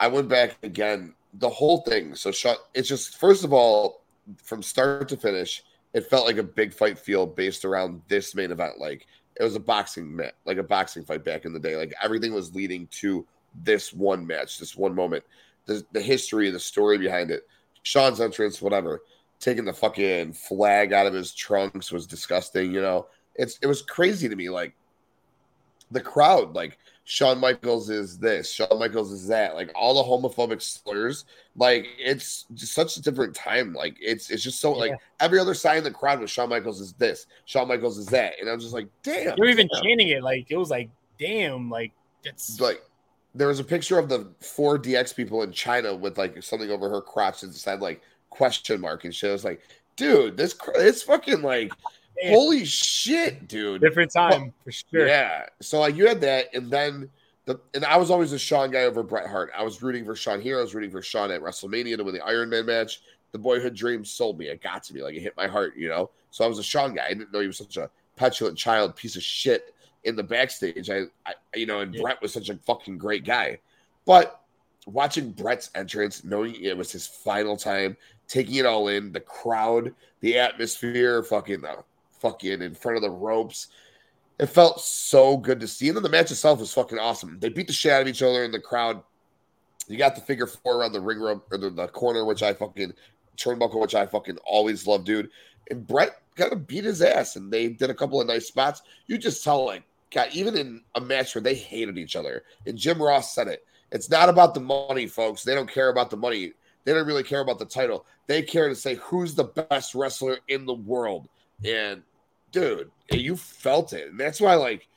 I 0.00 0.08
went 0.08 0.28
back 0.28 0.56
again. 0.62 1.14
The 1.34 1.48
whole 1.48 1.82
thing. 1.82 2.14
So 2.14 2.30
it's 2.74 2.88
just 2.88 3.18
first 3.18 3.44
of 3.44 3.52
all, 3.52 4.02
from 4.42 4.62
start 4.62 5.08
to 5.10 5.16
finish, 5.16 5.62
it 5.92 6.08
felt 6.08 6.26
like 6.26 6.38
a 6.38 6.42
big 6.42 6.72
fight 6.72 6.98
field 6.98 7.36
based 7.36 7.64
around 7.64 8.02
this 8.08 8.34
main 8.34 8.50
event. 8.50 8.78
Like 8.78 9.06
it 9.38 9.42
was 9.42 9.54
a 9.54 9.60
boxing 9.60 10.16
match, 10.16 10.34
like 10.44 10.58
a 10.58 10.62
boxing 10.62 11.04
fight 11.04 11.24
back 11.24 11.44
in 11.44 11.52
the 11.52 11.60
day. 11.60 11.76
Like 11.76 11.94
everything 12.02 12.32
was 12.32 12.54
leading 12.54 12.86
to 12.88 13.26
this 13.64 13.92
one 13.92 14.26
match, 14.26 14.58
this 14.58 14.76
one 14.76 14.94
moment. 14.94 15.24
The, 15.66 15.84
the 15.92 16.00
history, 16.00 16.50
the 16.50 16.60
story 16.60 16.96
behind 16.96 17.30
it. 17.30 17.46
Shawn's 17.86 18.20
entrance, 18.20 18.60
whatever, 18.60 19.02
taking 19.38 19.64
the 19.64 19.72
fucking 19.72 20.32
flag 20.32 20.92
out 20.92 21.06
of 21.06 21.14
his 21.14 21.32
trunks 21.32 21.92
was 21.92 22.04
disgusting. 22.04 22.74
You 22.74 22.82
know, 22.82 23.06
it's 23.36 23.60
it 23.62 23.68
was 23.68 23.80
crazy 23.80 24.28
to 24.28 24.34
me. 24.34 24.48
Like 24.48 24.74
the 25.92 26.00
crowd, 26.00 26.56
like 26.56 26.78
Shawn 27.04 27.38
Michaels 27.38 27.88
is 27.88 28.18
this, 28.18 28.50
Shawn 28.50 28.80
Michaels 28.80 29.12
is 29.12 29.28
that, 29.28 29.54
like 29.54 29.70
all 29.76 29.94
the 29.94 30.02
homophobic 30.02 30.60
slurs. 30.60 31.26
Like 31.54 31.86
it's 31.96 32.46
just 32.54 32.74
such 32.74 32.96
a 32.96 33.02
different 33.02 33.36
time. 33.36 33.72
Like 33.72 33.96
it's 34.00 34.30
it's 34.30 34.42
just 34.42 34.58
so 34.58 34.72
like 34.72 34.98
every 35.20 35.38
other 35.38 35.54
sign 35.54 35.78
in 35.78 35.84
the 35.84 35.92
crowd 35.92 36.18
was 36.18 36.28
Shawn 36.28 36.48
Michaels 36.48 36.80
is 36.80 36.92
this, 36.94 37.28
Shawn 37.44 37.68
Michaels 37.68 37.98
is 37.98 38.06
that, 38.06 38.34
and 38.40 38.50
I'm 38.50 38.58
just 38.58 38.74
like, 38.74 38.88
damn. 39.04 39.38
Were 39.38 39.46
even 39.46 39.68
damn. 39.72 39.84
chanting 39.84 40.08
it 40.08 40.24
like 40.24 40.46
it 40.50 40.56
was 40.56 40.70
like, 40.70 40.90
damn, 41.20 41.70
like 41.70 41.92
that's 42.24 42.60
like 42.60 42.82
there 43.36 43.48
was 43.48 43.60
a 43.60 43.64
picture 43.64 43.98
of 43.98 44.08
the 44.08 44.26
four 44.40 44.78
DX 44.78 45.14
people 45.14 45.42
in 45.42 45.50
Chyna 45.50 45.98
with 45.98 46.16
like 46.18 46.42
something 46.42 46.70
over 46.70 46.88
her 46.88 47.00
crotch 47.02 47.42
that 47.42 47.52
said 47.54 47.80
like 47.80 48.00
question 48.30 48.80
mark 48.80 49.04
and 49.04 49.14
shit. 49.14 49.30
I 49.30 49.32
was 49.32 49.44
like, 49.44 49.60
dude, 49.96 50.36
this 50.36 50.56
it's 50.76 51.02
fucking 51.02 51.42
like 51.42 51.70
Yeah. 52.20 52.30
holy 52.30 52.64
shit, 52.64 53.46
dude. 53.46 53.82
different 53.82 54.10
time 54.10 54.52
for 54.64 54.72
sure. 54.72 55.06
Yeah. 55.06 55.46
So 55.60 55.80
like 55.80 55.96
you 55.96 56.06
had 56.08 56.20
that, 56.22 56.46
and 56.54 56.70
then 56.70 57.10
the 57.44 57.60
and 57.74 57.84
I 57.84 57.96
was 57.98 58.10
always 58.10 58.32
a 58.32 58.38
Shawn 58.38 58.70
guy 58.70 58.84
over 58.84 59.02
Bret 59.02 59.28
Hart. 59.28 59.52
I 59.56 59.62
was 59.62 59.82
rooting 59.82 60.04
for 60.04 60.16
Shawn 60.16 60.40
here. 60.40 60.58
I 60.58 60.62
was 60.62 60.74
rooting 60.74 60.90
for 60.90 61.02
Shawn 61.02 61.30
at 61.30 61.42
WrestleMania 61.42 61.96
to 61.98 62.04
win 62.04 62.14
the 62.14 62.24
Iron 62.24 62.48
Man 62.48 62.66
match. 62.66 63.02
The 63.32 63.38
boyhood 63.38 63.74
dream 63.74 64.04
sold 64.04 64.38
me. 64.38 64.46
It 64.46 64.62
got 64.62 64.82
to 64.84 64.94
me. 64.94 65.02
Like 65.02 65.14
it 65.14 65.20
hit 65.20 65.36
my 65.36 65.46
heart, 65.46 65.76
you 65.76 65.88
know. 65.88 66.10
So 66.30 66.44
I 66.44 66.48
was 66.48 66.58
a 66.58 66.62
Shawn 66.62 66.94
guy. 66.94 67.04
I 67.06 67.08
didn't 67.10 67.32
know 67.32 67.40
he 67.40 67.46
was 67.46 67.58
such 67.58 67.76
a 67.76 67.90
petulant 68.16 68.56
child, 68.56 68.96
piece 68.96 69.14
of 69.16 69.22
shit 69.22 69.74
in 70.06 70.16
the 70.16 70.22
backstage. 70.22 70.88
I, 70.88 71.02
I 71.26 71.34
you 71.54 71.66
know, 71.66 71.80
and 71.80 71.94
Yeah. 71.94 72.02
Bret 72.02 72.22
was 72.22 72.32
such 72.32 72.48
a 72.48 72.56
fucking 72.56 72.98
great 72.98 73.24
guy. 73.24 73.58
But 74.04 74.40
watching 74.86 75.32
Bret's 75.32 75.70
entrance, 75.74 76.24
knowing 76.24 76.54
it 76.54 76.76
was 76.76 76.92
his 76.92 77.06
final 77.06 77.56
time, 77.56 77.96
taking 78.28 78.56
it 78.56 78.66
all 78.66 78.88
in, 78.88 79.12
the 79.12 79.20
crowd, 79.20 79.94
the 80.20 80.38
atmosphere, 80.38 81.22
fucking 81.22 81.64
uh, 81.64 81.82
fucking 82.20 82.62
in 82.62 82.74
front 82.74 82.96
of 82.96 83.02
the 83.02 83.10
ropes. 83.10 83.68
It 84.38 84.46
felt 84.46 84.80
so 84.80 85.36
good 85.36 85.60
to 85.60 85.68
see. 85.68 85.88
And 85.88 85.96
then 85.96 86.02
the 86.02 86.08
match 86.10 86.30
itself 86.30 86.60
was 86.60 86.72
fucking 86.72 86.98
awesome. 86.98 87.38
They 87.40 87.48
beat 87.48 87.66
the 87.66 87.72
shit 87.72 87.92
out 87.92 88.02
of 88.02 88.08
each 88.08 88.22
other 88.22 88.44
in 88.44 88.52
the 88.52 88.60
crowd. 88.60 89.02
You 89.88 89.96
got 89.96 90.14
the 90.14 90.20
figure 90.20 90.46
four 90.46 90.76
around 90.76 90.92
the 90.92 91.00
ring 91.00 91.20
rope 91.20 91.46
or 91.50 91.58
the, 91.58 91.70
the 91.70 91.88
corner, 91.88 92.24
which 92.24 92.42
I 92.42 92.52
fucking 92.52 92.92
turnbuckle, 93.36 93.80
which 93.80 93.94
I 93.94 94.04
fucking 94.04 94.38
always 94.44 94.86
love, 94.86 95.04
dude. 95.04 95.30
And 95.70 95.86
Bret 95.86 96.20
kind 96.36 96.52
of 96.52 96.66
beat 96.66 96.84
his 96.84 97.02
ass, 97.02 97.36
and 97.36 97.50
they 97.52 97.68
did 97.68 97.90
a 97.90 97.94
couple 97.94 98.20
of 98.20 98.26
nice 98.26 98.46
spots. 98.46 98.82
You 99.06 99.16
just 99.16 99.42
tell, 99.42 99.64
like, 99.64 99.84
God, 100.12 100.28
even 100.32 100.56
in 100.56 100.82
a 100.94 101.00
match 101.00 101.34
where 101.34 101.42
they 101.42 101.54
hated 101.54 101.98
each 101.98 102.16
other, 102.16 102.44
and 102.66 102.78
Jim 102.78 103.02
Ross 103.02 103.34
said 103.34 103.48
it, 103.48 103.64
it's 103.92 104.10
not 104.10 104.28
about 104.28 104.54
the 104.54 104.60
money, 104.60 105.06
folks. 105.06 105.42
They 105.42 105.54
don't 105.54 105.70
care 105.70 105.88
about 105.88 106.10
the 106.10 106.16
money. 106.16 106.52
They 106.84 106.92
don't 106.92 107.06
really 107.06 107.22
care 107.22 107.40
about 107.40 107.58
the 107.58 107.66
title. 107.66 108.06
They 108.26 108.42
care 108.42 108.68
to 108.68 108.74
say 108.74 108.96
who's 108.96 109.34
the 109.34 109.44
best 109.44 109.94
wrestler 109.94 110.38
in 110.48 110.66
the 110.66 110.74
world. 110.74 111.28
And 111.64 112.02
dude, 112.52 112.90
you 113.10 113.36
felt 113.36 113.92
it. 113.92 114.10
And 114.10 114.18
that's 114.18 114.40
why, 114.40 114.54
like, 114.54 114.88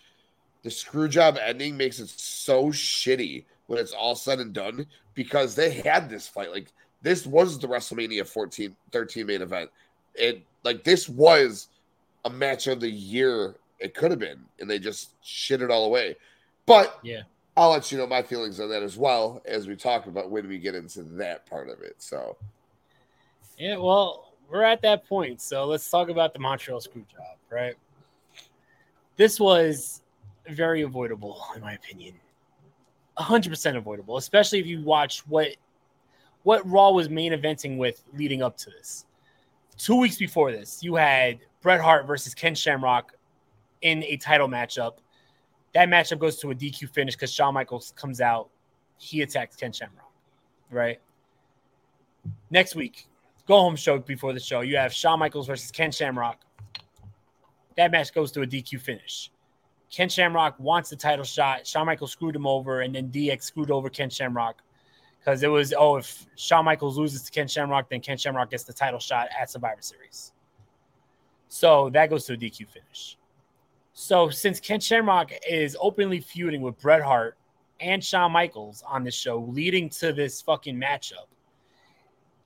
the 0.63 0.71
screw 0.71 1.07
job 1.07 1.37
ending 1.41 1.77
makes 1.77 1.99
it 1.99 2.09
so 2.09 2.65
shitty 2.65 3.45
when 3.67 3.79
it's 3.79 3.93
all 3.93 4.15
said 4.15 4.39
and 4.39 4.53
done 4.53 4.87
because 5.13 5.55
they 5.55 5.71
had 5.71 6.09
this 6.09 6.27
fight. 6.27 6.51
Like, 6.51 6.71
this 7.01 7.25
was 7.25 7.57
the 7.57 7.67
WrestleMania 7.67 8.27
14 8.27 8.75
13 8.91 9.25
main 9.25 9.41
event. 9.41 9.69
It 10.15 10.43
like 10.63 10.83
this 10.83 11.07
was 11.07 11.67
a 12.25 12.29
match 12.29 12.67
of 12.67 12.79
the 12.79 12.89
year. 12.89 13.55
It 13.79 13.93
could 13.93 14.11
have 14.11 14.19
been, 14.19 14.45
and 14.59 14.69
they 14.69 14.79
just 14.79 15.13
shit 15.23 15.61
it 15.61 15.71
all 15.71 15.85
away. 15.85 16.15
But 16.65 16.99
Yeah. 17.03 17.23
I'll 17.57 17.71
let 17.71 17.91
you 17.91 17.97
know 17.97 18.07
my 18.07 18.21
feelings 18.21 18.59
on 18.59 18.69
that 18.69 18.83
as 18.83 18.97
well 18.97 19.41
as 19.45 19.67
we 19.67 19.75
talk 19.75 20.07
about 20.07 20.29
when 20.29 20.47
we 20.47 20.59
get 20.59 20.75
into 20.75 21.03
that 21.03 21.45
part 21.45 21.69
of 21.69 21.81
it. 21.81 21.95
So 21.97 22.37
Yeah, 23.57 23.77
well, 23.77 24.33
we're 24.49 24.63
at 24.63 24.81
that 24.83 25.07
point. 25.07 25.41
So 25.41 25.65
let's 25.65 25.89
talk 25.89 26.09
about 26.09 26.33
the 26.33 26.39
Montreal 26.39 26.79
screw 26.79 27.05
job, 27.11 27.37
right? 27.49 27.75
This 29.17 29.39
was 29.39 30.01
very 30.47 30.81
avoidable, 30.83 31.43
in 31.55 31.61
my 31.61 31.73
opinion. 31.73 32.15
100% 33.17 33.75
avoidable, 33.75 34.17
especially 34.17 34.59
if 34.59 34.65
you 34.65 34.81
watch 34.81 35.27
what 35.27 35.49
what 36.43 36.67
Raw 36.69 36.91
was 36.91 37.09
main 37.09 37.33
eventing 37.33 37.77
with 37.77 38.01
leading 38.13 38.41
up 38.41 38.55
to 38.57 38.69
this. 38.69 39.05
Two 39.77 39.97
weeks 39.97 40.15
before 40.15 40.53
this, 40.53 40.81
you 40.81 40.95
had 40.95 41.39
Bret 41.61 41.81
Hart 41.81 42.07
versus 42.07 42.33
Ken 42.33 42.55
Shamrock 42.55 43.13
in 43.81 44.03
a 44.03 44.17
title 44.17 44.47
matchup. 44.47 44.97
That 45.73 45.89
matchup 45.89 46.19
goes 46.19 46.37
to 46.37 46.51
a 46.51 46.55
DQ 46.55 46.89
finish 46.89 47.15
because 47.15 47.31
Shawn 47.31 47.53
Michaels 47.53 47.93
comes 47.95 48.21
out. 48.21 48.49
He 48.97 49.21
attacks 49.21 49.55
Ken 49.55 49.71
Shamrock, 49.71 50.11
right? 50.71 50.99
Next 52.49 52.75
week, 52.75 53.07
go 53.47 53.59
home 53.59 53.75
show 53.75 53.97
before 53.99 54.33
the 54.33 54.39
show. 54.39 54.61
You 54.61 54.77
have 54.77 54.93
Shawn 54.93 55.19
Michaels 55.19 55.47
versus 55.47 55.71
Ken 55.71 55.91
Shamrock. 55.91 56.39
That 57.77 57.91
match 57.91 58.13
goes 58.13 58.31
to 58.33 58.41
a 58.41 58.47
DQ 58.47 58.81
finish. 58.81 59.31
Ken 59.91 60.09
Shamrock 60.09 60.59
wants 60.59 60.89
the 60.89 60.95
title 60.95 61.25
shot. 61.25 61.65
Shawn 61.65 61.85
Michaels 61.85 62.11
screwed 62.11 62.35
him 62.35 62.45
over, 62.45 62.81
and 62.81 62.93
then 62.93 63.09
DX 63.09 63.43
screwed 63.43 63.71
over 63.71 63.89
Ken 63.89 64.09
Shamrock 64.09 64.61
because 65.19 65.43
it 65.43 65.47
was 65.47 65.73
oh, 65.77 65.97
if 65.97 66.25
Shawn 66.35 66.65
Michaels 66.65 66.97
loses 66.97 67.23
to 67.23 67.31
Ken 67.31 67.47
Shamrock, 67.47 67.89
then 67.89 68.01
Ken 68.01 68.17
Shamrock 68.17 68.51
gets 68.51 68.63
the 68.63 68.73
title 68.73 68.99
shot 68.99 69.27
at 69.39 69.49
Survivor 69.49 69.81
Series. 69.81 70.33
So 71.47 71.89
that 71.91 72.09
goes 72.09 72.25
to 72.25 72.33
a 72.33 72.37
DQ 72.37 72.67
finish. 72.67 73.17
So 74.01 74.29
since 74.29 74.61
Ken 74.61 74.79
Shamrock 74.79 75.33
is 75.45 75.75
openly 75.77 76.21
feuding 76.21 76.61
with 76.61 76.79
Bret 76.79 77.01
Hart 77.01 77.37
and 77.81 78.01
Shawn 78.01 78.31
Michaels 78.31 78.81
on 78.87 79.03
this 79.03 79.13
show, 79.13 79.39
leading 79.39 79.89
to 79.89 80.13
this 80.13 80.41
fucking 80.41 80.79
matchup, 80.79 81.27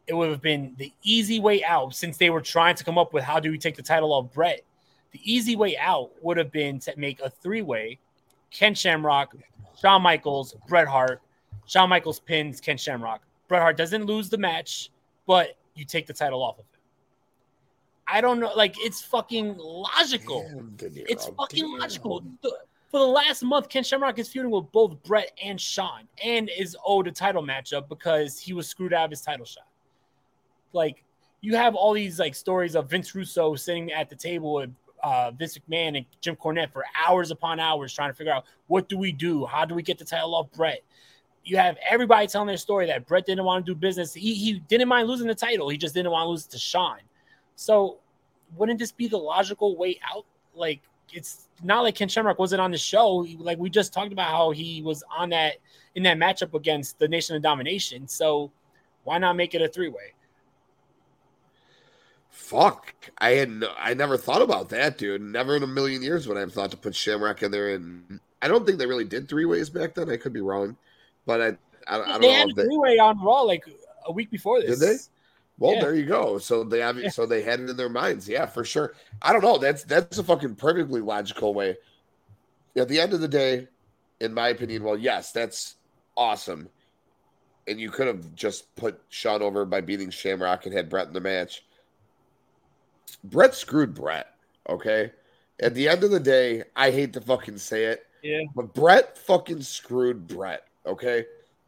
it 0.07 0.15
would 0.15 0.31
have 0.31 0.41
been 0.41 0.73
the 0.79 0.91
easy 1.03 1.39
way 1.39 1.63
out 1.63 1.93
since 1.93 2.17
they 2.17 2.31
were 2.31 2.41
trying 2.41 2.73
to 2.73 2.83
come 2.83 2.97
up 2.97 3.13
with 3.13 3.23
how 3.23 3.39
do 3.39 3.51
we 3.51 3.59
take 3.59 3.75
the 3.75 3.83
title 3.83 4.13
off 4.13 4.33
Bret. 4.33 4.61
The 5.11 5.21
easy 5.23 5.55
way 5.55 5.77
out 5.77 6.09
would 6.23 6.37
have 6.37 6.51
been 6.51 6.79
to 6.79 6.93
make 6.97 7.19
a 7.19 7.29
three 7.29 7.61
way 7.61 7.99
Ken 8.49 8.73
Shamrock, 8.73 9.35
Shawn 9.79 10.01
Michaels, 10.01 10.55
Bret 10.67 10.87
Hart. 10.87 11.21
Shawn 11.67 11.87
Michaels 11.87 12.19
pins 12.19 12.59
Ken 12.59 12.77
Shamrock. 12.77 13.21
Bret 13.47 13.61
Hart 13.61 13.77
doesn't 13.77 14.07
lose 14.07 14.27
the 14.27 14.39
match, 14.39 14.89
but 15.27 15.55
you 15.75 15.85
take 15.85 16.07
the 16.07 16.13
title 16.13 16.41
off 16.41 16.57
of 16.57 16.65
him. 16.65 16.72
I 18.07 18.21
don't 18.21 18.39
know. 18.39 18.51
Like, 18.55 18.75
it's 18.79 19.01
fucking 19.01 19.57
logical. 19.57 20.63
it's 20.81 21.27
fucking 21.37 21.77
logical. 21.79 22.23
For 22.91 22.99
the 22.99 23.07
last 23.07 23.43
month, 23.43 23.69
Ken 23.69 23.83
Shamrock 23.83 24.19
is 24.19 24.29
feuding 24.29 24.51
with 24.51 24.71
both 24.71 25.01
Bret 25.03 25.31
and 25.43 25.59
Shawn 25.59 26.07
and 26.23 26.49
is 26.55 26.77
owed 26.85 27.07
a 27.07 27.11
title 27.11 27.41
matchup 27.41 27.89
because 27.89 28.39
he 28.39 28.53
was 28.53 28.67
screwed 28.67 28.93
out 28.93 29.05
of 29.05 29.09
his 29.09 29.21
title 29.21 29.45
shot. 29.45 29.65
Like, 30.73 31.03
you 31.41 31.55
have 31.55 31.75
all 31.75 31.93
these 31.93 32.19
like 32.19 32.35
stories 32.35 32.75
of 32.75 32.89
Vince 32.89 33.13
Russo 33.15 33.55
sitting 33.55 33.91
at 33.91 34.09
the 34.09 34.15
table 34.15 34.53
with 34.53 34.69
uh, 35.03 35.31
Vince 35.31 35.57
McMahon 35.57 35.97
and 35.97 36.05
Jim 36.21 36.35
Cornette 36.35 36.71
for 36.71 36.85
hours 37.07 37.31
upon 37.31 37.59
hours 37.59 37.93
trying 37.93 38.09
to 38.09 38.13
figure 38.13 38.33
out 38.33 38.45
what 38.67 38.87
do 38.87 38.97
we 38.97 39.11
do? 39.11 39.45
How 39.45 39.65
do 39.65 39.75
we 39.75 39.83
get 39.83 39.97
the 39.97 40.05
title 40.05 40.33
off 40.35 40.51
Bret? 40.53 40.81
You 41.43 41.57
have 41.57 41.77
everybody 41.89 42.27
telling 42.27 42.47
their 42.47 42.57
story 42.57 42.85
that 42.87 43.05
Bret 43.05 43.25
didn't 43.25 43.43
want 43.43 43.65
to 43.65 43.73
do 43.73 43.77
business. 43.77 44.13
He, 44.13 44.33
he 44.33 44.59
didn't 44.59 44.87
mind 44.87 45.09
losing 45.09 45.27
the 45.27 45.35
title. 45.35 45.67
He 45.67 45.77
just 45.77 45.93
didn't 45.93 46.11
want 46.11 46.25
to 46.25 46.29
lose 46.29 46.45
it 46.45 46.51
to 46.51 46.57
Shawn. 46.57 46.99
So 47.55 47.99
wouldn't 48.55 48.79
this 48.79 48.91
be 48.91 49.07
the 49.07 49.17
logical 49.17 49.75
way 49.77 49.99
out? 50.13 50.25
Like 50.55 50.81
it's 51.11 51.47
not 51.63 51.81
like 51.81 51.95
Ken 51.95 52.07
Shamrock 52.07 52.39
wasn't 52.39 52.61
on 52.61 52.71
the 52.71 52.77
show. 52.77 53.25
Like 53.39 53.57
we 53.57 53.69
just 53.69 53.93
talked 53.93 54.11
about 54.11 54.29
how 54.29 54.51
he 54.51 54.81
was 54.81 55.03
on 55.15 55.29
that 55.29 55.55
in 55.95 56.03
that 56.03 56.17
matchup 56.17 56.53
against 56.53 56.99
the 56.99 57.07
Nation 57.07 57.35
of 57.35 57.41
Domination. 57.41 58.07
So 58.07 58.51
why 59.03 59.17
not 59.17 59.35
make 59.35 59.53
it 59.53 59.61
a 59.61 59.67
three 59.67 59.89
way? 59.89 60.13
Fuck. 62.29 62.93
I 63.19 63.31
had 63.31 63.49
no, 63.49 63.71
I 63.77 63.93
never 63.93 64.17
thought 64.17 64.41
about 64.41 64.69
that, 64.69 64.97
dude. 64.97 65.21
Never 65.21 65.55
in 65.55 65.63
a 65.63 65.67
million 65.67 66.01
years 66.01 66.27
would 66.27 66.37
I 66.37 66.41
have 66.41 66.53
thought 66.53 66.71
to 66.71 66.77
put 66.77 66.95
Shamrock 66.95 67.43
in 67.43 67.51
there. 67.51 67.75
And 67.75 68.19
I 68.41 68.47
don't 68.47 68.65
think 68.65 68.79
they 68.79 68.87
really 68.87 69.05
did 69.05 69.29
three 69.29 69.45
ways 69.45 69.69
back 69.69 69.93
then. 69.93 70.09
I 70.09 70.17
could 70.17 70.33
be 70.33 70.41
wrong, 70.41 70.75
but 71.25 71.41
I 71.41 71.45
I, 71.87 72.01
I 72.01 72.07
don't 72.07 72.21
they 72.21 72.27
know. 72.27 72.33
had 72.33 72.49
a 72.49 72.53
three 72.55 72.77
way 72.77 72.97
on 72.99 73.21
Raw 73.21 73.41
like 73.41 73.65
a 74.05 74.11
week 74.11 74.31
before 74.31 74.61
this. 74.61 74.79
Did 74.79 74.89
they? 74.89 74.95
Well, 75.59 75.75
Yeah. 75.75 75.81
there 75.81 75.95
you 75.95 76.05
go. 76.05 76.37
So 76.39 76.63
they 76.63 76.79
have 76.79 76.97
so 77.13 77.25
they 77.25 77.41
had 77.43 77.59
it 77.59 77.69
in 77.69 77.77
their 77.77 77.89
minds. 77.89 78.27
Yeah, 78.27 78.45
for 78.45 78.63
sure. 78.65 78.93
I 79.21 79.31
don't 79.31 79.43
know. 79.43 79.57
That's 79.57 79.83
that's 79.83 80.17
a 80.17 80.23
fucking 80.23 80.55
perfectly 80.55 81.01
logical 81.01 81.53
way. 81.53 81.77
At 82.75 82.87
the 82.87 82.99
end 82.99 83.13
of 83.13 83.21
the 83.21 83.27
day, 83.27 83.67
in 84.19 84.33
my 84.33 84.47
opinion, 84.49 84.83
well, 84.83 84.97
yes, 84.97 85.31
that's 85.31 85.75
awesome. 86.17 86.69
And 87.67 87.79
you 87.79 87.91
could 87.91 88.07
have 88.07 88.33
just 88.35 88.75
put 88.75 88.99
Shawn 89.09 89.41
over 89.41 89.63
by 89.63 89.79
beating 89.81 90.09
Shamrock 90.09 90.65
and 90.65 90.75
had 90.75 90.89
Bret 90.89 91.07
in 91.07 91.13
the 91.13 91.21
match. 91.21 91.63
Bret 93.23 93.55
screwed 93.55 93.93
Bret. 93.93 94.27
Okay. 94.67 95.11
At 95.61 95.73
the 95.75 95.87
end 95.87 96.03
of 96.03 96.11
the 96.11 96.19
day, 96.19 96.63
I 96.75 96.91
hate 96.91 97.13
to 97.13 97.21
fucking 97.21 97.57
say 97.59 97.85
it, 97.85 98.05
Yeah. 98.21 98.41
but 98.55 98.73
Bret 98.73 99.17
fucking 99.17 99.61
screwed 99.61 100.27
Bret. 100.27 100.67
Okay. 100.85 101.25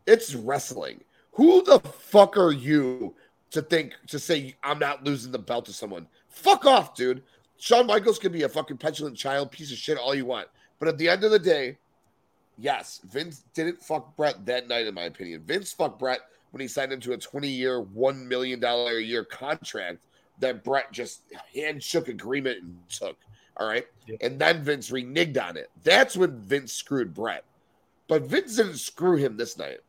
It's 0.07 0.33
wrestling. 0.35 1.01
Who 1.33 1.63
the 1.63 1.79
fuck 1.79 2.35
are 2.37 2.51
you 2.51 3.15
to 3.55 3.61
think 3.61 3.95
to 4.07 4.19
say 4.19 4.55
I'm 4.63 4.79
not 4.79 5.03
losing 5.03 5.31
the 5.31 5.39
belt 5.39 5.65
to 5.65 5.73
someone? 5.73 6.07
Fuck 6.29 6.65
off, 6.65 6.95
dude. 6.95 7.23
Shawn 7.57 7.87
Michaels 7.87 8.19
can 8.19 8.31
be 8.31 8.43
a 8.43 8.49
fucking 8.49 8.77
petulant 8.77 9.17
child, 9.17 9.51
piece 9.51 9.71
of 9.71 9.77
shit, 9.77 9.97
all 9.97 10.13
you 10.13 10.25
want. 10.25 10.47
But 10.77 10.89
at 10.89 10.97
the 10.97 11.09
end 11.09 11.23
of 11.23 11.31
the 11.31 11.39
day, 11.39 11.77
yes, 12.57 13.01
Vince 13.09 13.45
didn't 13.53 13.81
fuck 13.81 14.15
Bret 14.15 14.45
that 14.45 14.67
night, 14.67 14.87
in 14.87 14.93
my 14.93 15.03
opinion. 15.03 15.41
Vince 15.45 15.71
fucked 15.71 15.99
Bret 15.99 16.19
when 16.51 16.61
he 16.61 16.67
signed 16.67 16.91
him 16.91 16.99
to 17.01 17.13
a 17.13 17.17
20 17.17 17.47
year, 17.47 17.81
$1 17.81 18.27
million 18.27 18.63
a 18.63 18.99
year 18.99 19.23
contract 19.23 20.05
that 20.39 20.63
Bret 20.63 20.91
just 20.91 21.21
hand 21.53 21.81
shook 21.81 22.09
agreement 22.09 22.61
and 22.61 22.77
took. 22.89 23.17
All 23.57 23.67
right. 23.67 23.85
And 24.21 24.37
then 24.37 24.63
Vince 24.63 24.91
reneged 24.91 25.41
on 25.41 25.55
it. 25.55 25.69
That's 25.83 26.17
when 26.17 26.37
Vince 26.41 26.73
screwed 26.73 27.13
Bret. 27.13 27.45
But 28.07 28.23
Vince 28.23 28.57
didn't 28.57 28.77
screw 28.77 29.15
him 29.15 29.37
this 29.37 29.57
night. 29.57 29.79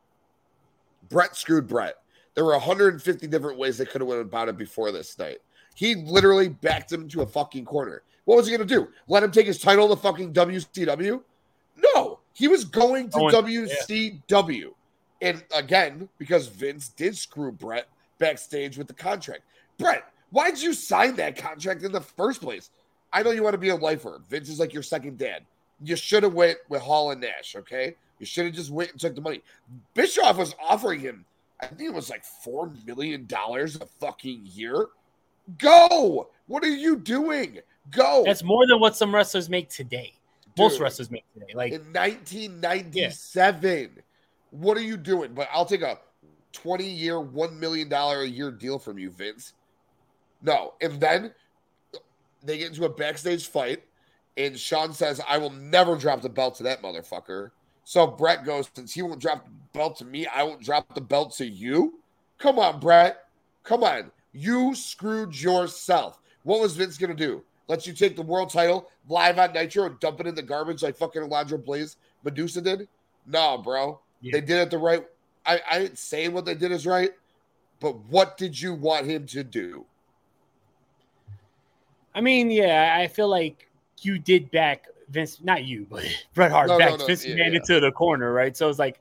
Bret 1.09 1.35
screwed 1.35 1.67
Bret. 1.67 1.97
There 2.37 2.45
were 2.45 2.53
150 2.53 3.27
different 3.27 3.59
ways 3.59 3.79
they 3.79 3.87
could 3.87 4.03
have 4.03 4.09
went 4.09 4.21
about 4.21 4.49
it 4.49 4.57
before 4.57 4.93
this 4.93 5.19
night. 5.19 5.39
He 5.75 5.95
literally 5.95 6.49
backed 6.49 6.93
him 6.93 7.09
to 7.09 7.23
a 7.23 7.27
fucking 7.27 7.65
corner. 7.65 8.03
What 8.27 8.37
was 8.37 8.47
he 8.47 8.57
going 8.57 8.67
to 8.67 8.75
do? 8.75 8.89
Let 9.09 9.23
him 9.23 9.31
take 9.31 9.47
his 9.47 9.59
title 9.59 9.89
to 9.89 9.97
fucking 9.97 10.33
WCW? 10.33 11.23
No, 11.77 12.21
he 12.35 12.47
was 12.47 12.65
going 12.65 13.09
to 13.11 13.19
oh, 13.19 13.31
Going- 13.31 13.67
WCW. 13.67 14.73
And 15.23 15.43
again, 15.55 16.09
because 16.19 16.47
Vince 16.49 16.89
did 16.89 17.17
screw 17.17 17.51
Bret 17.51 17.89
backstage 18.19 18.77
with 18.77 18.87
the 18.87 18.95
contract. 18.95 19.43
Bret, 19.79 20.05
why'd 20.31 20.59
you 20.59 20.75
sign 20.75 21.17
that 21.17 21.37
contract 21.37 21.83
in 21.85 21.93
the 21.93 22.01
first 22.01 22.43
place? 22.43 22.71
I 23.13 23.23
know 23.23 23.31
you 23.31 23.43
want 23.43 23.55
to 23.55 23.59
be 23.59 23.71
a 23.71 23.77
lifer. 23.77 24.21
Vince 24.29 24.51
is 24.51 24.61
like 24.61 24.75
your 24.75 24.83
second 24.83 25.17
dad. 25.17 25.43
You 25.83 25.97
should 25.97 26.23
have 26.23 26.35
went 26.35 26.59
with 26.69 26.83
Hall 26.83 27.13
and 27.13 27.21
Nash, 27.21 27.57
okay? 27.57 27.95
You 28.19 28.27
should 28.27 28.47
have 28.47 28.55
just 28.55 28.71
went 28.71 28.91
and 28.91 29.01
took 29.01 29.15
the 29.15 29.21
money. 29.21 29.43
Bischoff 29.95 30.37
was 30.37 30.55
offering 30.61 31.01
him, 31.01 31.25
I 31.61 31.67
think 31.67 31.89
it 31.89 31.95
was 31.95 32.11
like 32.11 32.25
four 32.25 32.73
million 32.87 33.27
dollars 33.27 33.77
a 33.77 33.87
fucking 33.87 34.43
year. 34.45 34.89
Go! 35.59 36.31
What 36.47 36.65
are 36.65 36.69
you 36.69 36.97
doing? 36.97 37.61
Go! 37.91 38.25
That's 38.25 38.43
more 38.43 38.67
than 38.67 38.81
what 38.81 38.97
some 38.97 39.15
wrestlers 39.15 39.49
make 39.49 39.71
today. 39.71 40.15
Most 40.59 40.75
Dude. 40.75 40.83
wrestlers 40.83 41.11
make 41.11 41.25
today. 41.35 41.53
Like 41.55 41.73
in 41.73 41.93
1997. 41.93 44.03
What 44.51 44.77
are 44.77 44.83
you 44.83 44.97
doing? 44.97 45.35
But 45.35 45.49
I'll 45.53 45.67
take 45.67 45.83
a 45.83 45.99
20 46.53 46.85
year, 46.85 47.15
$1 47.15 47.59
million 47.59 47.93
a 47.93 48.25
year 48.25 48.51
deal 48.51 48.79
from 48.79 48.99
you, 48.99 49.11
Vince. 49.11 49.53
No. 50.43 50.75
And 50.81 51.01
then 51.01 51.33
they 52.43 52.59
get 52.59 52.69
into 52.69 52.85
a 52.85 52.89
backstage 52.89 53.49
fight, 53.49 53.83
and 54.37 54.59
Shawn 54.59 54.93
says, 54.93 55.21
I 55.29 55.39
will 55.39 55.51
never 55.51 55.97
drop 55.97 56.23
the 56.23 56.29
belt 56.29 56.57
to 56.57 56.63
that 56.65 56.83
motherfucker. 56.83 57.51
So 57.89 58.05
Bret 58.09 58.45
goes, 58.45 58.69
Since 58.75 58.95
he 58.95 59.03
won't 59.03 59.21
drop 59.21 59.45
the 59.45 59.53
belt 59.73 59.97
to 59.99 60.05
me, 60.05 60.27
I 60.27 60.43
won't 60.43 60.61
drop 60.61 60.93
the 60.93 61.01
belt 61.01 61.35
to 61.37 61.47
you. 61.47 62.01
Come 62.37 62.59
on, 62.59 62.81
Bret. 62.81 63.29
Come 63.63 63.85
on. 63.85 64.11
You 64.33 64.75
screwed 64.75 65.41
yourself. 65.41 66.21
What 66.43 66.61
was 66.61 66.75
Vince 66.77 66.99
going 66.99 67.17
to 67.17 67.27
do? 67.27 67.45
Let 67.69 67.87
you 67.87 67.93
take 67.93 68.17
the 68.17 68.23
world 68.23 68.51
title 68.51 68.91
live 69.09 69.39
on 69.39 69.53
Nitro 69.53 69.85
and 69.85 70.01
dump 70.01 70.19
it 70.19 70.27
in 70.27 70.35
the 70.35 70.43
garbage 70.43 70.83
like 70.83 70.97
fucking 70.97 71.23
Alundra 71.23 71.65
Blayze 71.65 71.95
Medusa 72.25 72.61
did? 72.61 72.89
No, 73.25 73.57
bro. 73.57 74.01
They 74.21 74.41
did 74.41 74.51
it 74.59 74.71
the 74.71 74.79
right. 74.79 75.07
I, 75.45 75.61
I 75.71 75.79
ain't 75.79 75.97
saying 75.97 76.33
what 76.33 76.45
they 76.45 76.57
did 76.57 76.73
is 76.73 76.89
right, 76.89 77.13
but 77.79 77.97
what 78.07 78.37
did 78.37 78.61
you 78.61 78.75
want 78.75 79.07
him 79.07 79.27
to 79.29 79.45
do? 79.45 79.87
I 82.17 82.21
mean, 82.21 82.51
yeah, 82.51 82.97
I 82.99 83.07
feel 83.07 83.29
like 83.29 83.71
you 84.03 84.19
did 84.19 84.51
back 84.51 84.89
Vince, 85.09 85.41
not 85.43 85.65
you, 85.65 85.87
but 85.89 86.05
Bret 86.35 86.51
Hart 86.51 86.69
No, 86.69 86.75
no, 86.75 86.79
backed 86.79 87.01
no, 87.01 87.07
Vince 87.07 87.25
yeah, 87.25 87.35
McMahon 87.35 87.51
yeah. 87.51 87.57
into 87.57 87.81
the 87.81 87.93
corner, 87.93 88.33
right? 88.33 88.57
So 88.57 88.69
it's 88.69 88.79
like 88.79 89.01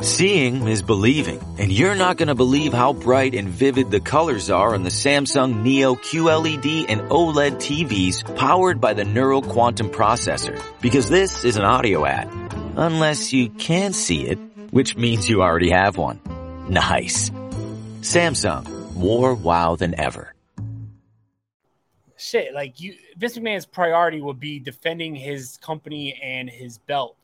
Seeing 0.00 0.66
is 0.66 0.82
believing, 0.82 1.40
and 1.58 1.70
you're 1.70 1.94
not 1.94 2.16
going 2.16 2.28
to 2.28 2.34
believe 2.34 2.72
how 2.72 2.92
bright 2.92 3.34
and 3.34 3.48
vivid 3.48 3.90
the 3.90 4.00
colors 4.00 4.50
are 4.50 4.74
on 4.74 4.82
the 4.82 4.90
Samsung 4.90 5.62
Neo 5.62 5.94
QLED 5.94 6.86
and 6.88 7.00
OLED 7.02 7.56
TVs 7.56 8.36
powered 8.36 8.80
by 8.80 8.94
the 8.94 9.04
Neural 9.04 9.40
Quantum 9.40 9.88
Processor. 9.88 10.60
Because 10.80 11.08
this 11.08 11.44
is 11.44 11.56
an 11.56 11.64
audio 11.64 12.04
ad. 12.04 12.28
Unless 12.76 13.32
you 13.32 13.50
can 13.50 13.92
see 13.92 14.26
it, 14.26 14.38
which 14.72 14.96
means 14.96 15.28
you 15.28 15.42
already 15.42 15.70
have 15.70 15.96
one. 15.96 16.20
Nice. 16.68 17.30
Samsung. 18.00 18.94
More 18.96 19.34
wow 19.34 19.76
than 19.76 19.98
ever. 19.98 20.34
Shit, 22.16 22.54
like 22.54 22.80
you, 22.80 22.94
Vince 23.16 23.36
McMahon's 23.36 23.66
priority 23.66 24.20
would 24.20 24.40
be 24.40 24.58
defending 24.58 25.14
his 25.14 25.56
company 25.58 26.18
and 26.22 26.48
his 26.48 26.78
belt, 26.78 27.16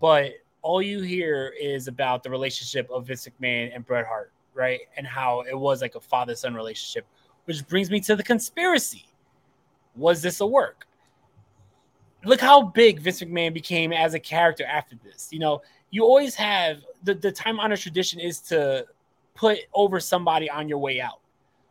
but 0.00 0.32
all 0.68 0.82
you 0.82 1.00
hear 1.00 1.54
is 1.58 1.88
about 1.88 2.22
the 2.22 2.28
relationship 2.28 2.90
of 2.90 3.06
Vince 3.06 3.26
McMahon 3.26 3.74
and 3.74 3.86
Bret 3.86 4.06
Hart, 4.06 4.32
right? 4.52 4.80
And 4.98 5.06
how 5.06 5.40
it 5.40 5.58
was 5.58 5.80
like 5.80 5.94
a 5.94 6.00
father 6.00 6.34
son 6.34 6.54
relationship, 6.54 7.06
which 7.46 7.66
brings 7.66 7.90
me 7.90 8.00
to 8.00 8.14
the 8.14 8.22
conspiracy. 8.22 9.06
Was 9.96 10.20
this 10.20 10.40
a 10.40 10.46
work? 10.46 10.86
Look 12.22 12.38
how 12.38 12.60
big 12.60 13.00
Vince 13.00 13.22
McMahon 13.22 13.54
became 13.54 13.94
as 13.94 14.12
a 14.12 14.20
character 14.20 14.66
after 14.66 14.94
this. 15.02 15.28
You 15.30 15.38
know, 15.38 15.62
you 15.90 16.04
always 16.04 16.34
have 16.34 16.80
the, 17.02 17.14
the 17.14 17.32
time 17.32 17.58
honored 17.58 17.78
tradition 17.78 18.20
is 18.20 18.38
to 18.40 18.84
put 19.34 19.60
over 19.72 19.98
somebody 20.00 20.50
on 20.50 20.68
your 20.68 20.78
way 20.78 21.00
out. 21.00 21.20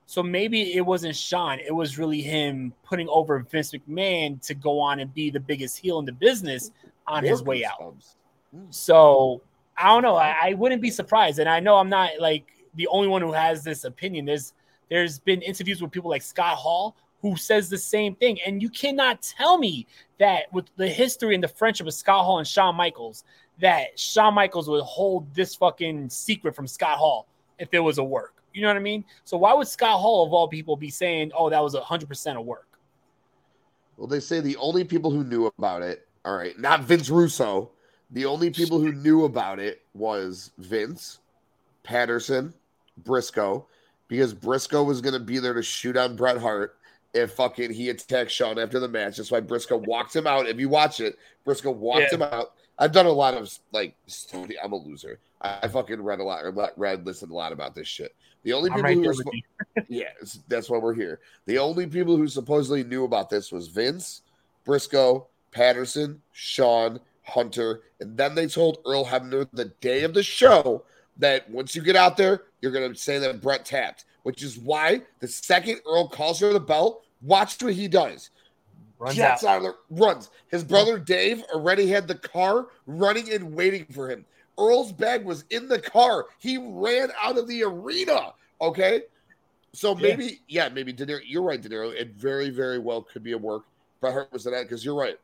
So 0.07 0.23
maybe 0.23 0.73
it 0.75 0.83
wasn't 0.83 1.15
Shawn, 1.15 1.59
it 1.59 1.75
was 1.75 1.99
really 1.99 2.23
him 2.23 2.73
putting 2.83 3.07
over 3.09 3.37
Vince 3.51 3.73
McMahon 3.73 4.41
to 4.47 4.55
go 4.55 4.79
on 4.79 5.01
and 5.01 5.13
be 5.13 5.29
the 5.29 5.39
biggest 5.39 5.77
heel 5.77 5.99
in 5.99 6.05
the 6.05 6.13
business 6.13 6.71
on 7.05 7.23
his 7.23 7.43
way 7.43 7.63
out. 7.63 7.93
So 8.69 9.41
I 9.77 9.87
don't 9.87 10.03
know. 10.03 10.15
I, 10.15 10.35
I, 10.41 10.53
wouldn't 10.53 10.81
be 10.81 10.89
surprised, 10.89 11.39
and 11.39 11.47
I 11.47 11.59
know 11.59 11.77
I'm 11.77 11.89
not 11.89 12.11
like 12.19 12.45
the 12.75 12.87
only 12.87 13.07
one 13.07 13.21
who 13.21 13.31
has 13.31 13.63
this 13.63 13.83
opinion. 13.83 14.25
There's 14.25 14.53
there's 14.89 15.19
been 15.19 15.41
interviews 15.41 15.81
with 15.81 15.91
people 15.91 16.09
like 16.09 16.21
Scott 16.21 16.55
Hall 16.55 16.95
who 17.21 17.35
says 17.35 17.69
the 17.69 17.77
same 17.77 18.15
thing, 18.15 18.39
and 18.45 18.61
you 18.61 18.69
cannot 18.69 19.21
tell 19.21 19.57
me 19.57 19.87
that 20.19 20.51
with 20.53 20.65
the 20.77 20.87
history 20.87 21.35
and 21.35 21.43
the 21.43 21.47
friendship 21.47 21.87
of 21.87 21.93
Scott 21.93 22.23
Hall 22.23 22.37
and 22.39 22.47
Shawn 22.47 22.75
Michaels, 22.75 23.23
that 23.59 23.99
Shawn 23.99 24.33
Michaels 24.33 24.69
would 24.69 24.83
hold 24.83 25.33
this 25.33 25.55
fucking 25.55 26.09
secret 26.09 26.55
from 26.55 26.67
Scott 26.67 26.97
Hall 26.97 27.27
if 27.59 27.69
it 27.71 27.79
was 27.79 27.97
a 27.97 28.03
work. 28.03 28.35
You 28.53 28.61
know 28.61 28.69
what 28.69 28.77
I 28.77 28.81
mean? 28.81 29.03
So 29.23 29.37
why 29.37 29.53
would 29.53 29.67
Scott 29.67 29.99
Hall 29.99 30.25
of 30.25 30.33
all 30.33 30.47
people 30.47 30.75
be 30.75 30.89
saying, 30.89 31.31
"Oh, 31.35 31.49
that 31.49 31.61
was 31.61 31.75
a 31.75 31.81
hundred 31.81 32.07
percent 32.07 32.37
of 32.37 32.45
work"? 32.45 32.79
Well, 33.97 34.07
they 34.07 34.19
say 34.19 34.39
the 34.39 34.57
only 34.57 34.83
people 34.83 35.11
who 35.11 35.23
knew 35.23 35.47
about 35.57 35.81
it, 35.81 36.07
all 36.23 36.35
right, 36.35 36.57
not 36.57 36.81
Vince 36.83 37.09
Russo 37.09 37.71
the 38.11 38.25
only 38.25 38.49
people 38.49 38.79
who 38.79 38.91
knew 38.91 39.25
about 39.25 39.59
it 39.59 39.81
was 39.93 40.51
Vince, 40.57 41.19
Patterson, 41.84 42.53
Briscoe, 43.03 43.65
because 44.07 44.34
Briscoe 44.34 44.84
was 44.84 45.01
going 45.01 45.13
to 45.13 45.19
be 45.19 45.39
there 45.39 45.53
to 45.53 45.63
shoot 45.63 45.97
on 45.97 46.15
Bret 46.15 46.38
Hart 46.38 46.77
if 47.13 47.31
fucking 47.34 47.71
he 47.71 47.89
attacked 47.89 48.31
Shawn 48.31 48.59
after 48.59 48.79
the 48.79 48.88
match. 48.88 49.17
That's 49.17 49.31
why 49.31 49.39
Briscoe 49.39 49.77
walked 49.77 50.15
him 50.15 50.27
out. 50.27 50.47
If 50.47 50.59
you 50.59 50.69
watch 50.69 50.99
it, 50.99 51.17
Briscoe 51.43 51.71
walked 51.71 52.11
yeah. 52.11 52.15
him 52.15 52.21
out. 52.21 52.53
I've 52.79 52.91
done 52.91 53.07
a 53.07 53.11
lot 53.11 53.34
of 53.34 53.51
like 53.71 53.95
study. 54.05 54.55
I'm 54.59 54.71
a 54.71 54.77
loser. 54.77 55.19
I 55.41 55.67
fucking 55.67 56.01
read 56.01 56.19
a 56.19 56.23
lot, 56.23 56.43
or 56.45 56.71
read, 56.77 57.05
listened 57.05 57.31
a 57.31 57.35
lot 57.35 57.51
about 57.51 57.75
this 57.75 57.88
shit. 57.88 58.15
The 58.43 58.53
only 58.53 58.69
people 58.69 58.84
right 58.84 58.97
who 58.97 59.01
were, 59.03 59.13
yeah, 59.88 60.09
that's 60.47 60.69
why 60.69 60.77
we're 60.77 60.93
here. 60.93 61.19
The 61.45 61.57
only 61.57 61.85
people 61.85 62.17
who 62.17 62.27
supposedly 62.27 62.84
knew 62.84 63.03
about 63.03 63.29
this 63.29 63.51
was 63.51 63.67
Vince, 63.67 64.21
Briscoe, 64.63 65.27
Patterson, 65.51 66.21
Shawn, 66.31 66.99
Hunter, 67.27 67.81
and 67.99 68.17
then 68.17 68.35
they 68.35 68.47
told 68.47 68.79
Earl 68.85 69.05
Hebner 69.05 69.47
the 69.51 69.65
day 69.81 70.03
of 70.03 70.13
the 70.13 70.23
show 70.23 70.83
that 71.17 71.49
once 71.49 71.75
you 71.75 71.81
get 71.81 71.95
out 71.95 72.17
there, 72.17 72.43
you're 72.61 72.71
going 72.71 72.91
to 72.91 72.97
say 72.97 73.19
that 73.19 73.41
Bret 73.41 73.65
tapped, 73.65 74.05
which 74.23 74.43
is 74.43 74.57
why 74.57 75.01
the 75.19 75.27
second 75.27 75.81
Earl 75.85 76.07
calls 76.07 76.39
for 76.39 76.53
the 76.53 76.59
belt, 76.59 77.03
watch 77.21 77.61
what 77.61 77.73
he 77.73 77.87
does. 77.87 78.29
Runs 78.99 79.19
out. 79.19 79.43
out 79.43 79.57
of 79.57 79.63
the 79.63 79.75
runs. 79.91 80.31
His 80.47 80.63
brother 80.63 80.97
Dave 80.97 81.43
already 81.53 81.87
had 81.87 82.07
the 82.07 82.15
car 82.15 82.67
running 82.87 83.31
and 83.31 83.53
waiting 83.53 83.85
for 83.91 84.09
him. 84.09 84.25
Earl's 84.57 84.91
bag 84.91 85.23
was 85.23 85.43
in 85.51 85.67
the 85.67 85.79
car. 85.79 86.25
He 86.39 86.57
ran 86.57 87.09
out 87.21 87.37
of 87.37 87.47
the 87.47 87.63
arena. 87.63 88.33
Okay. 88.59 89.03
So 89.73 89.93
maybe, 89.93 90.39
yeah, 90.47 90.63
yeah 90.65 90.69
maybe 90.69 90.91
Dinero, 90.91 91.19
you're 91.23 91.43
right, 91.43 91.61
Dinero. 91.61 91.89
It 91.89 92.15
very, 92.15 92.49
very 92.49 92.79
well 92.79 93.03
could 93.03 93.23
be 93.23 93.33
a 93.33 93.37
work. 93.37 93.65
Bret 94.01 94.13
Hart 94.13 94.33
was 94.33 94.47
in 94.47 94.53
that 94.53 94.63
because 94.63 94.83
you're 94.83 94.95
right. 94.95 95.19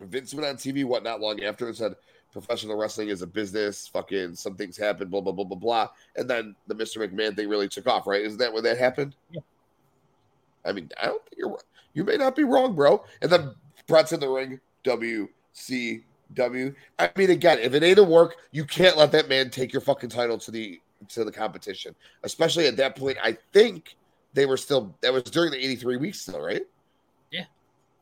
Vince 0.00 0.34
went 0.34 0.46
on 0.46 0.56
TV 0.56 0.84
what 0.84 1.02
not 1.02 1.20
long 1.20 1.42
after 1.42 1.66
and 1.66 1.76
said 1.76 1.94
professional 2.32 2.76
wrestling 2.76 3.08
is 3.08 3.22
a 3.22 3.26
business. 3.26 3.86
Fucking 3.88 4.34
some 4.34 4.56
things 4.56 4.76
happen, 4.76 5.08
blah 5.08 5.20
blah 5.20 5.32
blah 5.32 5.44
blah 5.44 5.58
blah. 5.58 5.88
And 6.16 6.28
then 6.28 6.56
the 6.66 6.74
Mr. 6.74 7.06
McMahon 7.06 7.36
thing 7.36 7.48
really 7.48 7.68
took 7.68 7.86
off, 7.86 8.06
right? 8.06 8.22
Isn't 8.22 8.38
that 8.38 8.52
when 8.52 8.64
that 8.64 8.78
happened? 8.78 9.14
Yeah. 9.30 9.40
I 10.64 10.72
mean, 10.72 10.90
I 11.00 11.06
don't 11.06 11.24
think 11.24 11.38
you're. 11.38 11.58
You 11.94 12.04
may 12.04 12.16
not 12.16 12.34
be 12.34 12.44
wrong, 12.44 12.74
bro. 12.74 13.04
And 13.20 13.30
then 13.30 13.54
Bret's 13.86 14.12
in 14.12 14.20
the 14.20 14.28
ring. 14.28 14.60
WCW. 14.84 16.74
I 16.98 17.10
mean, 17.16 17.30
again, 17.30 17.58
if 17.58 17.74
it 17.74 17.82
ain't 17.82 17.98
a 17.98 18.04
work, 18.04 18.36
you 18.50 18.64
can't 18.64 18.96
let 18.96 19.12
that 19.12 19.28
man 19.28 19.50
take 19.50 19.72
your 19.72 19.82
fucking 19.82 20.08
title 20.08 20.38
to 20.38 20.50
the 20.50 20.80
to 21.08 21.24
the 21.24 21.32
competition. 21.32 21.94
Especially 22.22 22.66
at 22.66 22.76
that 22.76 22.96
point, 22.96 23.18
I 23.22 23.36
think 23.52 23.96
they 24.32 24.46
were 24.46 24.56
still. 24.56 24.96
That 25.02 25.12
was 25.12 25.24
during 25.24 25.50
the 25.50 25.58
eighty 25.58 25.76
three 25.76 25.96
weeks, 25.96 26.24
though, 26.24 26.42
right? 26.42 26.62
Yeah. 27.30 27.44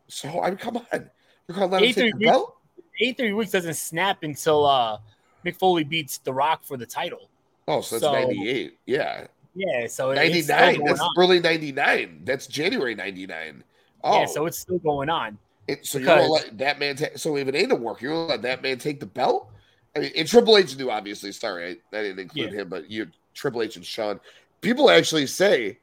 So 0.08 0.40
I 0.40 0.50
mean, 0.50 0.58
come 0.58 0.76
on. 0.76 1.10
You're 1.50 1.58
gonna 1.58 1.72
let 1.72 1.82
him 1.82 1.92
take 1.92 2.12
the 2.12 2.18
weeks, 2.18 2.30
belt? 2.30 2.56
Eight 3.00 3.16
three 3.16 3.32
weeks 3.32 3.50
doesn't 3.50 3.74
snap 3.74 4.22
until 4.22 4.64
uh 4.64 4.98
Mick 5.44 5.56
Foley 5.56 5.82
beats 5.82 6.18
The 6.18 6.32
Rock 6.32 6.62
for 6.62 6.76
the 6.76 6.86
title. 6.86 7.28
Oh, 7.66 7.80
so 7.80 7.96
that's 7.98 8.04
so, 8.04 8.12
98. 8.12 8.78
Yeah. 8.86 9.26
Yeah, 9.56 9.88
so 9.88 10.12
99. 10.12 10.84
That's 10.84 11.00
on. 11.00 11.10
early 11.18 11.40
99. 11.40 12.20
That's 12.24 12.46
January 12.46 12.94
99. 12.94 13.64
Oh. 14.04 14.20
Yeah, 14.20 14.26
so 14.26 14.46
it's 14.46 14.58
still 14.58 14.78
going 14.78 15.10
on. 15.10 15.38
It, 15.66 15.84
so 15.84 15.98
because, 15.98 16.08
you're 16.08 16.16
gonna 16.18 16.32
let 16.32 16.58
that 16.58 16.78
man 16.78 16.94
take 16.94 17.18
so 17.18 17.36
if 17.36 17.48
it 17.48 17.56
ain't 17.56 17.72
a 17.72 17.74
work, 17.74 18.00
you're 18.00 18.12
gonna 18.12 18.28
let 18.28 18.42
that 18.42 18.62
man 18.62 18.78
take 18.78 19.00
the 19.00 19.06
belt? 19.06 19.50
I 19.96 19.98
mean, 19.98 20.12
and 20.16 20.28
Triple 20.28 20.56
H 20.56 20.76
knew 20.76 20.88
obviously. 20.88 21.32
Sorry, 21.32 21.64
I, 21.64 21.98
I 21.98 22.02
didn't 22.02 22.20
include 22.20 22.52
yeah. 22.52 22.60
him, 22.60 22.68
but 22.68 22.88
you 22.88 23.08
Triple 23.34 23.62
H 23.62 23.74
and 23.74 23.84
Shawn. 23.84 24.20
People 24.60 24.88
actually 24.88 25.26
say 25.26 25.78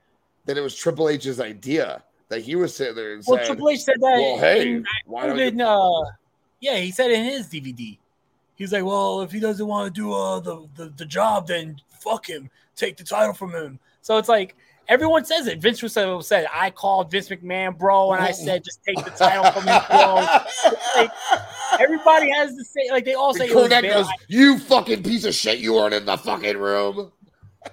that 0.46 0.58
it 0.58 0.62
was 0.62 0.78
Triple 0.78 1.10
H's 1.10 1.42
idea 1.42 2.04
that 2.30 2.42
he 2.42 2.56
was 2.56 2.76
sitting 2.76 2.96
there 2.96 3.14
and 3.14 3.24
well, 3.26 3.38
said, 3.38 3.48
Triple 3.48 3.70
H 3.70 3.82
said 3.82 3.96
that. 4.00 4.18
Well, 4.20 4.38
hey, 4.40 4.84
why 5.06 5.28
don't 5.28 5.58
you... 5.58 5.66
uh, 5.66 6.12
yeah, 6.60 6.78
he 6.78 6.92
said 6.92 7.12
in 7.12 7.24
his 7.24 7.48
DVD. 7.48 7.98
He's 8.56 8.74
like, 8.74 8.84
well, 8.84 9.22
if 9.22 9.32
he 9.32 9.40
doesn't 9.40 9.66
want 9.66 9.94
to 9.94 10.02
do 10.02 10.12
uh, 10.12 10.40
the, 10.40 10.68
the 10.76 10.94
the 10.98 11.06
job, 11.06 11.48
then 11.48 11.80
fuck 12.00 12.28
him, 12.28 12.50
take 12.76 12.98
the 12.98 13.04
title 13.04 13.34
from 13.34 13.52
him. 13.54 13.80
So 14.02 14.18
it's 14.18 14.30
like 14.30 14.56
everyone 14.88 15.26
says 15.26 15.48
it. 15.48 15.60
Vince 15.60 15.84
Russo 15.84 16.22
said, 16.22 16.48
I 16.52 16.72
called 16.72 17.12
Vince 17.12 17.30
McMahon, 17.30 17.78
bro, 17.78 18.14
and 18.14 18.24
I 18.24 18.32
said, 18.32 18.64
just 18.64 18.84
take 18.84 19.04
the 19.04 19.12
title 19.12 19.52
from 19.52 19.68
him, 19.68 19.82
bro. 19.90 20.16
like, 20.96 21.12
everybody 21.80 22.32
has 22.32 22.56
the 22.56 22.64
same, 22.64 22.92
like 22.92 23.06
they 23.06 23.14
all 23.14 23.34
say, 23.34 23.48
goes, 23.52 24.08
you 24.28 24.58
fucking 24.60 25.04
piece 25.04 25.26
of 25.26 25.34
shit, 25.34 25.60
you 25.60 25.74
weren't 25.74 25.94
in 25.94 26.06
the 26.06 26.18
fucking 26.18 26.58
room. 26.58 27.12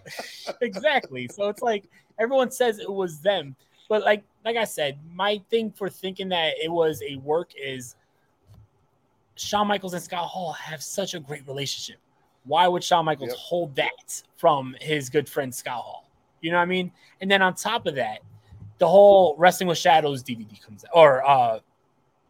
exactly. 0.60 1.28
So 1.28 1.48
it's 1.48 1.62
like 1.62 1.84
everyone 2.18 2.50
says 2.50 2.78
it 2.78 2.92
was 2.92 3.20
them. 3.20 3.56
But 3.88 4.02
like 4.02 4.24
like 4.44 4.56
I 4.56 4.64
said, 4.64 4.98
my 5.12 5.40
thing 5.50 5.70
for 5.70 5.88
thinking 5.88 6.28
that 6.28 6.54
it 6.62 6.70
was 6.70 7.02
a 7.02 7.16
work 7.16 7.52
is 7.60 7.96
Shawn 9.36 9.66
Michaels 9.66 9.94
and 9.94 10.02
Scott 10.02 10.26
Hall 10.26 10.52
have 10.52 10.82
such 10.82 11.14
a 11.14 11.20
great 11.20 11.46
relationship. 11.46 11.96
Why 12.44 12.68
would 12.68 12.84
Shawn 12.84 13.06
Michaels 13.06 13.30
yep. 13.30 13.38
hold 13.38 13.74
that 13.76 14.22
from 14.36 14.76
his 14.80 15.08
good 15.08 15.28
friend 15.28 15.54
Scott 15.54 15.82
Hall? 15.82 16.10
You 16.42 16.50
know 16.50 16.58
what 16.58 16.64
I 16.64 16.66
mean? 16.66 16.92
And 17.22 17.30
then 17.30 17.40
on 17.40 17.54
top 17.54 17.86
of 17.86 17.94
that, 17.94 18.20
the 18.78 18.86
whole 18.86 19.34
Wrestling 19.38 19.68
with 19.68 19.78
Shadows 19.78 20.22
DVD 20.22 20.60
comes 20.60 20.84
out 20.84 20.90
or 20.94 21.26
uh 21.26 21.60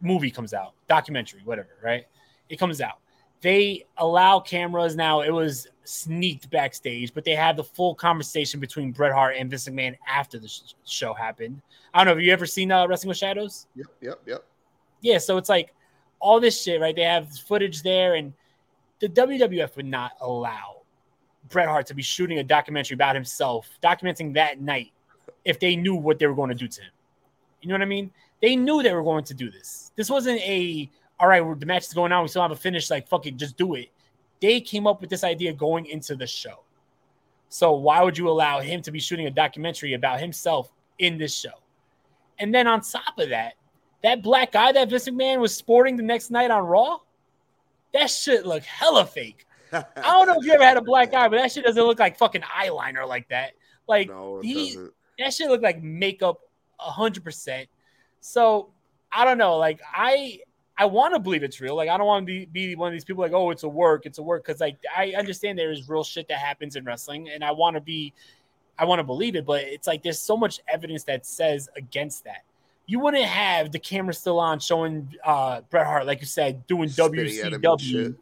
movie 0.01 0.31
comes 0.31 0.53
out, 0.53 0.73
documentary, 0.87 1.41
whatever, 1.43 1.77
right? 1.83 2.05
It 2.49 2.59
comes 2.59 2.79
out. 2.79 2.99
They 3.41 3.85
allow 3.97 4.39
cameras 4.39 4.95
now. 4.95 5.21
It 5.21 5.31
was 5.31 5.67
sneaked 5.85 6.49
backstage, 6.49 7.13
but 7.13 7.23
they 7.23 7.35
had 7.35 7.55
the 7.55 7.63
full 7.63 7.95
conversation 7.95 8.59
between 8.59 8.91
Bret 8.91 9.13
Hart 9.13 9.35
and 9.37 9.49
Vince 9.49 9.67
McMahon 9.67 9.95
after 10.07 10.39
the 10.39 10.47
sh- 10.47 10.73
show 10.85 11.13
happened. 11.13 11.61
I 11.93 11.99
don't 11.99 12.07
know. 12.07 12.15
Have 12.15 12.23
you 12.23 12.33
ever 12.33 12.45
seen 12.45 12.71
uh, 12.71 12.87
Wrestling 12.87 13.09
with 13.09 13.17
Shadows? 13.17 13.67
Yep, 13.75 13.87
yep, 14.01 14.21
yep. 14.25 14.45
Yeah, 15.01 15.17
so 15.17 15.37
it's 15.37 15.49
like 15.49 15.73
all 16.19 16.39
this 16.39 16.61
shit, 16.61 16.81
right? 16.81 16.95
They 16.95 17.03
have 17.03 17.37
footage 17.39 17.83
there, 17.83 18.15
and 18.15 18.33
the 18.99 19.09
WWF 19.09 19.75
would 19.75 19.85
not 19.85 20.13
allow 20.21 20.81
Bret 21.49 21.67
Hart 21.67 21.85
to 21.87 21.93
be 21.93 22.01
shooting 22.01 22.39
a 22.39 22.43
documentary 22.43 22.95
about 22.95 23.15
himself, 23.15 23.69
documenting 23.83 24.33
that 24.33 24.61
night, 24.61 24.91
if 25.43 25.59
they 25.59 25.75
knew 25.75 25.95
what 25.95 26.19
they 26.19 26.27
were 26.27 26.35
going 26.35 26.49
to 26.49 26.55
do 26.55 26.67
to 26.67 26.81
him. 26.81 26.91
You 27.61 27.69
know 27.69 27.75
what 27.75 27.81
I 27.81 27.85
mean? 27.85 28.11
They 28.41 28.55
knew 28.55 28.83
they 28.83 28.93
were 28.93 29.03
going 29.03 29.23
to 29.25 29.33
do 29.33 29.49
this. 29.49 29.91
This 29.95 30.09
wasn't 30.09 30.41
a 30.41 30.89
all 31.19 31.27
right, 31.27 31.59
the 31.59 31.65
match 31.65 31.87
is 31.87 31.93
going 31.93 32.11
on. 32.11 32.23
We 32.23 32.27
still 32.27 32.41
have 32.41 32.51
a 32.51 32.55
finish. 32.55 32.89
Like, 32.89 33.07
fuck 33.07 33.25
it, 33.25 33.37
just 33.37 33.57
do 33.57 33.75
it. 33.75 33.89
They 34.45 34.61
came 34.61 34.85
up 34.85 35.01
with 35.01 35.09
this 35.09 35.23
idea 35.23 35.53
going 35.53 35.87
into 35.87 36.15
the 36.15 36.27
show. 36.27 36.59
So 37.49 37.73
why 37.73 38.03
would 38.03 38.15
you 38.15 38.29
allow 38.29 38.59
him 38.59 38.79
to 38.83 38.91
be 38.91 38.99
shooting 38.99 39.25
a 39.25 39.31
documentary 39.31 39.93
about 39.95 40.19
himself 40.19 40.71
in 40.99 41.17
this 41.17 41.35
show? 41.35 41.63
And 42.37 42.53
then 42.53 42.67
on 42.67 42.81
top 42.81 43.17
of 43.17 43.29
that, 43.29 43.55
that 44.03 44.21
black 44.21 44.51
guy 44.51 44.71
that 44.71 44.87
Vince 44.87 45.09
McMahon 45.09 45.39
was 45.39 45.55
sporting 45.55 45.97
the 45.97 46.03
next 46.03 46.29
night 46.29 46.51
on 46.51 46.63
Raw, 46.63 46.99
that 47.91 48.11
shit 48.11 48.45
looked 48.45 48.67
hella 48.67 49.07
fake. 49.07 49.47
I 49.73 49.83
don't 49.95 50.27
know 50.27 50.35
if 50.39 50.45
you 50.45 50.51
ever 50.53 50.63
had 50.63 50.77
a 50.77 50.81
black 50.83 51.11
eye, 51.15 51.27
but 51.27 51.37
that 51.37 51.51
shit 51.51 51.65
doesn't 51.65 51.83
look 51.83 51.97
like 51.97 52.15
fucking 52.15 52.43
eyeliner 52.43 53.07
like 53.07 53.27
that. 53.29 53.53
Like 53.87 54.09
No, 54.09 54.41
he, 54.41 54.75
doesn't. 54.75 54.93
that 55.17 55.33
shit 55.33 55.49
looked 55.49 55.63
like 55.63 55.81
makeup 55.81 56.39
hundred 56.77 57.23
percent. 57.23 57.67
So 58.21 58.69
I 59.11 59.25
don't 59.25 59.39
know. 59.39 59.57
Like 59.57 59.81
I 59.91 60.41
I 60.77 60.85
want 60.85 61.13
to 61.13 61.19
believe 61.19 61.43
it's 61.43 61.61
real. 61.61 61.75
Like 61.75 61.89
I 61.89 61.97
don't 61.97 62.07
want 62.07 62.23
to 62.23 62.25
be, 62.25 62.45
be 62.45 62.75
one 62.75 62.89
of 62.89 62.93
these 62.93 63.05
people 63.05 63.21
like, 63.21 63.33
oh, 63.33 63.51
it's 63.51 63.63
a 63.63 63.69
work, 63.69 64.05
it's 64.05 64.17
a 64.17 64.23
work. 64.23 64.45
Cause 64.45 64.59
like 64.59 64.77
I 64.95 65.13
understand 65.17 65.57
there 65.57 65.71
is 65.71 65.87
real 65.87 66.03
shit 66.03 66.27
that 66.27 66.39
happens 66.39 66.75
in 66.75 66.83
wrestling, 66.83 67.29
and 67.29 67.43
I 67.43 67.51
want 67.51 67.75
to 67.75 67.81
be 67.81 68.13
I 68.77 68.85
want 68.85 68.99
to 68.99 69.03
believe 69.03 69.35
it, 69.35 69.45
but 69.45 69.61
it's 69.63 69.87
like 69.87 70.03
there's 70.03 70.19
so 70.19 70.35
much 70.35 70.59
evidence 70.67 71.03
that 71.05 71.25
says 71.25 71.69
against 71.77 72.25
that. 72.25 72.43
You 72.87 72.99
wouldn't 72.99 73.23
have 73.23 73.71
the 73.71 73.79
camera 73.79 74.13
still 74.13 74.39
on 74.39 74.59
showing 74.59 75.15
uh 75.23 75.61
Bret 75.69 75.85
Hart, 75.85 76.05
like 76.05 76.21
you 76.21 76.27
said, 76.27 76.67
doing 76.67 76.89
Spitting 76.89 77.19
at 77.19 77.53
him 77.53 77.53
and 77.53 77.63
WCW 77.63 78.15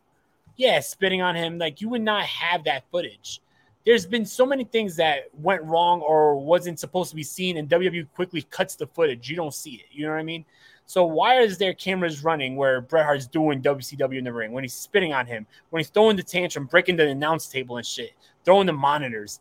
yeah, 0.55 0.79
spitting 0.79 1.21
on 1.21 1.35
him. 1.35 1.57
Like 1.57 1.81
you 1.81 1.89
would 1.89 2.01
not 2.01 2.25
have 2.25 2.63
that 2.65 2.83
footage. 2.91 3.41
There's 3.85 4.05
been 4.05 4.25
so 4.25 4.45
many 4.45 4.63
things 4.63 4.95
that 4.95 5.23
went 5.33 5.61
wrong 5.63 6.01
or 6.01 6.37
wasn't 6.37 6.79
supposed 6.79 7.09
to 7.09 7.15
be 7.15 7.23
seen, 7.23 7.57
and 7.57 7.67
WWE 7.67 8.07
quickly 8.15 8.43
cuts 8.43 8.75
the 8.75 8.87
footage. 8.87 9.29
You 9.29 9.35
don't 9.35 9.53
see 9.53 9.71
it. 9.75 9.85
You 9.91 10.05
know 10.05 10.13
what 10.13 10.19
I 10.19 10.23
mean? 10.23 10.45
So 10.85 11.05
why 11.05 11.39
is 11.39 11.57
there 11.57 11.73
cameras 11.73 12.23
running 12.23 12.55
where 12.55 12.81
Bret 12.81 13.05
Hart's 13.05 13.25
doing 13.25 13.61
WCW 13.61 14.17
in 14.17 14.23
the 14.23 14.33
ring 14.33 14.51
when 14.51 14.63
he's 14.63 14.73
spitting 14.73 15.13
on 15.13 15.25
him, 15.25 15.45
when 15.69 15.79
he's 15.79 15.89
throwing 15.89 16.17
the 16.17 16.23
tantrum, 16.23 16.65
breaking 16.65 16.97
the 16.97 17.07
announce 17.07 17.47
table 17.47 17.77
and 17.77 17.85
shit, 17.85 18.11
throwing 18.43 18.67
the 18.67 18.73
monitors? 18.73 19.39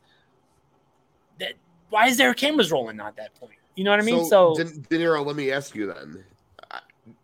That 1.40 1.54
why 1.90 2.06
is 2.06 2.16
there 2.16 2.32
cameras 2.34 2.70
rolling 2.70 3.00
at 3.00 3.16
that 3.16 3.34
point? 3.34 3.52
You 3.74 3.84
know 3.84 3.90
what 3.90 4.00
I 4.00 4.04
mean? 4.04 4.24
So, 4.26 4.54
De, 4.54 4.64
Dinero, 4.88 5.22
let 5.22 5.36
me 5.36 5.50
ask 5.50 5.74
you 5.74 5.86
then. 5.86 6.24
I, 6.70 6.80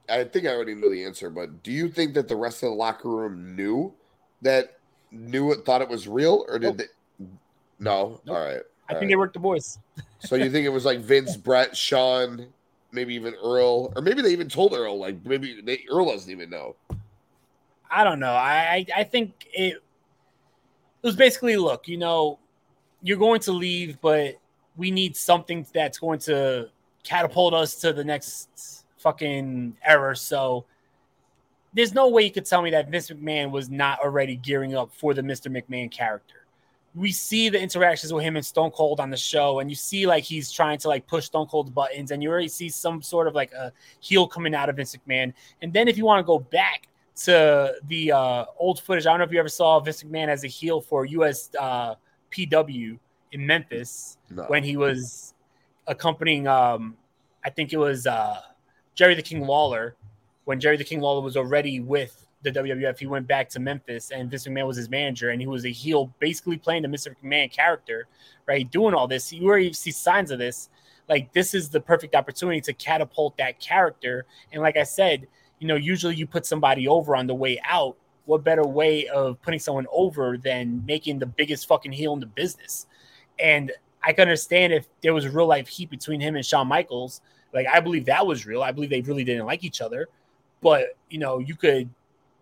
I 0.09 0.25
think 0.25 0.47
I 0.47 0.51
already 0.51 0.75
know 0.75 0.91
the 0.91 1.05
answer, 1.05 1.31
but 1.31 1.63
do 1.63 1.71
you 1.71 1.89
think 1.89 2.15
that 2.15 2.27
the 2.27 2.37
rest 2.37 2.63
of 2.63 2.71
the 2.71 2.75
locker 2.75 3.09
room 3.09 3.55
knew 3.55 3.93
that 4.43 4.79
knew 5.11 5.53
it, 5.53 5.65
thought 5.65 5.83
it 5.83 5.89
was 5.89 6.09
real, 6.09 6.45
or 6.49 6.59
did 6.59 6.79
they? 6.79 6.85
No. 7.79 8.21
Nope. 8.25 8.37
All 8.37 8.45
right. 8.45 8.63
I 8.89 8.95
all 8.95 8.99
think 8.99 9.11
they 9.11 9.17
worked 9.17 9.35
the 9.35 9.41
boys. 9.41 9.79
So 10.21 10.37
you 10.37 10.51
think 10.51 10.67
it 10.67 10.71
was 10.71 10.85
like 10.85 11.01
Vince, 11.01 11.37
Bret, 11.37 11.77
Shawn, 11.77 12.47
maybe 12.93 13.15
even 13.15 13.35
Earl, 13.35 13.93
or 13.95 14.03
maybe 14.03 14.23
they 14.23 14.31
even 14.31 14.49
told 14.49 14.73
Earl, 14.73 14.99
like 14.99 15.25
maybe 15.25 15.61
they, 15.61 15.85
Earl 15.91 16.07
doesn't 16.07 16.31
even 16.31 16.51
know. 16.51 16.77
I 17.91 18.05
don't 18.05 18.21
know. 18.21 18.33
I 18.33 18.85
I, 18.95 19.05
think 19.05 19.47
it, 19.53 19.75
it 19.75 19.83
was 21.03 21.17
basically 21.17 21.57
look, 21.57 21.89
you 21.89 21.97
know, 21.97 22.39
you're 23.03 23.19
going 23.19 23.41
to 23.41 23.53
leave, 23.53 24.01
but 24.01 24.37
we 24.77 24.91
need 24.91 25.17
something 25.17 25.67
that's 25.73 25.99
going 25.99 26.19
to 26.21 26.69
catapult 27.03 27.55
us 27.55 27.77
to 27.77 27.93
the 27.93 28.05
next 28.05 28.85
fucking 28.99 29.77
era. 29.85 30.15
So 30.17 30.65
there's 31.73 31.95
no 31.95 32.09
way 32.09 32.23
you 32.23 32.31
could 32.31 32.47
tell 32.47 32.63
me 32.63 32.71
that 32.71 32.91
Vince 32.91 33.11
McMahon 33.11 33.51
was 33.51 33.71
not 33.71 34.01
already 34.01 34.37
gearing 34.37 34.75
up 34.75 34.91
for 34.93 35.15
the 35.15 35.23
Mr. 35.23 35.51
McMahon 35.51 35.91
character. 35.91 36.38
We 36.95 37.13
see 37.13 37.49
the 37.49 37.61
interactions 37.61 38.13
with 38.13 38.25
him 38.25 38.37
and 38.37 38.45
Stone 38.45 38.71
Cold 38.73 38.99
on 38.99 39.11
the 39.11 39.17
show, 39.17 39.61
and 39.61 39.71
you 39.71 39.77
see 39.77 40.07
like 40.07 40.25
he's 40.25 40.51
trying 40.51 40.79
to 40.79 40.89
like 40.89 41.07
push 41.07 41.27
Stone 41.27 41.47
Cold's 41.47 41.71
buttons, 41.71 42.11
and 42.11 42.23
you 42.23 42.31
already 42.31 42.49
see 42.49 42.69
some 42.69 43.03
sort 43.03 43.29
of 43.29 43.35
like 43.35 43.53
a 43.53 43.73
heel 44.01 44.27
coming 44.27 44.55
out 44.55 44.69
of 44.69 44.77
Vince 44.77 44.97
McMahon. 44.97 45.33
And 45.63 45.73
then 45.73 45.87
if 45.87 45.97
you 45.97 46.05
want 46.05 46.21
to 46.21 46.27
go 46.27 46.39
back 46.39 46.89
to 47.25 47.75
the 47.89 48.13
uh, 48.13 48.45
old 48.59 48.81
footage, 48.81 49.07
I 49.07 49.11
don't 49.11 49.19
know 49.19 49.25
if 49.25 49.33
you 49.33 49.39
ever 49.39 49.49
saw 49.49 49.81
Vince 49.81 50.03
McMahon 50.03 50.29
as 50.29 50.45
a 50.45 50.49
heel 50.49 50.81
for 50.81 51.05
US 51.05 51.51
uh, 51.59 51.95
PW 52.31 52.99
in 53.33 53.47
Memphis 53.47 54.19
No. 54.31 54.45
when 54.45 54.63
he 54.63 54.77
was 54.77 55.35
accompanying, 55.87 56.47
um, 56.47 56.97
I 57.45 57.51
think 57.51 57.73
it 57.73 57.79
was 57.79 58.07
uh, 58.07 58.41
Jerry 58.95 59.15
the 59.15 59.23
King 59.23 59.47
Lawler. 59.47 59.97
When 60.45 60.59
Jerry 60.61 60.77
the 60.77 60.85
King 60.85 61.01
Lawler 61.01 61.21
was 61.21 61.37
already 61.37 61.81
with 61.81 62.27
the 62.43 62.53
WWF, 62.53 62.99
he 62.99 63.07
went 63.07 63.27
back 63.27 63.49
to 63.51 63.61
Memphis, 63.61 64.11
and 64.11 64.31
Vince 64.31 64.47
McMahon 64.47 64.67
was 64.67 64.77
his 64.77 64.89
manager, 64.89 65.31
and 65.31 65.41
he 65.41 65.47
was 65.47 65.65
a 65.65 65.71
heel, 65.71 66.13
basically 66.19 66.57
playing 66.57 66.83
the 66.83 66.89
Mr. 66.89 67.15
McMahon 67.23 67.51
character, 67.51 68.07
right? 68.47 68.71
Doing 68.71 68.95
all 68.95 69.09
this, 69.09 69.33
you 69.33 69.47
already 69.47 69.73
see 69.73 69.91
signs 69.91 70.31
of 70.31 70.39
this. 70.39 70.71
Like 71.09 71.33
this 71.33 71.55
is 71.55 71.69
the 71.69 71.81
perfect 71.81 72.15
opportunity 72.15 72.61
to 72.61 72.73
catapult 72.75 73.37
that 73.39 73.59
character. 73.61 74.27
And 74.53 74.63
like 74.63 74.77
I 74.77 74.83
said, 74.83 75.27
you 75.59 75.67
know, 75.67 75.75
usually 75.75 76.15
you 76.15 76.27
put 76.27 76.47
somebody 76.47 76.87
over 76.87 77.17
on 77.17 77.27
the 77.27 77.35
way 77.35 77.61
out. 77.65 77.97
What 78.27 78.45
better 78.45 78.67
way 78.67 79.07
of 79.09 79.41
putting 79.41 79.59
someone 79.59 79.87
over 79.91 80.37
than 80.37 80.85
making 80.85 81.19
the 81.19 81.27
biggest 81.27 81.67
fucking 81.67 81.93
heel 81.93 82.13
in 82.13 82.21
the 82.21 82.27
business? 82.27 82.87
And 83.39 83.73
I 84.03 84.13
can 84.13 84.23
understand 84.23 84.75
if 84.75 84.87
there 85.01 85.15
was 85.15 85.27
real 85.27 85.47
life 85.47 85.67
heat 85.67 85.89
between 85.89 86.21
him 86.21 86.37
and 86.37 86.45
Shawn 86.45 86.69
Michaels. 86.69 87.23
Like 87.55 87.67
I 87.67 87.81
believe 87.81 88.05
that 88.05 88.27
was 88.27 88.47
real. 88.47 88.63
I 88.63 88.71
believe 88.71 88.91
they 88.91 89.01
really 89.01 89.25
didn't 89.25 89.47
like 89.47 89.65
each 89.65 89.81
other. 89.81 90.09
But 90.61 90.97
you 91.09 91.19
know, 91.19 91.39
you 91.39 91.57
could 91.57 91.89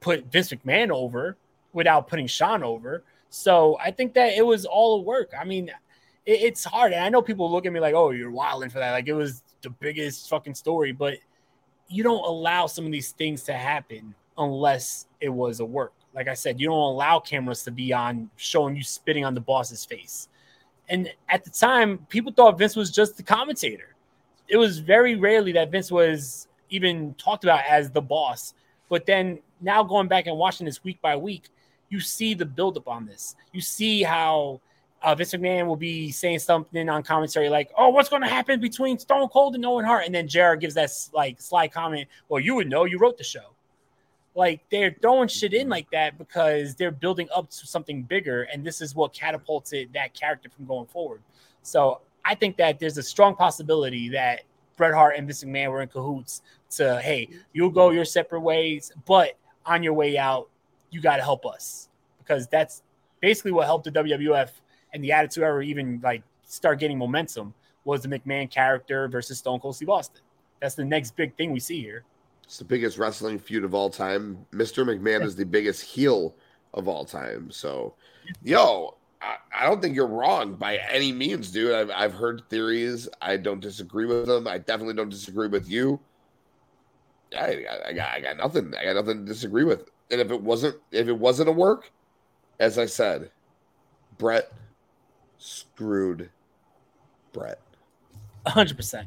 put 0.06 0.30
Vince 0.30 0.52
McMahon 0.52 0.90
over 0.90 1.36
without 1.72 2.06
putting 2.06 2.28
Shawn 2.28 2.62
over. 2.62 3.02
So 3.28 3.76
I 3.80 3.90
think 3.90 4.14
that 4.14 4.34
it 4.34 4.46
was 4.46 4.64
all 4.64 5.00
a 5.00 5.02
work. 5.02 5.32
I 5.36 5.44
mean, 5.44 5.68
it, 6.24 6.42
it's 6.42 6.62
hard. 6.62 6.92
And 6.92 7.04
I 7.04 7.08
know 7.08 7.20
people 7.20 7.50
look 7.50 7.66
at 7.66 7.72
me 7.72 7.80
like, 7.80 7.94
oh, 7.96 8.12
you're 8.12 8.30
wilding 8.30 8.70
for 8.70 8.78
that. 8.78 8.92
Like 8.92 9.08
it 9.08 9.14
was 9.14 9.42
the 9.62 9.70
biggest 9.70 10.28
fucking 10.28 10.54
story, 10.54 10.92
but 10.92 11.14
you 11.88 12.04
don't 12.04 12.24
allow 12.24 12.68
some 12.68 12.86
of 12.86 12.92
these 12.92 13.10
things 13.10 13.42
to 13.44 13.52
happen 13.52 14.14
unless 14.38 15.08
it 15.20 15.28
was 15.28 15.58
a 15.58 15.64
work. 15.64 15.92
Like 16.14 16.28
I 16.28 16.34
said, 16.34 16.60
you 16.60 16.68
don't 16.68 16.78
allow 16.78 17.18
cameras 17.18 17.64
to 17.64 17.72
be 17.72 17.92
on 17.92 18.30
showing 18.36 18.76
you 18.76 18.84
spitting 18.84 19.24
on 19.24 19.34
the 19.34 19.40
boss's 19.40 19.84
face. 19.84 20.28
And 20.88 21.12
at 21.28 21.42
the 21.42 21.50
time, 21.50 21.98
people 22.08 22.32
thought 22.32 22.58
Vince 22.58 22.76
was 22.76 22.92
just 22.92 23.16
the 23.16 23.24
commentator. 23.24 23.96
It 24.46 24.56
was 24.56 24.78
very 24.78 25.16
rarely 25.16 25.50
that 25.52 25.72
Vince 25.72 25.90
was 25.90 26.46
even 26.70 27.14
talked 27.14 27.42
about 27.42 27.64
as 27.68 27.90
the 27.90 28.00
boss. 28.00 28.54
But 28.88 29.04
then 29.04 29.40
now 29.60 29.82
going 29.82 30.08
back 30.08 30.26
and 30.26 30.36
watching 30.36 30.66
this 30.66 30.82
week 30.84 31.00
by 31.00 31.16
week, 31.16 31.48
you 31.88 32.00
see 32.00 32.34
the 32.34 32.44
buildup 32.44 32.88
on 32.88 33.06
this. 33.06 33.36
You 33.52 33.60
see 33.60 34.02
how 34.02 34.60
uh, 35.02 35.14
Vince 35.14 35.32
McMahon 35.34 35.66
will 35.66 35.76
be 35.76 36.10
saying 36.10 36.40
something 36.40 36.88
on 36.88 37.02
commentary 37.02 37.48
like, 37.48 37.70
"Oh, 37.76 37.90
what's 37.90 38.08
going 38.08 38.22
to 38.22 38.28
happen 38.28 38.60
between 38.60 38.98
Stone 38.98 39.28
Cold 39.28 39.54
and 39.54 39.64
Owen 39.64 39.84
Hart?" 39.84 40.04
And 40.06 40.14
then 40.14 40.26
Jared 40.26 40.60
gives 40.60 40.74
that 40.74 40.90
like 41.12 41.40
sly 41.40 41.68
comment, 41.68 42.08
"Well, 42.28 42.40
you 42.40 42.54
would 42.56 42.68
know. 42.68 42.84
You 42.84 42.98
wrote 42.98 43.18
the 43.18 43.24
show." 43.24 43.52
Like 44.34 44.62
they're 44.70 44.94
throwing 45.00 45.28
shit 45.28 45.54
in 45.54 45.68
like 45.68 45.90
that 45.92 46.18
because 46.18 46.74
they're 46.74 46.90
building 46.90 47.28
up 47.34 47.48
to 47.50 47.66
something 47.66 48.02
bigger, 48.02 48.42
and 48.52 48.64
this 48.64 48.80
is 48.80 48.94
what 48.94 49.12
catapulted 49.12 49.92
that 49.94 50.12
character 50.12 50.50
from 50.50 50.66
going 50.66 50.86
forward. 50.86 51.22
So 51.62 52.00
I 52.24 52.34
think 52.34 52.56
that 52.56 52.78
there's 52.78 52.98
a 52.98 53.02
strong 53.02 53.34
possibility 53.36 54.08
that 54.10 54.42
Bret 54.76 54.92
Hart 54.92 55.16
and 55.16 55.26
Vince 55.26 55.42
McMahon 55.44 55.70
were 55.70 55.82
in 55.82 55.88
cahoots 55.88 56.42
to, 56.70 57.00
hey, 57.00 57.28
you'll 57.52 57.70
go 57.70 57.90
your 57.90 58.04
separate 58.04 58.40
ways, 58.40 58.92
but 59.06 59.38
on 59.66 59.82
your 59.82 59.92
way 59.92 60.16
out, 60.16 60.48
you 60.90 61.00
got 61.00 61.16
to 61.16 61.22
help 61.22 61.44
us 61.44 61.88
because 62.18 62.46
that's 62.48 62.82
basically 63.20 63.52
what 63.52 63.66
helped 63.66 63.84
the 63.84 63.92
WWF 63.92 64.50
and 64.92 65.02
the 65.02 65.12
Attitude 65.12 65.44
Era 65.44 65.62
even 65.62 66.00
like 66.02 66.22
start 66.42 66.78
getting 66.78 66.98
momentum 66.98 67.52
was 67.84 68.02
the 68.02 68.08
McMahon 68.08 68.50
character 68.50 69.08
versus 69.08 69.38
Stone 69.38 69.60
Cold 69.60 69.76
Steve 69.76 69.90
Austin. 69.90 70.22
That's 70.60 70.74
the 70.74 70.84
next 70.84 71.16
big 71.16 71.36
thing 71.36 71.52
we 71.52 71.60
see 71.60 71.80
here. 71.80 72.04
It's 72.44 72.58
the 72.58 72.64
biggest 72.64 72.98
wrestling 72.98 73.38
feud 73.38 73.64
of 73.64 73.74
all 73.74 73.90
time. 73.90 74.46
Mr. 74.52 74.84
McMahon 74.84 75.24
is 75.24 75.36
the 75.36 75.44
biggest 75.44 75.82
heel 75.82 76.34
of 76.74 76.88
all 76.88 77.04
time. 77.04 77.50
So, 77.50 77.94
yo, 78.42 78.96
I, 79.20 79.36
I 79.52 79.66
don't 79.66 79.82
think 79.82 79.96
you're 79.96 80.06
wrong 80.06 80.54
by 80.54 80.78
any 80.90 81.12
means, 81.12 81.50
dude. 81.50 81.74
I've, 81.74 81.90
I've 81.90 82.14
heard 82.14 82.42
theories. 82.48 83.08
I 83.20 83.36
don't 83.36 83.60
disagree 83.60 84.06
with 84.06 84.26
them. 84.26 84.46
I 84.46 84.58
definitely 84.58 84.94
don't 84.94 85.08
disagree 85.08 85.48
with 85.48 85.68
you. 85.68 86.00
I, 87.34 87.64
I, 87.68 87.88
I 87.88 87.92
got, 87.92 88.08
I 88.10 88.20
got 88.20 88.36
nothing. 88.36 88.74
I 88.78 88.84
got 88.84 88.94
nothing 88.94 89.24
to 89.24 89.32
disagree 89.32 89.64
with. 89.64 89.90
And 90.10 90.20
if 90.20 90.30
it 90.30 90.40
wasn't, 90.40 90.76
if 90.92 91.08
it 91.08 91.18
wasn't 91.18 91.48
a 91.48 91.52
work, 91.52 91.90
as 92.60 92.78
I 92.78 92.86
said, 92.86 93.30
Bret 94.18 94.52
screwed 95.38 96.30
Bret. 97.32 97.60
100%. 98.46 99.06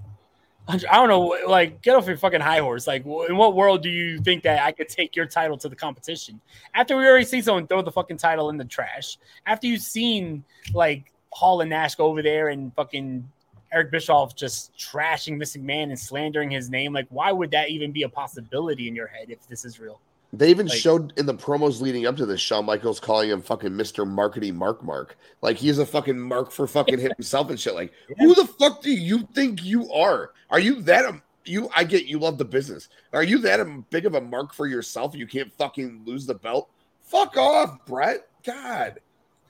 I 0.67 0.77
don't 0.77 1.09
know, 1.09 1.35
like, 1.47 1.81
get 1.81 1.95
off 1.95 2.05
your 2.05 2.15
fucking 2.15 2.41
high 2.41 2.59
horse. 2.59 2.85
Like, 2.85 3.03
in 3.03 3.37
what 3.37 3.55
world 3.55 3.81
do 3.81 3.89
you 3.89 4.19
think 4.19 4.43
that 4.43 4.63
I 4.63 4.71
could 4.71 4.87
take 4.87 5.15
your 5.15 5.25
title 5.25 5.57
to 5.57 5.67
the 5.67 5.75
competition? 5.75 6.39
After 6.75 6.95
we 6.95 7.07
already 7.07 7.25
see 7.25 7.41
someone 7.41 7.65
throw 7.65 7.81
the 7.81 7.91
fucking 7.91 8.17
title 8.17 8.51
in 8.51 8.57
the 8.57 8.65
trash, 8.65 9.17
after 9.47 9.65
you've 9.65 9.81
seen, 9.81 10.43
like, 10.71 11.11
Hall 11.31 11.61
and 11.61 11.71
Nash 11.71 11.95
go 11.95 12.05
over 12.05 12.21
there 12.21 12.49
and 12.49 12.71
fucking 12.75 13.27
Eric 13.71 13.91
Bischoff 13.91 14.35
just 14.35 14.75
trashing 14.77 15.37
Vince 15.37 15.57
man 15.57 15.89
and 15.89 15.99
slandering 15.99 16.49
his 16.49 16.69
name, 16.69 16.93
like, 16.93 17.07
why 17.09 17.31
would 17.31 17.51
that 17.51 17.69
even 17.69 17.91
be 17.91 18.03
a 18.03 18.09
possibility 18.09 18.87
in 18.87 18.95
your 18.95 19.07
head 19.07 19.29
if 19.29 19.47
this 19.47 19.65
is 19.65 19.79
real? 19.79 19.99
They 20.31 20.49
even 20.51 20.67
Like- 20.67 20.77
showed 20.77 21.13
in 21.17 21.25
the 21.25 21.33
promos 21.33 21.81
leading 21.81 22.05
up 22.05 22.15
to 22.17 22.25
this, 22.25 22.39
Shawn 22.39 22.65
Michaels 22.65 22.99
calling 22.99 23.29
him 23.31 23.41
fucking 23.41 23.71
Mr. 23.71 24.07
Marketing 24.07 24.55
Mark 24.55 24.83
Mark. 24.83 25.17
Like 25.41 25.57
he's 25.57 25.79
a 25.79 25.85
fucking 25.85 26.19
mark 26.19 26.51
for 26.51 26.67
fucking 26.67 26.99
himself 27.17 27.49
and 27.49 27.59
shit. 27.59 27.73
Like, 27.73 27.91
who 28.19 28.35
the 28.35 28.45
fuck 28.45 28.81
do 28.83 28.91
you 28.91 29.27
think 29.33 29.63
you 29.63 29.91
are? 29.91 30.31
Are 30.51 30.59
you 30.59 30.81
that 30.83 31.05
um, 31.05 31.23
you 31.45 31.69
I 31.75 31.83
get 31.83 32.05
you 32.05 32.19
love 32.19 32.37
the 32.37 32.45
business. 32.45 32.89
Are 33.11 33.23
you 33.23 33.39
that 33.39 33.59
um, 33.59 33.85
big 33.89 34.05
of 34.05 34.13
a 34.13 34.21
mark 34.21 34.53
for 34.53 34.67
yourself 34.67 35.15
you 35.15 35.25
can't 35.25 35.51
fucking 35.53 36.03
lose 36.05 36.27
the 36.27 36.35
belt? 36.35 36.69
Fuck 37.01 37.35
off, 37.37 37.83
Bret. 37.87 38.27
God. 38.43 38.99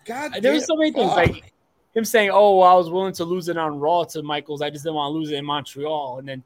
God 0.06 0.32
There's 0.42 0.66
so 0.66 0.78
many 0.78 0.92
things 0.94 1.12
like 1.12 1.52
him 1.94 2.06
saying, 2.06 2.30
"Oh, 2.32 2.58
well, 2.58 2.68
I 2.70 2.74
was 2.76 2.90
willing 2.90 3.14
to 3.14 3.26
lose 3.26 3.50
it 3.50 3.58
on 3.58 3.80
Raw 3.80 4.04
to 4.06 4.22
Michaels. 4.22 4.62
I 4.62 4.70
just 4.70 4.84
didn't 4.84 4.96
want 4.96 5.14
to 5.14 5.18
lose 5.18 5.32
it 5.32 5.36
in 5.36 5.46
Montreal." 5.46 6.20
And 6.20 6.28
then, 6.28 6.44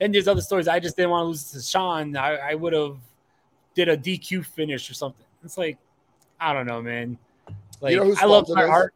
then 0.00 0.12
there's 0.12 0.28
other 0.28 0.40
stories. 0.40 0.68
I 0.68 0.80
just 0.80 0.96
didn't 0.96 1.10
want 1.10 1.24
to 1.24 1.28
lose 1.28 1.50
it 1.50 1.58
to 1.58 1.64
Shawn. 1.64 2.16
I, 2.16 2.36
I 2.36 2.54
would 2.54 2.72
have 2.72 2.96
did 3.74 3.88
a 3.88 3.96
DQ 3.96 4.44
finish 4.46 4.90
or 4.90 4.94
something. 4.94 5.26
It's 5.44 5.58
like, 5.58 5.78
I 6.40 6.52
don't 6.52 6.66
know, 6.66 6.82
man. 6.82 7.18
Like 7.80 7.92
you 7.92 7.98
know 7.98 8.14
I 8.18 8.24
love 8.24 8.48
my 8.48 8.62
it 8.62 8.64
is? 8.64 8.70
art. 8.70 8.94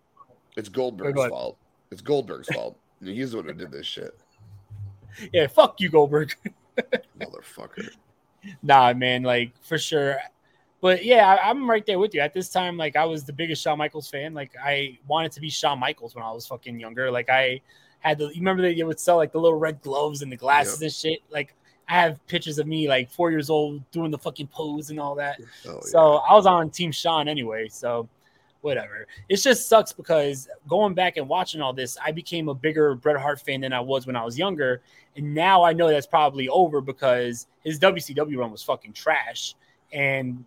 It's 0.57 0.69
Goldberg's 0.69 1.15
Go 1.15 1.29
fault. 1.29 1.59
It's 1.91 2.01
Goldberg's 2.01 2.49
fault. 2.49 2.79
He's 3.03 3.33
the 3.33 3.39
one 3.39 3.47
who 3.47 3.53
did 3.53 3.71
this 3.71 3.87
shit. 3.87 4.19
Yeah, 5.33 5.47
fuck 5.47 5.81
you, 5.81 5.89
Goldberg. 5.89 6.35
Motherfucker. 7.21 7.91
nah, 8.63 8.93
man, 8.93 9.23
like 9.23 9.53
for 9.63 9.79
sure. 9.79 10.17
But 10.81 11.05
yeah, 11.05 11.28
I, 11.28 11.51
I'm 11.51 11.69
right 11.69 11.85
there 11.85 11.98
with 11.98 12.15
you. 12.15 12.20
At 12.20 12.32
this 12.32 12.48
time, 12.48 12.77
like 12.77 12.97
I 12.97 13.05
was 13.05 13.24
the 13.24 13.32
biggest 13.32 13.62
Shawn 13.62 13.78
Michaels 13.78 14.09
fan. 14.09 14.35
Like 14.35 14.52
I 14.62 14.98
wanted 15.07 15.32
to 15.32 15.40
be 15.40 15.51
Shawn 15.51 15.78
Michaels 15.78 16.15
when 16.15 16.24
I 16.24 16.32
was 16.32 16.47
fucking 16.47 16.81
younger. 16.81 17.11
Like 17.11 17.28
I 17.28 17.61
had 18.01 18.19
the. 18.19 18.27
You 18.27 18.40
remember 18.40 18.62
that 18.62 18.74
you 18.74 18.86
would 18.86 19.01
sell 19.01 19.16
like 19.16 19.32
the 19.32 19.40
little 19.40 19.59
red 19.59 19.82
gloves 19.82 20.23
and 20.23 20.32
the 20.32 20.36
glasses 20.36 20.81
and 20.81 20.93
shit. 20.93 21.20
Like 21.31 21.55
I 21.89 21.94
have 21.94 22.24
pictures 22.27 22.59
of 22.59 22.66
me 22.66 22.89
like 22.89 23.11
four 23.11 23.31
years 23.31 23.51
old 23.51 23.89
doing 23.90 24.11
the 24.11 24.19
fucking 24.19 24.47
pose 24.48 24.90
and 24.90 24.98
all 24.98 25.15
that. 25.16 25.39
Oh, 25.66 25.81
so 25.82 25.98
I 26.16 26.35
was 26.35 26.47
on 26.47 26.70
Team 26.70 26.93
Shawn 26.93 27.28
anyway. 27.28 27.69
So 27.69 28.09
whatever. 28.62 29.07
It 29.28 29.36
just 29.36 29.69
sucks 29.69 29.93
because 29.93 30.48
going 30.69 30.94
back 30.94 31.16
and 31.16 31.28
watching 31.28 31.61
all 31.61 31.73
this, 31.73 31.97
I 32.05 32.12
became 32.12 32.48
a 32.48 32.55
bigger 32.55 32.94
Bret 32.94 33.16
Hart 33.16 33.40
fan 33.40 33.61
than 33.61 33.73
I 33.73 33.81
was 33.81 34.07
when 34.07 34.16
I 34.16 34.24
was 34.24 34.39
younger. 34.39 34.82
And 35.16 35.35
now 35.35 35.62
I 35.62 35.73
know 35.73 35.89
that's 35.89 36.07
probably 36.07 36.48
over 36.48 36.81
because 36.81 37.47
his 37.65 37.78
WCW 37.78 38.36
run 38.36 38.51
was 38.51 38.62
fucking 38.62 38.93
trash. 38.93 39.55
And 39.93 40.44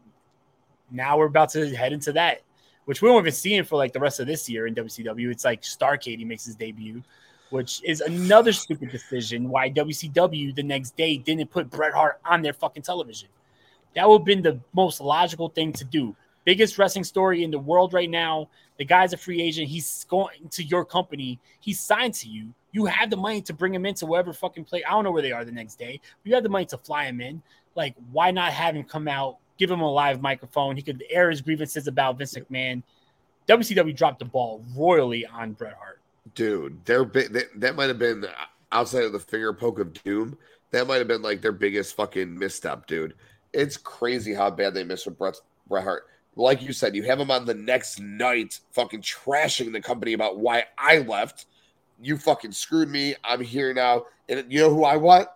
now 0.93 1.17
we're 1.17 1.25
about 1.25 1.49
to 1.49 1.75
head 1.75 1.91
into 1.91 2.13
that, 2.13 2.41
which 2.85 3.01
we 3.01 3.09
won't 3.09 3.23
even 3.23 3.33
see 3.33 3.55
him 3.55 3.65
for 3.65 3.75
like 3.75 3.91
the 3.91 3.99
rest 3.99 4.19
of 4.19 4.27
this 4.27 4.47
year 4.49 4.67
in 4.67 4.75
WCW. 4.75 5.31
It's 5.31 5.43
like 5.43 5.61
Starcade, 5.61 6.19
he 6.19 6.25
makes 6.25 6.45
his 6.45 6.55
debut, 6.55 7.01
which 7.49 7.81
is 7.83 8.01
another 8.01 8.53
stupid 8.53 8.91
decision 8.91 9.49
why 9.49 9.69
WCW 9.69 10.55
the 10.55 10.63
next 10.63 10.95
day 10.95 11.17
didn't 11.17 11.49
put 11.49 11.69
Bret 11.69 11.93
Hart 11.93 12.19
on 12.25 12.41
their 12.41 12.53
fucking 12.53 12.83
television. 12.83 13.29
That 13.95 14.07
would 14.07 14.19
have 14.19 14.25
been 14.25 14.41
the 14.41 14.59
most 14.73 15.01
logical 15.01 15.49
thing 15.49 15.73
to 15.73 15.83
do. 15.83 16.15
Biggest 16.45 16.77
wrestling 16.77 17.03
story 17.03 17.43
in 17.43 17.51
the 17.51 17.59
world 17.59 17.93
right 17.93 18.09
now. 18.09 18.49
The 18.77 18.85
guy's 18.85 19.13
a 19.13 19.17
free 19.17 19.41
agent. 19.41 19.69
He's 19.69 20.05
going 20.09 20.49
to 20.49 20.63
your 20.63 20.83
company. 20.83 21.39
He's 21.59 21.79
signed 21.79 22.15
to 22.15 22.27
you. 22.27 22.53
You 22.71 22.85
have 22.85 23.09
the 23.09 23.17
money 23.17 23.41
to 23.43 23.53
bring 23.53 23.73
him 23.73 23.85
into 23.85 24.05
whatever 24.05 24.33
fucking 24.33 24.65
play. 24.65 24.83
I 24.83 24.91
don't 24.91 25.03
know 25.03 25.11
where 25.11 25.21
they 25.21 25.31
are 25.31 25.45
the 25.45 25.51
next 25.51 25.75
day. 25.75 26.01
But 26.01 26.29
you 26.29 26.33
have 26.33 26.43
the 26.43 26.49
money 26.49 26.65
to 26.65 26.77
fly 26.77 27.05
him 27.05 27.21
in. 27.21 27.41
Like, 27.75 27.95
why 28.11 28.31
not 28.31 28.51
have 28.51 28.75
him 28.75 28.83
come 28.83 29.07
out, 29.07 29.37
give 29.57 29.69
him 29.69 29.81
a 29.81 29.91
live 29.91 30.21
microphone? 30.21 30.75
He 30.75 30.81
could 30.81 31.03
air 31.09 31.29
his 31.29 31.41
grievances 31.41 31.87
about 31.87 32.17
Vince 32.17 32.35
McMahon. 32.35 32.83
WCW 33.47 33.95
dropped 33.95 34.19
the 34.19 34.25
ball 34.25 34.63
royally 34.75 35.25
on 35.25 35.53
Bret 35.53 35.73
Hart. 35.73 35.99
dude, 36.35 37.11
big. 37.11 37.33
That, 37.33 37.47
that 37.55 37.75
might 37.75 37.89
have 37.89 37.99
been 37.99 38.25
outside 38.71 39.03
of 39.03 39.11
the 39.11 39.19
finger 39.19 39.53
poke 39.53 39.79
of 39.79 39.93
doom. 40.03 40.37
That 40.71 40.87
might 40.87 40.97
have 40.97 41.07
been 41.07 41.21
like 41.21 41.41
their 41.41 41.51
biggest 41.51 41.95
fucking 41.95 42.37
misstep, 42.37 42.87
dude. 42.87 43.13
It's 43.53 43.77
crazy 43.77 44.33
how 44.33 44.49
bad 44.49 44.73
they 44.73 44.83
missed 44.83 45.05
with 45.05 45.17
Bret, 45.17 45.35
Bret 45.67 45.83
Hart. 45.83 46.07
Like 46.35 46.63
you 46.63 46.73
said, 46.73 46.95
you 46.95 47.03
have 47.03 47.19
him 47.19 47.29
on 47.29 47.45
the 47.45 47.53
next 47.53 47.99
night, 47.99 48.59
fucking 48.71 49.01
trashing 49.01 49.71
the 49.71 49.81
company 49.81 50.13
about 50.13 50.39
why 50.39 50.63
I 50.77 50.99
left. 50.99 51.45
You 52.01 52.17
fucking 52.17 52.53
screwed 52.53 52.89
me. 52.89 53.13
I'm 53.23 53.41
here 53.41 53.71
now, 53.71 54.05
and 54.27 54.51
you 54.51 54.61
know 54.61 54.73
who 54.73 54.83
I 54.83 54.97
want? 54.97 55.27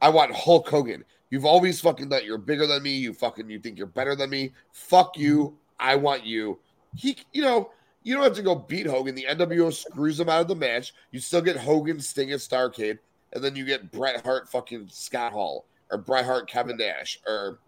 I 0.00 0.10
want 0.10 0.32
Hulk 0.32 0.68
Hogan. 0.68 1.04
You've 1.34 1.46
always 1.46 1.80
fucking 1.80 2.10
thought 2.10 2.24
you're 2.24 2.38
bigger 2.38 2.64
than 2.64 2.84
me. 2.84 2.94
You 2.94 3.12
fucking 3.12 3.50
you 3.50 3.58
think 3.58 3.76
you're 3.76 3.88
better 3.88 4.14
than 4.14 4.30
me. 4.30 4.52
Fuck 4.70 5.18
you. 5.18 5.38
Mm-hmm. 5.38 5.54
I 5.80 5.96
want 5.96 6.24
you. 6.24 6.60
He, 6.94 7.16
you 7.32 7.42
know, 7.42 7.72
you 8.04 8.14
don't 8.14 8.22
have 8.22 8.36
to 8.36 8.42
go 8.42 8.54
beat 8.54 8.86
Hogan. 8.86 9.16
The 9.16 9.26
NWO 9.28 9.74
screws 9.74 10.20
him 10.20 10.28
out 10.28 10.42
of 10.42 10.46
the 10.46 10.54
match. 10.54 10.94
You 11.10 11.18
still 11.18 11.40
get 11.40 11.56
Hogan, 11.56 11.98
Sting, 11.98 12.30
and 12.30 12.40
Starcade, 12.40 13.00
and 13.32 13.42
then 13.42 13.56
you 13.56 13.64
get 13.64 13.90
Bret 13.90 14.24
Hart, 14.24 14.48
fucking 14.48 14.86
Scott 14.92 15.32
Hall, 15.32 15.66
or 15.90 15.98
Bret 15.98 16.24
Hart, 16.24 16.48
Kevin 16.48 16.76
Nash, 16.76 17.18
or 17.26 17.58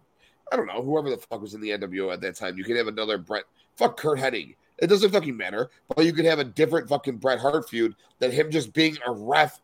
I 0.53 0.55
don't 0.55 0.69
know, 0.69 0.81
whoever 0.81 1.11
the 1.11 1.17
fuck 1.17 1.41
was 1.41 1.55
in 1.55 1.61
the 1.61 1.71
NWO 1.71 2.13
at 2.13 2.21
that 2.21 2.37
time. 2.37 2.57
You 2.57 2.63
could 2.63 2.77
have 2.77 2.87
another 2.87 3.19
Bret, 3.19 3.47
fuck 3.75 3.97
Curt 3.97 4.21
Hennig. 4.21 4.55
It 4.79 4.87
doesn't 4.87 5.11
fucking 5.11 5.37
matter. 5.37 5.71
But 5.89 6.05
you 6.05 6.13
could 6.13 6.25
have 6.25 6.39
a 6.39 6.45
different 6.45 6.89
fucking 6.89 7.17
Bret 7.17 7.41
Hart 7.41 7.69
feud 7.69 7.97
than 8.21 8.31
him 8.31 8.53
just 8.53 8.73
being 8.73 8.97
a 9.05 9.11
ref 9.11 9.61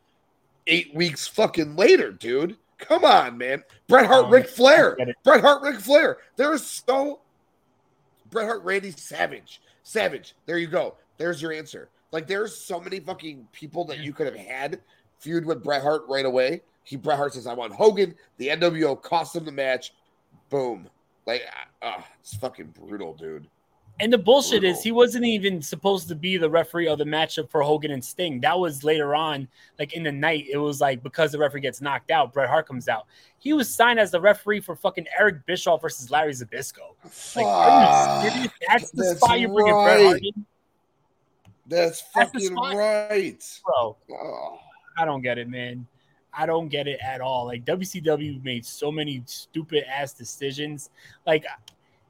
eight 0.67 0.93
weeks 0.93 1.29
fucking 1.29 1.77
later, 1.77 2.11
dude. 2.11 2.57
Come 2.83 3.05
on, 3.05 3.39
man. 3.39 3.63
Bret 3.89 4.07
Hart, 4.07 4.27
Um, 4.27 4.31
Ric 4.33 4.49
Flair. 4.49 4.97
Bret 5.25 5.41
Hart, 5.41 5.63
Ric 5.63 5.81
Flair. 5.81 6.19
There 6.37 6.53
is 6.53 6.65
so 6.67 7.21
Bret 8.31 8.47
Hart, 8.47 8.63
Randy 8.65 8.91
Savage. 8.91 9.61
Savage. 9.83 10.35
There 10.47 10.59
you 10.59 10.67
go. 10.67 10.97
There's 11.19 11.41
your 11.41 11.53
answer. 11.53 11.89
Like, 12.13 12.27
there's 12.27 12.57
so 12.57 12.81
many 12.81 13.01
fucking 13.01 13.49
people 13.53 13.85
that 13.87 13.99
you 14.01 14.13
could 14.13 14.27
have 14.27 14.37
had 14.37 14.81
feud 15.19 15.45
with 15.47 15.63
Bret 15.63 15.83
Hart 15.83 16.03
right 16.09 16.25
away. 16.27 16.63
He 16.85 16.97
Bret 16.97 17.17
Hart 17.17 17.35
says, 17.35 17.47
"I 17.47 17.55
want 17.55 17.73
Hogan." 17.73 18.15
The 18.39 18.49
NWO 18.49 19.01
cost 19.01 19.37
him 19.37 19.45
the 19.45 19.53
match. 19.53 19.95
Boom. 20.51 20.89
Like, 21.27 21.43
uh, 21.81 22.03
it's 22.21 22.35
fucking 22.37 22.75
brutal, 22.79 23.15
dude. 23.15 23.47
And 24.01 24.13
the 24.13 24.19
bullshit 24.19 24.65
is 24.65 24.83
he 24.83 24.91
wasn't 24.91 25.27
even 25.27 25.63
supposed 25.63 26.09
to 26.09 26.15
be 26.15 26.37
the 26.37 26.49
referee 26.49 26.89
of 26.89 26.99
the 26.99 27.05
matchup 27.05 27.51
for 27.51 27.63
Hogan 27.63 27.91
and 27.91 28.05
Sting. 28.05 28.41
That 28.41 28.59
was 28.59 28.83
later 28.83 29.15
on, 29.15 29.47
like 29.79 29.93
in 29.93 30.03
the 30.03 30.11
night. 30.11 30.47
It 30.51 30.57
was 30.57 30.81
like 30.81 31.03
because 31.03 31.31
the 31.33 31.39
referee 31.39 31.61
gets 31.61 31.81
knocked 31.81 32.11
out, 32.11 32.33
Bret 32.33 32.49
Hart 32.49 32.67
comes 32.67 32.89
out. 32.89 33.07
He 33.39 33.53
was 33.53 33.73
signed 33.73 34.01
as 34.01 34.11
the 34.11 34.21
referee 34.21 34.61
for 34.61 34.75
fucking 34.75 35.07
Eric 35.19 35.47
Bischoff 35.47 35.83
versus 35.83 36.11
Larry 36.11 36.33
Zbyszko. 36.33 36.95
Like, 37.37 37.47
are 37.47 38.25
you 38.25 38.31
serious? 38.31 38.53
That's 38.67 38.91
the 38.91 39.03
That's 39.05 39.21
spot 39.21 39.41
you're 39.41 39.51
bringing 39.53 39.75
Bret 39.75 40.01
Hart 40.01 40.13
right. 40.15 40.23
in, 40.23 40.47
That's 41.67 42.03
That's 42.15 42.33
fucking 42.33 42.49
spot. 42.49 42.75
right. 42.77 43.61
bro. 43.65 43.97
Oh. 44.11 44.59
I 44.99 45.05
don't 45.05 45.23
get 45.23 45.39
it, 45.39 45.49
man. 45.49 45.87
I 46.35 46.47
don't 46.47 46.69
get 46.69 46.89
it 46.89 46.99
at 47.05 47.21
all. 47.21 47.47
Like 47.47 47.65
WCW 47.65 48.43
made 48.43 48.65
so 48.65 48.91
many 48.91 49.23
stupid 49.27 49.85
ass 49.89 50.13
decisions. 50.15 50.91
Like, 51.27 51.45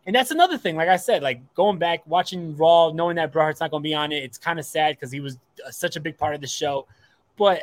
and 0.07 0.15
that's 0.15 0.31
another 0.33 0.59
thing. 0.59 0.77
Like 0.77 0.89
I 0.89 0.97
said, 0.97 1.23
like 1.23 1.41
going 1.55 1.79
back 1.79 2.05
watching 2.07 2.57
Raw, 2.57 2.91
knowing 2.93 3.17
that 3.17 3.33
Bret 3.33 3.45
Hart's 3.45 3.61
not 3.61 3.71
going 3.71 3.83
to 3.83 3.89
be 3.89 3.95
on 3.95 4.11
it, 4.11 4.25
it's 4.25 4.39
kind 4.39 4.59
of 4.59 4.65
sad 4.65 4.97
because 4.97 5.13
he 5.13 5.21
was 5.21 5.39
uh, 5.65 5.71
such 5.71 5.97
a 5.97 6.01
big 6.01 6.19
part 6.19 6.35
of 6.35 6.41
the 6.41 6.47
show. 6.47 6.87
But 7.37 7.63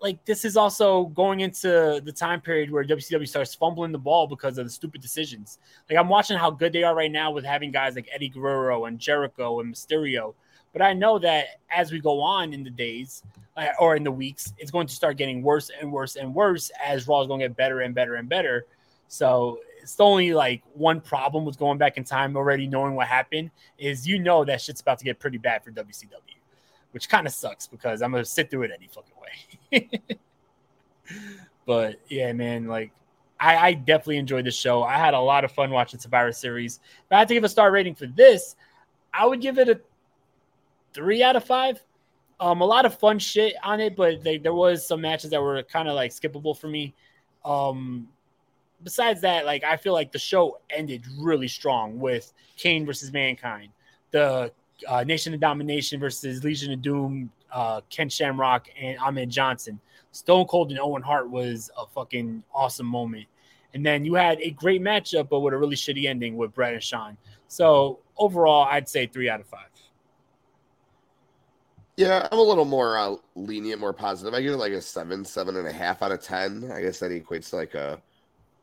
like 0.00 0.24
this 0.24 0.44
is 0.44 0.56
also 0.56 1.06
going 1.06 1.40
into 1.40 2.00
the 2.04 2.12
time 2.12 2.40
period 2.40 2.70
where 2.70 2.84
WCW 2.84 3.26
starts 3.26 3.54
fumbling 3.54 3.90
the 3.90 3.98
ball 3.98 4.26
because 4.26 4.58
of 4.58 4.66
the 4.66 4.70
stupid 4.70 5.00
decisions. 5.00 5.58
Like 5.90 5.98
I'm 5.98 6.08
watching 6.08 6.36
how 6.36 6.50
good 6.50 6.72
they 6.72 6.84
are 6.84 6.94
right 6.94 7.10
now 7.10 7.32
with 7.32 7.44
having 7.44 7.72
guys 7.72 7.96
like 7.96 8.08
Eddie 8.12 8.28
Guerrero 8.28 8.84
and 8.84 8.98
Jericho 8.98 9.60
and 9.60 9.74
Mysterio. 9.74 10.34
But 10.72 10.82
I 10.82 10.92
know 10.92 11.18
that 11.20 11.60
as 11.70 11.90
we 11.90 12.00
go 12.00 12.20
on 12.20 12.52
in 12.52 12.62
the 12.62 12.70
days 12.70 13.22
uh, 13.56 13.68
or 13.78 13.96
in 13.96 14.04
the 14.04 14.12
weeks, 14.12 14.52
it's 14.58 14.70
going 14.70 14.86
to 14.86 14.94
start 14.94 15.16
getting 15.16 15.42
worse 15.42 15.70
and 15.80 15.90
worse 15.90 16.16
and 16.16 16.34
worse 16.34 16.70
as 16.84 17.08
Raw 17.08 17.22
is 17.22 17.26
going 17.26 17.40
to 17.40 17.48
get 17.48 17.56
better 17.56 17.80
and 17.80 17.94
better 17.94 18.16
and 18.16 18.28
better. 18.28 18.66
So 19.08 19.60
it's 19.84 20.00
only 20.00 20.32
like 20.32 20.62
one 20.72 20.98
problem 20.98 21.44
with 21.44 21.58
going 21.58 21.76
back 21.76 21.98
in 21.98 22.04
time 22.04 22.36
already 22.36 22.66
knowing 22.66 22.94
what 22.94 23.06
happened 23.06 23.50
is 23.78 24.08
you 24.08 24.18
know 24.18 24.42
that 24.42 24.62
shit's 24.62 24.80
about 24.80 24.98
to 24.98 25.04
get 25.04 25.18
pretty 25.18 25.36
bad 25.36 25.62
for 25.62 25.70
WCW, 25.70 26.08
which 26.92 27.06
kind 27.10 27.26
of 27.26 27.34
sucks 27.34 27.66
because 27.66 28.00
I'm 28.00 28.10
gonna 28.10 28.24
sit 28.24 28.50
through 28.50 28.62
it 28.62 28.70
any 28.74 28.88
fucking 28.88 29.14
way. 29.20 30.18
but 31.66 32.00
yeah, 32.08 32.32
man, 32.32 32.66
like 32.66 32.92
I, 33.38 33.56
I 33.56 33.72
definitely 33.74 34.16
enjoyed 34.16 34.46
the 34.46 34.50
show. 34.50 34.82
I 34.82 34.96
had 34.96 35.12
a 35.12 35.20
lot 35.20 35.44
of 35.44 35.52
fun 35.52 35.70
watching 35.70 36.00
Survivor 36.00 36.32
Series. 36.32 36.80
If 37.04 37.12
I 37.12 37.18
had 37.18 37.28
to 37.28 37.34
give 37.34 37.44
a 37.44 37.48
star 37.48 37.70
rating 37.70 37.94
for 37.94 38.06
this, 38.06 38.56
I 39.12 39.26
would 39.26 39.42
give 39.42 39.58
it 39.58 39.68
a 39.68 39.80
three 40.94 41.22
out 41.22 41.36
of 41.36 41.44
five. 41.44 41.84
Um, 42.40 42.62
a 42.62 42.66
lot 42.66 42.86
of 42.86 42.98
fun 42.98 43.18
shit 43.18 43.54
on 43.62 43.80
it, 43.80 43.96
but 43.96 44.24
they, 44.24 44.38
there 44.38 44.54
was 44.54 44.86
some 44.88 45.02
matches 45.02 45.30
that 45.30 45.42
were 45.42 45.62
kind 45.62 45.88
of 45.88 45.94
like 45.94 46.10
skippable 46.10 46.58
for 46.58 46.68
me. 46.68 46.94
Um, 47.44 48.08
besides 48.82 49.20
that, 49.22 49.46
like 49.46 49.64
I 49.64 49.76
feel 49.76 49.92
like 49.92 50.12
the 50.12 50.18
show 50.18 50.58
ended 50.70 51.04
really 51.18 51.48
strong 51.48 51.98
with 51.98 52.32
Kane 52.56 52.84
versus 52.86 53.12
Mankind, 53.12 53.70
the 54.10 54.52
uh, 54.88 55.04
Nation 55.04 55.34
of 55.34 55.40
Domination 55.40 56.00
versus 56.00 56.44
Legion 56.44 56.72
of 56.72 56.82
Doom, 56.82 57.30
uh, 57.52 57.80
Ken 57.90 58.08
Shamrock 58.08 58.68
and 58.80 58.98
Ahmed 58.98 59.30
Johnson. 59.30 59.80
Stone 60.12 60.46
Cold 60.46 60.70
and 60.70 60.78
Owen 60.78 61.02
Hart 61.02 61.28
was 61.28 61.70
a 61.76 61.86
fucking 61.86 62.44
awesome 62.54 62.86
moment. 62.86 63.26
And 63.72 63.84
then 63.84 64.04
you 64.04 64.14
had 64.14 64.40
a 64.40 64.50
great 64.50 64.80
matchup, 64.80 65.28
but 65.28 65.40
with 65.40 65.52
a 65.52 65.56
really 65.56 65.74
shitty 65.74 66.06
ending 66.06 66.36
with 66.36 66.54
Bret 66.54 66.74
and 66.74 66.82
Shawn. 66.82 67.16
So 67.48 67.98
overall, 68.16 68.66
I'd 68.70 68.88
say 68.88 69.06
three 69.06 69.28
out 69.28 69.40
of 69.40 69.46
five. 69.46 69.68
Yeah, 71.96 72.28
I'm 72.30 72.38
a 72.38 72.42
little 72.42 72.64
more 72.64 72.98
uh, 72.98 73.16
lenient, 73.36 73.80
more 73.80 73.92
positive. 73.92 74.34
I 74.34 74.42
give 74.42 74.52
it 74.52 74.56
like 74.56 74.72
a 74.72 74.80
seven, 74.80 75.24
seven 75.24 75.56
and 75.56 75.66
a 75.66 75.72
half 75.72 76.02
out 76.02 76.10
of 76.10 76.20
ten. 76.20 76.70
I 76.72 76.80
guess 76.82 76.98
that 77.00 77.12
equates 77.12 77.50
to 77.50 77.56
like 77.56 77.74
a 77.74 78.00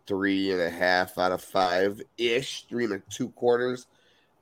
three 0.07 0.51
and 0.51 0.61
a 0.61 0.69
half 0.69 1.17
out 1.17 1.31
of 1.31 1.41
five 1.41 2.01
ish, 2.17 2.65
three 2.67 2.85
and 2.85 3.01
two 3.09 3.29
quarters. 3.29 3.87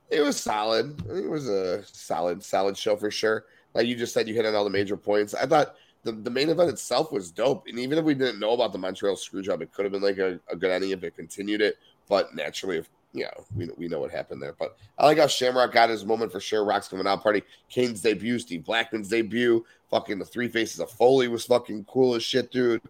It 0.09 0.21
was 0.21 0.39
solid. 0.39 0.99
It 1.09 1.29
was 1.29 1.47
a 1.47 1.83
solid, 1.85 2.43
solid 2.43 2.77
show 2.77 2.95
for 2.95 3.11
sure. 3.11 3.45
Like 3.73 3.87
you 3.87 3.95
just 3.95 4.13
said, 4.13 4.27
you 4.27 4.33
hit 4.33 4.45
on 4.45 4.55
all 4.55 4.63
the 4.63 4.69
major 4.69 4.97
points. 4.97 5.33
I 5.35 5.45
thought 5.45 5.75
the, 6.03 6.11
the 6.11 6.29
main 6.29 6.49
event 6.49 6.69
itself 6.69 7.11
was 7.11 7.31
dope. 7.31 7.67
And 7.67 7.77
even 7.77 7.97
if 7.97 8.05
we 8.05 8.15
didn't 8.15 8.39
know 8.39 8.53
about 8.53 8.71
the 8.71 8.79
Montreal 8.79 9.15
screw 9.15 9.41
job, 9.41 9.61
it 9.61 9.71
could 9.71 9.85
have 9.85 9.91
been 9.91 10.01
like 10.01 10.17
a, 10.17 10.39
a 10.49 10.55
good 10.55 10.71
ending 10.71 10.91
if 10.91 11.03
it 11.03 11.15
continued 11.15 11.61
it. 11.61 11.77
But 12.07 12.33
naturally, 12.33 12.77
if 12.77 12.89
you 13.13 13.23
know, 13.23 13.45
we, 13.55 13.69
we 13.77 13.87
know 13.87 13.99
what 13.99 14.11
happened 14.11 14.41
there. 14.41 14.55
But 14.57 14.77
I 14.97 15.05
like 15.05 15.17
how 15.17 15.27
Shamrock 15.27 15.71
got 15.71 15.89
his 15.89 16.05
moment 16.05 16.31
for 16.31 16.39
sure. 16.39 16.63
Rock's 16.63 16.87
coming 16.87 17.07
out 17.07 17.23
party. 17.23 17.43
Kane's 17.69 18.01
debut, 18.01 18.39
Steve 18.39 18.65
Blackman's 18.65 19.09
debut. 19.09 19.65
Fucking 19.89 20.19
the 20.19 20.25
three 20.25 20.47
faces 20.47 20.79
of 20.79 20.91
Foley 20.91 21.27
was 21.27 21.45
fucking 21.45 21.85
cool 21.85 22.15
as 22.15 22.23
shit, 22.23 22.51
dude. 22.51 22.81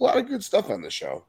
A 0.00 0.02
lot 0.02 0.16
of 0.16 0.26
good 0.26 0.42
stuff 0.42 0.70
on 0.70 0.80
the 0.80 0.90
show. 0.90 1.24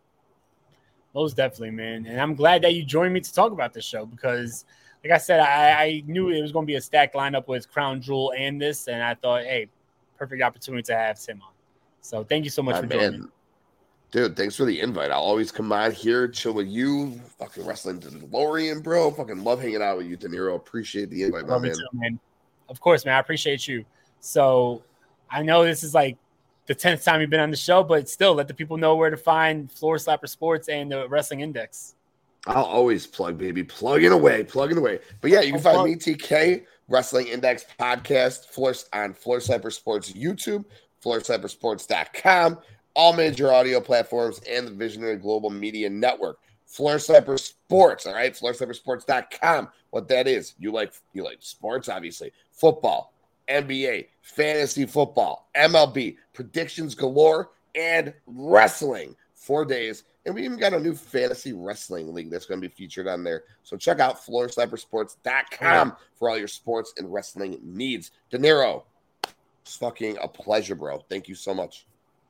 Most 1.14 1.38
definitely, 1.38 1.72
man. 1.72 2.06
And 2.06 2.22
I'm 2.22 2.36
glad 2.36 2.61
that 2.64 2.73
you 2.76 2.84
joined 2.84 3.14
me 3.14 3.22
to 3.22 3.34
talk 3.34 3.52
about 3.52 3.73
this 3.73 3.86
show 3.86 4.06
because, 4.06 4.65
like 5.03 5.11
I 5.11 5.18
said, 5.18 5.40
I, 5.40 5.84
I 5.84 6.03
knew 6.06 6.30
it 6.30 6.41
was 6.41 6.52
going 6.52 6.65
to 6.65 6.68
be 6.68 6.76
a 6.76 6.81
stacked 6.81 7.15
lineup 7.15 7.48
with 7.48 7.72
Crown 7.72 8.02
Jewel 8.02 8.34
and 8.38 8.61
this. 8.61 8.88
And 8.88 9.02
I 9.02 9.15
thought, 9.15 9.44
hey, 9.44 9.68
perfect 10.18 10.44
opportunity 10.44 10.84
to 10.84 10.95
have 10.95 11.19
Tim 11.19 11.41
on. 11.41 11.52
So 12.02 12.23
thank 12.23 12.44
you 12.44 12.52
so 12.52 12.61
much 12.61 12.76
My 12.76 12.81
for 12.81 12.88
man. 12.88 12.99
joining 12.99 13.22
me. 13.22 13.27
Dude, 14.11 14.36
thanks 14.36 14.56
for 14.56 14.65
the 14.65 14.80
invite. 14.80 15.11
I'll 15.11 15.22
always 15.22 15.52
come 15.52 15.72
out 15.72 15.94
here, 15.94 16.27
chill 16.27 16.53
with 16.53 16.68
you. 16.68 17.11
Fucking 17.38 17.64
wrestling 17.65 17.99
to 17.99 18.07
DeLorean, 18.10 18.81
bro. 18.81 19.11
Fucking 19.11 19.44
love 19.44 19.61
hanging 19.61 19.84
out 19.84 19.98
with 19.98 20.07
you, 20.07 20.18
Dinero. 20.18 20.56
Appreciate 20.56 21.11
the 21.11 21.23
invite, 21.23 21.45
Love 21.45 21.64
it 21.64 21.68
man. 21.68 21.76
too, 21.76 21.88
man. 21.94 22.19
Of 22.69 22.81
course, 22.81 23.06
man. 23.06 23.15
I 23.15 23.19
appreciate 23.19 23.68
you. 23.68 23.86
So 24.19 24.84
I 25.30 25.44
know 25.44 25.64
this 25.64 25.84
is 25.84 25.94
like 25.94 26.18
the 26.69 26.75
10th 26.75 27.03
time 27.03 27.19
you've 27.19 27.31
been 27.31 27.39
on 27.39 27.49
the 27.49 27.57
show, 27.57 27.83
but 27.83 28.07
still 28.07 28.35
let 28.35 28.47
the 28.47 28.53
people 28.53 28.77
know 28.77 28.95
where 28.95 29.09
to 29.09 29.17
find 29.17 29.71
Floor 29.71 29.95
Slapper 29.97 30.29
Sports 30.29 30.69
and 30.69 30.91
the 30.91 31.09
Wrestling 31.09 31.39
Index. 31.39 31.95
I'll 32.45 32.63
always 32.63 33.07
plug, 33.07 33.39
baby. 33.39 33.63
Plug 33.63 34.03
it 34.03 34.11
away, 34.11 34.43
Plug 34.43 34.71
it 34.71 34.77
away. 34.77 34.99
But 35.19 35.31
yeah, 35.31 35.41
you 35.41 35.53
can 35.53 35.61
find 35.61 35.83
me, 35.83 35.95
TK, 35.95 36.65
Wrestling 36.87 37.27
Index 37.27 37.65
Podcast, 37.79 38.45
Floor, 38.49 38.75
on 38.93 39.15
Floor 39.15 39.39
Slapper 39.39 39.73
Sports 39.73 40.11
YouTube, 40.11 40.63
FloorSlapperSports.com, 41.03 42.59
all 42.95 43.13
major 43.13 43.51
audio 43.51 43.81
platforms, 43.81 44.39
and 44.47 44.67
the 44.67 44.71
Visionary 44.71 45.17
Global 45.17 45.49
Media 45.49 45.89
Network. 45.89 46.37
Floor 46.67 46.97
Slapper 46.97 47.39
Sports, 47.39 48.05
all 48.05 48.13
right, 48.13 48.33
FloorSlapperSports.com. 48.35 49.69
What 49.89 50.07
that 50.09 50.27
is, 50.27 50.53
you 50.59 50.71
like 50.71 50.93
you 51.13 51.23
like 51.23 51.39
sports, 51.39 51.89
obviously, 51.89 52.31
football, 52.51 53.11
NBA, 53.49 54.07
fantasy 54.21 54.85
football, 54.85 55.49
MLB, 55.55 56.17
predictions 56.34 56.95
galore, 56.95 57.49
and 57.76 58.13
wrestling. 58.27 59.15
Four 59.35 59.65
days. 59.65 60.03
And 60.26 60.35
we 60.35 60.43
even 60.43 60.59
got 60.59 60.73
a 60.73 60.80
new 60.80 60.93
fantasy 60.93 61.53
wrestling 61.53 62.13
league 62.13 62.30
that's 62.30 62.45
going 62.45 62.61
to 62.61 62.67
be 62.67 62.73
featured 62.73 63.07
on 63.07 63.23
there. 63.23 63.43
So 63.63 63.77
check 63.77 63.99
out 63.99 64.23
floorslappersports.com 64.23 65.95
for 66.13 66.30
all 66.30 66.38
your 66.38 66.47
sports 66.47 66.93
and 66.97 67.11
wrestling 67.11 67.57
needs. 67.63 68.11
Dinero, 68.30 68.84
it's 69.61 69.77
fucking 69.77 70.17
a 70.21 70.27
pleasure, 70.27 70.76
bro. 70.76 70.99
Thank 71.09 71.27
you 71.27 71.35
so 71.35 71.53
much. 71.53 71.85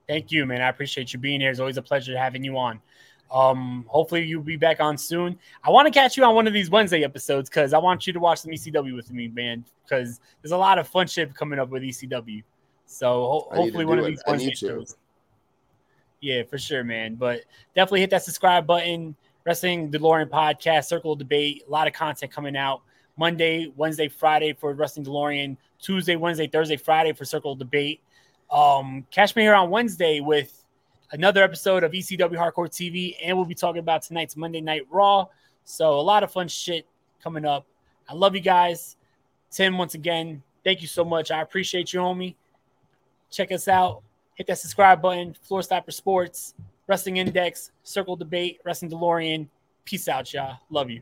Thank 0.08 0.32
you, 0.32 0.46
man. 0.46 0.62
I 0.62 0.70
appreciate 0.70 1.14
you 1.14 1.20
being 1.20 1.42
here. 1.42 1.52
It's 1.52 1.60
always 1.60 1.78
a 1.78 1.82
pleasure 1.82 2.18
having 2.18 2.44
you 2.44 2.58
on. 2.58 2.82
Um, 3.32 3.86
hopefully 3.88 4.24
you'll 4.24 4.42
be 4.42 4.58
back 4.58 4.80
on 4.80 4.98
soon. 4.98 5.38
I 5.64 5.70
want 5.70 5.86
to 5.86 5.92
catch 5.92 6.18
you 6.18 6.24
on 6.24 6.36
one 6.36 6.48
of 6.48 6.54
these 6.54 6.70
Wednesday 6.70 7.04
episodes 7.04 7.50
because 7.50 7.74
I 7.74 7.78
want 7.78 8.08
you 8.08 8.14
to 8.14 8.20
watch 8.20 8.40
some 8.40 8.52
ECW 8.52 8.96
with 8.96 9.12
me, 9.12 9.28
man. 9.28 9.64
Because 9.84 10.20
there's 10.42 10.52
a 10.52 10.58
lot 10.58 10.80
of 10.80 10.88
fun 10.88 11.08
shit 11.08 11.34
coming 11.36 11.60
up 11.60 11.70
with 11.70 11.84
ECW. 11.84 12.44
So 12.86 13.08
ho- 13.08 13.48
I 13.52 13.56
need 13.56 13.58
to 13.58 13.64
hopefully 13.64 13.86
one 13.86 14.00
of 14.00 14.06
these 14.06 14.24
Wednesday 14.28 14.56
shows. 14.56 14.98
Yeah, 16.22 16.44
for 16.44 16.58
sure, 16.58 16.84
man. 16.84 17.16
But 17.16 17.42
definitely 17.76 18.02
hit 18.02 18.10
that 18.10 18.24
subscribe 18.24 18.66
button. 18.66 19.16
Wrestling 19.46 19.90
DeLorean 19.90 20.28
podcast, 20.28 20.86
Circle 20.86 21.14
of 21.14 21.20
Debate. 21.20 21.64
A 21.68 21.72
lot 21.72 21.88
of 21.88 21.94
content 21.94 22.32
coming 22.32 22.58
out 22.58 22.82
Monday, 23.18 23.72
Wednesday, 23.76 24.08
Friday 24.08 24.54
for 24.54 24.74
Wrestling 24.74 25.06
DeLorean. 25.06 25.56
Tuesday, 25.80 26.16
Wednesday, 26.16 26.48
Thursday, 26.48 26.78
Friday 26.78 27.14
for 27.14 27.26
Circle 27.26 27.54
of 27.54 27.60
Debate. 27.60 28.02
Um, 28.52 29.06
catch 29.12 29.36
me 29.36 29.44
here 29.44 29.54
on 29.54 29.70
Wednesday 29.70 30.20
with 30.20 30.59
another 31.12 31.44
episode 31.44 31.84
of 31.84 31.92
ECW 31.92 32.36
Hardcore 32.36 32.70
TV, 32.70 33.16
and 33.24 33.36
we'll 33.36 33.46
be 33.46 33.56
talking 33.56 33.80
about 33.80 34.02
tonight's 34.04 34.36
Monday 34.36 34.62
Night 34.62 34.84
Raw. 34.90 35.26
So 35.64 36.00
a 36.00 36.02
lot 36.02 36.24
of 36.24 36.32
fun 36.32 36.48
shit 36.48 36.86
coming 37.24 37.46
up. 37.46 37.66
I 38.08 38.14
love 38.14 38.36
you 38.36 38.42
guys. 38.42 38.96
Tim, 39.52 39.78
once 39.78 39.96
again, 39.96 40.42
thank 40.64 40.82
you 40.82 40.88
so 40.88 41.04
much. 41.04 41.32
I 41.32 41.42
appreciate 41.42 41.94
you, 41.94 42.00
homie. 42.00 42.36
Check 43.32 43.52
us 43.52 43.68
out. 43.68 44.02
Hit 44.36 44.48
that 44.48 44.58
subscribe 44.58 45.02
button. 45.02 45.36
Floor 45.44 45.62
Slapper 45.62 45.94
Sports, 45.94 46.56
Wrestling 46.88 47.18
Index, 47.18 47.72
Circle 47.84 48.16
Debate, 48.16 48.60
Wrestling 48.64 48.92
DeLorean. 48.92 49.48
Peace 49.86 50.08
out, 50.08 50.34
y'all. 50.34 50.58
Love 50.70 50.90
you. 50.90 51.02